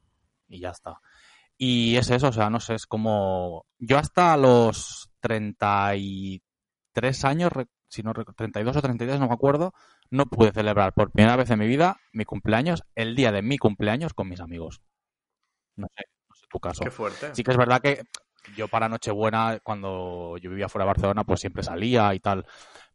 y 0.48 0.60
ya 0.60 0.70
está. 0.70 1.00
Y 1.58 1.96
es 1.96 2.10
eso, 2.10 2.28
o 2.28 2.32
sea, 2.32 2.50
no 2.50 2.60
sé, 2.60 2.74
es 2.74 2.86
como... 2.86 3.64
Yo 3.78 3.98
hasta 3.98 4.36
los 4.36 5.10
33 7.00 7.24
años, 7.24 7.50
si 7.88 8.02
no, 8.02 8.12
rec- 8.12 8.34
32 8.34 8.76
o 8.76 8.82
33, 8.82 9.20
no 9.20 9.28
me 9.28 9.34
acuerdo, 9.34 9.72
no 10.10 10.26
pude 10.26 10.52
celebrar 10.52 10.92
por 10.94 11.10
primera 11.10 11.36
vez 11.36 11.50
en 11.50 11.58
mi 11.58 11.66
vida 11.66 11.96
mi 12.12 12.24
cumpleaños, 12.24 12.82
el 12.94 13.14
día 13.14 13.32
de 13.32 13.42
mi 13.42 13.58
cumpleaños 13.58 14.14
con 14.14 14.28
mis 14.28 14.40
amigos. 14.40 14.80
No 15.76 15.86
sé, 15.96 16.04
no 16.28 16.34
sé 16.34 16.46
tu 16.50 16.58
caso. 16.58 16.84
Qué 16.84 16.90
fuerte. 16.90 17.34
Sí 17.34 17.42
que 17.44 17.50
es 17.50 17.56
verdad 17.56 17.80
que 17.82 18.02
yo 18.56 18.68
para 18.68 18.88
Nochebuena, 18.88 19.58
cuando 19.62 20.36
yo 20.38 20.48
vivía 20.50 20.68
fuera 20.68 20.84
de 20.84 20.88
Barcelona, 20.92 21.24
pues 21.24 21.40
siempre 21.40 21.62
salía 21.62 22.14
y 22.14 22.20
tal. 22.20 22.46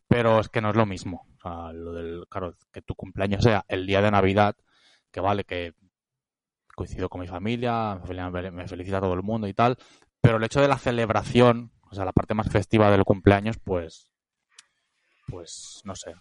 Pero 0.08 0.40
es 0.40 0.50
que 0.50 0.62
no 0.62 0.72
es 0.72 0.76
lo 0.76 0.86
mismo. 0.86 1.28
O 1.38 1.40
sea, 1.42 1.72
lo 1.72 1.94
del, 1.94 2.26
claro, 2.30 2.56
que 2.74 2.82
tu 2.82 2.96
cumpleaños 2.96 3.44
sea 3.44 3.64
el 3.68 3.86
día 3.86 4.02
de 4.02 4.12
Navidad, 4.12 4.56
que 5.12 5.20
vale, 5.22 5.44
que 5.44 5.74
coincido 6.76 7.10
con 7.10 7.22
mi 7.22 7.28
familia, 7.28 7.96
mi 7.96 8.02
familia 8.02 8.30
me 8.30 8.52
me 8.52 8.68
felicita 8.68 9.00
todo 9.00 9.14
el 9.14 9.24
mundo 9.24 9.48
y 9.48 9.54
tal. 9.54 9.78
Pero 10.22 10.38
el 10.38 10.44
hecho 10.44 10.62
de 10.62 10.68
la 10.68 10.78
celebración, 10.78 11.72
o 11.92 11.96
sea, 11.96 12.06
la 12.06 12.14
parte 12.14 12.34
más 12.34 12.50
festiva 12.50 12.90
del 12.90 13.04
cumpleaños, 13.04 13.58
pues, 13.64 14.12
pues, 15.28 15.82
no 15.84 15.96
sé. 15.96 16.14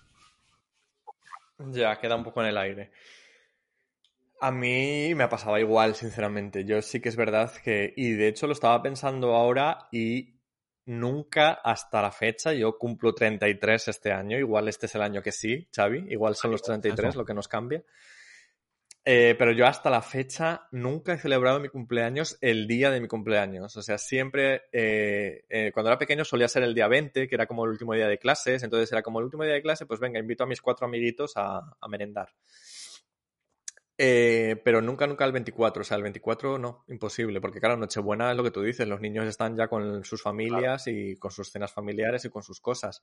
Ya, 1.58 1.98
queda 1.98 2.16
un 2.16 2.24
poco 2.24 2.42
en 2.42 2.48
el 2.48 2.58
aire. 2.58 2.90
A 4.40 4.50
mí 4.50 5.14
me 5.14 5.28
pasaba 5.28 5.60
igual, 5.60 5.94
sinceramente. 5.94 6.64
Yo 6.64 6.80
sí 6.82 7.00
que 7.00 7.10
es 7.10 7.16
verdad 7.16 7.52
que, 7.62 7.92
y 7.96 8.12
de 8.12 8.28
hecho 8.28 8.46
lo 8.46 8.52
estaba 8.52 8.82
pensando 8.82 9.34
ahora 9.34 9.88
y 9.92 10.40
nunca 10.86 11.52
hasta 11.52 12.02
la 12.02 12.10
fecha, 12.10 12.52
yo 12.52 12.76
cumplo 12.78 13.14
33 13.14 13.88
este 13.88 14.12
año, 14.12 14.38
igual 14.38 14.66
este 14.68 14.86
es 14.86 14.94
el 14.94 15.02
año 15.02 15.22
que 15.22 15.30
sí, 15.30 15.68
Xavi, 15.74 16.06
igual 16.08 16.34
son 16.34 16.50
los 16.50 16.62
33 16.62 17.10
Eso. 17.10 17.18
lo 17.18 17.24
que 17.24 17.34
nos 17.34 17.46
cambia. 17.46 17.84
Eh, 19.02 19.34
pero 19.38 19.52
yo 19.52 19.66
hasta 19.66 19.88
la 19.88 20.02
fecha 20.02 20.68
nunca 20.72 21.14
he 21.14 21.18
celebrado 21.18 21.58
mi 21.58 21.68
cumpleaños 21.68 22.36
el 22.42 22.66
día 22.66 22.90
de 22.90 23.00
mi 23.00 23.08
cumpleaños. 23.08 23.74
O 23.76 23.82
sea, 23.82 23.96
siempre, 23.96 24.64
eh, 24.72 25.44
eh, 25.48 25.70
cuando 25.72 25.88
era 25.90 25.98
pequeño 25.98 26.24
solía 26.24 26.48
ser 26.48 26.64
el 26.64 26.74
día 26.74 26.86
20, 26.86 27.26
que 27.26 27.34
era 27.34 27.46
como 27.46 27.64
el 27.64 27.70
último 27.70 27.94
día 27.94 28.08
de 28.08 28.18
clases. 28.18 28.62
Entonces 28.62 28.92
era 28.92 29.02
como 29.02 29.18
el 29.20 29.24
último 29.24 29.44
día 29.44 29.54
de 29.54 29.62
clase, 29.62 29.86
pues 29.86 30.00
venga, 30.00 30.18
invito 30.18 30.44
a 30.44 30.46
mis 30.46 30.60
cuatro 30.60 30.86
amiguitos 30.86 31.32
a, 31.36 31.76
a 31.80 31.88
merendar. 31.88 32.28
Pero 33.96 34.80
nunca, 34.80 35.06
nunca 35.06 35.24
el 35.24 35.32
24. 35.32 35.82
O 35.82 35.84
sea, 35.84 35.96
el 35.96 36.02
24 36.02 36.58
no, 36.58 36.84
imposible. 36.88 37.40
Porque 37.40 37.60
claro, 37.60 37.76
Nochebuena 37.76 38.30
es 38.30 38.36
lo 38.36 38.42
que 38.42 38.50
tú 38.50 38.62
dices. 38.62 38.86
Los 38.86 39.00
niños 39.00 39.26
están 39.26 39.56
ya 39.56 39.68
con 39.68 40.04
sus 40.04 40.22
familias 40.22 40.86
y 40.86 41.16
con 41.16 41.30
sus 41.30 41.50
cenas 41.50 41.72
familiares 41.72 42.24
y 42.24 42.30
con 42.30 42.42
sus 42.42 42.60
cosas. 42.60 43.02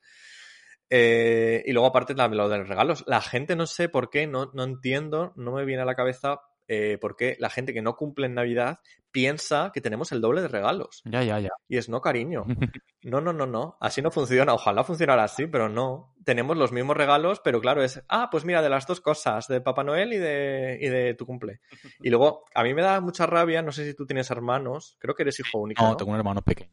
Eh, 0.90 1.64
y 1.66 1.72
luego 1.74 1.88
aparte 1.88 2.14
lo 2.14 2.50
de 2.50 2.58
los 2.58 2.68
regalos. 2.68 3.04
La 3.08 3.22
gente 3.22 3.56
no 3.56 3.68
sé 3.68 3.90
por 3.90 4.10
qué, 4.10 4.28
no, 4.28 4.52
no 4.54 4.64
entiendo, 4.64 5.34
no 5.36 5.52
me 5.52 5.66
viene 5.66 5.82
a 5.82 5.86
la 5.86 5.96
cabeza 5.96 6.42
eh, 6.68 6.98
por 7.00 7.16
qué 7.16 7.38
la 7.40 7.50
gente 7.50 7.74
que 7.74 7.82
no 7.82 7.96
cumple 7.96 8.26
en 8.26 8.34
Navidad 8.34 8.80
piensa 9.12 9.72
que 9.74 9.82
tenemos 9.82 10.12
el 10.12 10.22
doble 10.22 10.42
de 10.42 10.48
regalos. 10.48 11.02
Ya, 11.06 11.24
ya, 11.24 11.40
ya. 11.40 11.50
Y 11.68 11.78
es 11.78 11.90
no, 11.90 12.02
cariño. 12.02 12.46
No, 13.04 13.22
no, 13.22 13.32
no, 13.32 13.46
no. 13.46 13.78
Así 13.80 14.02
no 14.02 14.12
funciona. 14.12 14.54
Ojalá 14.54 14.84
funcionara 14.84 15.24
así, 15.24 15.48
pero 15.48 15.70
no. 15.70 16.14
Tenemos 16.26 16.58
los 16.58 16.74
mismos 16.74 16.98
regalos, 16.98 17.40
pero 17.42 17.62
claro, 17.62 17.82
es, 17.82 18.04
ah, 18.10 18.28
pues 18.30 18.44
mira, 18.44 18.62
de 18.62 18.70
las 18.70 18.86
dos 18.86 19.00
cosas, 19.00 19.48
de 19.48 19.62
Papá 19.62 19.86
Noel 19.86 20.12
y 20.12 20.18
de, 20.18 20.78
y 20.82 20.90
de 20.90 21.14
tu 21.14 21.26
cumple. 21.26 21.62
Y 22.04 22.10
luego, 22.10 22.44
a 22.54 22.64
mí 22.64 22.74
me 22.74 22.82
da 22.82 23.00
mucha 23.00 23.26
rabia, 23.26 23.62
no 23.62 23.72
sé 23.72 23.86
si 23.86 23.94
tú 23.94 24.06
tienes 24.06 24.30
hermanos, 24.30 24.98
creo 25.00 25.16
que 25.16 25.24
eres 25.24 25.40
hijo 25.40 25.60
único. 25.60 25.82
No, 25.82 25.92
¿no? 25.92 25.96
tengo 25.96 26.12
un 26.12 26.18
hermano 26.18 26.42
pequeño. 26.42 26.70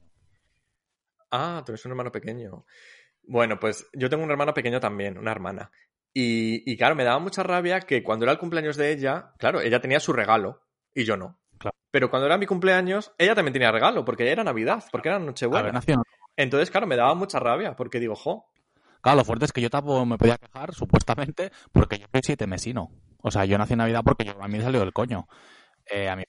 Ah, 1.31 1.63
tú 1.65 1.71
eres 1.71 1.85
un 1.85 1.93
hermano 1.93 2.11
pequeño. 2.11 2.65
Bueno, 3.27 3.59
pues 3.59 3.87
yo 3.93 4.11
tengo 4.11 4.25
un 4.25 4.31
hermano 4.31 4.55
pequeño 4.55 4.81
también, 4.81 5.19
una 5.19 5.31
hermana. 5.31 5.71
Y, 6.13 6.71
y 6.71 6.77
claro, 6.77 6.95
me 6.95 7.05
daba 7.05 7.19
mucha 7.19 7.43
rabia 7.43 7.81
que 7.81 8.03
cuando 8.03 8.25
era 8.25 8.33
el 8.33 8.39
cumpleaños 8.39 8.77
de 8.77 8.93
ella, 8.93 9.33
claro, 9.39 9.61
ella 9.61 9.81
tenía 9.81 10.01
su 10.01 10.13
regalo 10.13 10.63
y 10.95 11.05
yo 11.05 11.17
no. 11.17 11.41
Claro. 11.59 11.77
Pero 11.91 12.11
cuando 12.11 12.27
era 12.27 12.39
mi 12.39 12.47
cumpleaños, 12.47 13.13
ella 13.19 13.35
también 13.35 13.53
tenía 13.53 13.73
regalo, 13.73 14.05
porque 14.05 14.31
era 14.31 14.45
Navidad, 14.45 14.85
porque 14.93 15.09
era 15.09 15.19
Nochebuena. 15.19 15.81
Entonces, 16.37 16.71
claro, 16.71 16.87
me 16.87 16.97
daba 16.97 17.15
mucha 17.15 17.39
rabia, 17.39 17.75
porque 17.77 18.01
digo, 18.01 18.15
jo, 18.15 18.51
Claro, 19.05 19.19
lo 19.19 19.25
fuerte 19.27 19.45
es 19.45 19.53
que 19.53 19.61
yo 19.61 19.69
tampoco 19.69 20.07
me 20.07 20.17
podía 20.17 20.39
quejar, 20.39 20.73
supuestamente, 20.73 21.53
porque 21.73 21.99
yo 21.99 22.07
soy 22.11 22.23
siete 22.25 22.47
mesino. 22.47 22.91
O 23.19 23.31
sea, 23.31 23.45
yo 23.45 23.59
nací 23.59 23.75
en 23.75 23.81
Navidad 23.81 24.01
porque 24.03 24.25
yo, 24.25 24.43
a 24.43 24.49
mí 24.49 24.57
me 24.57 24.65
salió 24.65 24.81
del 24.81 24.95
coño. 24.95 25.29
Eh, 25.85 26.09
a, 26.09 26.17
mí, 26.17 26.25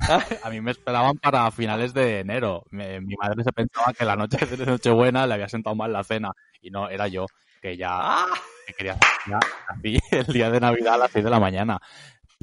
a 0.42 0.50
mí 0.50 0.60
me 0.60 0.70
esperaban 0.72 1.16
para 1.18 1.50
finales 1.50 1.94
de 1.94 2.20
enero. 2.20 2.64
Me- 2.70 3.00
mi 3.00 3.14
madre 3.16 3.42
se 3.44 3.52
pensaba 3.52 3.92
que 3.92 4.04
la 4.04 4.16
noche 4.16 4.44
de 4.46 4.66
Nochebuena 4.66 5.26
le 5.26 5.34
había 5.34 5.48
sentado 5.48 5.76
mal 5.76 5.92
la 5.92 6.04
cena. 6.04 6.32
Y 6.60 6.70
no, 6.70 6.88
era 6.88 7.06
yo, 7.08 7.26
que 7.60 7.76
ya 7.76 7.90
¡ah! 7.92 8.26
que 8.66 8.72
quería 8.74 8.98
nací 9.26 9.98
el 10.10 10.26
día 10.26 10.50
de 10.50 10.60
Navidad 10.60 10.94
a 10.94 10.98
las 10.98 11.10
6 11.10 11.24
de 11.24 11.30
la 11.30 11.40
mañana. 11.40 11.78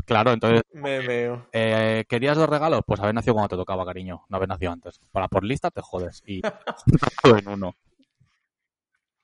Claro, 0.05 0.31
entonces, 0.31 0.61
Me 0.73 0.99
veo. 1.05 1.47
eh, 1.51 2.05
¿querías 2.07 2.37
los 2.37 2.49
regalos? 2.49 2.81
Pues 2.85 2.99
haber 2.99 3.13
nacido 3.13 3.33
cuando 3.33 3.49
te 3.49 3.55
tocaba, 3.57 3.85
cariño. 3.85 4.23
No 4.29 4.37
haber 4.37 4.49
nacido 4.49 4.71
antes. 4.71 4.99
Para 5.11 5.27
por 5.27 5.43
lista 5.43 5.69
te 5.69 5.81
jodes. 5.81 6.23
Y 6.25 6.41
todo 7.23 7.37
en 7.37 7.47
uno. 7.47 7.75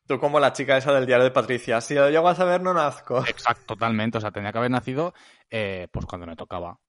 Tú 0.08 0.20
como 0.20 0.40
la 0.40 0.54
chica 0.54 0.78
esa 0.78 0.94
del 0.94 1.06
diario 1.06 1.26
de 1.26 1.32
Patricia, 1.32 1.82
si 1.82 1.94
lo 1.94 2.10
llego 2.10 2.30
a 2.30 2.36
saber 2.36 2.62
no 2.62 2.74
nazco. 2.74 3.26
Exacto, 3.28 3.66
totalmente. 3.76 4.18
O 4.18 4.22
sea, 4.22 4.32
tenía 4.32 4.52
que 4.52 4.58
haber 4.58 4.72
nacido 4.72 5.14
eh, 5.50 5.88
pues 5.92 6.06
cuando 6.06 6.28
me 6.28 6.36
tocaba. 6.36 6.80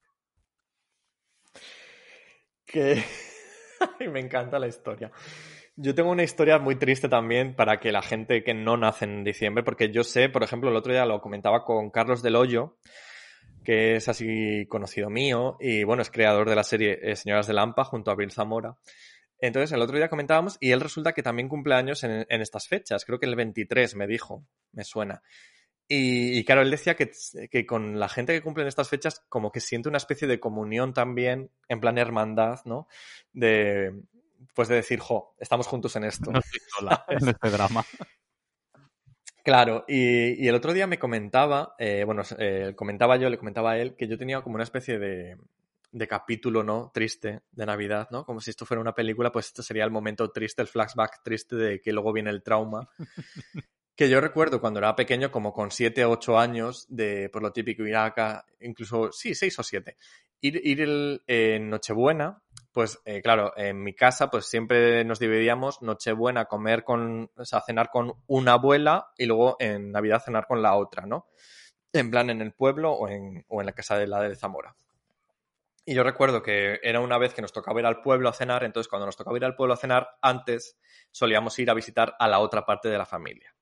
Que 2.69 3.03
me 4.13 4.21
encanta 4.21 4.59
la 4.59 4.69
historia. 4.69 5.11
Yo 5.77 5.95
tengo 5.95 6.11
una 6.11 6.25
historia 6.25 6.59
muy 6.59 6.77
triste 6.77 7.09
también 7.09 7.55
para 7.55 7.81
que 7.81 7.93
la 7.93 8.03
gente 8.03 8.43
que 8.43 8.53
no 8.53 8.77
nace 8.77 9.05
en 9.05 9.25
diciembre, 9.25 9.63
porque 9.63 9.91
yo 9.91 10.05
sé, 10.05 10.29
por 10.29 10.43
ejemplo, 10.43 10.71
el 10.71 10.77
otro 10.77 10.93
día 10.93 11.07
lo 11.07 11.21
comentaba 11.21 11.65
con 11.65 11.91
Carlos 11.91 12.21
Del 12.21 12.37
Hoyo, 12.37 12.77
que 13.65 13.97
es 13.97 14.09
así 14.09 14.67
conocido 14.69 15.09
mío, 15.09 15.57
y 15.61 15.85
bueno, 15.85 16.03
es 16.03 16.11
creador 16.11 16.49
de 16.49 16.57
la 16.57 16.65
serie 16.65 16.99
eh, 17.01 17.17
Señoras 17.17 17.47
de 17.47 17.55
Lampa 17.55 17.85
junto 17.85 18.11
a 18.11 18.17
Bill 18.17 18.33
Zamora. 18.33 18.77
Entonces, 19.41 19.71
el 19.73 19.81
otro 19.81 19.97
día 19.97 20.09
comentábamos 20.09 20.59
y 20.61 20.73
él 20.73 20.81
resulta 20.81 21.13
que 21.13 21.23
también 21.23 21.49
cumple 21.49 21.75
años 21.75 22.03
en, 22.03 22.27
en 22.29 22.41
estas 22.41 22.67
fechas, 22.67 23.05
creo 23.05 23.21
que 23.21 23.27
el 23.27 23.37
23 23.37 23.95
me 23.95 24.09
dijo, 24.09 24.45
me 24.73 24.83
suena. 24.85 25.23
Y, 25.89 26.39
y 26.39 26.45
claro, 26.45 26.61
él 26.61 26.71
decía 26.71 26.97
que, 26.97 27.11
que 27.51 27.67
con 27.67 27.99
la 27.99 28.11
gente 28.11 28.35
que 28.35 28.43
cumple 28.43 28.63
en 28.63 28.69
estas 28.69 28.91
fechas 28.91 29.25
como 29.29 29.51
que 29.51 29.61
siente 29.61 29.89
una 29.89 29.97
especie 29.97 30.29
de 30.29 30.39
comunión 30.39 30.93
también, 30.93 31.51
en 31.67 31.81
plan 31.81 31.97
hermandad, 31.97 32.61
¿no? 32.67 32.89
De, 33.33 33.95
pues 34.55 34.69
de 34.69 34.75
decir, 34.77 35.01
jo, 35.01 35.35
estamos 35.39 35.67
juntos 35.67 35.97
en 35.97 36.05
esto. 36.05 36.31
No 36.31 36.41
estoy 36.41 36.61
sola 36.69 37.05
en 37.09 37.29
este 37.29 37.51
drama. 37.51 37.85
Claro, 39.43 39.87
y, 39.89 40.45
y 40.45 40.49
el 40.49 40.55
otro 40.55 40.75
día 40.75 40.87
me 40.87 40.99
comentaba, 40.99 41.75
eh, 41.79 42.05
bueno, 42.05 42.23
eh, 42.39 42.75
comentaba 42.77 43.17
yo, 43.17 43.31
le 43.31 43.39
comentaba 43.39 43.73
a 43.73 43.79
él, 43.79 43.97
que 43.97 44.07
yo 44.07 44.19
tenía 44.19 44.43
como 44.43 44.57
una 44.57 44.65
especie 44.65 44.99
de, 44.99 45.39
de 45.91 46.09
capítulo, 46.09 46.63
¿no? 46.63 46.91
Triste 46.93 47.41
de 47.51 47.67
Navidad, 47.67 48.09
¿no? 48.11 48.27
Como 48.27 48.41
si 48.41 48.51
esto 48.51 48.67
fuera 48.67 48.81
una 48.81 48.95
película, 48.95 49.33
pues 49.33 49.47
esto 49.47 49.63
sería 49.63 49.85
el 49.85 49.91
momento 49.91 50.31
triste, 50.31 50.61
el 50.61 50.69
flashback 50.69 51.23
triste 51.23 51.57
de 51.57 51.81
que 51.81 51.93
luego 51.93 52.13
viene 52.13 52.29
el 52.29 52.43
trauma. 52.43 52.89
que 53.99 54.09
yo 54.09 54.21
recuerdo 54.21 54.61
cuando 54.61 54.79
era 54.79 54.95
pequeño, 54.95 55.33
como 55.33 55.53
con 55.53 55.73
7 55.73 56.05
o 56.05 56.13
8 56.13 56.39
años, 56.39 56.87
de 56.89 57.29
por 57.31 57.43
lo 57.43 57.53
típico 57.53 57.83
ir 57.83 57.97
acá, 57.97 58.47
incluso, 58.61 59.11
sí, 59.11 59.35
6 59.35 59.59
o 59.59 59.63
7, 59.65 59.97
ir, 60.41 60.61
ir 60.65 61.21
en 61.27 61.69
Nochebuena, 61.69 62.41
pues 62.71 63.01
eh, 63.05 63.21
claro, 63.21 63.53
en 63.57 63.83
mi 63.83 63.95
casa 63.95 64.31
pues 64.31 64.47
siempre 64.47 65.05
nos 65.05 65.19
dividíamos 65.19 65.83
Nochebuena 65.83 66.45
comer 66.45 66.85
con, 66.85 67.29
o 67.37 67.45
sea, 67.45 67.61
cenar 67.61 67.91
con 67.91 68.15
una 68.29 68.53
abuela 68.53 69.09
y 69.19 69.27
luego 69.27 69.57
en 69.59 69.91
Navidad 69.91 70.23
cenar 70.25 70.47
con 70.47 70.63
la 70.63 70.77
otra, 70.77 71.05
¿no? 71.05 71.27
En 71.93 72.09
plan 72.09 72.31
en 72.31 72.41
el 72.41 72.53
pueblo 72.53 72.93
o 72.93 73.09
en, 73.09 73.45
o 73.49 73.61
en 73.61 73.67
la 73.67 73.73
casa 73.73 73.99
de 73.99 74.07
la 74.07 74.23
de 74.23 74.37
Zamora. 74.37 74.77
Y 75.85 75.95
yo 75.95 76.05
recuerdo 76.05 76.41
que 76.41 76.79
era 76.85 77.01
una 77.01 77.19
vez 77.19 77.35
que 77.35 77.43
nos 77.43 77.53
tocaba 77.53 77.81
ir 77.81 77.87
al 77.87 78.01
pueblo 78.01 78.29
a 78.29 78.33
cenar, 78.33 78.63
entonces 78.63 78.89
cuando 78.89 79.07
nos 79.07 79.17
tocaba 79.17 79.39
ir 79.39 79.45
al 79.45 79.57
pueblo 79.57 79.75
a 79.75 79.79
cenar, 79.79 80.11
antes 80.23 80.79
solíamos 81.11 81.59
ir 81.59 81.69
a 81.69 81.75
visitar 81.75 82.15
a 82.21 82.29
la 82.29 82.39
otra 82.39 82.65
parte 82.65 82.89
de 82.89 82.99
la 82.99 83.07
familia, 83.07 83.57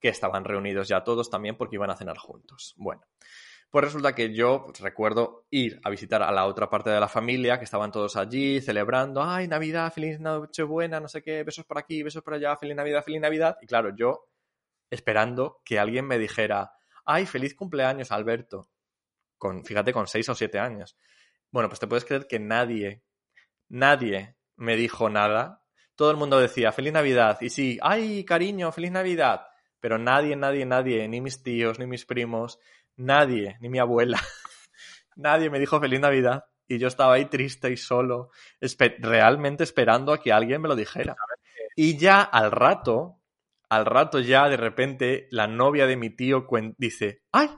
que 0.00 0.08
estaban 0.08 0.44
reunidos 0.44 0.88
ya 0.88 1.04
todos 1.04 1.30
también 1.30 1.56
porque 1.56 1.76
iban 1.76 1.90
a 1.90 1.96
cenar 1.96 2.18
juntos. 2.18 2.74
Bueno, 2.76 3.02
pues 3.70 3.84
resulta 3.84 4.14
que 4.14 4.34
yo 4.34 4.64
pues, 4.64 4.80
recuerdo 4.80 5.46
ir 5.50 5.80
a 5.84 5.90
visitar 5.90 6.22
a 6.22 6.32
la 6.32 6.46
otra 6.46 6.68
parte 6.68 6.90
de 6.90 6.98
la 6.98 7.08
familia, 7.08 7.58
que 7.58 7.64
estaban 7.64 7.92
todos 7.92 8.16
allí 8.16 8.60
celebrando, 8.60 9.22
ay, 9.22 9.46
Navidad, 9.46 9.92
feliz 9.92 10.18
Nochebuena, 10.18 10.98
no 10.98 11.06
sé 11.06 11.22
qué, 11.22 11.44
besos 11.44 11.64
por 11.64 11.78
aquí, 11.78 12.02
besos 12.02 12.22
por 12.22 12.34
allá, 12.34 12.56
feliz 12.56 12.74
Navidad, 12.74 13.04
feliz 13.04 13.20
Navidad. 13.20 13.58
Y 13.62 13.66
claro, 13.66 13.94
yo 13.94 14.26
esperando 14.90 15.60
que 15.64 15.78
alguien 15.78 16.04
me 16.04 16.18
dijera, 16.18 16.72
ay, 17.04 17.26
feliz 17.26 17.54
cumpleaños, 17.54 18.10
Alberto. 18.10 18.68
Con, 19.38 19.64
fíjate, 19.64 19.92
con 19.92 20.08
seis 20.08 20.28
o 20.28 20.34
siete 20.34 20.58
años. 20.58 20.96
Bueno, 21.52 21.68
pues 21.68 21.78
te 21.78 21.86
puedes 21.86 22.04
creer 22.04 22.26
que 22.26 22.40
nadie, 22.40 23.04
nadie 23.68 24.36
me 24.56 24.76
dijo 24.76 25.08
nada. 25.08 25.64
Todo 25.94 26.10
el 26.10 26.16
mundo 26.16 26.40
decía, 26.40 26.72
feliz 26.72 26.92
Navidad. 26.92 27.38
Y 27.40 27.50
sí, 27.50 27.78
ay, 27.82 28.24
cariño, 28.24 28.72
feliz 28.72 28.90
Navidad. 28.90 29.46
Pero 29.80 29.98
nadie, 29.98 30.36
nadie, 30.36 30.66
nadie, 30.66 31.08
ni 31.08 31.20
mis 31.20 31.42
tíos, 31.42 31.78
ni 31.78 31.86
mis 31.86 32.04
primos, 32.04 32.58
nadie, 32.96 33.56
ni 33.60 33.68
mi 33.68 33.78
abuela, 33.78 34.20
nadie 35.16 35.50
me 35.50 35.58
dijo 35.58 35.80
feliz 35.80 36.00
Navidad. 36.00 36.44
Y 36.68 36.78
yo 36.78 36.86
estaba 36.86 37.14
ahí 37.14 37.24
triste 37.24 37.72
y 37.72 37.76
solo, 37.76 38.30
realmente 39.00 39.64
esperando 39.64 40.12
a 40.12 40.22
que 40.22 40.32
alguien 40.32 40.62
me 40.62 40.68
lo 40.68 40.76
dijera. 40.76 41.16
Y 41.74 41.96
ya 41.96 42.20
al 42.22 42.52
rato, 42.52 43.20
al 43.68 43.86
rato 43.86 44.20
ya 44.20 44.48
de 44.48 44.56
repente, 44.56 45.26
la 45.30 45.48
novia 45.48 45.86
de 45.86 45.96
mi 45.96 46.10
tío 46.10 46.46
dice, 46.78 47.22
¡ay! 47.32 47.50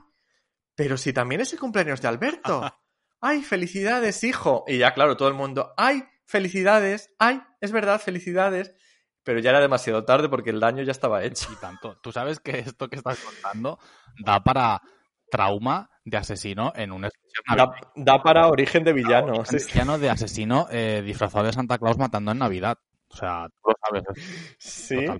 Pero 0.75 0.97
si 0.97 1.13
también 1.13 1.41
es 1.41 1.53
el 1.53 1.59
cumpleaños 1.59 2.01
de 2.01 2.07
Alberto. 2.07 2.61
¡Ay, 3.21 3.41
felicidades, 3.41 4.23
hijo! 4.23 4.65
Y 4.67 4.79
ya, 4.79 4.93
claro, 4.93 5.15
todo 5.15 5.29
el 5.29 5.33
mundo, 5.33 5.73
¡ay, 5.77 6.03
felicidades! 6.25 7.13
¡Ay, 7.19 7.41
es 7.61 7.71
verdad, 7.71 8.01
felicidades! 8.01 8.75
Pero 9.23 9.39
ya 9.39 9.51
era 9.51 9.59
demasiado 9.61 10.03
tarde 10.03 10.27
porque 10.29 10.49
el 10.49 10.59
daño 10.59 10.83
ya 10.83 10.91
estaba 10.91 11.23
hecho. 11.23 11.49
Y 11.51 11.55
tanto. 11.55 11.97
Tú 12.01 12.11
sabes 12.11 12.39
que 12.39 12.59
esto 12.59 12.89
que 12.89 12.97
estás 12.97 13.19
contando 13.19 13.79
da 14.19 14.43
para 14.43 14.81
trauma 15.31 15.89
de 16.05 16.17
asesino 16.17 16.73
en 16.75 16.91
un 16.91 17.01
Da, 17.55 17.73
da 17.95 18.21
para 18.21 18.47
origen 18.47 18.83
de 18.83 18.93
villano. 18.93 19.45
sí, 19.45 19.59
sí. 19.59 19.71
Villano 19.71 19.97
de 19.97 20.09
asesino 20.09 20.67
eh, 20.69 21.01
disfrazado 21.05 21.45
de 21.45 21.53
Santa 21.53 21.77
Claus 21.77 21.97
matando 21.97 22.31
en 22.31 22.39
Navidad. 22.39 22.77
O 23.09 23.15
sea, 23.15 23.47
tú 23.61 23.69
lo 23.69 23.75
sabes. 23.81 24.03
Sí, 24.59 24.97
Total. 25.05 25.19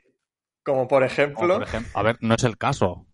como 0.63 0.88
por 0.88 1.01
Como 1.01 1.05
ejemplo, 1.05 1.59
por 1.59 1.67
ejem- 1.67 1.89
a 1.93 2.03
ver, 2.03 2.17
no 2.21 2.35
es 2.35 2.43
el 2.43 2.57
caso. 2.57 3.07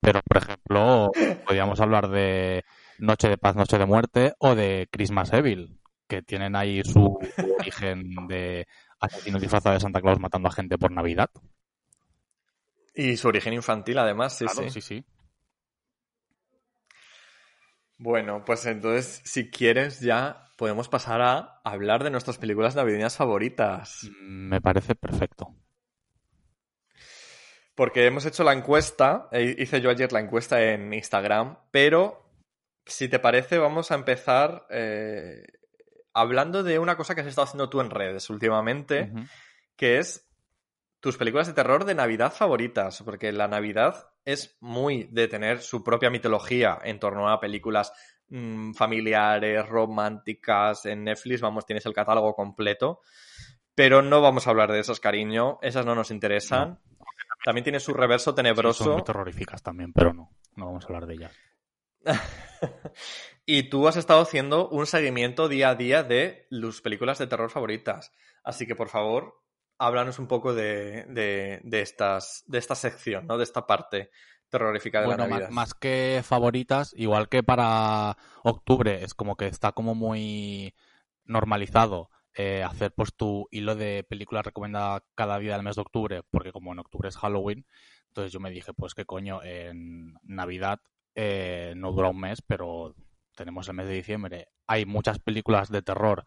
Pero, 0.00 0.20
por 0.28 0.38
ejemplo, 0.42 1.10
podríamos 1.46 1.80
hablar 1.80 2.08
de 2.08 2.64
Noche 2.98 3.28
de 3.28 3.38
Paz, 3.38 3.54
Noche 3.54 3.78
de 3.78 3.86
Muerte 3.86 4.32
o 4.38 4.54
de 4.56 4.88
Christmas 4.90 5.32
Evil, 5.32 5.78
que 6.08 6.22
tienen 6.22 6.56
ahí 6.56 6.82
su 6.82 7.18
origen 7.60 8.26
de 8.26 8.66
asesino 9.02 9.38
disfrazado 9.38 9.74
de 9.74 9.80
Santa 9.80 10.00
Claus 10.00 10.18
matando 10.20 10.48
a 10.48 10.52
gente 10.52 10.78
por 10.78 10.90
Navidad. 10.90 11.30
y 12.94 13.16
su 13.16 13.28
origen 13.28 13.54
infantil 13.54 13.98
además, 13.98 14.36
sí, 14.36 14.44
Claro, 14.44 14.62
sí. 14.70 14.70
sí, 14.70 14.80
sí. 14.80 15.04
Bueno, 17.98 18.44
pues 18.44 18.66
entonces, 18.66 19.22
si 19.24 19.50
quieres 19.50 20.00
ya 20.00 20.48
podemos 20.56 20.88
pasar 20.88 21.22
a 21.22 21.60
hablar 21.64 22.02
de 22.04 22.10
nuestras 22.10 22.38
películas 22.38 22.74
navideñas 22.74 23.16
favoritas. 23.16 24.00
Mm, 24.22 24.48
Me 24.48 24.60
parece 24.60 24.94
perfecto. 24.94 25.54
Porque 27.74 28.04
hemos 28.06 28.26
hecho 28.26 28.44
la 28.44 28.52
encuesta, 28.52 29.28
eh, 29.32 29.54
hice 29.58 29.80
yo 29.80 29.90
ayer 29.90 30.12
la 30.12 30.20
encuesta 30.20 30.60
en 30.62 30.92
Instagram, 30.92 31.56
pero 31.70 32.22
si 32.84 33.08
te 33.08 33.18
parece 33.18 33.56
vamos 33.58 33.90
a 33.90 33.94
empezar 33.94 34.66
eh, 34.70 35.44
hablando 36.14 36.62
de 36.62 36.78
una 36.78 36.96
cosa 36.96 37.14
que 37.14 37.22
has 37.22 37.26
estado 37.26 37.46
haciendo 37.46 37.68
tú 37.68 37.80
en 37.80 37.90
redes 37.90 38.28
últimamente, 38.30 39.12
que 39.76 39.98
es 39.98 40.28
tus 41.00 41.16
películas 41.16 41.46
de 41.48 41.52
terror 41.54 41.84
de 41.84 41.94
Navidad 41.94 42.32
favoritas, 42.32 43.02
porque 43.04 43.32
la 43.32 43.48
Navidad 43.48 44.08
es 44.24 44.56
muy 44.60 45.04
de 45.10 45.26
tener 45.26 45.60
su 45.60 45.82
propia 45.82 46.10
mitología 46.10 46.78
en 46.84 47.00
torno 47.00 47.28
a 47.28 47.40
películas 47.40 47.92
mm, 48.28 48.72
familiares, 48.74 49.68
románticas, 49.68 50.86
en 50.86 51.04
Netflix, 51.04 51.40
vamos, 51.40 51.66
tienes 51.66 51.84
el 51.86 51.92
catálogo 51.92 52.34
completo, 52.34 53.00
pero 53.74 54.00
no 54.02 54.20
vamos 54.20 54.46
a 54.46 54.50
hablar 54.50 54.70
de 54.70 54.78
esas, 54.78 55.00
cariño, 55.00 55.58
esas 55.62 55.84
no 55.86 55.94
nos 55.94 56.10
interesan. 56.10 56.78
También 57.44 57.64
tiene 57.64 57.80
su 57.80 57.92
reverso 57.92 58.30
Sí, 58.30 58.36
son 58.36 58.36
tenebroso. 58.36 58.92
muy 58.92 59.02
terroríficas 59.02 59.62
también, 59.62 59.92
pero 59.92 60.12
no, 60.12 60.30
no 60.54 60.66
vamos 60.66 60.84
a 60.84 60.86
hablar 60.86 61.06
de 61.06 61.14
ellas. 61.14 61.32
y 63.46 63.64
tú 63.64 63.88
has 63.88 63.96
estado 63.96 64.20
haciendo 64.20 64.68
un 64.68 64.86
seguimiento 64.86 65.48
día 65.48 65.70
a 65.70 65.74
día 65.74 66.02
de 66.02 66.46
tus 66.50 66.80
películas 66.80 67.18
de 67.18 67.26
terror 67.26 67.50
favoritas. 67.50 68.12
Así 68.44 68.66
que, 68.66 68.74
por 68.74 68.88
favor, 68.88 69.42
háblanos 69.78 70.18
un 70.18 70.28
poco 70.28 70.54
de, 70.54 71.04
de, 71.08 71.60
de 71.62 71.80
estas, 71.80 72.44
de 72.46 72.58
esta 72.58 72.74
sección, 72.74 73.26
¿no? 73.26 73.38
De 73.38 73.44
esta 73.44 73.66
parte 73.66 74.10
terrorífica 74.48 75.00
de 75.00 75.06
Bueno, 75.06 75.24
la 75.24 75.30
Navidad. 75.30 75.50
más, 75.50 75.74
que 75.74 76.20
favoritas, 76.24 76.92
igual 76.96 77.28
que 77.28 77.42
para 77.42 78.16
octubre, 78.44 79.02
es 79.02 79.14
como 79.14 79.36
que 79.36 79.46
está 79.46 79.72
como 79.72 79.94
muy 79.94 80.74
normalizado 81.24 82.10
eh, 82.34 82.62
hacer 82.62 82.92
pues 82.92 83.14
tu 83.14 83.48
hilo 83.50 83.74
de 83.74 84.04
películas 84.04 84.44
recomendada 84.44 85.04
cada 85.14 85.38
día 85.38 85.54
del 85.54 85.62
mes 85.62 85.76
de 85.76 85.82
octubre, 85.82 86.22
porque 86.30 86.52
como 86.52 86.72
en 86.72 86.78
octubre 86.78 87.08
es 87.08 87.16
Halloween, 87.16 87.66
entonces 88.08 88.32
yo 88.32 88.40
me 88.40 88.50
dije, 88.50 88.72
pues 88.74 88.94
qué 88.94 89.06
coño, 89.06 89.42
en 89.42 90.14
Navidad 90.22 90.80
eh, 91.14 91.74
no 91.76 91.92
dura 91.92 92.08
un 92.08 92.20
mes, 92.20 92.42
pero 92.42 92.94
tenemos 93.36 93.68
el 93.68 93.74
mes 93.74 93.86
de 93.88 93.94
diciembre. 93.94 94.48
Hay 94.66 94.86
muchas 94.86 95.18
películas 95.18 95.70
de 95.70 95.82
terror 95.82 96.24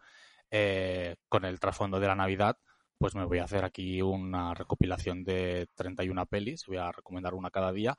eh, 0.50 1.16
con 1.28 1.44
el 1.44 1.60
trasfondo 1.60 2.00
de 2.00 2.06
la 2.08 2.14
Navidad, 2.14 2.56
pues 2.98 3.14
me 3.14 3.24
voy 3.24 3.38
a 3.38 3.44
hacer 3.44 3.64
aquí 3.64 4.00
una 4.02 4.54
recopilación 4.54 5.24
de 5.24 5.68
31 5.74 6.26
pelis, 6.26 6.64
voy 6.66 6.78
a 6.78 6.92
recomendar 6.92 7.34
una 7.34 7.50
cada 7.50 7.72
día, 7.72 7.96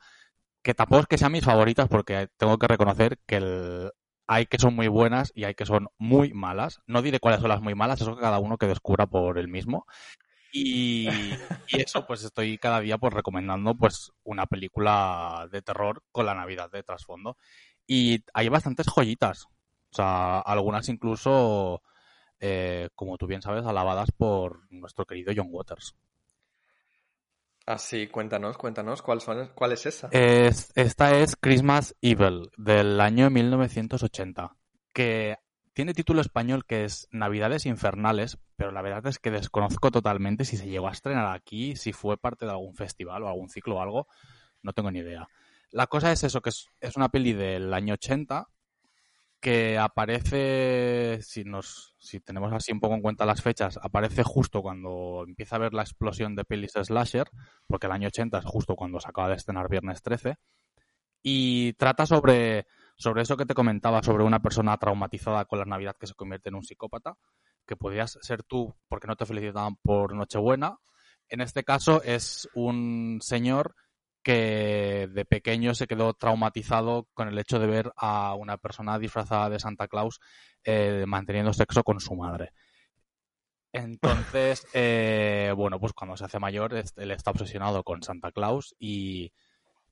que 0.62 0.74
tampoco 0.74 1.02
es 1.02 1.06
que 1.06 1.18
sean 1.18 1.32
mis 1.32 1.44
favoritas 1.44 1.88
porque 1.88 2.28
tengo 2.36 2.58
que 2.58 2.68
reconocer 2.68 3.18
que 3.26 3.36
el- 3.36 3.90
hay 4.26 4.46
que 4.46 4.58
son 4.58 4.74
muy 4.74 4.88
buenas 4.88 5.32
y 5.34 5.44
hay 5.44 5.54
que 5.54 5.64
son 5.66 5.88
muy 5.98 6.32
malas. 6.34 6.80
No 6.86 7.00
diré 7.02 7.18
cuáles 7.20 7.40
son 7.40 7.48
las 7.48 7.62
muy 7.62 7.74
malas, 7.74 8.00
eso 8.00 8.14
que 8.14 8.20
cada 8.22 8.38
uno 8.38 8.58
que 8.58 8.66
descubra 8.66 9.06
por 9.06 9.38
él 9.38 9.48
mismo. 9.48 9.86
Y, 10.52 11.08
y 11.66 11.80
eso, 11.82 12.06
pues 12.06 12.24
estoy 12.24 12.58
cada 12.58 12.80
día 12.80 12.98
pues 12.98 13.12
recomendando 13.12 13.74
pues 13.74 14.12
una 14.24 14.46
película 14.46 15.48
de 15.50 15.62
terror 15.62 16.02
con 16.12 16.26
la 16.26 16.34
Navidad 16.34 16.70
de 16.70 16.82
trasfondo. 16.82 17.36
Y 17.86 18.24
hay 18.34 18.48
bastantes 18.48 18.86
joyitas. 18.86 19.44
O 19.90 19.96
sea, 19.96 20.40
algunas 20.40 20.88
incluso, 20.88 21.82
eh, 22.40 22.88
como 22.94 23.16
tú 23.18 23.26
bien 23.26 23.42
sabes, 23.42 23.64
alabadas 23.66 24.10
por 24.12 24.70
nuestro 24.72 25.06
querido 25.06 25.32
John 25.36 25.48
Waters. 25.50 25.94
Así, 27.66 28.06
cuéntanos, 28.08 28.56
cuéntanos, 28.56 29.02
¿cuál, 29.02 29.20
son, 29.20 29.50
¿cuál 29.54 29.72
es 29.72 29.84
esa? 29.84 30.08
Es- 30.10 30.72
esta 30.74 31.18
es 31.18 31.36
Christmas 31.36 31.94
Evil 32.00 32.50
del 32.56 32.98
año 33.00 33.28
1980, 33.28 34.56
que 34.94 35.36
tiene 35.78 35.94
título 35.94 36.20
español 36.20 36.64
que 36.66 36.82
es 36.82 37.06
Navidades 37.12 37.64
Infernales, 37.64 38.36
pero 38.56 38.72
la 38.72 38.82
verdad 38.82 39.06
es 39.06 39.20
que 39.20 39.30
desconozco 39.30 39.92
totalmente 39.92 40.44
si 40.44 40.56
se 40.56 40.66
llegó 40.66 40.88
a 40.88 40.90
estrenar 40.90 41.32
aquí, 41.32 41.76
si 41.76 41.92
fue 41.92 42.18
parte 42.18 42.46
de 42.46 42.50
algún 42.50 42.74
festival 42.74 43.22
o 43.22 43.28
algún 43.28 43.48
ciclo 43.48 43.76
o 43.76 43.80
algo, 43.80 44.08
no 44.60 44.72
tengo 44.72 44.90
ni 44.90 44.98
idea. 44.98 45.28
La 45.70 45.86
cosa 45.86 46.10
es 46.10 46.24
eso, 46.24 46.40
que 46.40 46.48
es, 46.48 46.66
es 46.80 46.96
una 46.96 47.10
peli 47.10 47.32
del 47.32 47.72
año 47.72 47.94
80 47.94 48.48
que 49.38 49.78
aparece, 49.78 51.20
si 51.22 51.44
nos, 51.44 51.94
si 51.96 52.18
tenemos 52.18 52.52
así 52.52 52.72
un 52.72 52.80
poco 52.80 52.96
en 52.96 53.00
cuenta 53.02 53.24
las 53.24 53.40
fechas, 53.40 53.78
aparece 53.80 54.24
justo 54.24 54.62
cuando 54.62 55.22
empieza 55.28 55.54
a 55.54 55.58
haber 55.58 55.74
la 55.74 55.82
explosión 55.82 56.34
de 56.34 56.44
pelis 56.44 56.72
slasher, 56.72 57.30
porque 57.68 57.86
el 57.86 57.92
año 57.92 58.08
80 58.08 58.38
es 58.38 58.44
justo 58.44 58.74
cuando 58.74 58.98
se 58.98 59.10
acaba 59.10 59.28
de 59.28 59.36
estrenar 59.36 59.68
Viernes 59.68 60.02
13, 60.02 60.38
y 61.22 61.74
trata 61.74 62.04
sobre, 62.04 62.66
sobre 62.98 63.22
eso 63.22 63.36
que 63.36 63.46
te 63.46 63.54
comentaba, 63.54 64.02
sobre 64.02 64.24
una 64.24 64.40
persona 64.40 64.76
traumatizada 64.76 65.44
con 65.44 65.60
la 65.60 65.64
Navidad 65.64 65.96
que 65.98 66.08
se 66.08 66.14
convierte 66.14 66.48
en 66.48 66.56
un 66.56 66.64
psicópata, 66.64 67.14
que 67.64 67.76
podrías 67.76 68.18
ser 68.20 68.42
tú 68.42 68.74
porque 68.88 69.06
no 69.06 69.16
te 69.16 69.24
felicitaban 69.24 69.76
por 69.76 70.14
Nochebuena. 70.14 70.78
En 71.28 71.40
este 71.40 71.62
caso 71.62 72.02
es 72.02 72.48
un 72.54 73.20
señor 73.22 73.74
que 74.22 75.08
de 75.12 75.24
pequeño 75.24 75.74
se 75.74 75.86
quedó 75.86 76.12
traumatizado 76.12 77.06
con 77.14 77.28
el 77.28 77.38
hecho 77.38 77.58
de 77.58 77.66
ver 77.66 77.92
a 77.96 78.34
una 78.34 78.56
persona 78.56 78.98
disfrazada 78.98 79.48
de 79.48 79.60
Santa 79.60 79.86
Claus 79.86 80.20
eh, 80.64 81.04
manteniendo 81.06 81.52
sexo 81.52 81.84
con 81.84 82.00
su 82.00 82.14
madre. 82.16 82.52
Entonces, 83.72 84.66
eh, 84.74 85.52
bueno, 85.56 85.78
pues 85.78 85.92
cuando 85.92 86.16
se 86.16 86.24
hace 86.24 86.40
mayor, 86.40 86.74
él 86.74 87.10
está 87.10 87.30
obsesionado 87.30 87.84
con 87.84 88.02
Santa 88.02 88.32
Claus 88.32 88.74
y 88.78 89.32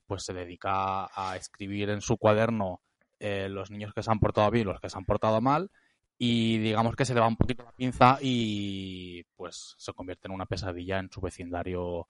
pues 0.06 0.24
se 0.24 0.32
dedica 0.32 1.08
a 1.14 1.36
escribir 1.36 1.90
en 1.90 2.00
su 2.00 2.16
cuaderno 2.16 2.80
eh, 3.18 3.48
los 3.48 3.70
niños 3.70 3.92
que 3.94 4.02
se 4.02 4.10
han 4.10 4.20
portado 4.20 4.50
bien 4.50 4.68
y 4.68 4.72
los 4.72 4.80
que 4.80 4.90
se 4.90 4.98
han 4.98 5.04
portado 5.04 5.40
mal, 5.40 5.70
y 6.18 6.58
digamos 6.58 6.96
que 6.96 7.04
se 7.04 7.14
le 7.14 7.20
va 7.20 7.28
un 7.28 7.36
poquito 7.36 7.62
la 7.62 7.72
pinza 7.72 8.18
y 8.20 9.24
pues 9.36 9.74
se 9.78 9.92
convierte 9.92 10.28
en 10.28 10.34
una 10.34 10.46
pesadilla 10.46 10.98
en 10.98 11.10
su 11.10 11.20
vecindario 11.20 12.08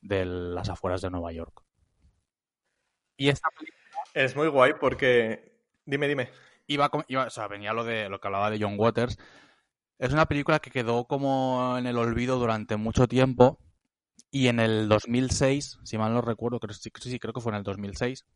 de 0.00 0.24
las 0.24 0.68
afueras 0.68 1.02
de 1.02 1.10
Nueva 1.10 1.32
York. 1.32 1.62
Y 3.16 3.28
esta 3.30 3.48
película 3.50 3.78
Es 4.14 4.36
muy 4.36 4.48
guay 4.48 4.74
porque... 4.80 5.60
Dime, 5.84 6.06
dime. 6.06 6.30
iba, 6.66 6.90
o 6.92 7.30
sea, 7.30 7.48
venía 7.48 7.72
lo 7.72 7.82
de 7.82 8.08
lo 8.08 8.20
que 8.20 8.28
hablaba 8.28 8.50
de 8.50 8.58
John 8.60 8.76
Waters. 8.78 9.18
Es 9.98 10.12
una 10.12 10.26
película 10.26 10.60
que 10.60 10.70
quedó 10.70 11.06
como 11.06 11.76
en 11.78 11.86
el 11.86 11.98
olvido 11.98 12.38
durante 12.38 12.76
mucho 12.76 13.08
tiempo 13.08 13.58
y 14.30 14.48
en 14.48 14.60
el 14.60 14.88
2006, 14.88 15.80
si 15.82 15.98
mal 15.98 16.12
no 16.12 16.20
recuerdo, 16.20 16.60
creo, 16.60 16.74
sí, 16.74 16.90
sí, 17.00 17.18
creo 17.18 17.32
que 17.32 17.40
fue 17.40 17.50
en 17.52 17.58
el 17.58 17.62
2006, 17.64 18.26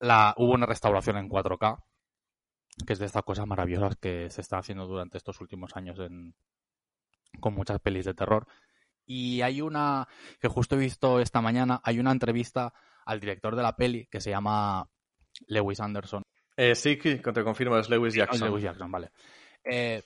la, 0.00 0.34
hubo 0.36 0.52
una 0.52 0.66
restauración 0.66 1.16
en 1.16 1.28
4K, 1.28 1.82
que 2.86 2.92
es 2.92 2.98
de 2.98 3.06
estas 3.06 3.22
cosas 3.22 3.46
maravillosas 3.46 3.96
que 3.96 4.30
se 4.30 4.40
está 4.40 4.58
haciendo 4.58 4.86
durante 4.86 5.16
estos 5.18 5.40
últimos 5.40 5.76
años 5.76 5.98
en, 5.98 6.34
con 7.40 7.54
muchas 7.54 7.80
pelis 7.80 8.04
de 8.04 8.14
terror. 8.14 8.46
Y 9.06 9.42
hay 9.42 9.60
una 9.60 10.08
que 10.40 10.48
justo 10.48 10.74
he 10.74 10.78
visto 10.78 11.20
esta 11.20 11.40
mañana, 11.40 11.80
hay 11.84 12.00
una 12.00 12.12
entrevista 12.12 12.72
al 13.04 13.20
director 13.20 13.54
de 13.54 13.62
la 13.62 13.76
peli 13.76 14.06
que 14.10 14.20
se 14.20 14.30
llama 14.30 14.88
Lewis 15.46 15.80
Anderson. 15.80 16.22
Eh, 16.56 16.74
sí, 16.74 16.98
que 16.98 17.18
te 17.18 17.44
confirmo, 17.44 17.78
es 17.78 17.88
Lewis 17.88 18.14
No, 18.14 18.24
Jackson. 18.24 18.48
Lewis 18.48 18.64
Jackson, 18.64 18.90
vale. 18.90 19.10
Eh, 19.62 20.02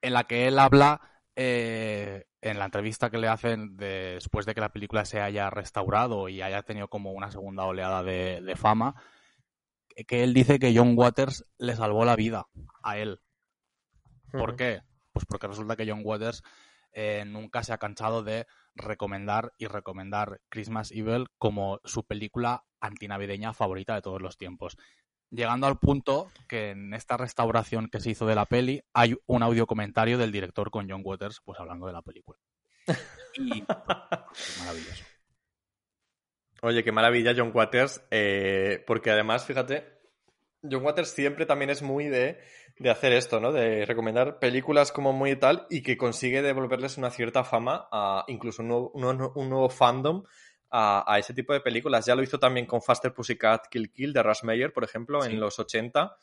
en 0.00 0.12
la 0.12 0.24
que 0.24 0.46
él 0.46 0.58
habla 0.58 1.00
eh, 1.36 2.24
en 2.42 2.58
la 2.58 2.64
entrevista 2.66 3.10
que 3.10 3.18
le 3.18 3.28
hacen 3.28 3.76
de- 3.76 4.14
después 4.14 4.46
de 4.46 4.54
que 4.54 4.60
la 4.60 4.72
película 4.72 5.04
se 5.04 5.20
haya 5.20 5.50
restaurado 5.50 6.28
y 6.28 6.42
haya 6.42 6.62
tenido 6.62 6.88
como 6.88 7.12
una 7.12 7.30
segunda 7.30 7.64
oleada 7.64 8.02
de, 8.02 8.40
de 8.40 8.56
fama, 8.56 8.94
que 10.06 10.22
él 10.22 10.32
dice 10.32 10.58
que 10.58 10.74
John 10.74 10.94
Waters 10.96 11.44
le 11.58 11.76
salvó 11.76 12.04
la 12.04 12.16
vida 12.16 12.46
a 12.82 12.96
él. 12.98 13.20
¿Por 14.32 14.56
qué? 14.56 14.82
Pues 15.12 15.26
porque 15.26 15.48
resulta 15.48 15.76
que 15.76 15.88
John 15.88 16.02
Waters 16.04 16.42
eh, 16.92 17.24
nunca 17.26 17.62
se 17.62 17.72
ha 17.72 17.78
cansado 17.78 18.22
de 18.22 18.46
recomendar 18.74 19.52
y 19.58 19.66
recomendar 19.66 20.40
Christmas 20.48 20.92
Evil 20.92 21.26
como 21.38 21.80
su 21.84 22.04
película 22.04 22.64
antinavideña 22.80 23.52
favorita 23.52 23.94
de 23.94 24.02
todos 24.02 24.22
los 24.22 24.38
tiempos. 24.38 24.76
Llegando 25.30 25.66
al 25.66 25.78
punto 25.78 26.30
que 26.48 26.70
en 26.70 26.92
esta 26.94 27.16
restauración 27.16 27.88
que 27.88 28.00
se 28.00 28.10
hizo 28.10 28.26
de 28.26 28.34
la 28.34 28.46
peli 28.46 28.82
hay 28.92 29.16
un 29.26 29.42
audio 29.42 29.66
comentario 29.66 30.18
del 30.18 30.32
director 30.32 30.70
con 30.70 30.90
John 30.90 31.02
Waters 31.04 31.40
pues 31.44 31.58
hablando 31.60 31.86
de 31.86 31.92
la 31.92 32.02
película. 32.02 32.38
Y 33.36 33.60
es 33.60 34.58
maravilloso. 34.58 35.04
Oye, 36.62 36.84
qué 36.84 36.92
maravilla 36.92 37.32
John 37.36 37.52
Waters, 37.54 38.02
eh, 38.10 38.84
porque 38.86 39.10
además, 39.10 39.46
fíjate, 39.46 39.86
John 40.62 40.84
Waters 40.84 41.10
siempre 41.10 41.46
también 41.46 41.70
es 41.70 41.80
muy 41.80 42.06
de, 42.08 42.38
de 42.78 42.90
hacer 42.90 43.12
esto, 43.12 43.40
¿no? 43.40 43.50
De 43.52 43.86
recomendar 43.86 44.38
películas 44.38 44.92
como 44.92 45.12
muy 45.14 45.36
tal 45.36 45.66
y 45.70 45.82
que 45.82 45.96
consigue 45.96 46.42
devolverles 46.42 46.98
una 46.98 47.10
cierta 47.10 47.44
fama, 47.44 47.88
a, 47.90 48.24
incluso 48.28 48.62
un 48.62 48.68
nuevo, 48.68 48.90
un- 48.94 49.32
un 49.34 49.48
nuevo 49.48 49.70
fandom 49.70 50.24
a, 50.70 51.04
a 51.12 51.18
ese 51.18 51.34
tipo 51.34 51.52
de 51.52 51.60
películas. 51.60 52.06
Ya 52.06 52.14
lo 52.14 52.22
hizo 52.22 52.38
también 52.38 52.66
con 52.66 52.80
Faster 52.82 53.12
Pussycat 53.12 53.66
Kill 53.68 53.90
Kill 53.92 54.12
de 54.12 54.22
Russ 54.22 54.44
Meyer, 54.44 54.72
por 54.72 54.84
ejemplo, 54.84 55.22
Sí. 55.22 55.32
en 55.32 55.40
los 55.40 55.58
80, 55.58 56.16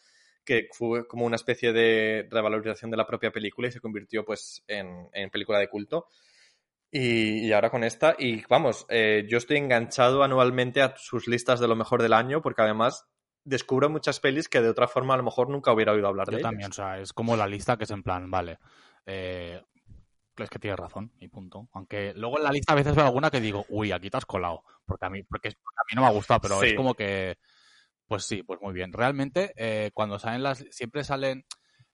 que 0.46 0.70
fue 0.72 1.08
como 1.08 1.26
una 1.26 1.36
especie 1.36 1.74
de 1.74 2.28
revalorización 2.32 2.90
de 2.92 2.98
la 2.98 3.06
propia 3.06 3.32
película 3.32 3.68
y 3.68 3.72
se 3.72 3.82
convirtió 3.82 4.24
pues 4.24 4.64
en, 4.68 5.10
en 5.14 5.30
película 5.30 5.60
de 5.60 5.68
culto. 5.70 6.08
Y, 6.90 7.46
y 7.46 7.52
ahora 7.52 7.70
con 7.70 7.84
esta, 7.84 8.16
y 8.18 8.44
vamos, 8.48 8.86
eh, 8.90 9.26
yo 9.30 9.38
estoy 9.38 9.58
enganchado 9.58 10.24
anualmente 10.24 10.82
a 10.82 10.96
sus 10.96 11.28
listas 11.28 11.60
de 11.60 11.68
lo 11.68 11.76
mejor 11.76 12.02
del 12.02 12.14
año, 12.14 12.42
porque 12.42 12.62
además 12.62 13.06
descubro 13.44 13.90
muchas 13.90 14.22
pelis 14.22 14.48
que 14.48 14.62
de 14.62 14.70
otra 14.70 14.88
forma 14.88 15.14
a 15.14 15.18
lo 15.18 15.24
mejor 15.24 15.50
nunca 15.50 15.74
hubiera 15.74 15.92
oído 15.92 16.08
hablar 16.08 16.30
Yo 16.32 16.38
de 16.38 16.44
también, 16.44 16.70
o 16.72 16.74
sea, 16.74 16.98
es 17.00 17.12
como 17.12 17.36
la 17.36 17.46
lista 17.48 17.78
que 17.78 17.84
es 17.84 17.92
en 17.92 18.04
plan, 18.04 18.32
vale, 18.32 18.60
eh, 19.06 19.62
es 20.44 20.50
que 20.50 20.60
tienes 20.60 20.80
razón 20.80 21.12
y 21.20 21.28
punto. 21.28 21.70
Aunque 21.74 22.14
luego 22.16 22.38
en 22.38 22.44
la 22.44 22.52
lista 22.52 22.74
a 22.74 22.76
veces 22.76 22.96
veo 22.96 23.06
alguna 23.06 23.32
que 23.32 23.42
digo, 23.42 23.66
uy, 23.70 23.92
aquí 23.92 24.10
te 24.10 24.18
has 24.18 24.26
colado, 24.26 24.64
porque 24.86 25.06
a 25.06 25.10
mí, 25.10 25.24
porque, 25.24 25.52
porque 25.52 25.78
a 25.78 25.86
mí 25.90 25.96
no 25.96 26.02
me 26.02 26.08
ha 26.08 26.12
gustado, 26.12 26.42
pero 26.42 26.62
es 26.62 26.74
como 26.74 26.94
que, 26.94 27.38
pues 28.08 28.24
sí, 28.26 28.44
pues 28.44 28.62
muy 28.62 28.74
bien. 28.74 28.94
Realmente, 28.94 29.54
eh, 29.56 29.92
cuando 29.94 30.20
salen 30.20 30.44
las, 30.44 30.66
siempre 30.72 31.04
salen 31.04 31.46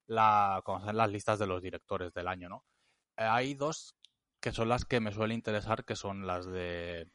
la, 0.07 0.61
cuando 0.65 0.85
salen 0.85 0.97
las 0.97 1.11
listas 1.11 1.39
de 1.39 1.47
los 1.47 1.61
directores 1.61 2.13
del 2.13 2.27
año, 2.27 2.49
¿no? 2.49 2.65
Eh, 3.17 3.23
hay 3.23 3.53
dos 3.53 3.95
que 4.39 4.51
son 4.51 4.69
las 4.69 4.85
que 4.85 4.99
me 4.99 5.11
suele 5.11 5.33
interesar, 5.33 5.85
que 5.85 5.95
son 5.95 6.27
las 6.27 6.45
de 6.45 7.07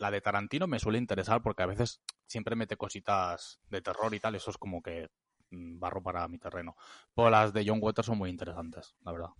la 0.00 0.10
de 0.10 0.20
Tarantino 0.20 0.66
me 0.66 0.78
suele 0.78 0.98
interesar 0.98 1.42
porque 1.42 1.62
a 1.62 1.66
veces 1.66 2.00
siempre 2.26 2.56
mete 2.56 2.76
cositas 2.76 3.60
de 3.68 3.82
terror 3.82 4.14
y 4.14 4.20
tal, 4.20 4.34
eso 4.34 4.50
es 4.50 4.56
como 4.56 4.82
que 4.82 5.08
mm, 5.50 5.78
barro 5.78 6.02
para 6.02 6.26
mi 6.26 6.38
terreno. 6.38 6.74
Pero 7.14 7.30
las 7.30 7.52
de 7.52 7.64
John 7.66 7.80
Waters 7.82 8.06
son 8.06 8.18
muy 8.18 8.30
interesantes, 8.30 8.94
la 9.02 9.12
verdad. 9.12 9.30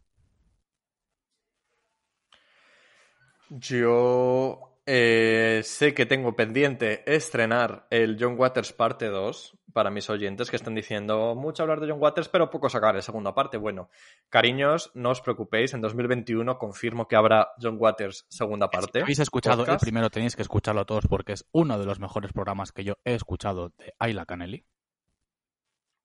Yo 3.51 4.79
eh, 4.87 5.61
sé 5.65 5.93
que 5.93 6.07
tengo 6.07 6.37
pendiente 6.37 7.03
estrenar 7.13 7.89
el 7.91 8.17
John 8.19 8.39
Waters 8.39 8.73
parte 8.73 9.09
2 9.09 9.59
para 9.73 9.91
mis 9.91 10.09
oyentes 10.09 10.51
que 10.51 10.57
están 10.57 10.77
diciendo 10.77 11.35
mucho 11.35 11.65
hablar 11.65 11.81
de 11.81 11.91
John 11.91 12.01
Waters, 12.01 12.29
pero 12.29 12.49
poco 12.49 12.69
sacar 12.69 12.95
en 12.95 13.03
segunda 13.03 13.35
parte. 13.35 13.57
Bueno, 13.57 13.91
cariños, 14.29 14.93
no 14.95 15.11
os 15.11 15.21
preocupéis, 15.21 15.75
en 15.75 15.81
2021 15.81 16.59
confirmo 16.59 17.09
que 17.09 17.17
habrá 17.17 17.49
John 17.61 17.77
Waters 17.79 18.25
segunda 18.29 18.69
Si 18.73 18.79
parte. 18.79 19.03
habéis 19.03 19.19
escuchado 19.19 19.67
el 19.67 19.79
primero, 19.79 20.11
tenéis 20.11 20.37
que 20.37 20.43
escucharlo 20.43 20.87
todos 20.87 21.09
porque 21.09 21.33
es 21.33 21.45
uno 21.51 21.77
de 21.77 21.87
los 21.87 21.99
mejores 21.99 22.33
programas 22.33 22.71
que 22.71 22.85
yo 22.85 22.95
he 23.05 23.15
escuchado 23.15 23.73
de 23.79 23.95
Ayla 23.99 24.27
Canelli. 24.27 24.65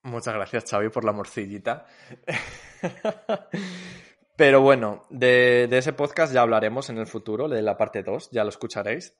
Muchas 0.02 0.34
gracias, 0.34 0.66
Xavi, 0.70 0.90
por 0.90 1.06
la 1.06 1.12
morcillita. 1.12 1.86
Pero 4.38 4.60
bueno, 4.62 5.06
de, 5.10 5.70
ese 5.72 5.94
podcast 5.94 6.34
ya 6.34 6.42
hablaremos 6.42 6.90
en 6.90 6.98
el 6.98 7.08
futuro, 7.08 7.48
de 7.48 7.62
la 7.62 7.78
parte 7.78 8.04
2, 8.04 8.32
ya 8.32 8.44
lo 8.44 8.50
escucharéis. 8.50 9.18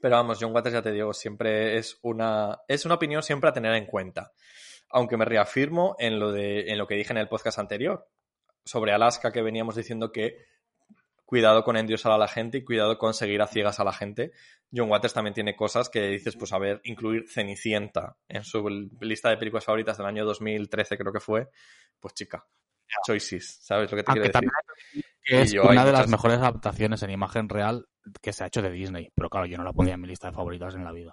Pero 0.00 0.16
vamos, 0.16 0.38
John 0.40 0.52
Waters, 0.52 0.74
ya 0.74 0.82
te 0.82 0.90
digo, 0.90 1.12
siempre 1.12 1.78
es 1.78 1.98
una, 2.02 2.60
es 2.66 2.84
una 2.84 2.96
opinión 2.96 3.22
siempre 3.22 3.50
a 3.50 3.52
tener 3.52 3.74
en 3.74 3.86
cuenta. 3.86 4.32
Aunque 4.90 5.16
me 5.16 5.24
reafirmo 5.24 5.94
en 5.98 6.18
lo, 6.18 6.32
de, 6.32 6.70
en 6.70 6.78
lo 6.78 6.86
que 6.86 6.96
dije 6.96 7.12
en 7.12 7.18
el 7.18 7.28
podcast 7.28 7.58
anterior, 7.58 8.08
sobre 8.64 8.92
Alaska, 8.92 9.32
que 9.32 9.40
veníamos 9.40 9.76
diciendo 9.76 10.10
que 10.10 10.36
cuidado 11.24 11.64
con 11.64 11.76
endiosar 11.76 12.12
a 12.12 12.18
la 12.18 12.28
gente 12.28 12.58
y 12.58 12.64
cuidado 12.64 12.98
con 12.98 13.14
seguir 13.14 13.40
a 13.40 13.46
ciegas 13.46 13.78
a 13.80 13.84
la 13.84 13.92
gente. 13.92 14.32
John 14.72 14.90
Waters 14.90 15.14
también 15.14 15.34
tiene 15.34 15.54
cosas 15.54 15.88
que 15.88 16.08
dices, 16.08 16.36
pues 16.36 16.52
a 16.52 16.58
ver, 16.58 16.80
incluir 16.84 17.28
Cenicienta 17.28 18.16
en 18.28 18.42
su 18.42 18.68
lista 19.00 19.30
de 19.30 19.36
películas 19.36 19.64
favoritas 19.64 19.96
del 19.96 20.06
año 20.06 20.24
2013, 20.24 20.98
creo 20.98 21.12
que 21.12 21.20
fue. 21.20 21.48
Pues 22.00 22.14
chica, 22.14 22.46
choices, 23.06 23.58
¿sabes 23.62 23.90
lo 23.90 23.96
que 23.96 24.02
te 24.02 24.10
Aunque 24.10 24.30
quiero 24.30 24.46
decir? 24.46 25.04
es 25.24 25.52
yo, 25.52 25.64
una 25.64 25.84
de 25.84 25.92
las 25.92 26.08
mejores 26.08 26.38
adaptaciones 26.38 27.02
en 27.02 27.10
imagen 27.10 27.48
real 27.48 27.86
que 28.20 28.32
se 28.32 28.44
ha 28.44 28.46
hecho 28.46 28.62
de 28.62 28.70
Disney. 28.70 29.10
Pero 29.14 29.30
claro, 29.30 29.46
yo 29.46 29.56
no 29.56 29.64
la 29.64 29.72
pondría 29.72 29.94
en 29.94 30.00
mi 30.00 30.08
lista 30.08 30.28
de 30.28 30.34
favoritas 30.34 30.74
en 30.74 30.84
la 30.84 30.92
vida. 30.92 31.12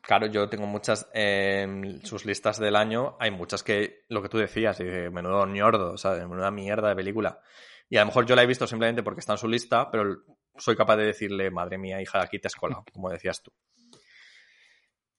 Claro, 0.00 0.26
yo 0.26 0.48
tengo 0.48 0.66
muchas 0.66 1.08
en 1.14 2.04
sus 2.04 2.26
listas 2.26 2.58
del 2.58 2.76
año, 2.76 3.16
hay 3.18 3.30
muchas 3.30 3.62
que, 3.62 4.04
lo 4.08 4.20
que 4.20 4.28
tú 4.28 4.36
decías, 4.36 4.78
y 4.80 4.84
de 4.84 5.08
menudo 5.08 5.46
ñordo, 5.46 5.92
o 5.92 5.96
sea, 5.96 6.12
de 6.12 6.26
menuda 6.26 6.50
mierda 6.50 6.90
de 6.90 6.94
película. 6.94 7.40
Y 7.88 7.96
a 7.96 8.00
lo 8.00 8.06
mejor 8.06 8.26
yo 8.26 8.36
la 8.36 8.42
he 8.42 8.46
visto 8.46 8.66
simplemente 8.66 9.02
porque 9.02 9.20
está 9.20 9.32
en 9.32 9.38
su 9.38 9.48
lista, 9.48 9.90
pero 9.90 10.24
soy 10.56 10.76
capaz 10.76 10.96
de 10.96 11.06
decirle, 11.06 11.50
madre 11.50 11.78
mía, 11.78 12.02
hija, 12.02 12.22
aquí 12.22 12.38
te 12.38 12.48
has 12.48 12.54
colado, 12.54 12.84
como 12.92 13.08
decías 13.08 13.42
tú. 13.42 13.50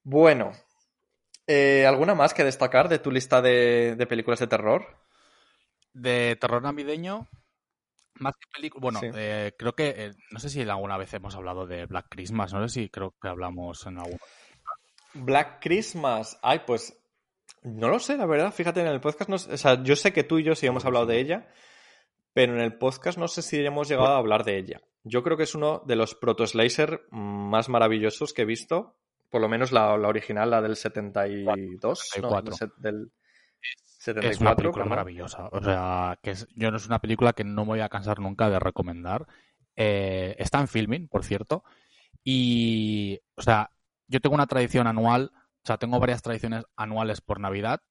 Bueno, 0.03 0.52
eh, 1.47 1.85
¿alguna 1.88 2.15
más 2.15 2.34
que 2.34 2.43
destacar 2.43 2.89
de 2.89 2.99
tu 2.99 3.11
lista 3.11 3.41
de, 3.41 3.95
de 3.95 4.07
películas 4.07 4.39
de 4.39 4.47
terror? 4.47 4.85
De 5.93 6.35
terror 6.39 6.61
navideño, 6.61 7.27
más 8.15 8.34
que 8.35 8.47
película. 8.53 8.81
Bueno, 8.81 8.99
Sí. 8.99 9.09
eh, 9.13 9.53
creo 9.57 9.73
que. 9.73 9.93
eh, 9.97 10.11
no 10.31 10.39
sé 10.39 10.49
si 10.49 10.61
alguna 10.61 10.97
vez 10.97 11.13
hemos 11.13 11.35
hablado 11.35 11.65
de 11.65 11.85
Black 11.85 12.07
Christmas. 12.09 12.53
No 12.53 12.67
sé 12.67 12.73
si 12.81 12.89
creo 12.89 13.13
que 13.22 13.27
hablamos 13.27 13.85
en 13.85 13.97
algún. 13.99 14.19
Black 15.13 15.59
Christmas. 15.61 16.38
Ay, 16.41 16.61
pues 16.67 16.97
no 17.63 17.88
lo 17.89 17.99
sé, 17.99 18.17
la 18.17 18.26
verdad. 18.26 18.51
Fíjate, 18.53 18.81
en 18.81 18.88
el 18.88 18.99
podcast, 19.01 19.30
no 19.30 19.35
o 19.38 19.57
sea, 19.57 19.81
yo 19.84 19.95
sé 19.95 20.11
que 20.13 20.23
tú 20.23 20.39
y 20.39 20.43
yo 20.43 20.55
sí 20.55 20.67
hemos 20.67 20.85
hablado 20.85 21.05
de 21.05 21.19
ella, 21.19 21.47
pero 22.34 22.53
en 22.53 22.59
el 22.61 22.77
podcast 22.77 23.17
no 23.17 23.27
sé 23.30 23.41
si 23.41 23.63
hemos 23.65 23.88
llegado 23.88 24.09
a 24.13 24.17
hablar 24.17 24.43
de 24.43 24.57
ella. 24.57 24.81
Yo 25.03 25.23
creo 25.23 25.38
que 25.38 25.43
es 25.43 25.55
uno 25.55 25.81
de 25.85 25.95
los 25.95 26.15
proto-slicer 26.15 27.05
más 27.11 27.69
maravillosos 27.69 28.34
que 28.34 28.41
he 28.41 28.45
visto, 28.45 28.97
por 29.36 29.41
lo 29.41 29.49
menos 29.49 29.74
la, 29.74 29.98
la 29.98 30.07
original, 30.07 30.49
la 30.49 30.62
del 30.62 30.78
72, 30.78 31.84
no, 31.84 31.95
74. 31.95 32.56
del 32.78 33.12
se- 33.84 34.14
del 34.14 34.22
que 34.24 34.30
es 34.30 34.40
una 34.40 34.52
74, 34.52 34.56
película 34.56 34.86
maravillosa. 34.86 35.49
O 35.52 35.62
sea, 35.62 36.18
que 36.24 36.32
es, 36.32 36.48
yo 36.56 36.72
no 36.72 36.78
es 36.78 36.86
una 36.88 36.99
película 36.99 37.34
que 37.34 37.44
no 37.44 37.64
me 37.66 37.72
voy 37.72 37.80
a 37.82 37.90
cansar 37.90 38.20
nunca 38.22 38.49
de 38.49 38.60
recomendar. 38.60 39.28
Eh, 39.76 40.38
está 40.40 40.62
en 40.62 40.70
filming, 40.70 41.10
por 41.10 41.26
cierto. 41.26 41.66
Y, 42.24 43.20
o 43.36 43.41
sea, 43.41 43.72
yo 44.07 44.22
tengo 44.22 44.36
una 44.36 44.48
tradición 44.48 44.88
anual, 44.88 45.32
o 45.34 45.66
sea, 45.66 45.76
tengo 45.76 45.99
varias 45.99 46.22
tradiciones 46.22 46.64
anuales 46.78 47.20
por 47.20 47.41
Navidad. 47.41 47.82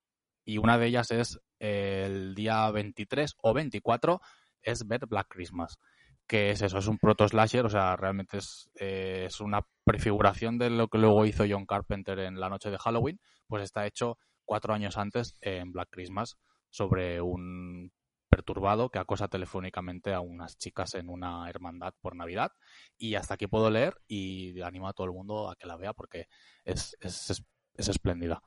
Y 0.47 0.57
una 0.57 0.79
de 0.79 0.87
ellas 0.87 1.11
es 1.11 1.39
el 1.59 2.35
día 2.35 2.71
23 2.71 3.35
o 3.43 3.53
24, 3.53 4.23
es 4.63 4.87
ver 4.89 5.05
Black 5.05 5.27
Christmas. 5.29 5.79
Que 6.27 6.51
es 6.51 6.63
eso, 6.63 6.79
es 6.79 6.87
un 6.87 6.99
proto 6.99 7.27
slasher, 7.29 7.67
o 7.67 7.71
sea, 7.71 7.97
realmente 7.97 8.39
es, 8.39 8.71
eh, 8.81 9.25
es 9.27 9.41
una 9.41 9.67
prefiguración 9.85 10.59
de 10.59 10.71
lo 10.71 10.89
que 10.89 10.99
luego 10.99 11.27
hizo 11.27 11.45
John 11.49 11.67
Carpenter 11.67 12.19
en 12.21 12.41
La 12.41 12.49
Noche 12.49 12.71
de 12.71 12.79
Halloween, 12.79 13.21
pues 13.47 13.63
está 13.63 13.87
hecho 13.87 14.19
cuatro 14.45 14.75
años 14.75 14.97
antes 14.97 15.35
en 15.41 15.73
Black 15.73 15.89
Christmas 15.91 16.37
sobre 16.71 17.21
un 17.21 17.93
perturbado 18.29 18.91
que 18.91 18.99
acosa 18.99 19.29
telefónicamente 19.29 20.13
a 20.13 20.21
unas 20.21 20.59
chicas 20.59 20.95
en 20.95 21.09
una 21.09 21.49
hermandad 21.49 21.95
por 22.01 22.17
Navidad. 22.17 22.51
Y 22.99 23.15
hasta 23.15 23.35
aquí 23.35 23.47
puedo 23.47 23.71
leer 23.71 23.97
y 24.09 24.61
animo 24.63 24.89
a 24.89 24.93
todo 24.93 25.07
el 25.07 25.13
mundo 25.13 25.49
a 25.49 25.57
que 25.57 25.69
la 25.69 25.77
vea 25.77 25.93
porque 25.93 26.27
es, 26.65 26.97
es, 27.01 27.45
es 27.75 27.89
espléndida. 27.89 28.43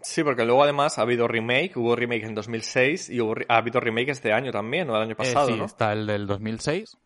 Sí, 0.00 0.22
porque 0.22 0.44
luego 0.44 0.62
además 0.62 0.98
ha 0.98 1.02
habido 1.02 1.26
remake, 1.26 1.76
hubo 1.76 1.96
remake 1.96 2.24
en 2.24 2.34
2006 2.34 3.10
y 3.10 3.20
hubo, 3.20 3.34
ha 3.48 3.56
habido 3.56 3.80
remake 3.80 4.10
este 4.10 4.32
año 4.32 4.52
también, 4.52 4.88
o 4.90 4.96
el 4.96 5.02
año 5.02 5.12
Eh, 5.12 5.16
pasado, 5.16 5.48
sí, 5.48 5.56
¿no? 5.56 5.64
está 5.64 5.92
el 5.92 6.06
del 6.06 6.26
2006, 6.26 6.96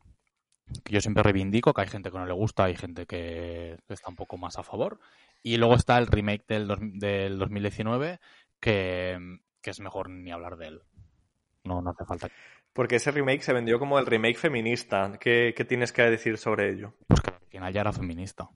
que 0.84 0.92
yo 0.92 1.00
siempre 1.00 1.22
reivindico, 1.22 1.72
que 1.72 1.80
hay 1.80 1.88
gente 1.88 2.10
que 2.10 2.18
no 2.18 2.26
le 2.26 2.32
gusta, 2.34 2.64
hay 2.64 2.76
gente 2.76 3.06
que 3.06 3.78
está 3.88 4.10
un 4.10 4.16
poco 4.16 4.36
más 4.36 4.58
a 4.58 4.62
favor. 4.62 4.98
Y 5.42 5.56
luego 5.56 5.74
está 5.74 5.98
el 5.98 6.06
remake 6.06 6.44
del, 6.46 6.68
dos- 6.68 6.78
del 6.80 7.38
2019, 7.38 8.20
que, 8.60 9.18
que 9.60 9.70
es 9.70 9.80
mejor 9.80 10.08
ni 10.10 10.30
hablar 10.30 10.56
de 10.56 10.68
él. 10.68 10.82
No, 11.64 11.80
no 11.80 11.90
hace 11.90 12.04
falta. 12.04 12.28
Porque 12.72 12.96
ese 12.96 13.10
remake 13.10 13.42
se 13.42 13.52
vendió 13.52 13.78
como 13.78 13.98
el 13.98 14.06
remake 14.06 14.36
feminista. 14.38 15.18
¿Qué, 15.20 15.52
qué 15.56 15.64
tienes 15.64 15.92
que 15.92 16.02
decir 16.02 16.38
sobre 16.38 16.70
ello? 16.70 16.94
Pues 17.06 17.20
que 17.20 17.30
la 17.30 17.36
original 17.38 17.72
ya 17.72 17.80
era 17.82 17.92
feminista. 17.92 18.48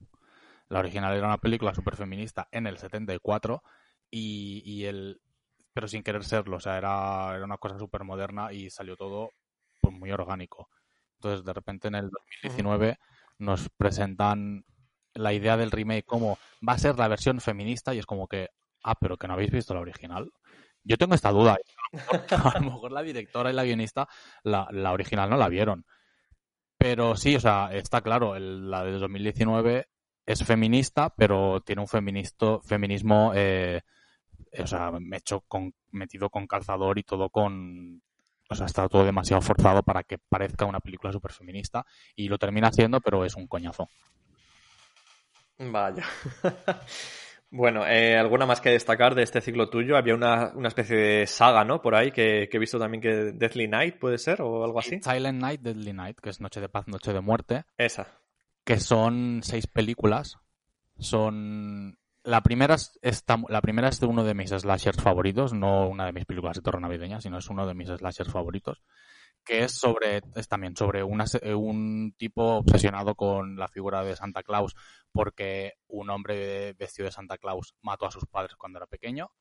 La 0.69 0.79
original 0.79 1.15
era 1.15 1.27
una 1.27 1.37
película 1.37 1.73
súper 1.73 1.95
feminista 1.95 2.47
en 2.51 2.67
el 2.67 2.77
74 2.77 3.63
y, 4.11 4.61
y 4.65 4.85
el 4.85 5.21
pero 5.73 5.87
sin 5.87 6.03
querer 6.03 6.23
serlo, 6.23 6.57
o 6.57 6.59
sea, 6.59 6.77
era, 6.77 7.35
era 7.35 7.45
una 7.45 7.57
cosa 7.57 7.77
súper 7.77 8.03
moderna 8.03 8.51
y 8.51 8.69
salió 8.71 8.95
todo 8.97 9.31
pues, 9.81 9.93
muy 9.95 10.11
orgánico. 10.11 10.69
Entonces, 11.19 11.45
de 11.45 11.53
repente 11.53 11.87
en 11.87 11.95
el 11.95 12.09
2019 12.09 12.97
nos 13.39 13.69
presentan 13.77 14.65
la 15.13 15.33
idea 15.33 15.55
del 15.57 15.71
remake 15.71 16.05
como 16.05 16.37
va 16.67 16.73
a 16.73 16.79
ser 16.79 16.97
la 16.97 17.07
versión 17.07 17.39
feminista 17.41 17.93
y 17.93 17.99
es 17.99 18.05
como 18.07 18.27
que, 18.27 18.49
ah, 18.83 18.95
pero 18.99 19.17
que 19.17 19.27
no 19.27 19.33
habéis 19.33 19.51
visto 19.51 19.73
la 19.75 19.81
original. 19.81 20.31
Yo 20.83 20.97
tengo 20.97 21.13
esta 21.15 21.31
duda. 21.31 21.57
A 22.55 22.59
lo 22.59 22.71
mejor 22.71 22.91
la 22.91 23.03
directora 23.03 23.51
y 23.51 23.53
la 23.53 23.63
guionista 23.63 24.07
la, 24.43 24.67
la 24.71 24.91
original 24.93 25.29
no 25.29 25.37
la 25.37 25.49
vieron. 25.49 25.85
Pero 26.77 27.15
sí, 27.15 27.35
o 27.35 27.39
sea, 27.39 27.69
está 27.73 28.01
claro, 28.01 28.35
el- 28.35 28.69
la 28.69 28.83
de 28.83 28.93
2019 28.93 29.87
es 30.25 30.43
feminista, 30.43 31.09
pero 31.15 31.61
tiene 31.61 31.81
un 31.81 31.87
feministo, 31.87 32.61
feminismo, 32.61 33.31
eh, 33.35 33.81
o 34.61 34.67
sea, 34.67 34.91
hecho 35.13 35.41
con, 35.47 35.73
metido 35.91 36.29
con 36.29 36.47
calzador 36.47 36.97
y 36.99 37.03
todo 37.03 37.29
con... 37.29 38.01
O 38.49 38.55
sea, 38.55 38.65
está 38.65 38.87
todo 38.87 39.03
demasiado 39.03 39.41
forzado 39.41 39.83
para 39.83 40.03
que 40.03 40.17
parezca 40.17 40.65
una 40.65 40.79
película 40.79 41.11
súper 41.11 41.33
feminista 41.33 41.85
y 42.15 42.29
lo 42.29 42.37
termina 42.37 42.69
haciendo, 42.69 43.01
pero 43.01 43.25
es 43.25 43.35
un 43.35 43.47
coñazo. 43.47 43.89
Vaya. 45.59 46.05
Bueno, 47.49 47.87
eh, 47.87 48.17
¿alguna 48.17 48.45
más 48.45 48.59
que 48.59 48.71
destacar 48.71 49.15
de 49.15 49.23
este 49.23 49.39
ciclo 49.39 49.69
tuyo? 49.69 49.95
Había 49.95 50.15
una, 50.15 50.51
una 50.53 50.67
especie 50.67 50.97
de 50.97 51.27
saga, 51.27 51.63
¿no? 51.63 51.81
Por 51.81 51.95
ahí, 51.95 52.11
que, 52.11 52.49
que 52.49 52.57
he 52.57 52.59
visto 52.59 52.77
también 52.77 53.01
que 53.01 53.31
Deathly 53.31 53.69
Night 53.69 53.99
puede 53.99 54.17
ser, 54.17 54.41
o 54.41 54.65
algo 54.65 54.79
así. 54.79 54.99
Silent 55.01 55.39
Night, 55.39 55.61
Deadly 55.61 55.93
Night, 55.93 56.19
que 56.19 56.29
es 56.29 56.41
Noche 56.41 56.59
de 56.59 56.67
Paz, 56.67 56.87
Noche 56.87 57.13
de 57.13 57.21
Muerte, 57.21 57.63
Esa. 57.77 58.19
que 58.65 58.79
son 58.79 59.39
seis 59.43 59.65
películas. 59.65 60.37
Son 60.99 61.97
la 62.27 62.41
primera 62.41 62.75
es 62.75 62.99
esta- 63.01 63.37
la 63.49 63.61
primera 63.61 63.87
es 63.87 63.99
de 63.99 64.05
uno 64.07 64.23
de 64.23 64.33
mis 64.33 64.49
slashers 64.49 65.01
favoritos, 65.01 65.53
no 65.53 65.87
una 65.87 66.05
de 66.05 66.11
mis 66.11 66.25
películas 66.25 66.57
de 66.57 66.61
terror 66.61 66.81
navideña, 66.81 67.21
sino 67.21 67.37
es 67.37 67.49
uno 67.49 67.65
de 67.65 67.73
mis 67.73 67.87
slashers 67.89 68.31
favoritos, 68.31 68.83
que 69.45 69.63
es 69.63 69.71
sobre 69.73 70.21
es 70.35 70.47
también 70.47 70.75
sobre 70.75 71.03
una 71.03 71.25
se- 71.25 71.55
un 71.55 72.13
tipo 72.17 72.57
obsesionado 72.57 73.15
con 73.15 73.55
la 73.57 73.67
figura 73.69 74.03
de 74.03 74.15
Santa 74.15 74.43
Claus 74.43 74.75
porque 75.11 75.73
un 75.87 76.09
hombre 76.09 76.73
vestido 76.73 77.05
de 77.05 77.11
Santa 77.13 77.37
Claus 77.37 77.75
mató 77.81 78.05
a 78.05 78.11
sus 78.11 78.25
padres 78.25 78.55
cuando 78.57 78.79
era 78.79 78.87
pequeño 78.87 79.31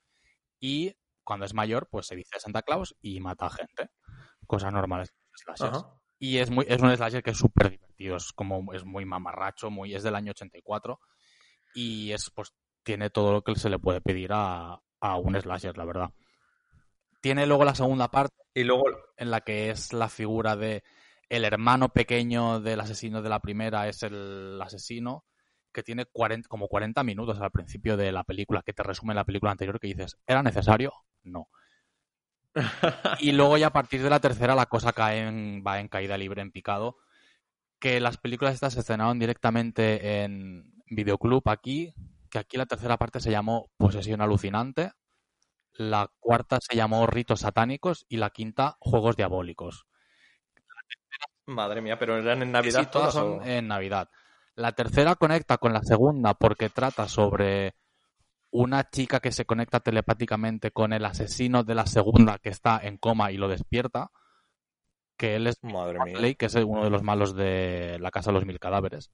y 0.60 0.94
cuando 1.24 1.44
es 1.44 1.54
mayor 1.54 1.88
pues 1.90 2.06
se 2.06 2.14
de 2.14 2.24
Santa 2.38 2.62
Claus 2.62 2.96
y 3.00 3.18
mata 3.20 3.46
a 3.46 3.50
gente, 3.50 3.90
cosas 4.46 4.72
normales 4.72 5.12
slashers. 5.34 5.78
Ajá. 5.78 5.92
Y 6.18 6.38
es 6.38 6.50
muy 6.50 6.64
es 6.68 6.80
un 6.80 6.96
slasher 6.96 7.22
que 7.22 7.30
es 7.30 7.36
súper 7.38 7.70
divertido, 7.70 8.16
es 8.16 8.32
como 8.32 8.72
es 8.72 8.84
muy 8.84 9.04
mamarracho, 9.04 9.70
muy 9.70 9.94
es 9.94 10.02
del 10.04 10.14
año 10.14 10.30
84 10.30 11.00
y 11.74 12.12
es 12.12 12.30
pues 12.34 12.54
tiene 12.86 13.10
todo 13.10 13.32
lo 13.32 13.42
que 13.42 13.56
se 13.56 13.68
le 13.68 13.80
puede 13.80 14.00
pedir 14.00 14.30
a, 14.32 14.80
a 15.00 15.16
un 15.16 15.34
slasher, 15.34 15.76
la 15.76 15.84
verdad. 15.84 16.10
Tiene 17.20 17.44
luego 17.44 17.64
la 17.64 17.74
segunda 17.74 18.08
parte 18.08 18.36
Y 18.54 18.62
luego, 18.62 18.84
en 19.16 19.32
la 19.32 19.40
que 19.40 19.70
es 19.70 19.92
la 19.92 20.08
figura 20.08 20.54
de 20.54 20.84
el 21.28 21.44
hermano 21.44 21.88
pequeño 21.88 22.60
del 22.60 22.78
asesino 22.78 23.22
de 23.22 23.28
la 23.28 23.40
primera 23.40 23.88
es 23.88 24.04
el 24.04 24.62
asesino 24.62 25.24
que 25.72 25.82
tiene 25.82 26.06
40, 26.06 26.48
como 26.48 26.68
40 26.68 27.02
minutos 27.02 27.40
al 27.40 27.50
principio 27.50 27.96
de 27.96 28.12
la 28.12 28.22
película 28.22 28.62
que 28.62 28.72
te 28.72 28.84
resume 28.84 29.14
la 29.14 29.24
película 29.24 29.50
anterior 29.50 29.80
que 29.80 29.88
dices, 29.88 30.16
¿era 30.24 30.44
necesario? 30.44 30.92
No. 31.24 31.48
Y 33.18 33.32
luego 33.32 33.58
ya 33.58 33.66
a 33.66 33.72
partir 33.72 34.00
de 34.00 34.10
la 34.10 34.20
tercera 34.20 34.54
la 34.54 34.66
cosa 34.66 34.92
cae 34.92 35.26
en, 35.26 35.64
va 35.66 35.80
en 35.80 35.88
caída 35.88 36.16
libre, 36.16 36.40
en 36.40 36.52
picado. 36.52 36.98
Que 37.80 37.98
las 37.98 38.16
películas 38.16 38.54
estas 38.54 38.74
se 38.74 38.80
estrenaron 38.80 39.18
directamente 39.18 40.22
en 40.22 40.72
videoclub 40.86 41.42
aquí, 41.48 41.92
que 42.36 42.40
aquí 42.40 42.56
la 42.58 42.66
tercera 42.66 42.96
parte 42.98 43.20
se 43.20 43.30
llamó 43.30 43.70
Posesión 43.76 44.20
Alucinante, 44.20 44.92
la 45.72 46.10
cuarta 46.20 46.58
se 46.60 46.76
llamó 46.76 47.06
Ritos 47.06 47.40
Satánicos 47.40 48.04
y 48.08 48.18
la 48.18 48.30
quinta 48.30 48.76
Juegos 48.78 49.16
Diabólicos. 49.16 49.86
madre 51.46 51.80
mía, 51.80 51.98
pero 51.98 52.16
eran 52.18 52.42
en 52.42 52.52
Navidad 52.52 52.80
sí, 52.82 52.88
todas 52.90 53.14
son 53.14 53.40
o- 53.40 53.44
en 53.44 53.68
Navidad. 53.68 54.10
La 54.54 54.72
tercera 54.72 55.14
conecta 55.14 55.58
con 55.58 55.72
la 55.72 55.82
segunda 55.82 56.34
porque 56.34 56.68
trata 56.70 57.08
sobre 57.08 57.74
una 58.50 58.88
chica 58.90 59.20
que 59.20 59.32
se 59.32 59.44
conecta 59.44 59.80
telepáticamente 59.80 60.70
con 60.72 60.92
el 60.92 61.04
asesino 61.04 61.62
de 61.62 61.74
la 61.74 61.86
segunda 61.86 62.38
que 62.38 62.48
está 62.48 62.80
en 62.82 62.96
coma 62.96 63.30
y 63.32 63.36
lo 63.36 63.48
despierta, 63.48 64.10
que 65.16 65.36
él 65.36 65.46
es 65.46 65.58
Madre 65.62 65.98
mía. 66.04 66.34
Que 66.36 66.46
es 66.46 66.54
uno 66.56 66.84
de 66.84 66.90
los 66.90 67.02
malos 67.02 67.34
de 67.34 67.98
la 68.00 68.10
Casa 68.10 68.30
de 68.30 68.34
los 68.34 68.46
Mil 68.46 68.58
Cadáveres. 68.58 69.10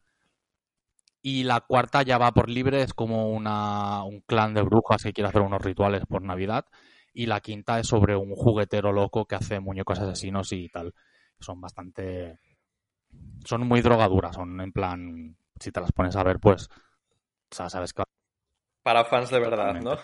Y 1.23 1.45
la 1.45 1.61
cuarta 1.61 2.03
ya 2.03 2.19
va 2.19 2.33
por 2.33 2.49
libre, 2.49 2.83
es 2.83 2.95
como 2.95 3.31
una, 3.31 4.03
un 4.03 4.21
clan 4.23 4.55
de 4.55 4.63
brujas 4.63 5.05
que 5.05 5.13
quiere 5.13 5.29
hacer 5.29 5.43
unos 5.43 5.63
rituales 5.63 6.05
por 6.07 6.23
Navidad. 6.23 6.67
Y 7.15 7.27
la 7.27 7.41
quinta 7.41 7.79
es 7.79 7.87
sobre 7.87 8.17
un 8.17 8.35
juguetero 8.35 8.93
loco 8.93 9.27
que 9.27 9.37
hace 9.37 9.61
muñecos 9.61 10.01
asesinos 10.01 10.53
y 10.53 10.69
tal. 10.69 10.95
Son 11.39 11.61
bastante... 11.61 12.41
Son 13.45 13.67
muy 13.67 13.83
drogaduras, 13.83 14.35
son 14.35 14.61
en 14.61 14.73
plan... 14.73 15.37
Si 15.61 15.71
te 15.71 15.81
las 15.81 15.93
pones 15.93 16.17
a 16.17 16.25
ver, 16.25 16.41
pues... 16.41 16.69
O 16.69 17.55
sea, 17.55 17.69
sabes 17.69 17.93
que... 17.93 18.03
Para 18.83 19.05
fans 19.05 19.31
de 19.31 19.39
verdad, 19.39 19.81
¿no? 19.81 19.97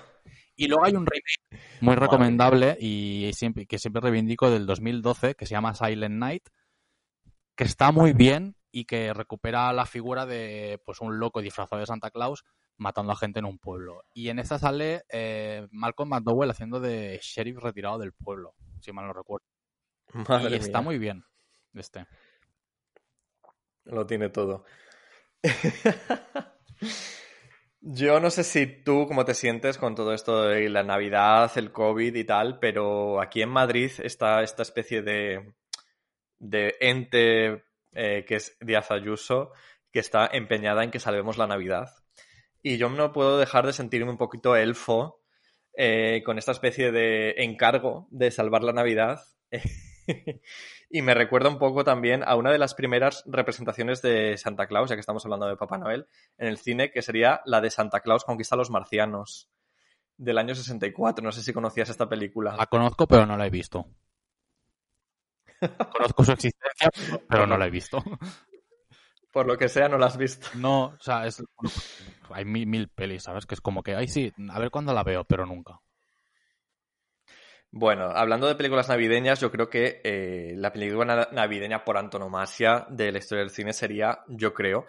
Y 0.55 0.67
luego 0.67 0.85
hay 0.85 0.95
un 0.95 1.07
remake 1.07 1.65
muy 1.81 1.95
recomendable 1.95 2.77
y 2.81 3.31
siempre, 3.33 3.67
que 3.67 3.79
siempre 3.79 4.03
reivindico 4.03 4.51
del 4.51 4.67
2012 4.67 5.35
que 5.35 5.47
se 5.47 5.53
llama 5.53 5.75
Silent 5.75 6.17
Night, 6.17 6.49
que 7.57 7.65
está 7.65 7.93
muy 7.93 8.13
bien 8.13 8.58
y 8.71 8.85
que 8.85 9.13
recupera 9.15 9.73
la 9.73 9.87
figura 9.87 10.27
de 10.27 10.81
pues 10.85 11.01
un 11.01 11.19
loco 11.19 11.41
disfrazado 11.41 11.81
de 11.81 11.87
Santa 11.87 12.11
Claus 12.11 12.45
matando 12.77 13.13
a 13.13 13.17
gente 13.17 13.41
en 13.41 13.45
un 13.45 13.59
pueblo. 13.59 14.05
Y 14.15 14.29
en 14.29 14.39
esta 14.39 14.59
sale 14.59 15.05
eh, 15.09 15.67
Malcolm 15.71 16.11
McDowell 16.11 16.51
haciendo 16.51 16.81
de 16.81 17.19
sheriff 17.23 17.59
retirado 17.59 17.99
del 17.99 18.13
pueblo, 18.13 18.55
si 18.81 18.93
mal 18.93 19.07
no 19.07 19.13
recuerdo. 19.13 19.47
Madre 20.13 20.57
y 20.57 20.59
está 20.59 20.79
mía. 20.79 20.85
muy 20.85 20.99
bien 20.99 21.25
este. 21.75 22.07
Lo 23.85 24.07
tiene 24.07 24.29
todo. 24.31 24.65
Yo 27.81 28.19
no 28.21 28.31
sé 28.31 28.43
si 28.43 28.67
tú 28.83 29.07
cómo 29.07 29.25
te 29.25 29.35
sientes 29.35 29.79
con 29.79 29.95
todo 29.95 30.13
esto 30.13 30.43
de 30.43 30.69
la 30.69 30.83
Navidad, 30.83 31.51
el 31.57 31.71
COVID 31.73 32.15
y 32.15 32.25
tal, 32.25 32.59
pero 32.59 33.21
aquí 33.21 33.41
en 33.41 33.51
Madrid 33.51 33.93
está 34.03 34.43
esta 34.43 34.63
especie 34.63 35.01
de, 35.03 35.55
de 36.39 36.75
ente 36.81 37.68
eh, 37.99 38.25
que 38.25 38.37
es 38.37 38.57
Díaz 38.61 38.93
Ayuso, 38.93 39.51
que 39.91 39.99
está 39.99 40.29
empeñada 40.33 40.85
en 40.85 40.93
que 40.93 41.01
salvemos 41.01 41.37
la 41.37 41.49
Navidad. 41.49 41.91
Y 42.63 42.79
yo 42.79 42.89
no 42.89 43.13
puedo 43.13 43.39
dejar 43.39 43.67
de 43.67 43.73
sentirme 43.73 44.13
un 44.13 44.19
poquito 44.19 44.55
elfo 44.55 45.25
eh, 45.77 46.23
con 46.25 46.39
esta 46.39 46.53
especie 46.53 46.93
de 46.93 47.35
encargo 47.39 48.07
de 48.13 48.31
salvar 48.31 48.63
la 48.63 48.73
Navidad. 48.73 49.21
y 50.91 51.03
me 51.03 51.15
recuerda 51.15 51.49
un 51.49 51.59
poco 51.59 51.83
también 51.83 52.23
a 52.25 52.37
una 52.37 52.53
de 52.53 52.59
las 52.59 52.75
primeras 52.75 53.25
representaciones 53.27 54.01
de 54.01 54.39
Santa 54.39 54.69
Claus, 54.69 54.91
ya 54.91 54.95
que 54.95 55.01
estamos 55.01 55.25
hablando 55.25 55.49
de 55.49 55.57
Papá 55.57 55.77
Noel, 55.77 56.07
en 56.39 56.47
el 56.47 56.59
cine, 56.59 56.93
que 56.93 57.03
sería 57.03 57.41
la 57.47 57.61
de 57.61 57.71
Santa 57.71 57.99
Claus 57.99 58.25
conquista 58.25 58.55
a 58.55 58.59
los 58.59 58.71
marcianos, 58.71 59.51
del 60.17 60.39
año 60.39 60.55
64. 60.55 61.25
No 61.25 61.33
sé 61.33 61.43
si 61.43 61.53
conocías 61.53 61.89
esta 61.91 62.09
película. 62.09 62.55
La 62.57 62.67
conozco 62.67 63.09
pero 63.09 63.27
no 63.27 63.37
la 63.37 63.47
he 63.49 63.51
visto. 63.51 63.87
Conozco 65.93 66.25
su 66.25 66.33
existencia 66.33 66.91
pero 67.29 67.47
no 67.47 67.57
la 67.57 67.67
he 67.67 67.71
visto. 67.71 68.03
Por 69.33 69.47
lo 69.47 69.57
que 69.57 69.69
sea, 69.69 69.89
no 69.89 69.99
la 69.99 70.07
has 70.07 70.17
visto. 70.17 70.49
No, 70.55 70.85
o 70.87 70.99
sea, 71.01 71.27
es, 71.27 71.43
hay 72.31 72.45
mil, 72.45 72.67
mil 72.67 72.89
pelis, 72.89 73.25
¿sabes? 73.25 73.47
Que 73.47 73.55
es 73.55 73.61
como 73.61 73.83
que, 73.83 73.95
ay, 73.95 74.09
sí, 74.09 74.33
a 74.51 74.59
ver 74.59 74.71
cuándo 74.71 74.93
la 74.93 75.03
veo, 75.05 75.25
pero 75.25 75.47
nunca. 75.47 75.81
Bueno, 77.71 78.05
hablando 78.15 78.47
de 78.47 78.55
películas 78.55 78.89
navideñas, 78.89 79.41
yo 79.41 79.51
creo 79.51 79.69
que 79.69 80.01
eh, 80.03 80.55
la 80.57 80.73
película 80.73 81.05
na- 81.05 81.29
navideña 81.33 81.85
por 81.85 81.99
antonomasia 81.99 82.87
de 82.89 83.13
la 83.13 83.19
historia 83.19 83.43
del 83.45 83.51
cine 83.51 83.73
sería, 83.75 84.21
yo 84.29 84.55
creo, 84.55 84.87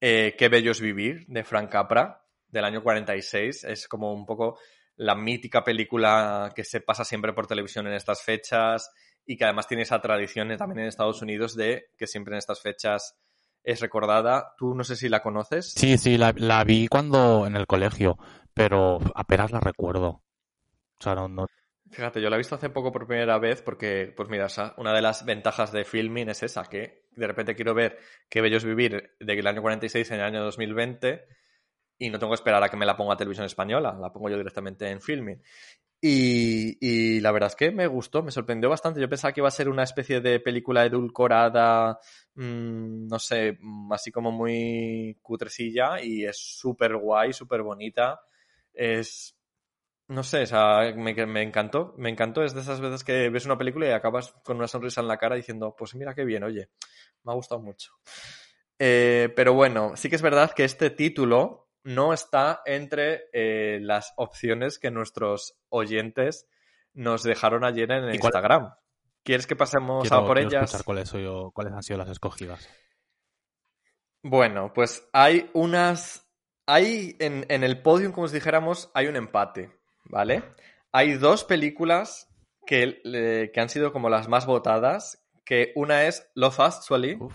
eh, 0.00 0.34
Qué 0.38 0.48
bello 0.48 0.72
es 0.72 0.80
vivir, 0.80 1.26
de 1.28 1.44
Frank 1.44 1.70
Capra, 1.70 2.22
del 2.48 2.64
año 2.66 2.82
46. 2.82 3.64
Es 3.64 3.88
como 3.88 4.12
un 4.12 4.26
poco 4.26 4.58
la 4.96 5.14
mítica 5.16 5.64
película 5.64 6.52
que 6.54 6.64
se 6.64 6.80
pasa 6.82 7.04
siempre 7.04 7.32
por 7.32 7.46
televisión 7.48 7.86
en 7.88 7.94
estas 7.94 8.22
fechas 8.22 8.92
y 9.26 9.36
que 9.36 9.44
además 9.44 9.68
tiene 9.68 9.82
esa 9.82 10.00
tradición 10.00 10.56
también 10.56 10.80
en 10.80 10.88
Estados 10.88 11.22
Unidos 11.22 11.54
de 11.54 11.90
que 11.96 12.06
siempre 12.06 12.34
en 12.34 12.38
estas 12.38 12.60
fechas 12.60 13.16
es 13.62 13.80
recordada. 13.80 14.54
Tú 14.58 14.74
no 14.74 14.84
sé 14.84 14.96
si 14.96 15.08
la 15.08 15.22
conoces. 15.22 15.72
Sí, 15.72 15.98
sí, 15.98 16.18
la, 16.18 16.34
la 16.36 16.64
vi 16.64 16.88
cuando 16.88 17.46
en 17.46 17.56
el 17.56 17.66
colegio, 17.66 18.18
pero 18.54 18.98
apenas 19.14 19.52
la 19.52 19.60
recuerdo. 19.60 20.08
O 20.08 21.02
sea, 21.02 21.14
no, 21.14 21.28
no, 21.28 21.46
Fíjate, 21.92 22.22
yo 22.22 22.30
la 22.30 22.36
he 22.36 22.38
visto 22.38 22.54
hace 22.54 22.70
poco 22.70 22.90
por 22.90 23.06
primera 23.06 23.38
vez 23.38 23.60
porque, 23.60 24.14
pues 24.16 24.30
mira, 24.30 24.46
o 24.46 24.48
sea, 24.48 24.72
una 24.78 24.94
de 24.94 25.02
las 25.02 25.26
ventajas 25.26 25.72
de 25.72 25.84
filming 25.84 26.30
es 26.30 26.42
esa, 26.42 26.64
que 26.64 27.04
de 27.10 27.26
repente 27.26 27.54
quiero 27.54 27.74
ver 27.74 27.98
Qué 28.30 28.40
bello 28.40 28.56
es 28.56 28.64
vivir 28.64 29.14
del 29.20 29.46
año 29.46 29.60
46 29.60 30.10
en 30.10 30.20
el 30.20 30.24
año 30.24 30.42
2020 30.42 31.26
y 31.98 32.08
no 32.08 32.18
tengo 32.18 32.32
que 32.32 32.36
esperar 32.36 32.64
a 32.64 32.70
que 32.70 32.78
me 32.78 32.86
la 32.86 32.96
ponga 32.96 33.16
televisión 33.16 33.44
española, 33.44 33.94
la 34.00 34.10
pongo 34.10 34.30
yo 34.30 34.38
directamente 34.38 34.88
en 34.88 35.02
filming. 35.02 35.42
Y, 36.04 37.20
la 37.20 37.30
verdad 37.30 37.50
es 37.50 37.54
que 37.54 37.70
me 37.70 37.86
gustó, 37.86 38.24
me 38.24 38.32
sorprendió 38.32 38.68
bastante. 38.68 39.00
Yo 39.00 39.08
pensaba 39.08 39.32
que 39.32 39.40
iba 39.40 39.46
a 39.46 39.52
ser 39.52 39.68
una 39.68 39.84
especie 39.84 40.20
de 40.20 40.40
película 40.40 40.84
edulcorada, 40.84 42.00
mm, 42.34 43.06
no 43.06 43.18
sé, 43.20 43.56
mm, 43.60 43.92
así 43.92 44.10
como 44.10 44.32
muy 44.32 45.16
cutresilla 45.22 46.02
y 46.02 46.24
es 46.24 46.36
súper 46.38 46.96
guay, 46.96 47.32
súper 47.32 47.62
bonita. 47.62 48.20
Es, 48.74 49.36
no 50.08 50.24
sé, 50.24 50.42
o 50.42 50.46
sea, 50.46 50.92
me, 50.96 51.14
me 51.26 51.42
encantó, 51.42 51.94
me 51.98 52.10
encantó. 52.10 52.42
Es 52.42 52.54
de 52.54 52.62
esas 52.62 52.80
veces 52.80 53.04
que 53.04 53.30
ves 53.30 53.46
una 53.46 53.58
película 53.58 53.86
y 53.86 53.90
acabas 53.92 54.32
con 54.44 54.56
una 54.56 54.68
sonrisa 54.68 55.02
en 55.02 55.08
la 55.08 55.18
cara 55.18 55.36
diciendo, 55.36 55.76
pues 55.78 55.94
mira 55.94 56.14
qué 56.14 56.24
bien, 56.24 56.42
oye, 56.44 56.70
me 57.24 57.32
ha 57.32 57.36
gustado 57.36 57.60
mucho. 57.62 57.92
Eh, 58.78 59.32
pero 59.36 59.54
bueno, 59.54 59.92
sí 59.96 60.10
que 60.10 60.16
es 60.16 60.22
verdad 60.22 60.52
que 60.52 60.64
este 60.64 60.90
título 60.90 61.61
no 61.84 62.12
está 62.12 62.62
entre 62.66 63.24
eh, 63.32 63.78
las 63.80 64.12
opciones 64.16 64.78
que 64.78 64.90
nuestros 64.90 65.56
oyentes 65.68 66.46
nos 66.94 67.22
dejaron 67.22 67.64
ayer 67.64 67.90
en 67.90 68.04
el 68.04 68.14
¿Y 68.14 68.18
cuál- 68.18 68.30
Instagram. 68.32 68.74
¿Quieres 69.24 69.46
que 69.46 69.54
pasemos 69.56 70.02
quiero, 70.08 70.24
a 70.24 70.26
por 70.26 70.38
ellas? 70.38 70.82
cuáles, 70.84 71.08
soy- 71.08 71.50
cuáles 71.52 71.72
han 71.72 71.82
sido 71.82 71.98
las 71.98 72.08
escogidas. 72.08 72.68
Bueno, 74.22 74.72
pues 74.74 75.08
hay 75.12 75.50
unas. 75.52 76.28
Hay 76.66 77.16
en, 77.18 77.44
en 77.48 77.64
el 77.64 77.82
podium, 77.82 78.12
como 78.12 78.28
si 78.28 78.34
dijéramos, 78.34 78.90
hay 78.94 79.06
un 79.08 79.16
empate, 79.16 79.70
¿vale? 80.04 80.42
Hay 80.92 81.14
dos 81.14 81.42
películas 81.44 82.28
que, 82.66 83.00
que 83.52 83.60
han 83.60 83.68
sido 83.68 83.92
como 83.92 84.08
las 84.08 84.28
más 84.28 84.46
votadas. 84.46 85.18
Que 85.44 85.72
una 85.74 86.04
es 86.04 86.30
Love 86.36 86.60
Actually. 86.60 87.16
Uf. 87.20 87.34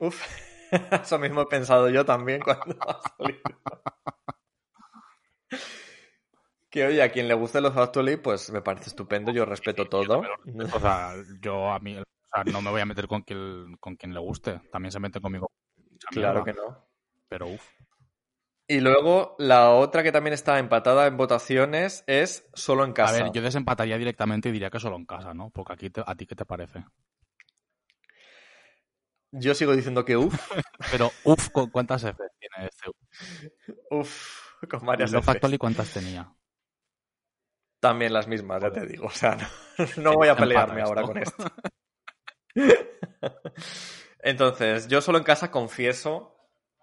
Uf, 0.00 0.24
eso 1.02 1.18
mismo 1.18 1.42
he 1.42 1.46
pensado 1.46 1.88
yo 1.90 2.04
también 2.04 2.40
cuando 2.42 2.76
ha 2.88 3.00
salido. 3.16 3.40
Que 6.70 6.86
oye, 6.86 7.02
a 7.02 7.12
quien 7.12 7.28
le 7.28 7.34
guste 7.34 7.60
Love 7.60 7.76
Actually, 7.78 8.16
pues 8.16 8.50
me 8.50 8.62
parece 8.62 8.88
estupendo, 8.88 9.30
yo 9.30 9.44
respeto 9.44 9.88
todo. 9.88 10.22
O 10.74 10.80
sea, 10.80 11.14
yo 11.40 11.70
a 11.70 11.78
mí, 11.78 11.98
o 11.98 12.02
sea, 12.34 12.44
no 12.44 12.62
me 12.62 12.70
voy 12.70 12.80
a 12.80 12.86
meter 12.86 13.06
con 13.06 13.22
quien, 13.22 13.76
con 13.78 13.96
quien 13.96 14.14
le 14.14 14.20
guste. 14.20 14.60
También 14.72 14.90
se 14.90 14.98
mete 14.98 15.20
conmigo. 15.20 15.50
Claro 16.10 16.42
que 16.44 16.54
no. 16.54 16.88
Pero 17.28 17.48
uff. 17.48 17.68
Y 18.66 18.80
luego 18.80 19.36
la 19.38 19.70
otra 19.70 20.02
que 20.02 20.12
también 20.12 20.32
está 20.32 20.58
empatada 20.58 21.06
en 21.06 21.18
votaciones 21.18 22.04
es 22.06 22.48
Solo 22.54 22.84
en 22.84 22.92
A 22.92 22.94
casa. 22.94 23.24
ver, 23.24 23.32
yo 23.32 23.42
desempataría 23.42 23.98
directamente 23.98 24.48
y 24.48 24.52
diría 24.52 24.70
que 24.70 24.80
solo 24.80 24.96
en 24.96 25.04
casa, 25.04 25.34
¿no? 25.34 25.50
Porque 25.50 25.74
aquí 25.74 25.90
te- 25.90 26.02
a 26.06 26.14
ti 26.14 26.26
qué 26.26 26.34
te 26.36 26.46
parece. 26.46 26.84
Yo 29.32 29.54
sigo 29.54 29.74
diciendo 29.74 30.04
que 30.04 30.16
uff, 30.16 30.34
Pero 30.90 31.10
uff, 31.24 31.48
¿cu- 31.50 31.70
¿cuántas 31.70 32.04
F 32.04 32.22
tiene 32.38 32.68
este? 32.68 32.90
uff, 33.90 34.40
con 34.68 34.86
varias 34.86 35.10
Love 35.12 35.24
Fs. 35.24 35.28
Actually, 35.36 35.58
¿cuántas 35.58 35.92
tenía? 35.92 36.32
También 37.80 38.12
las 38.12 38.28
mismas, 38.28 38.62
ya 38.62 38.70
te 38.70 38.86
digo. 38.86 39.06
O 39.06 39.10
sea, 39.10 39.36
no, 39.36 39.46
no 40.02 40.12
voy 40.14 40.28
a 40.28 40.36
pelearme 40.36 40.82
ahora 40.82 41.02
con 41.02 41.16
esto. 41.22 41.44
Entonces, 44.20 44.88
yo 44.88 45.00
solo 45.00 45.18
en 45.18 45.24
casa 45.24 45.50
confieso, 45.50 46.36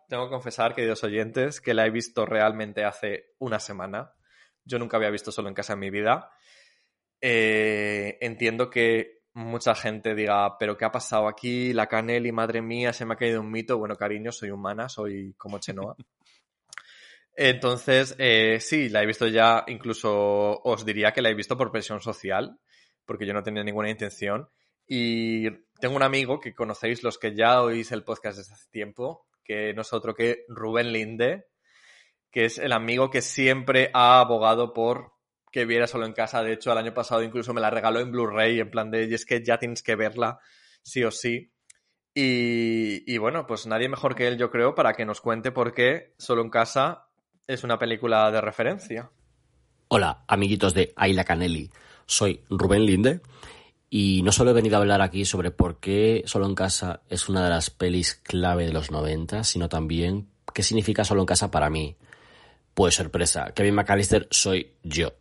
tengo 0.07 0.25
que 0.25 0.31
confesar, 0.31 0.75
queridos 0.75 1.03
oyentes, 1.03 1.61
que 1.61 1.73
la 1.73 1.85
he 1.85 1.89
visto 1.89 2.25
realmente 2.25 2.83
hace 2.83 3.35
una 3.39 3.59
semana. 3.59 4.13
Yo 4.65 4.77
nunca 4.79 4.97
había 4.97 5.09
visto 5.09 5.31
solo 5.31 5.47
en 5.47 5.53
casa 5.55 5.73
en 5.73 5.79
mi 5.79 5.89
vida. 5.89 6.31
Eh, 7.21 8.17
entiendo 8.21 8.69
que 8.69 9.18
mucha 9.39 9.73
gente 9.73 10.13
diga, 10.13 10.57
pero 10.57 10.77
¿qué 10.77 10.85
ha 10.85 10.91
pasado 10.91 11.27
aquí? 11.27 11.73
La 11.73 11.87
Canelli, 11.87 12.31
madre 12.31 12.61
mía, 12.61 12.93
se 12.93 13.05
me 13.05 13.13
ha 13.13 13.17
caído 13.17 13.41
un 13.41 13.49
mito. 13.49 13.77
Bueno, 13.77 13.95
cariño, 13.95 14.31
soy 14.31 14.51
humana, 14.51 14.89
soy 14.89 15.33
como 15.37 15.59
Chenoa. 15.59 15.95
Entonces, 17.35 18.15
eh, 18.19 18.59
sí, 18.59 18.89
la 18.89 19.01
he 19.01 19.05
visto 19.05 19.25
ya, 19.27 19.63
incluso 19.67 20.61
os 20.61 20.85
diría 20.85 21.13
que 21.13 21.21
la 21.21 21.29
he 21.29 21.33
visto 21.33 21.55
por 21.57 21.71
presión 21.71 22.01
social, 22.01 22.59
porque 23.05 23.25
yo 23.25 23.33
no 23.33 23.43
tenía 23.43 23.63
ninguna 23.63 23.89
intención. 23.89 24.49
Y 24.85 25.49
tengo 25.79 25.95
un 25.95 26.03
amigo 26.03 26.41
que 26.41 26.53
conocéis 26.53 27.01
los 27.01 27.17
que 27.17 27.33
ya 27.33 27.61
oís 27.61 27.93
el 27.93 28.03
podcast 28.03 28.39
desde 28.39 28.53
hace 28.53 28.69
tiempo, 28.71 29.25
que 29.43 29.73
no 29.73 29.83
es 29.83 29.93
otro 29.93 30.13
que 30.13 30.43
Rubén 30.49 30.91
Linde, 30.91 31.45
que 32.29 32.45
es 32.45 32.57
el 32.57 32.73
amigo 32.73 33.09
que 33.09 33.21
siempre 33.21 33.89
ha 33.93 34.19
abogado 34.19 34.73
por 34.73 35.13
que 35.51 35.65
viera 35.65 35.87
solo 35.87 36.05
en 36.05 36.13
casa. 36.13 36.43
De 36.43 36.53
hecho, 36.53 36.71
el 36.71 36.77
año 36.77 36.93
pasado 36.93 37.23
incluso 37.23 37.53
me 37.53 37.61
la 37.61 37.69
regaló 37.69 37.99
en 37.99 38.11
Blu-ray, 38.11 38.59
en 38.59 38.71
plan 38.71 38.91
de, 38.91 39.05
y 39.05 39.13
es 39.13 39.25
que 39.25 39.43
ya 39.43 39.57
tienes 39.57 39.83
que 39.83 39.95
verla, 39.95 40.39
sí 40.81 41.03
o 41.03 41.11
sí. 41.11 41.51
Y, 42.13 43.17
bueno, 43.17 43.47
pues 43.47 43.65
nadie 43.65 43.87
mejor 43.87 44.13
que 44.13 44.27
él, 44.27 44.37
yo 44.37 44.51
creo, 44.51 44.75
para 44.75 44.93
que 44.93 45.05
nos 45.05 45.21
cuente 45.21 45.51
por 45.51 45.73
qué 45.73 46.13
solo 46.17 46.41
en 46.41 46.49
casa 46.49 47.07
es 47.47 47.63
una 47.63 47.79
película 47.79 48.29
de 48.31 48.41
referencia. 48.41 49.09
Hola, 49.87 50.23
amiguitos 50.27 50.73
de 50.73 50.91
Ayla 50.97 51.23
Canelli. 51.23 51.69
Soy 52.05 52.43
Rubén 52.49 52.85
Linde 52.85 53.21
y 53.89 54.21
no 54.23 54.31
solo 54.31 54.51
he 54.51 54.53
venido 54.53 54.77
a 54.77 54.79
hablar 54.79 55.01
aquí 55.01 55.25
sobre 55.25 55.49
por 55.51 55.79
qué 55.79 56.23
Solo 56.25 56.45
en 56.45 56.55
Casa 56.55 57.01
es 57.09 57.27
una 57.27 57.43
de 57.43 57.49
las 57.49 57.69
pelis 57.69 58.15
clave 58.15 58.65
de 58.65 58.73
los 58.73 58.91
90, 58.91 59.43
sino 59.43 59.67
también 59.67 60.27
qué 60.53 60.61
significa 60.61 61.03
Solo 61.03 61.21
en 61.21 61.25
Casa 61.25 61.49
para 61.49 61.69
mí. 61.69 61.95
Pues 62.75 62.95
sorpresa, 62.95 63.51
Kevin 63.55 63.75
McAllister 63.75 64.27
soy 64.29 64.73
yo. 64.83 65.13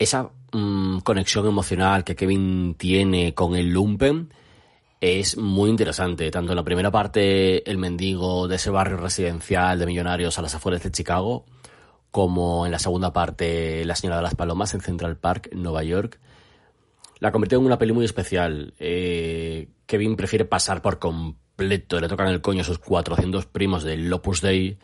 Esa 0.00 0.30
mm, 0.52 1.00
conexión 1.00 1.46
emocional 1.46 2.04
que 2.04 2.16
Kevin 2.16 2.74
tiene 2.78 3.34
con 3.34 3.54
el 3.54 3.68
Lumpen 3.68 4.32
es 4.98 5.36
muy 5.36 5.68
interesante. 5.68 6.30
Tanto 6.30 6.52
en 6.52 6.56
la 6.56 6.64
primera 6.64 6.90
parte, 6.90 7.70
el 7.70 7.76
mendigo 7.76 8.48
de 8.48 8.56
ese 8.56 8.70
barrio 8.70 8.96
residencial 8.96 9.78
de 9.78 9.84
millonarios 9.84 10.38
a 10.38 10.42
las 10.42 10.54
afueras 10.54 10.82
de 10.82 10.90
Chicago, 10.90 11.44
como 12.10 12.64
en 12.64 12.72
la 12.72 12.78
segunda 12.78 13.12
parte, 13.12 13.84
La 13.84 13.94
Señora 13.94 14.16
de 14.16 14.22
las 14.22 14.34
Palomas 14.34 14.72
en 14.72 14.80
Central 14.80 15.18
Park, 15.18 15.50
Nueva 15.52 15.84
York. 15.84 16.18
La 17.18 17.30
convirtió 17.30 17.58
en 17.58 17.66
una 17.66 17.76
peli 17.78 17.92
muy 17.92 18.06
especial. 18.06 18.72
Eh, 18.78 19.68
Kevin 19.84 20.16
prefiere 20.16 20.46
pasar 20.46 20.80
por 20.80 20.98
completo, 20.98 22.00
le 22.00 22.08
tocan 22.08 22.28
el 22.28 22.40
coño 22.40 22.62
a 22.62 22.64
sus 22.64 22.78
400 22.78 23.44
primos 23.44 23.84
del 23.84 24.10
Opus 24.10 24.40
Dei 24.40 24.78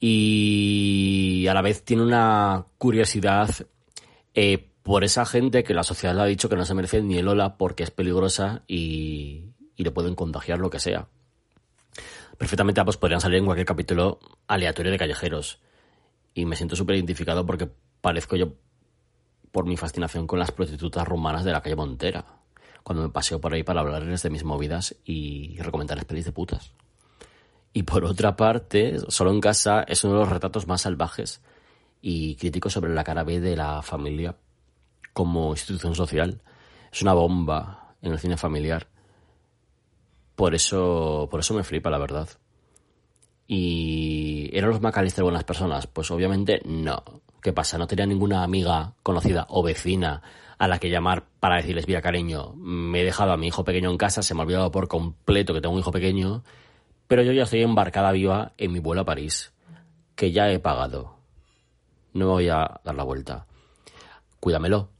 y 0.00 1.46
a 1.48 1.54
la 1.54 1.60
vez 1.60 1.84
tiene 1.84 2.02
una 2.02 2.64
curiosidad 2.78 3.50
eh, 4.34 4.72
por 4.82 5.04
esa 5.04 5.24
gente 5.24 5.62
que 5.62 5.74
la 5.74 5.84
sociedad 5.84 6.14
le 6.14 6.22
ha 6.22 6.26
dicho 6.26 6.48
que 6.48 6.56
no 6.56 6.64
se 6.64 6.74
merece 6.74 7.02
ni 7.02 7.18
el 7.18 7.28
hola 7.28 7.56
porque 7.56 7.82
es 7.82 7.90
peligrosa 7.90 8.62
y, 8.66 9.44
le 9.76 9.90
pueden 9.90 10.14
contagiar 10.14 10.60
lo 10.60 10.70
que 10.70 10.78
sea. 10.78 11.08
Perfectamente 12.38 12.80
ambos 12.80 12.96
podrían 12.96 13.20
salir 13.20 13.38
en 13.38 13.44
cualquier 13.44 13.66
capítulo 13.66 14.20
aleatorio 14.46 14.92
de 14.92 14.98
callejeros. 14.98 15.60
Y 16.34 16.44
me 16.46 16.54
siento 16.54 16.76
súper 16.76 16.94
identificado 16.94 17.44
porque 17.44 17.68
parezco 18.00 18.36
yo 18.36 18.54
por 19.50 19.66
mi 19.66 19.76
fascinación 19.76 20.28
con 20.28 20.38
las 20.38 20.52
prostitutas 20.52 21.06
rumanas 21.06 21.44
de 21.44 21.50
la 21.50 21.60
calle 21.60 21.74
Montera. 21.74 22.24
Cuando 22.84 23.02
me 23.02 23.08
paseo 23.08 23.40
por 23.40 23.52
ahí 23.52 23.64
para 23.64 23.80
hablarles 23.80 24.22
de 24.22 24.30
mis 24.30 24.44
movidas 24.44 24.94
y 25.04 25.56
recomendarles 25.58 26.04
pelis 26.04 26.26
de 26.26 26.32
putas. 26.32 26.72
Y 27.72 27.82
por 27.82 28.04
otra 28.04 28.36
parte, 28.36 28.98
Solo 29.08 29.32
en 29.32 29.40
casa 29.40 29.82
es 29.82 30.04
uno 30.04 30.14
de 30.14 30.20
los 30.20 30.28
retratos 30.28 30.68
más 30.68 30.82
salvajes 30.82 31.42
y 32.02 32.34
críticos 32.34 32.72
sobre 32.72 32.92
la 32.92 33.04
cara 33.04 33.22
B 33.22 33.40
de 33.40 33.56
la 33.56 33.80
familia 33.80 34.36
como 35.12 35.50
institución 35.52 35.94
social. 35.94 36.42
Es 36.92 37.00
una 37.00 37.14
bomba 37.14 37.94
en 38.02 38.12
el 38.12 38.18
cine 38.18 38.36
familiar. 38.36 38.88
Por 40.34 40.54
eso, 40.54 41.28
por 41.30 41.40
eso 41.40 41.54
me 41.54 41.62
flipa, 41.62 41.88
la 41.88 41.98
verdad. 41.98 42.28
¿Y 43.46 44.50
eran 44.52 44.70
los 44.70 44.80
McAllister 44.80 45.22
buenas 45.22 45.44
personas? 45.44 45.86
Pues 45.86 46.10
obviamente 46.10 46.60
no. 46.64 47.02
¿Qué 47.40 47.52
pasa? 47.52 47.78
No 47.78 47.86
tenía 47.86 48.06
ninguna 48.06 48.42
amiga 48.42 48.94
conocida 49.02 49.46
o 49.48 49.62
vecina 49.62 50.22
a 50.58 50.68
la 50.68 50.78
que 50.78 50.90
llamar 50.90 51.24
para 51.40 51.56
decirles, 51.56 51.88
mira 51.88 52.00
cariño, 52.00 52.54
me 52.54 53.00
he 53.00 53.04
dejado 53.04 53.32
a 53.32 53.36
mi 53.36 53.48
hijo 53.48 53.64
pequeño 53.64 53.90
en 53.90 53.98
casa, 53.98 54.22
se 54.22 54.32
me 54.32 54.40
ha 54.40 54.44
olvidado 54.44 54.70
por 54.70 54.86
completo 54.86 55.52
que 55.52 55.60
tengo 55.60 55.74
un 55.74 55.80
hijo 55.80 55.90
pequeño, 55.90 56.44
pero 57.08 57.22
yo 57.22 57.32
ya 57.32 57.42
estoy 57.42 57.62
embarcada 57.62 58.12
viva 58.12 58.52
en 58.58 58.72
mi 58.72 58.78
vuelo 58.78 59.02
a 59.02 59.04
París, 59.04 59.52
que 60.14 60.30
ya 60.30 60.48
he 60.50 60.60
pagado. 60.60 61.21
No 62.14 62.26
me 62.26 62.32
voy 62.32 62.48
a 62.48 62.80
dar 62.84 62.94
la 62.94 63.04
vuelta. 63.04 63.46
cuídamelo. 64.40 64.90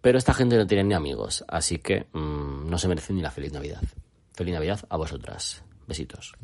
Pero 0.00 0.18
esta 0.18 0.32
gente 0.32 0.56
no 0.56 0.66
tiene 0.66 0.84
ni 0.84 0.94
amigos, 0.94 1.44
así 1.48 1.78
que 1.78 2.06
mm, 2.12 2.68
no 2.68 2.78
se 2.78 2.88
merecen 2.88 3.16
ni 3.16 3.22
la 3.22 3.30
feliz 3.30 3.52
Navidad. 3.52 3.82
Feliz 4.32 4.54
Navidad 4.54 4.80
a 4.88 4.96
vosotras. 4.96 5.64
Besitos. 5.86 6.34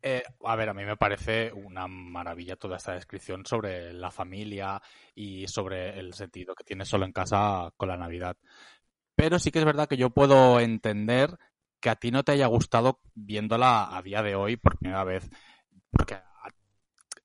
Eh, 0.00 0.22
a 0.44 0.56
ver, 0.56 0.68
a 0.68 0.74
mí 0.74 0.84
me 0.84 0.96
parece 0.96 1.52
una 1.52 1.88
maravilla 1.88 2.56
toda 2.56 2.76
esta 2.76 2.92
descripción 2.92 3.44
sobre 3.44 3.92
la 3.92 4.10
familia 4.10 4.80
y 5.14 5.46
sobre 5.48 5.98
el 5.98 6.14
sentido 6.14 6.54
que 6.54 6.64
tiene 6.64 6.84
solo 6.84 7.04
en 7.04 7.12
casa 7.12 7.72
con 7.76 7.88
la 7.88 7.96
Navidad. 7.96 8.36
Pero 9.16 9.38
sí 9.38 9.50
que 9.50 9.58
es 9.58 9.64
verdad 9.64 9.88
que 9.88 9.96
yo 9.96 10.10
puedo 10.10 10.60
entender 10.60 11.36
que 11.80 11.90
a 11.90 11.96
ti 11.96 12.10
no 12.10 12.22
te 12.22 12.32
haya 12.32 12.46
gustado 12.46 13.00
viéndola 13.14 13.96
a 13.96 14.02
día 14.02 14.22
de 14.22 14.34
hoy 14.36 14.56
por 14.56 14.78
primera 14.78 15.04
vez. 15.04 15.28
Porque 15.90 16.18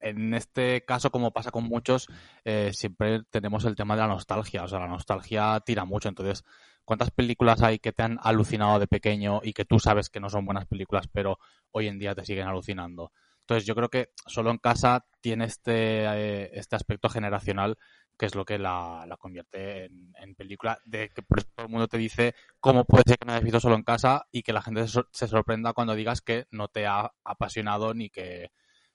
en 0.04 0.34
este 0.34 0.84
caso, 0.84 1.10
como 1.10 1.32
pasa 1.32 1.50
con 1.50 1.64
muchos, 1.64 2.08
eh, 2.44 2.70
siempre 2.74 3.22
tenemos 3.30 3.64
el 3.64 3.74
tema 3.74 3.94
de 3.94 4.02
la 4.02 4.08
nostalgia. 4.08 4.62
O 4.62 4.68
sea, 4.68 4.78
la 4.78 4.86
nostalgia 4.86 5.60
tira 5.60 5.86
mucho. 5.86 6.10
Entonces, 6.10 6.44
¿cuántas 6.84 7.10
películas 7.10 7.62
hay 7.62 7.78
que 7.78 7.92
te 7.92 8.02
han 8.02 8.18
alucinado 8.22 8.78
de 8.78 8.86
pequeño 8.86 9.40
y 9.42 9.54
que 9.54 9.64
tú 9.64 9.78
sabes 9.78 10.10
que 10.10 10.20
no 10.20 10.28
son 10.28 10.44
buenas 10.44 10.66
películas, 10.66 11.08
pero 11.10 11.38
hoy 11.70 11.88
en 11.88 11.98
día 11.98 12.14
te 12.14 12.24
siguen 12.24 12.46
alucinando? 12.46 13.12
Entonces, 13.40 13.66
yo 13.66 13.74
creo 13.74 13.88
que 13.88 14.10
solo 14.26 14.50
en 14.50 14.58
casa 14.58 15.06
tiene 15.22 15.46
este, 15.46 16.04
eh, 16.04 16.50
este 16.52 16.76
aspecto 16.76 17.08
generacional 17.08 17.78
que 18.18 18.26
es 18.26 18.34
lo 18.34 18.44
que 18.44 18.58
la, 18.58 19.04
la 19.08 19.16
convierte 19.16 19.86
en, 19.86 20.34
película, 20.36 20.78
de 20.84 21.08
que 21.08 21.22
por 21.22 21.38
eso 21.40 21.48
todo 21.54 21.66
el 21.66 21.72
mundo 21.72 21.88
te 21.88 21.98
dice 21.98 22.34
cómo 22.60 22.84
puede 22.84 23.02
ser 23.06 23.18
que 23.18 23.26
no 23.26 23.32
hayas 23.32 23.42
visto 23.42 23.58
solo 23.58 23.74
en 23.74 23.82
casa 23.82 24.26
y 24.30 24.42
que 24.42 24.52
la 24.52 24.62
gente 24.62 24.86
se 24.86 25.26
sorprenda 25.26 25.72
cuando 25.72 25.96
digas 25.96 26.20
que 26.20 26.46
no 26.52 26.68
te 26.68 26.86
ha 26.86 27.12
apasionado 27.24 27.92
ni 27.92 28.10
que 28.10 28.52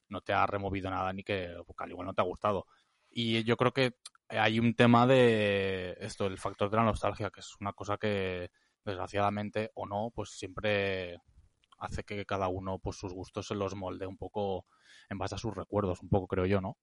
no 0.10 0.22
te 0.22 0.34
ha 0.34 0.46
removido 0.46 0.90
nada 0.90 1.14
ni 1.14 1.24
que, 1.24 1.56
que 1.66 1.84
al 1.84 1.92
igual 1.92 2.08
no 2.08 2.14
te 2.14 2.22
ha 2.22 2.26
gustado. 2.26 2.66
Y 3.10 3.44
yo 3.44 3.58
creo 3.58 3.74
que 3.74 3.96
hay 4.30 4.60
un 4.60 4.76
tema 4.76 5.08
de 5.08 5.98
esto, 6.00 6.28
el 6.28 6.38
factor 6.38 6.70
de 6.70 6.78
la 6.78 6.84
nostalgia, 6.84 7.32
que 7.32 7.40
es 7.40 7.56
una 7.60 7.74
cosa 7.74 7.98
que 7.98 8.52
desgraciadamente 8.86 9.72
o 9.74 9.86
no, 9.88 10.12
pues 10.14 10.32
siempre 10.32 11.22
hace 11.80 12.04
que 12.04 12.26
cada 12.26 12.48
uno 12.48 12.80
pues 12.80 12.98
sus 12.98 13.14
gustos 13.14 13.48
se 13.48 13.56
los 13.56 13.76
molde 13.76 14.06
un 14.06 14.18
poco 14.18 14.66
en 15.10 15.18
base 15.18 15.36
a 15.36 15.38
sus 15.38 15.54
recuerdos, 15.54 16.02
un 16.02 16.10
poco 16.10 16.28
creo 16.28 16.46
yo, 16.46 16.62
¿no? 16.62 16.78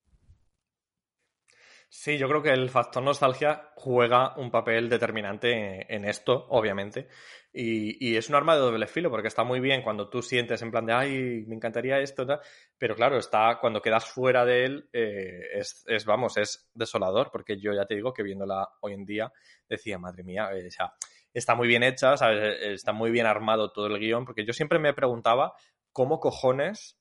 Sí, 1.88 2.18
yo 2.18 2.28
creo 2.28 2.42
que 2.42 2.50
el 2.50 2.68
factor 2.68 3.02
nostalgia 3.02 3.70
juega 3.76 4.36
un 4.36 4.50
papel 4.50 4.88
determinante 4.88 5.92
en 5.94 6.04
esto, 6.04 6.46
obviamente. 6.50 7.08
Y, 7.52 8.10
y 8.10 8.16
es 8.16 8.28
un 8.28 8.34
arma 8.34 8.54
de 8.54 8.60
doble 8.60 8.86
filo, 8.86 9.08
porque 9.10 9.28
está 9.28 9.44
muy 9.44 9.60
bien 9.60 9.82
cuando 9.82 10.10
tú 10.10 10.20
sientes 10.20 10.60
en 10.62 10.70
plan 10.70 10.84
de, 10.84 10.92
ay, 10.92 11.44
me 11.46 11.54
encantaría 11.54 11.98
esto, 12.00 12.26
tal", 12.26 12.40
pero 12.76 12.94
claro, 12.94 13.16
está 13.16 13.58
cuando 13.60 13.80
quedas 13.80 14.04
fuera 14.04 14.44
de 14.44 14.64
él, 14.64 14.88
eh, 14.92 15.40
es, 15.54 15.84
es, 15.86 16.04
vamos, 16.04 16.36
es 16.36 16.68
desolador, 16.74 17.30
porque 17.30 17.58
yo 17.58 17.72
ya 17.72 17.86
te 17.86 17.94
digo 17.94 18.12
que 18.12 18.22
viéndola 18.22 18.68
hoy 18.80 18.92
en 18.92 19.06
día 19.06 19.32
decía, 19.68 19.96
madre 19.98 20.22
mía, 20.22 20.50
eh, 20.52 20.66
o 20.66 20.70
sea, 20.70 20.92
está 21.32 21.54
muy 21.54 21.66
bien 21.68 21.82
hecha, 21.82 22.16
¿sabes? 22.16 22.58
está 22.60 22.92
muy 22.92 23.10
bien 23.10 23.26
armado 23.26 23.72
todo 23.72 23.86
el 23.86 23.98
guion, 23.98 24.24
porque 24.26 24.44
yo 24.44 24.52
siempre 24.52 24.78
me 24.78 24.92
preguntaba 24.92 25.54
cómo 25.92 26.20
cojones 26.20 26.98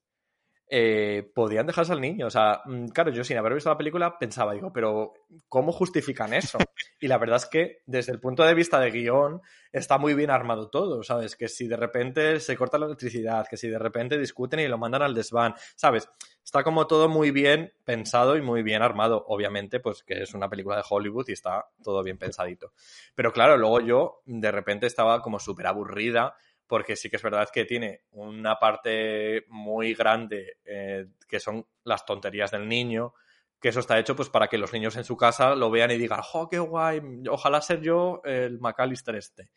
eh, 0.67 1.31
podían 1.35 1.67
dejarse 1.67 1.93
al 1.93 2.01
niño. 2.01 2.27
O 2.27 2.29
sea, 2.29 2.61
mm, 2.65 2.87
claro, 2.87 3.11
yo 3.11 3.23
sin 3.23 3.37
haber 3.37 3.53
visto 3.53 3.69
la 3.69 3.77
película 3.77 4.17
pensaba, 4.17 4.53
digo, 4.53 4.73
pero 4.73 5.13
¿cómo 5.47 5.71
justifican 5.71 6.33
eso? 6.33 6.57
Y 6.99 7.07
la 7.07 7.17
verdad 7.17 7.35
es 7.35 7.45
que 7.45 7.81
desde 7.85 8.13
el 8.13 8.19
punto 8.19 8.43
de 8.43 8.53
vista 8.55 8.79
de 8.79 8.89
guion 8.89 9.41
está 9.71 9.97
muy 9.97 10.13
bien 10.13 10.31
armado 10.31 10.69
todo, 10.69 11.03
¿sabes? 11.03 11.35
Que 11.35 11.49
si 11.49 11.67
de 11.67 11.75
repente 11.75 12.39
se 12.39 12.55
corta 12.55 12.79
la 12.79 12.85
electricidad, 12.85 13.45
que 13.47 13.57
si 13.57 13.67
de 13.67 13.77
repente 13.77 14.17
discuten 14.17 14.61
y 14.61 14.67
lo 14.67 14.77
mandan 14.77 15.03
al 15.03 15.13
desván, 15.13 15.53
¿sabes? 15.75 16.09
Está 16.43 16.63
como 16.63 16.87
todo 16.87 17.09
muy 17.09 17.31
bien 17.31 17.73
pensado 17.83 18.37
y 18.37 18.41
muy 18.41 18.63
bien 18.63 18.81
armado. 18.81 19.25
Obviamente, 19.27 19.79
pues 19.81 20.03
que 20.03 20.23
es 20.23 20.33
una 20.33 20.49
película 20.49 20.77
de 20.77 20.83
Hollywood 20.89 21.25
y 21.27 21.33
está 21.33 21.67
todo 21.83 22.01
bien 22.01 22.17
pensadito. 22.17 22.71
Pero 23.13 23.31
claro, 23.33 23.57
luego 23.57 23.81
yo 23.81 24.21
de 24.25 24.51
repente 24.51 24.87
estaba 24.87 25.21
como 25.21 25.37
súper 25.37 25.67
aburrida 25.67 26.35
porque 26.67 26.95
sí 26.95 27.09
que 27.09 27.17
es 27.17 27.21
verdad 27.21 27.49
que 27.53 27.65
tiene 27.65 28.01
una 28.11 28.57
parte 28.57 29.45
muy 29.49 29.93
grande 29.93 30.57
eh, 30.65 31.07
que 31.27 31.39
son 31.39 31.65
las 31.83 32.05
tonterías 32.05 32.51
del 32.51 32.67
niño, 32.67 33.13
que 33.59 33.69
eso 33.69 33.79
está 33.79 33.97
hecho 33.99 34.15
pues 34.15 34.29
para 34.29 34.47
que 34.47 34.57
los 34.57 34.73
niños 34.73 34.95
en 34.95 35.03
su 35.03 35.15
casa 35.15 35.55
lo 35.55 35.69
vean 35.69 35.91
y 35.91 35.97
digan, 35.97 36.21
¡oh, 36.33 36.49
qué 36.49 36.59
guay! 36.59 37.01
Ojalá 37.29 37.61
ser 37.61 37.81
yo 37.81 38.21
el 38.23 38.59
McAllister 38.59 39.15
este. 39.15 39.49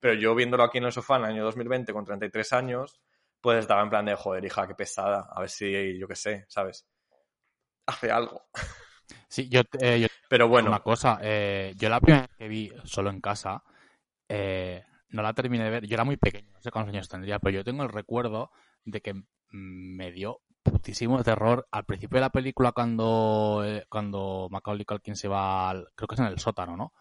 Pero 0.00 0.14
yo 0.14 0.34
viéndolo 0.34 0.64
aquí 0.64 0.78
en 0.78 0.84
el 0.84 0.92
sofá 0.92 1.16
en 1.16 1.24
el 1.24 1.30
año 1.30 1.44
2020 1.44 1.92
con 1.92 2.04
33 2.04 2.52
años, 2.52 3.00
pues 3.40 3.58
estaba 3.58 3.82
en 3.82 3.90
plan 3.90 4.04
de, 4.06 4.14
joder, 4.14 4.44
hija, 4.44 4.66
qué 4.66 4.74
pesada, 4.74 5.28
a 5.30 5.40
ver 5.40 5.50
si, 5.50 5.98
yo 5.98 6.08
qué 6.08 6.16
sé, 6.16 6.44
¿sabes? 6.48 6.86
Hace 7.86 8.10
algo. 8.10 8.46
Sí, 9.28 9.48
yo, 9.48 9.60
eh, 9.80 10.00
yo 10.00 10.06
Pero 10.28 10.48
bueno, 10.48 10.68
una 10.68 10.80
cosa, 10.80 11.18
eh, 11.20 11.74
yo 11.76 11.88
la 11.88 12.00
primera 12.00 12.22
vez 12.22 12.36
que 12.38 12.48
vi 12.48 12.72
solo 12.84 13.10
en 13.10 13.20
casa, 13.20 13.62
eh, 14.28 14.82
no 15.14 15.22
la 15.22 15.32
terminé 15.32 15.64
de 15.64 15.70
ver. 15.70 15.86
Yo 15.86 15.94
era 15.94 16.04
muy 16.04 16.16
pequeño, 16.16 16.50
no 16.52 16.60
sé 16.60 16.70
cuántos 16.72 16.92
años 16.92 17.08
tendría, 17.08 17.38
pero 17.38 17.54
yo 17.54 17.64
tengo 17.64 17.84
el 17.84 17.88
recuerdo 17.88 18.50
de 18.84 19.00
que 19.00 19.14
me 19.50 20.10
dio 20.10 20.40
putísimo 20.62 21.22
terror 21.22 21.68
al 21.70 21.84
principio 21.84 22.16
de 22.16 22.22
la 22.22 22.30
película 22.30 22.72
cuando, 22.72 23.62
eh, 23.64 23.86
cuando 23.88 24.48
Macaulay 24.50 24.84
Culkin 24.84 25.14
se 25.14 25.28
va 25.28 25.70
al, 25.70 25.88
creo 25.94 26.08
que 26.08 26.14
es 26.16 26.20
en 26.20 26.26
el 26.26 26.38
sótano, 26.40 26.76
¿no? 26.76 26.92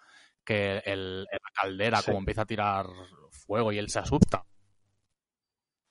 Que 0.45 0.77
el, 0.85 1.23
la 1.23 1.40
caldera 1.53 1.98
Sí. 1.99 2.06
como 2.06 2.19
empieza 2.19 2.44
a 2.44 2.45
tirar 2.45 2.85
fuego 3.31 3.72
y 3.72 3.80
él 3.80 3.90
se 3.90 3.99
asusta. 3.99 4.45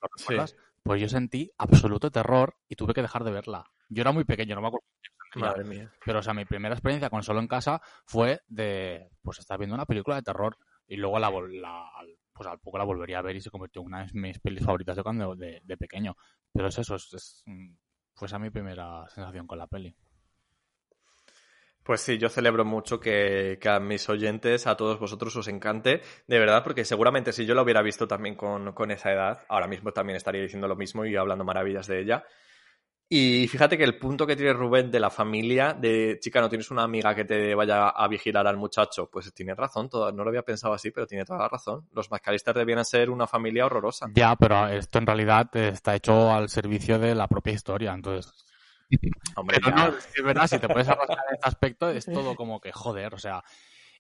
¿Lo 0.01 0.09
Sí. 0.17 0.25
recuerdas? 0.29 0.57
Pues 0.85 1.01
yo 1.01 1.09
sentí 1.09 1.51
absoluto 1.59 2.11
terror 2.11 2.57
y 2.69 2.77
tuve 2.77 2.95
que 2.95 3.03
dejar 3.03 3.25
de 3.25 3.33
verla. 3.33 3.65
Yo 3.89 4.03
era 4.03 4.13
muy 4.13 4.25
pequeño, 4.25 4.55
no 4.55 4.61
me 4.63 4.69
acuerdo. 4.69 4.87
madre 5.37 5.65
mía. 5.65 5.91
Pero, 6.05 6.19
o 6.19 6.23
sea, 6.23 6.35
mi 6.35 6.45
primera 6.45 6.75
experiencia 6.75 7.09
con 7.09 7.23
solo 7.23 7.41
en 7.41 7.49
casa 7.49 7.81
fue 8.05 8.43
de, 8.49 9.09
pues, 9.23 9.39
estar 9.39 9.59
viendo 9.59 9.75
una 9.75 9.87
película 9.87 10.17
de 10.17 10.23
terror 10.23 10.59
y 10.89 10.97
luego 10.97 11.19
la, 11.19 11.31
la- 11.31 11.91
pues 12.33 12.49
al 12.49 12.61
poco 12.61 12.79
la 12.79 12.85
volvería 12.85 13.19
a 13.19 13.23
ver 13.23 13.37
y 13.37 13.41
se 13.41 13.51
convirtió 13.51 13.83
en 13.83 13.87
una 13.89 14.05
de 14.07 14.11
mis 14.15 14.39
pelis 14.41 14.65
favoritas 14.65 14.97
de 14.97 15.03
cuando 15.03 15.35
de, 15.37 15.61
de 15.65 15.77
pequeño. 15.77 16.17
Pero 16.53 16.69
es 16.69 16.79
eso, 16.79 16.95
es, 16.97 17.13
es, 17.15 17.43
mm, 17.47 17.75
fue 18.15 18.27
esa 18.27 18.39
mi 18.39 18.51
primera 18.51 19.07
sensación 19.09 19.47
con 19.47 19.59
la 19.59 19.67
peli. 19.67 19.95
Pues 21.83 22.01
sí, 22.01 22.17
yo 22.17 22.29
celebro 22.29 22.65
mucho 22.65 23.01
que, 23.01 23.59
que 23.61 23.69
a 23.69 23.81
mis 23.81 24.09
oyentes, 24.09 24.69
a 24.69 24.77
todos 24.77 25.01
vosotros 25.01 25.35
os 25.35 25.49
encante, 25.49 26.01
de 26.29 26.39
verdad, 26.39 26.63
porque 26.63 26.85
seguramente 26.85 27.33
si 27.33 27.45
yo 27.45 27.55
la 27.57 27.63
hubiera 27.63 27.83
visto 27.83 28.07
también 28.07 28.37
con, 28.37 28.73
con 28.73 28.93
esa 28.93 29.13
edad, 29.13 29.41
ahora 29.49 29.67
mismo 29.67 29.91
también 29.93 30.17
estaría 30.17 30.43
diciendo 30.43 30.69
lo 30.69 30.77
mismo 30.77 31.05
y 31.05 31.17
hablando 31.17 31.45
maravillas 31.45 31.89
de 31.89 32.01
ella. 32.01 32.25
Y 33.09 33.47
fíjate 33.47 33.77
que 33.77 33.85
el 33.85 33.99
punto 33.99 34.27
que 34.27 34.37
tiene 34.37 34.55
Rubén 34.55 34.91
de 34.91 34.99
la 34.99 35.11
familia, 35.11 35.75
de 35.75 36.19
chica, 36.19 36.41
no 36.41 36.49
tienes 36.49 36.71
una 36.71 36.83
amiga 36.83 37.15
que 37.15 37.27
te 37.27 37.55
vaya 37.55 37.91
a 37.91 38.09
vigilar 38.09 38.47
al 38.47 38.57
muchacho, 38.57 39.11
pues 39.11 39.35
tiene 39.35 39.55
razón, 39.55 39.91
toda, 39.91 40.11
no 40.13 40.25
lo 40.25 40.31
había 40.31 40.43
pensado 40.43 40.73
así, 40.73 40.91
pero 40.91 41.07
tiene 41.07 41.27
toda 41.27 41.41
la 41.41 41.49
razón. 41.49 41.87
Los 41.93 42.11
McAllister 42.11 42.55
debían 42.55 42.83
ser 42.87 43.11
una 43.11 43.27
familia 43.27 43.67
horrorosa. 43.67 44.07
Ya, 44.15 44.35
pero 44.37 44.67
esto 44.69 44.99
en 44.99 45.07
realidad 45.07 45.55
eh, 45.57 45.69
está 45.69 45.95
hecho 45.95 46.33
al 46.33 46.49
servicio 46.49 46.99
de 46.99 47.15
la 47.15 47.29
propia 47.29 47.53
historia, 47.53 47.93
entonces... 47.93 48.33
Hombre, 49.37 49.59
Pero 49.63 49.77
no, 49.77 49.89
es 49.89 50.25
verdad, 50.25 50.47
si 50.47 50.59
te 50.59 50.69
puedes 50.69 50.89
arrastrar 50.89 51.25
en 51.29 51.35
este 51.35 51.49
aspecto, 51.49 51.91
es 51.91 52.07
todo 52.07 52.35
como 52.35 52.61
que 52.61 52.73
joder, 52.73 53.15
o 53.15 53.19
sea, 53.19 53.43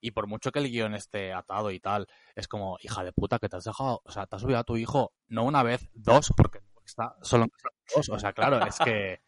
y 0.00 0.12
por 0.12 0.26
mucho 0.26 0.52
que 0.52 0.58
el 0.58 0.70
guion 0.70 0.94
esté 0.94 1.34
atado 1.34 1.70
y 1.70 1.80
tal, 1.80 2.08
es 2.34 2.48
como, 2.48 2.78
hija 2.80 3.04
de 3.04 3.12
puta, 3.12 3.38
que 3.38 3.50
te 3.50 3.56
has 3.56 3.64
dejado, 3.64 4.00
o 4.04 4.10
sea, 4.10 4.26
te 4.26 4.36
has 4.36 4.42
subido 4.42 4.58
a 4.58 4.64
tu 4.64 4.76
hijo, 4.76 5.12
no 5.28 5.44
una 5.44 5.62
vez, 5.62 5.88
dos, 5.92 6.32
porque 6.36 6.60
está 6.84 7.14
solo 7.20 7.44
en 7.44 7.50
casa 7.50 7.71
o 7.96 8.18
sea, 8.18 8.32
claro, 8.32 8.64
es 8.66 8.78
que 8.78 9.20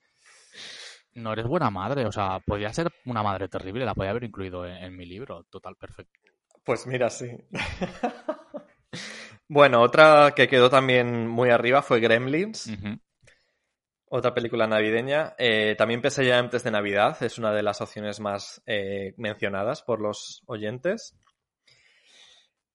no 1.15 1.33
eres 1.33 1.47
buena 1.47 1.71
madre, 1.71 2.07
o 2.07 2.13
sea, 2.13 2.41
podría 2.41 2.73
ser 2.73 2.91
una 3.05 3.23
madre 3.23 3.49
terrible, 3.49 3.85
la 3.85 3.95
podría 3.95 4.11
haber 4.11 4.25
incluido 4.25 4.67
en, 4.67 4.77
en 4.77 4.97
mi 4.97 5.07
libro, 5.07 5.45
total, 5.45 5.77
perfecto. 5.77 6.21
Pues 6.65 6.87
mira, 6.87 7.11
sí. 7.11 7.31
bueno, 9.49 9.83
otra 9.83 10.33
que 10.35 10.49
quedó 10.49 10.71
también 10.71 11.29
muy 11.29 11.51
arriba 11.51 11.83
fue 11.83 12.01
Gremlins. 12.01 12.71
Otra 14.07 14.33
película 14.33 14.67
navideña. 14.67 15.35
Eh, 15.39 15.75
también 15.77 16.01
pensé 16.01 16.25
ya 16.25 16.39
antes 16.39 16.63
de 16.65 16.71
Navidad. 16.71 17.23
Es 17.23 17.39
una 17.39 17.53
de 17.53 17.63
las 17.63 17.81
opciones 17.81 18.21
más 18.21 18.63
eh, 18.65 19.13
mencionadas 19.17 19.83
por 19.83 20.01
los 20.01 20.43
oyentes. 20.47 21.19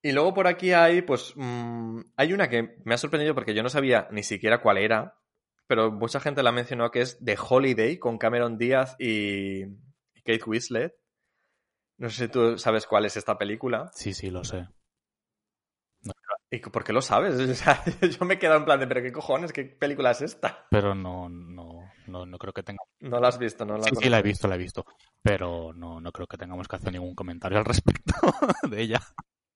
Y 0.02 0.12
luego 0.12 0.34
por 0.34 0.48
aquí 0.48 0.72
hay, 0.72 1.02
pues, 1.02 1.34
mm, 1.36 2.02
hay 2.16 2.34
una 2.34 2.48
que 2.48 2.76
me 2.86 2.94
ha 2.94 2.98
sorprendido 2.98 3.34
porque 3.34 3.54
yo 3.54 3.64
no 3.64 3.70
sabía 3.70 4.08
ni 4.12 4.24
siquiera 4.24 4.62
cuál 4.62 4.78
era, 4.78 5.18
pero 5.70 5.92
mucha 5.92 6.20
gente 6.20 6.42
la 6.42 6.52
mencionó 6.52 6.90
que 6.90 7.02
es 7.02 7.24
The 7.24 7.38
Holiday 7.40 8.00
con 8.00 8.18
Cameron 8.18 8.58
Díaz 8.58 8.96
y 8.98 9.66
Kate 10.26 10.42
Winslet. 10.48 10.96
No 12.00 12.10
sé 12.10 12.26
si 12.26 12.32
tú 12.32 12.58
sabes 12.58 12.88
cuál 12.88 13.06
es 13.06 13.16
esta 13.18 13.38
película. 13.38 13.92
Sí, 13.94 14.16
sí, 14.16 14.32
lo 14.32 14.44
sé. 14.44 14.68
¿Y 16.50 16.58
por 16.58 16.84
qué 16.84 16.92
lo 16.92 17.04
sabes? 17.04 17.36
O 17.52 17.54
sea, 17.54 17.84
yo 17.86 18.26
me 18.26 18.34
he 18.34 18.40
quedado 18.40 18.58
en 18.58 18.66
plan 18.66 18.80
de, 18.80 18.88
pero 18.88 19.04
qué 19.04 19.12
cojones, 19.12 19.54
qué 19.54 19.66
película 19.66 20.10
es 20.10 20.24
esta. 20.24 20.66
Pero 20.72 20.96
no, 20.96 21.30
no, 21.30 21.92
no, 22.08 22.26
no 22.26 22.38
creo 22.40 22.52
que 22.52 22.64
tenga 22.64 22.82
No 23.02 23.20
la 23.20 23.28
has 23.28 23.38
visto, 23.38 23.64
no 23.64 23.78
la 23.78 23.84
Sí, 23.84 23.96
sí, 23.96 24.10
la 24.10 24.18
he 24.18 24.24
visto, 24.24 24.48
la 24.48 24.56
he 24.56 24.58
visto. 24.58 24.88
Pero 25.22 25.72
no, 25.74 26.02
no 26.02 26.12
creo 26.12 26.26
que 26.26 26.38
tengamos 26.38 26.68
que 26.68 26.78
hacer 26.78 26.92
ningún 26.92 27.14
comentario 27.14 27.60
al 27.60 27.66
respecto 27.66 28.14
de 28.72 28.82
ella. 28.82 29.02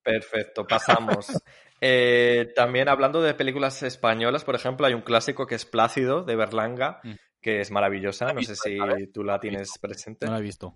Perfecto, 0.03 0.65
pasamos. 0.67 1.27
Eh, 1.85 2.53
también 2.55 2.88
hablando 2.88 3.21
de 3.21 3.34
películas 3.34 3.84
españolas, 3.84 4.45
por 4.45 4.55
ejemplo, 4.55 4.88
hay 4.88 4.93
un 4.93 5.01
clásico 5.01 5.45
que 5.45 5.55
es 5.55 5.65
Plácido, 5.65 6.23
de 6.23 6.38
Berlanga, 6.38 7.01
Mm. 7.03 7.11
que 7.41 7.59
es 7.59 7.71
maravillosa. 7.71 8.31
No 8.31 8.41
sé 8.41 8.55
si 8.55 8.77
¿sabes? 8.77 9.11
tú 9.11 9.21
la 9.21 9.38
tienes 9.38 9.77
presente. 9.80 10.25
No 10.25 10.31
la 10.31 10.39
he 10.39 10.41
visto. 10.41 10.73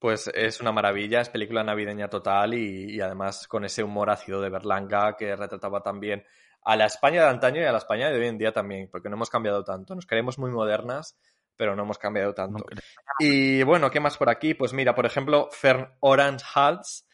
Pues 0.00 0.28
es 0.34 0.60
una 0.60 0.72
maravilla, 0.72 1.20
es 1.20 1.28
película 1.28 1.62
navideña 1.62 2.08
total 2.08 2.54
y, 2.54 2.96
y 2.96 3.00
además 3.00 3.46
con 3.46 3.64
ese 3.64 3.84
humor 3.84 4.10
ácido 4.10 4.40
de 4.40 4.50
Berlanga 4.50 5.16
que 5.16 5.36
retrataba 5.36 5.80
también 5.84 6.24
a 6.62 6.74
la 6.74 6.86
España 6.86 7.22
de 7.22 7.28
antaño 7.28 7.60
y 7.60 7.64
a 7.64 7.70
la 7.70 7.78
España 7.78 8.10
de 8.10 8.18
hoy 8.18 8.26
en 8.26 8.36
día 8.38 8.50
también, 8.50 8.88
porque 8.90 9.08
no 9.08 9.14
hemos 9.14 9.30
cambiado 9.30 9.62
tanto. 9.62 9.94
Nos 9.94 10.06
creemos 10.06 10.40
muy 10.40 10.50
modernas, 10.50 11.16
pero 11.54 11.76
no 11.76 11.84
hemos 11.84 11.98
cambiado 11.98 12.34
tanto. 12.34 12.64
No, 12.68 12.80
Y 13.20 13.62
bueno, 13.62 13.92
¿qué 13.92 14.00
más 14.00 14.16
por 14.16 14.28
aquí? 14.28 14.54
Pues 14.54 14.72
mira, 14.72 14.92
por 14.92 15.06
ejemplo, 15.06 15.48
Fern 15.52 15.88
Orange 16.00 16.44
Hals 16.52 17.05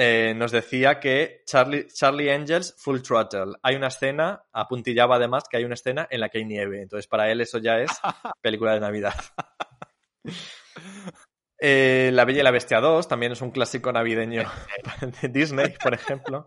eh, 0.00 0.32
nos 0.32 0.52
decía 0.52 1.00
que 1.00 1.42
Charlie, 1.44 1.88
Charlie 1.88 2.30
Angels 2.30 2.72
Full 2.78 3.00
Throttle. 3.00 3.54
Hay 3.64 3.74
una 3.74 3.88
escena, 3.88 4.44
apuntillaba 4.52 5.16
además 5.16 5.42
que 5.50 5.56
hay 5.56 5.64
una 5.64 5.74
escena 5.74 6.06
en 6.08 6.20
la 6.20 6.28
que 6.28 6.38
hay 6.38 6.44
nieve. 6.44 6.80
Entonces, 6.80 7.08
para 7.08 7.28
él 7.32 7.40
eso 7.40 7.58
ya 7.58 7.80
es 7.80 7.90
película 8.40 8.74
de 8.74 8.80
Navidad. 8.80 9.16
Eh, 11.60 12.10
la 12.12 12.24
Bella 12.24 12.38
y 12.38 12.42
la 12.44 12.52
Bestia 12.52 12.80
2 12.80 13.08
también 13.08 13.32
es 13.32 13.42
un 13.42 13.50
clásico 13.50 13.90
navideño 13.90 14.48
de 15.20 15.28
Disney, 15.30 15.74
por 15.82 15.94
ejemplo. 15.94 16.46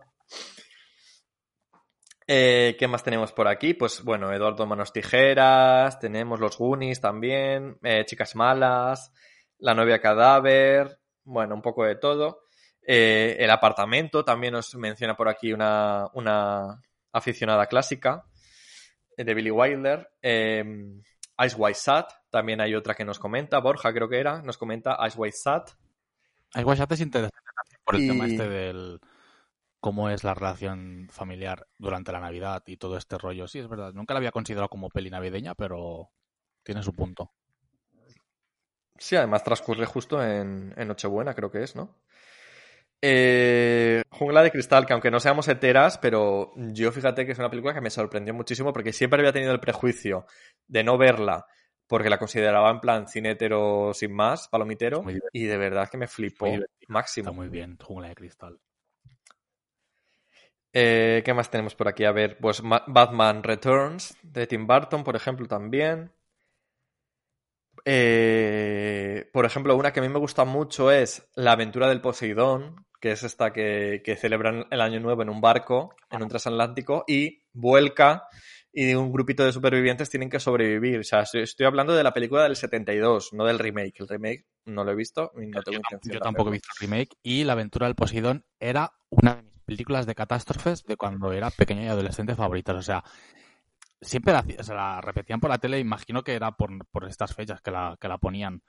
Eh, 2.26 2.74
¿Qué 2.78 2.88
más 2.88 3.04
tenemos 3.04 3.32
por 3.32 3.48
aquí? 3.48 3.74
Pues 3.74 4.02
bueno, 4.02 4.32
Eduardo 4.32 4.64
Manos 4.64 4.94
Tijeras, 4.94 5.98
tenemos 5.98 6.40
los 6.40 6.56
Goonies 6.56 7.02
también, 7.02 7.78
Chicas 8.06 8.34
Malas, 8.34 9.12
La 9.58 9.74
novia 9.74 10.00
cadáver, 10.00 11.00
bueno, 11.24 11.54
un 11.54 11.60
poco 11.60 11.84
de 11.84 11.96
todo. 11.96 12.46
Eh, 12.84 13.36
el 13.38 13.50
apartamento 13.50 14.24
también 14.24 14.54
nos 14.54 14.74
menciona 14.74 15.16
por 15.16 15.28
aquí 15.28 15.52
una, 15.52 16.08
una 16.14 16.82
aficionada 17.12 17.66
clásica 17.66 18.24
eh, 19.16 19.24
de 19.24 19.34
Billy 19.34 19.50
Wilder. 19.50 20.10
Eh, 20.22 20.64
Ice 21.44 21.56
White 21.56 21.78
Sat, 21.78 22.12
también 22.30 22.60
hay 22.60 22.74
otra 22.74 22.94
que 22.94 23.04
nos 23.04 23.18
comenta, 23.18 23.58
Borja 23.58 23.92
creo 23.92 24.08
que 24.08 24.20
era, 24.20 24.42
nos 24.42 24.58
comenta 24.58 24.98
Ice 25.06 25.18
White 25.18 25.36
Sat. 25.36 25.70
Hay 26.54 26.64
WhatsApp 26.64 26.92
es 26.92 27.00
interesante 27.00 27.50
también 27.56 27.80
por 27.84 27.94
el 27.96 28.02
Y- 28.02 28.08
tema 28.08 28.26
este 28.26 28.48
del 28.48 29.00
cómo 29.80 30.10
es 30.10 30.22
la 30.24 30.34
relación 30.34 31.08
familiar 31.10 31.66
durante 31.78 32.12
la 32.12 32.20
Navidad 32.20 32.62
y 32.66 32.76
todo 32.76 32.96
este 32.96 33.18
rollo. 33.18 33.48
Sí, 33.48 33.58
es 33.58 33.68
verdad. 33.68 33.92
Nunca 33.92 34.14
la 34.14 34.18
había 34.18 34.30
considerado 34.32 34.68
como 34.68 34.90
peli 34.90 35.10
navideña, 35.10 35.54
pero 35.54 36.10
tiene 36.62 36.82
su 36.82 36.94
punto. 36.94 37.32
Sí, 38.98 39.16
además 39.16 39.42
transcurre 39.44 39.84
justo 39.86 40.22
en, 40.22 40.72
en 40.76 40.88
Nochebuena, 40.88 41.34
creo 41.34 41.50
que 41.50 41.62
es, 41.62 41.74
¿no? 41.74 41.96
Eh, 43.04 44.02
Jungla 44.10 44.42
de 44.44 44.52
Cristal, 44.52 44.86
que 44.86 44.92
aunque 44.92 45.10
no 45.10 45.18
seamos 45.18 45.48
heteras, 45.48 45.98
pero 45.98 46.52
yo 46.56 46.92
fíjate 46.92 47.26
que 47.26 47.32
es 47.32 47.38
una 47.38 47.50
película 47.50 47.74
que 47.74 47.80
me 47.80 47.90
sorprendió 47.90 48.32
muchísimo 48.32 48.72
porque 48.72 48.92
siempre 48.92 49.18
había 49.18 49.32
tenido 49.32 49.52
el 49.52 49.58
prejuicio 49.58 50.24
de 50.68 50.84
no 50.84 50.96
verla 50.96 51.44
porque 51.88 52.08
la 52.08 52.18
consideraba 52.18 52.70
en 52.70 52.80
plan 52.80 53.08
cine 53.08 53.32
hetero 53.32 53.92
sin 53.92 54.14
más, 54.14 54.48
palomitero, 54.48 55.04
y 55.32 55.44
de 55.44 55.56
verdad 55.58 55.90
que 55.90 55.98
me 55.98 56.06
flipó 56.06 56.46
Muy 56.46 56.64
máximo. 56.88 57.30
Está 57.30 57.32
muy 57.36 57.48
bien, 57.48 57.76
Jungla 57.76 58.08
de 58.08 58.14
Cristal. 58.14 58.58
Eh, 60.72 61.22
¿Qué 61.24 61.34
más 61.34 61.50
tenemos 61.50 61.74
por 61.74 61.88
aquí? 61.88 62.04
A 62.04 62.12
ver, 62.12 62.38
pues 62.38 62.62
Ma- 62.62 62.84
Batman 62.86 63.42
Returns 63.42 64.16
de 64.22 64.46
Tim 64.46 64.66
Burton, 64.66 65.04
por 65.04 65.16
ejemplo, 65.16 65.46
también. 65.46 66.12
Eh, 67.84 69.28
por 69.32 69.44
ejemplo, 69.44 69.76
una 69.76 69.92
que 69.92 70.00
a 70.00 70.02
mí 70.02 70.08
me 70.08 70.18
gusta 70.18 70.44
mucho 70.44 70.90
es 70.90 71.28
La 71.34 71.52
aventura 71.52 71.88
del 71.88 72.00
Poseidón, 72.00 72.86
que 73.00 73.12
es 73.12 73.22
esta 73.22 73.52
que, 73.52 74.02
que 74.04 74.16
celebran 74.16 74.66
el 74.70 74.80
Año 74.80 75.00
Nuevo 75.00 75.22
en 75.22 75.30
un 75.30 75.40
barco, 75.40 75.94
en 76.10 76.22
un 76.22 76.28
transatlántico, 76.28 77.04
y 77.06 77.42
vuelca 77.52 78.24
y 78.72 78.94
un 78.94 79.12
grupito 79.12 79.44
de 79.44 79.52
supervivientes 79.52 80.08
tienen 80.08 80.30
que 80.30 80.40
sobrevivir. 80.40 81.00
O 81.00 81.04
sea, 81.04 81.20
estoy, 81.20 81.42
estoy 81.42 81.66
hablando 81.66 81.92
de 81.92 82.02
la 82.02 82.14
película 82.14 82.44
del 82.44 82.56
72, 82.56 83.32
no 83.32 83.44
del 83.44 83.58
remake. 83.58 84.00
El 84.00 84.08
remake 84.08 84.46
no 84.64 84.84
lo 84.84 84.92
he 84.92 84.94
visto 84.94 85.32
y 85.36 85.46
no 85.46 85.62
tengo 85.62 85.76
Yo, 85.76 85.80
intención 85.80 86.14
yo 86.14 86.20
tampoco 86.20 86.48
he 86.48 86.52
visto 86.52 86.68
el 86.80 86.88
remake 86.88 87.16
y 87.22 87.44
La 87.44 87.52
aventura 87.52 87.86
del 87.86 87.94
Poseidón 87.94 88.44
era 88.58 88.92
una 89.10 89.36
de 89.36 89.42
mis 89.42 89.60
películas 89.64 90.06
de 90.06 90.14
catástrofes 90.14 90.84
de 90.84 90.96
cuando 90.96 91.32
era 91.32 91.50
pequeño 91.50 91.82
y 91.82 91.88
adolescente 91.88 92.34
favoritas. 92.34 92.76
O 92.76 92.82
sea, 92.82 93.04
siempre 94.02 94.32
la, 94.32 94.40
hacía- 94.40 94.56
o 94.60 94.62
sea, 94.64 94.74
la 94.74 95.00
repetían 95.00 95.40
por 95.40 95.50
la 95.50 95.58
tele, 95.58 95.78
imagino 95.78 96.22
que 96.22 96.34
era 96.34 96.52
por, 96.52 96.70
por 96.88 97.06
estas 97.08 97.34
fechas 97.34 97.60
que 97.62 97.70
la, 97.70 97.96
que 98.00 98.08
la 98.08 98.18
ponían. 98.18 98.62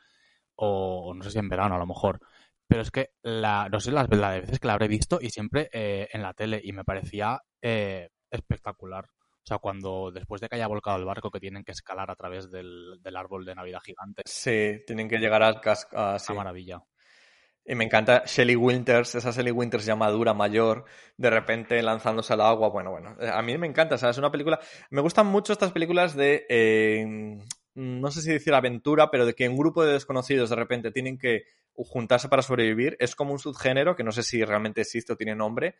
O, 0.55 1.09
o 1.09 1.13
no 1.13 1.23
sé 1.23 1.31
si 1.31 1.39
en 1.39 1.49
verano 1.49 1.75
a 1.75 1.79
lo 1.79 1.87
mejor. 1.87 2.19
Pero 2.67 2.81
es 2.81 2.91
que 2.91 3.11
la, 3.23 3.67
no 3.69 3.79
sé 3.79 3.91
las 3.91 4.09
la 4.09 4.31
de 4.31 4.41
veces 4.41 4.59
que 4.59 4.67
la 4.67 4.73
habré 4.73 4.87
visto 4.87 5.19
y 5.21 5.29
siempre 5.31 5.69
eh, 5.73 6.07
en 6.13 6.21
la 6.21 6.33
tele 6.33 6.61
y 6.63 6.71
me 6.73 6.83
parecía 6.85 7.41
eh, 7.61 8.09
espectacular. 8.31 9.05
O 9.05 9.45
sea, 9.45 9.57
cuando 9.57 10.11
después 10.11 10.39
de 10.39 10.47
que 10.47 10.55
haya 10.55 10.67
volcado 10.67 10.97
el 10.97 11.05
barco 11.05 11.29
que 11.29 11.39
tienen 11.41 11.63
que 11.65 11.73
escalar 11.73 12.09
a 12.09 12.15
través 12.15 12.49
del, 12.49 12.99
del 13.01 13.17
árbol 13.17 13.43
de 13.45 13.55
Navidad 13.55 13.81
gigante, 13.83 14.21
Sí, 14.25 14.79
tienen 14.87 15.09
que 15.09 15.17
llegar 15.17 15.43
al 15.43 15.59
casco. 15.59 15.97
ah, 15.97 16.17
sí. 16.17 16.31
una 16.31 16.37
maravilla. 16.43 16.81
Y 17.65 17.75
me 17.75 17.85
encanta 17.85 18.23
Shelley 18.25 18.57
Winters, 18.57 19.15
esa 19.15 19.31
Shelley 19.31 19.53
Winters 19.53 19.85
ya 19.85 19.95
madura, 19.95 20.33
mayor, 20.33 20.83
de 21.15 21.29
repente 21.29 21.81
lanzándose 21.81 22.33
al 22.33 22.41
agua. 22.41 22.69
Bueno, 22.69 22.91
bueno, 22.91 23.15
eh, 23.21 23.29
a 23.31 23.41
mí 23.41 23.57
me 23.57 23.67
encanta, 23.67 23.95
o 23.95 23.97
sea, 23.97 24.09
es 24.09 24.17
una 24.17 24.31
película... 24.31 24.59
Me 24.89 25.01
gustan 25.01 25.27
mucho 25.27 25.53
estas 25.53 25.71
películas 25.71 26.15
de, 26.15 26.45
eh, 26.49 27.37
no 27.75 28.11
sé 28.11 28.21
si 28.21 28.31
decir 28.31 28.53
aventura, 28.53 29.09
pero 29.09 29.25
de 29.25 29.33
que 29.33 29.47
un 29.47 29.57
grupo 29.57 29.83
de 29.83 29.93
desconocidos 29.93 30.49
de 30.49 30.55
repente 30.55 30.91
tienen 30.91 31.17
que 31.17 31.43
juntarse 31.73 32.29
para 32.29 32.41
sobrevivir. 32.41 32.95
Es 32.99 33.15
como 33.15 33.31
un 33.31 33.39
subgénero 33.39 33.95
que 33.95 34.03
no 34.03 34.11
sé 34.11 34.23
si 34.23 34.43
realmente 34.43 34.81
existe 34.81 35.13
o 35.13 35.15
tiene 35.15 35.35
nombre, 35.35 35.75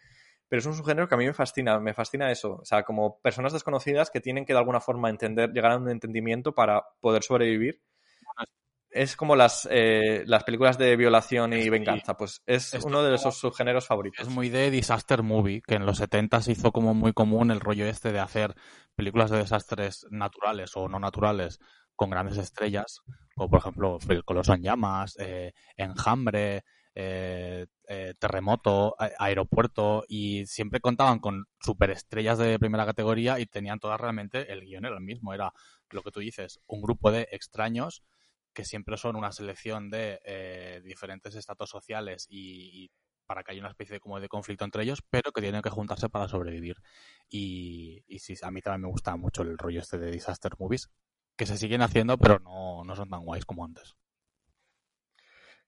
pero 0.48 0.60
es 0.60 0.66
un 0.66 0.74
subgénero 0.74 1.08
que 1.08 1.16
a 1.16 1.18
mí 1.18 1.26
me 1.26 1.34
fascina, 1.34 1.80
me 1.80 1.94
fascina 1.94 2.32
eso. 2.32 2.60
O 2.62 2.66
sea, 2.66 2.84
como 2.84 3.20
personas 3.20 3.54
desconocidas 3.54 4.10
que 4.10 4.22
tienen 4.22 4.46
que 4.46 4.54
de 4.54 4.60
alguna 4.60 4.80
forma 4.80 5.10
entender, 5.10 5.52
llegar 5.52 5.72
a 5.72 5.78
un 5.78 5.90
entendimiento 5.90 6.54
para 6.54 6.84
poder 7.00 7.24
sobrevivir. 7.24 7.82
Es 8.94 9.16
como 9.16 9.36
las, 9.36 9.68
eh, 9.72 10.24
las 10.26 10.44
películas 10.44 10.78
de 10.78 10.96
violación 10.96 11.54
y 11.54 11.70
venganza, 11.70 12.16
pues 12.16 12.42
es 12.46 12.74
Esto 12.74 12.88
uno 12.88 13.04
de 13.04 13.16
esos 13.16 13.38
subgéneros 13.38 13.88
favoritos. 13.88 14.28
Es 14.28 14.34
muy 14.34 14.50
de 14.50 14.70
disaster 14.72 15.24
movie, 15.24 15.62
que 15.62 15.76
en 15.76 15.86
los 15.86 15.98
70 15.98 16.42
se 16.42 16.52
hizo 16.52 16.72
como 16.72 16.94
muy 16.94 17.14
común 17.14 17.52
el 17.52 17.60
rollo 17.60 17.86
este 17.86 18.12
de 18.12 18.20
hacer 18.20 18.56
películas 18.96 19.32
de 19.32 19.38
desastres 19.38 20.06
naturales 20.12 20.72
o 20.76 20.88
no 20.88 21.00
naturales 21.00 21.60
con 21.96 22.10
grandes 22.10 22.38
estrellas, 22.38 23.02
como 23.36 23.50
por 23.50 23.60
ejemplo 23.60 23.98
El 24.08 24.24
Coloso 24.24 24.54
en 24.54 24.64
Llamas, 24.64 25.16
eh, 25.20 25.54
Enjambre, 25.78 26.64
eh, 26.96 27.66
eh, 27.88 28.14
Terremoto, 28.20 28.96
Aeropuerto, 29.18 30.04
y 30.08 30.46
siempre 30.46 30.80
contaban 30.80 31.20
con 31.20 31.46
superestrellas 31.60 32.38
de 32.38 32.60
primera 32.60 32.86
categoría 32.86 33.40
y 33.40 33.46
tenían 33.46 33.80
todas 33.80 34.00
realmente, 34.00 34.52
el 34.52 34.62
guion 34.62 34.86
era 34.86 34.96
el 34.96 35.04
mismo, 35.04 35.34
era 35.34 35.52
lo 35.90 36.02
que 36.04 36.12
tú 36.12 36.20
dices, 36.20 36.60
un 36.68 36.82
grupo 36.82 37.12
de 37.12 37.28
extraños 37.32 38.04
que 38.54 38.66
siempre 38.66 38.98
son 38.98 39.16
una 39.16 39.32
selección 39.32 39.90
de 39.90 40.20
eh, 40.26 40.82
diferentes 40.84 41.36
estatus 41.36 41.70
sociales 41.70 42.28
y, 42.30 42.84
y 42.84 42.92
para 43.26 43.44
que 43.44 43.52
haya 43.52 43.62
una 43.62 43.70
especie 43.70 43.96
de, 43.96 44.00
como 44.00 44.20
de 44.20 44.28
conflicto 44.28 44.66
entre 44.66 44.84
ellos, 44.84 45.02
pero 45.10 45.32
que 45.32 45.42
tienen 45.42 45.62
que 45.62 45.70
juntarse 45.70 46.10
para 46.10 46.28
sobrevivir. 46.28 46.78
Y, 47.30 48.04
y 48.08 48.20
sí, 48.20 48.36
a 48.42 48.52
mí 48.52 48.62
también 48.62 48.82
me 48.82 48.90
gusta 48.90 49.16
mucho 49.16 49.42
el 49.42 49.58
rollo 49.58 49.80
este 49.80 49.98
de 49.98 50.12
disaster 50.12 50.54
movies, 50.60 50.90
que 51.36 51.46
se 51.46 51.58
siguen 51.58 51.82
haciendo, 51.82 52.18
pero 52.18 52.40
no, 52.40 52.84
no 52.84 52.96
son 52.96 53.10
tan 53.10 53.24
guays 53.24 53.46
como 53.46 53.66
antes. 53.66 53.96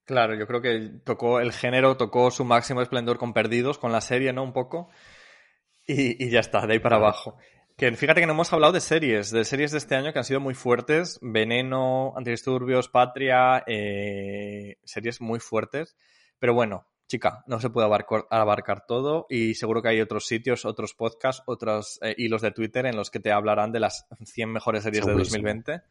Claro, 0.04 0.36
yo 0.36 0.46
creo 0.46 0.62
que 0.62 1.00
tocó 1.04 1.40
el 1.40 1.52
género, 1.52 1.98
tocó 1.98 2.30
su 2.30 2.46
máximo 2.46 2.82
esplendor 2.82 3.18
con 3.18 3.34
Perdidos, 3.34 3.80
con 3.80 3.92
la 3.92 4.02
serie, 4.02 4.34
¿no? 4.34 4.44
Un 4.44 4.54
poco. 4.54 4.90
Y, 5.88 6.24
y 6.24 6.30
ya 6.30 6.40
está, 6.42 6.66
de 6.68 6.74
ahí 6.74 6.80
para 6.80 6.98
abajo. 6.98 7.38
Que 7.78 7.92
fíjate 7.92 8.22
que 8.22 8.28
no 8.28 8.32
hemos 8.32 8.54
hablado 8.54 8.72
de 8.72 8.80
series, 8.80 9.32
de 9.32 9.44
series 9.44 9.72
de 9.72 9.80
este 9.80 9.96
año 9.96 10.14
que 10.14 10.20
han 10.20 10.26
sido 10.26 10.40
muy 10.40 10.54
fuertes. 10.54 11.20
Veneno, 11.22 12.14
Antidisturbios, 12.16 12.88
Patria, 12.88 13.64
eh, 13.68 14.78
series 14.86 15.20
muy 15.20 15.42
fuertes. 15.42 15.98
Pero 16.40 16.54
bueno, 16.54 16.88
chica, 17.08 17.44
no 17.48 17.60
se 17.60 17.70
puede 17.70 17.88
abarcar, 17.88 18.28
abarcar 18.30 18.86
todo 18.86 19.26
y 19.30 19.56
seguro 19.56 19.82
que 19.82 19.90
hay 19.90 20.00
otros 20.00 20.26
sitios, 20.26 20.64
otros 20.64 20.94
podcasts, 20.94 21.44
otros 21.48 22.00
eh, 22.02 22.16
hilos 22.18 22.42
de 22.42 22.52
Twitter 22.52 22.86
en 22.86 22.96
los 22.96 23.12
que 23.12 23.20
te 23.20 23.34
hablarán 23.34 23.74
de 23.74 23.82
las 23.82 24.08
100 24.24 24.54
mejores 24.54 24.84
series 24.84 25.04
Segurísimo. 25.04 25.46
de 25.46 25.54
2020. 25.54 25.86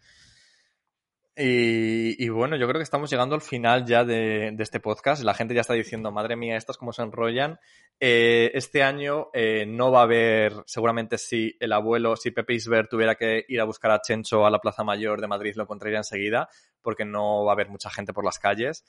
Y, 1.36 2.28
bueno, 2.28 2.55
yo 2.56 2.69
creo 2.69 2.78
que 2.78 2.85
estamos 2.85 3.11
llegando 3.11 3.35
al 3.35 3.40
final 3.40 3.85
ya 3.85 4.05
de, 4.05 4.52
de 4.52 4.62
este 4.62 4.78
podcast. 4.78 5.24
La 5.24 5.35
gente 5.35 5.52
ya 5.52 5.62
está 5.62 5.74
diciendo, 5.74 6.12
madre 6.12 6.36
mía, 6.36 6.56
estas 6.56 6.77
cómo 6.77 6.93
se 6.93 7.02
enrollan. 7.02 7.59
Eh, 7.98 8.52
este 8.55 8.85
año 8.85 9.31
eh, 9.32 9.66
no 9.66 9.90
va 9.90 10.01
a 10.01 10.02
haber, 10.05 10.52
seguramente 10.66 11.19
si 11.19 11.56
el 11.59 11.73
abuelo, 11.73 12.15
si 12.15 12.31
Pepe 12.31 12.55
Isbert 12.55 12.89
tuviera 12.89 13.16
que 13.16 13.44
ir 13.48 13.61
a 13.61 13.65
buscar 13.65 13.90
a 13.90 14.01
Chencho 14.01 14.47
a 14.47 14.51
la 14.51 14.61
Plaza 14.61 14.85
Mayor 14.85 15.20
de 15.20 15.27
Madrid, 15.27 15.55
lo 15.56 15.65
encontraría 15.65 15.98
enseguida, 15.98 16.48
porque 16.82 17.05
no 17.05 17.44
va 17.44 17.52
a 17.52 17.55
haber 17.55 17.69
mucha 17.69 17.90
gente 17.90 18.12
por 18.12 18.24
las 18.24 18.39
calles. 18.39 18.85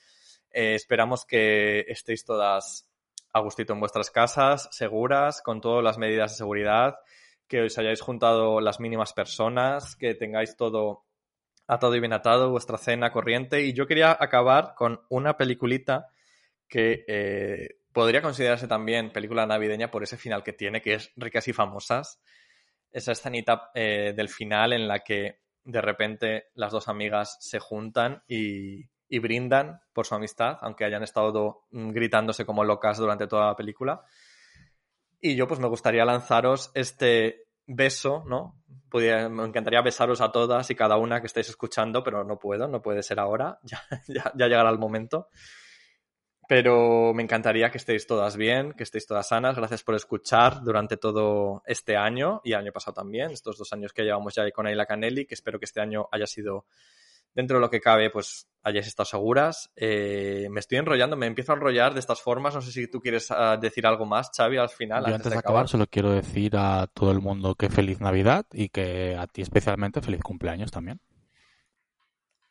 Eh, 0.52 0.74
esperamos 0.74 1.24
que 1.24 1.80
estéis 1.88 2.24
todas 2.24 2.88
a 3.32 3.40
gustito 3.40 3.72
en 3.72 3.80
vuestras 3.80 4.10
casas, 4.10 4.68
seguras, 4.70 5.42
con 5.42 5.60
todas 5.60 5.82
las 5.82 5.98
medidas 5.98 6.32
de 6.32 6.38
seguridad, 6.38 6.96
que 7.48 7.62
os 7.62 7.76
hayáis 7.78 8.00
juntado 8.00 8.60
las 8.60 8.78
mínimas 8.78 9.12
personas, 9.12 9.96
que 9.96 10.14
tengáis 10.14 10.56
todo 10.56 11.04
atado 11.66 11.94
y 11.96 12.00
bien 12.00 12.12
atado, 12.12 12.50
vuestra 12.50 12.78
cena 12.78 13.12
corriente. 13.12 13.62
Y 13.62 13.72
yo 13.72 13.86
quería 13.86 14.16
acabar 14.18 14.74
con 14.76 15.00
una 15.08 15.36
peliculita 15.36 16.08
que 16.68 17.04
eh, 17.06 17.78
podría 17.92 18.22
considerarse 18.22 18.68
también 18.68 19.10
película 19.10 19.46
navideña 19.46 19.90
por 19.90 20.02
ese 20.02 20.16
final 20.16 20.42
que 20.42 20.52
tiene, 20.52 20.82
que 20.82 20.94
es 20.94 21.12
Ricas 21.16 21.48
y 21.48 21.52
Famosas. 21.52 22.20
Esa 22.90 23.12
escenita 23.12 23.70
eh, 23.74 24.12
del 24.16 24.28
final 24.28 24.72
en 24.72 24.88
la 24.88 25.00
que 25.00 25.40
de 25.64 25.80
repente 25.80 26.44
las 26.54 26.72
dos 26.72 26.88
amigas 26.88 27.36
se 27.40 27.58
juntan 27.58 28.22
y, 28.28 28.88
brindan 29.18 29.80
por 29.92 30.06
su 30.06 30.14
amistad, 30.14 30.58
aunque 30.60 30.84
hayan 30.84 31.02
estado 31.02 31.64
gritándose 31.70 32.44
como 32.44 32.64
locas 32.64 32.98
durante 32.98 33.26
toda 33.26 33.46
la 33.46 33.56
película. 33.56 34.04
Y 35.20 35.34
yo 35.34 35.48
pues 35.48 35.60
me 35.60 35.68
gustaría 35.68 36.04
lanzaros 36.04 36.70
este 36.74 37.46
beso, 37.66 38.24
¿no? 38.26 38.62
Me 38.92 39.44
encantaría 39.44 39.82
besaros 39.82 40.20
a 40.20 40.32
todas 40.32 40.70
y 40.70 40.74
cada 40.74 40.96
una 40.96 41.20
que 41.20 41.26
estáis 41.26 41.48
escuchando, 41.48 42.02
pero 42.02 42.24
no 42.24 42.38
puedo, 42.38 42.68
no 42.68 42.80
puede 42.80 43.02
ser 43.02 43.20
ahora, 43.20 43.58
ya, 43.64 43.82
ya, 44.08 44.32
ya 44.34 44.46
llegará 44.46 44.70
el 44.70 44.78
momento. 44.78 45.28
Pero 46.48 47.12
me 47.12 47.24
encantaría 47.24 47.70
que 47.70 47.78
estéis 47.78 48.06
todas 48.06 48.36
bien, 48.36 48.72
que 48.72 48.84
estéis 48.84 49.06
todas 49.06 49.26
sanas. 49.28 49.56
Gracias 49.56 49.82
por 49.82 49.96
escuchar 49.96 50.62
durante 50.62 50.96
todo 50.96 51.62
este 51.66 51.96
año 51.96 52.40
y 52.44 52.52
el 52.52 52.58
año 52.58 52.72
pasado 52.72 52.94
también, 52.94 53.32
estos 53.32 53.58
dos 53.58 53.72
años 53.72 53.92
que 53.92 54.04
llevamos 54.04 54.34
ya 54.34 54.48
con 54.52 54.66
Ayla 54.66 54.86
Canelli, 54.86 55.26
que 55.26 55.34
espero 55.34 55.58
que 55.58 55.64
este 55.64 55.80
año 55.80 56.08
haya 56.12 56.26
sido, 56.26 56.66
dentro 57.36 57.58
de 57.58 57.60
lo 57.60 57.70
que 57.70 57.82
cabe, 57.82 58.08
pues 58.08 58.48
hayáis 58.62 58.86
estado 58.86 59.04
seguras. 59.04 59.70
Eh, 59.76 60.48
me 60.50 60.58
estoy 60.58 60.78
enrollando, 60.78 61.16
me 61.16 61.26
empiezo 61.26 61.52
a 61.52 61.56
enrollar 61.56 61.92
de 61.92 62.00
estas 62.00 62.20
formas. 62.22 62.54
No 62.54 62.62
sé 62.62 62.72
si 62.72 62.88
tú 62.88 62.98
quieres 62.98 63.30
ah, 63.30 63.58
decir 63.58 63.86
algo 63.86 64.06
más, 64.06 64.30
Xavi, 64.34 64.56
al 64.56 64.70
final. 64.70 65.04
Yo 65.06 65.14
antes 65.14 65.30
de 65.30 65.38
acabar 65.38 65.68
solo 65.68 65.86
quiero 65.86 66.10
decir 66.10 66.56
a 66.56 66.86
todo 66.92 67.12
el 67.12 67.20
mundo 67.20 67.54
que 67.54 67.68
feliz 67.68 68.00
Navidad 68.00 68.46
y 68.52 68.70
que 68.70 69.16
a 69.16 69.26
ti 69.26 69.42
especialmente 69.42 70.00
feliz 70.00 70.22
cumpleaños 70.22 70.70
también. 70.70 70.98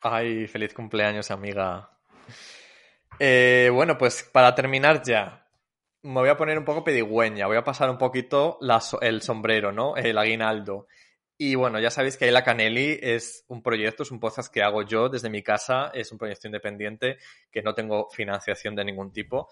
Ay, 0.02 0.48
feliz 0.48 0.72
cumpleaños, 0.72 1.32
amiga. 1.32 1.90
Eh, 3.18 3.72
bueno, 3.74 3.98
pues 3.98 4.30
para 4.32 4.54
terminar 4.54 5.02
ya, 5.04 5.48
me 6.04 6.20
voy 6.20 6.30
a 6.30 6.38
poner 6.38 6.60
un 6.60 6.66
poco 6.66 6.84
pedigüeña, 6.84 7.48
voy 7.48 7.58
a 7.58 7.64
pasar 7.64 7.90
un 7.90 7.98
poquito 7.98 8.60
la 8.62 8.80
el 9.02 9.24
sombrero, 9.24 9.72
¿no? 9.72 9.96
El 9.96 10.20
aguinaldo. 10.20 10.86
Y 11.38 11.56
bueno, 11.56 11.80
ya 11.80 11.90
sabéis 11.90 12.16
que 12.16 12.32
La 12.32 12.44
Canelli 12.44 12.98
es 13.02 13.44
un 13.50 13.62
proyecto, 13.62 14.04
es 14.04 14.12
un 14.12 14.22
podcast 14.22 14.54
que 14.54 14.64
hago 14.64 14.84
yo 14.84 15.10
desde 15.10 15.30
mi 15.30 15.44
casa, 15.44 15.92
es 15.94 16.12
un 16.12 16.18
proyecto 16.18 16.48
independiente 16.48 17.18
que 17.52 17.62
no 17.62 17.74
tengo 17.74 18.10
financiación 18.10 18.74
de 18.74 18.86
ningún 18.86 19.12
tipo, 19.12 19.50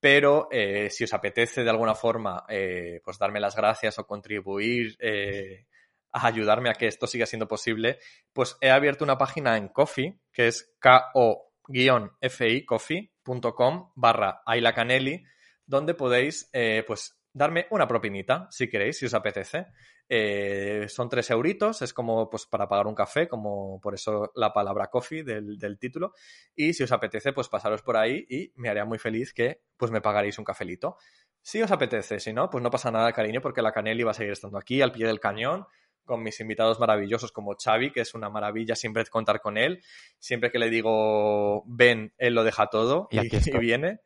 pero 0.00 0.48
eh, 0.50 0.88
si 0.90 1.04
os 1.04 1.12
apetece 1.12 1.62
de 1.62 1.70
alguna 1.70 1.94
forma 1.94 2.44
pues 2.46 3.00
pues 3.04 3.18
darme 3.18 3.40
las 3.40 3.54
gracias 3.54 3.98
o 3.98 4.06
contribuir 4.06 4.96
eh, 4.98 5.66
a 6.12 6.26
ayudarme 6.26 6.70
a 6.70 6.74
que 6.74 6.86
esto 6.86 7.06
siga 7.06 7.26
siendo 7.26 7.46
posible, 7.46 7.98
pues 8.32 8.56
he 8.60 8.70
abierto 8.70 9.04
una 9.04 9.18
página 9.18 9.58
en 9.58 9.68
Coffee, 9.68 10.18
que 10.32 10.48
es 10.48 10.74
ko-fi, 10.80 12.64
coffee.com 12.64 13.92
barra 13.94 14.42
Ayla 14.46 14.72
Canelli, 14.72 15.22
donde 15.66 15.94
podéis 15.94 16.48
eh, 16.52 16.84
pues 16.86 17.15
darme 17.36 17.66
una 17.70 17.86
propinita, 17.86 18.48
si 18.50 18.66
queréis, 18.66 18.96
si 18.98 19.04
os 19.04 19.12
apetece. 19.14 19.66
Eh, 20.08 20.86
son 20.88 21.10
tres 21.10 21.28
euritos, 21.30 21.82
es 21.82 21.92
como 21.92 22.30
pues 22.30 22.46
para 22.46 22.66
pagar 22.66 22.86
un 22.86 22.94
café, 22.94 23.28
como 23.28 23.78
por 23.78 23.94
eso 23.94 24.32
la 24.34 24.54
palabra 24.54 24.86
coffee 24.86 25.22
del, 25.22 25.58
del, 25.58 25.78
título. 25.78 26.14
Y 26.54 26.72
si 26.72 26.82
os 26.82 26.92
apetece, 26.92 27.34
pues 27.34 27.48
pasaros 27.50 27.82
por 27.82 27.98
ahí 27.98 28.24
y 28.30 28.52
me 28.56 28.70
haría 28.70 28.86
muy 28.86 28.98
feliz 28.98 29.34
que 29.34 29.60
pues 29.76 29.92
me 29.92 30.00
pagaréis 30.00 30.38
un 30.38 30.46
cafelito. 30.46 30.96
Si 31.42 31.60
os 31.60 31.70
apetece, 31.70 32.20
si 32.20 32.32
no, 32.32 32.48
pues 32.48 32.64
no 32.64 32.70
pasa 32.70 32.90
nada, 32.90 33.12
cariño, 33.12 33.42
porque 33.42 33.60
la 33.60 33.72
Canelli 33.72 34.02
va 34.02 34.12
a 34.12 34.14
seguir 34.14 34.32
estando 34.32 34.56
aquí, 34.56 34.80
al 34.80 34.92
pie 34.92 35.06
del 35.06 35.20
cañón, 35.20 35.66
con 36.06 36.22
mis 36.22 36.40
invitados 36.40 36.80
maravillosos 36.80 37.32
como 37.32 37.54
Xavi, 37.54 37.92
que 37.92 38.00
es 38.00 38.14
una 38.14 38.30
maravilla 38.30 38.74
siempre 38.76 39.04
contar 39.04 39.42
con 39.42 39.58
él. 39.58 39.82
Siempre 40.18 40.50
que 40.50 40.58
le 40.58 40.70
digo 40.70 41.64
ven, 41.66 42.14
él 42.16 42.34
lo 42.34 42.44
deja 42.44 42.68
todo 42.68 43.08
y, 43.10 43.18
y, 43.18 43.28
y 43.30 43.58
viene. 43.58 44.00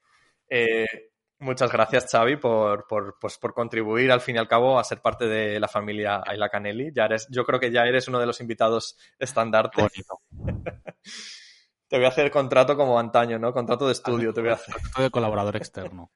Eh, 0.49 1.10
muchas 1.41 1.73
gracias, 1.73 2.11
Xavi, 2.11 2.37
por, 2.37 2.87
por, 2.87 3.19
pues, 3.19 3.39
por 3.39 3.53
contribuir 3.55 4.13
al 4.13 4.21
fin 4.21 4.37
y 4.37 4.39
al 4.39 4.49
cabo 4.49 4.79
a 4.79 4.85
ser 4.85 5.01
parte 5.01 5.27
de 5.27 5.59
la 5.59 5.69
familia 5.69 6.23
Ayla 6.25 6.49
Canelli. 6.49 6.93
Ya 6.95 7.07
eres, 7.07 7.27
yo 7.31 7.45
creo 7.45 7.59
que 7.59 7.71
ya 7.71 7.85
eres 7.85 8.09
uno 8.09 8.21
de 8.21 8.27
los 8.27 8.41
invitados 8.41 8.97
estandarte. 9.19 9.87
te 11.89 11.97
voy 11.97 12.05
a 12.05 12.09
hacer 12.09 12.31
contrato 12.31 12.77
como 12.77 12.99
antaño, 12.99 13.39
¿no? 13.39 13.53
Contrato 13.53 13.87
de 13.87 13.93
estudio, 13.93 14.33
te 14.33 14.41
voy 14.41 14.51
a 14.51 14.55
hacer. 14.55 14.75
Contrato 14.75 15.03
de 15.03 15.11
colaborador 15.11 15.57
externo. 15.57 16.13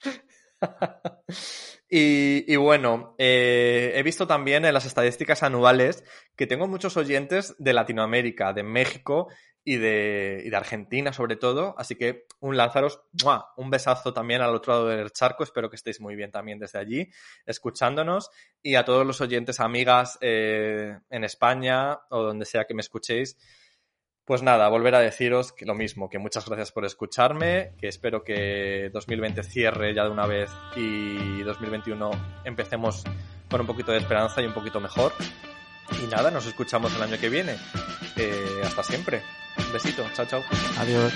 Y, 1.90 2.44
y, 2.52 2.56
bueno, 2.56 3.14
eh, 3.16 3.92
he 3.94 4.02
visto 4.02 4.26
también 4.26 4.66
en 4.66 4.74
las 4.74 4.84
estadísticas 4.84 5.42
anuales 5.42 6.04
que 6.36 6.46
tengo 6.46 6.68
muchos 6.68 6.98
oyentes 6.98 7.54
de 7.58 7.72
Latinoamérica, 7.72 8.52
de 8.52 8.62
México 8.62 9.28
y 9.68 9.76
de, 9.76 10.50
Argentina 10.54 11.12
sobre 11.12 11.36
todo. 11.36 11.74
Así 11.76 11.94
que 11.94 12.24
un 12.40 12.56
lanzaros, 12.56 13.02
un 13.58 13.68
besazo 13.68 14.14
también 14.14 14.40
al 14.40 14.54
otro 14.54 14.72
lado 14.72 14.86
del 14.86 15.12
charco. 15.12 15.44
Espero 15.44 15.68
que 15.68 15.76
estéis 15.76 16.00
muy 16.00 16.16
bien 16.16 16.30
también 16.30 16.58
desde 16.58 16.78
allí, 16.78 17.10
escuchándonos. 17.44 18.30
Y 18.62 18.76
a 18.76 18.86
todos 18.86 19.06
los 19.06 19.20
oyentes, 19.20 19.60
amigas 19.60 20.16
eh, 20.22 20.98
en 21.10 21.22
España 21.22 22.00
o 22.08 22.22
donde 22.22 22.46
sea 22.46 22.64
que 22.64 22.72
me 22.72 22.80
escuchéis. 22.80 23.36
Pues 24.24 24.42
nada, 24.42 24.70
volver 24.70 24.94
a 24.94 25.00
deciros 25.00 25.54
lo 25.60 25.74
mismo, 25.74 26.08
que 26.08 26.18
muchas 26.18 26.46
gracias 26.46 26.72
por 26.72 26.86
escucharme, 26.86 27.74
que 27.78 27.88
espero 27.88 28.24
que 28.24 28.88
2020 28.90 29.42
cierre 29.42 29.94
ya 29.94 30.04
de 30.04 30.10
una 30.10 30.26
vez 30.26 30.50
y 30.76 31.42
2021 31.42 32.10
empecemos 32.44 33.04
con 33.50 33.60
un 33.60 33.66
poquito 33.66 33.92
de 33.92 33.98
esperanza 33.98 34.40
y 34.40 34.46
un 34.46 34.54
poquito 34.54 34.80
mejor. 34.80 35.12
Y 36.02 36.06
nada, 36.06 36.30
nos 36.30 36.46
escuchamos 36.46 36.94
el 36.94 37.02
año 37.02 37.18
que 37.18 37.28
viene. 37.28 37.56
Eh, 38.16 38.62
hasta 38.64 38.82
siempre. 38.82 39.22
Un 39.56 39.72
besito, 39.72 40.08
chao, 40.14 40.26
chao. 40.26 40.44
Adiós. 40.78 41.12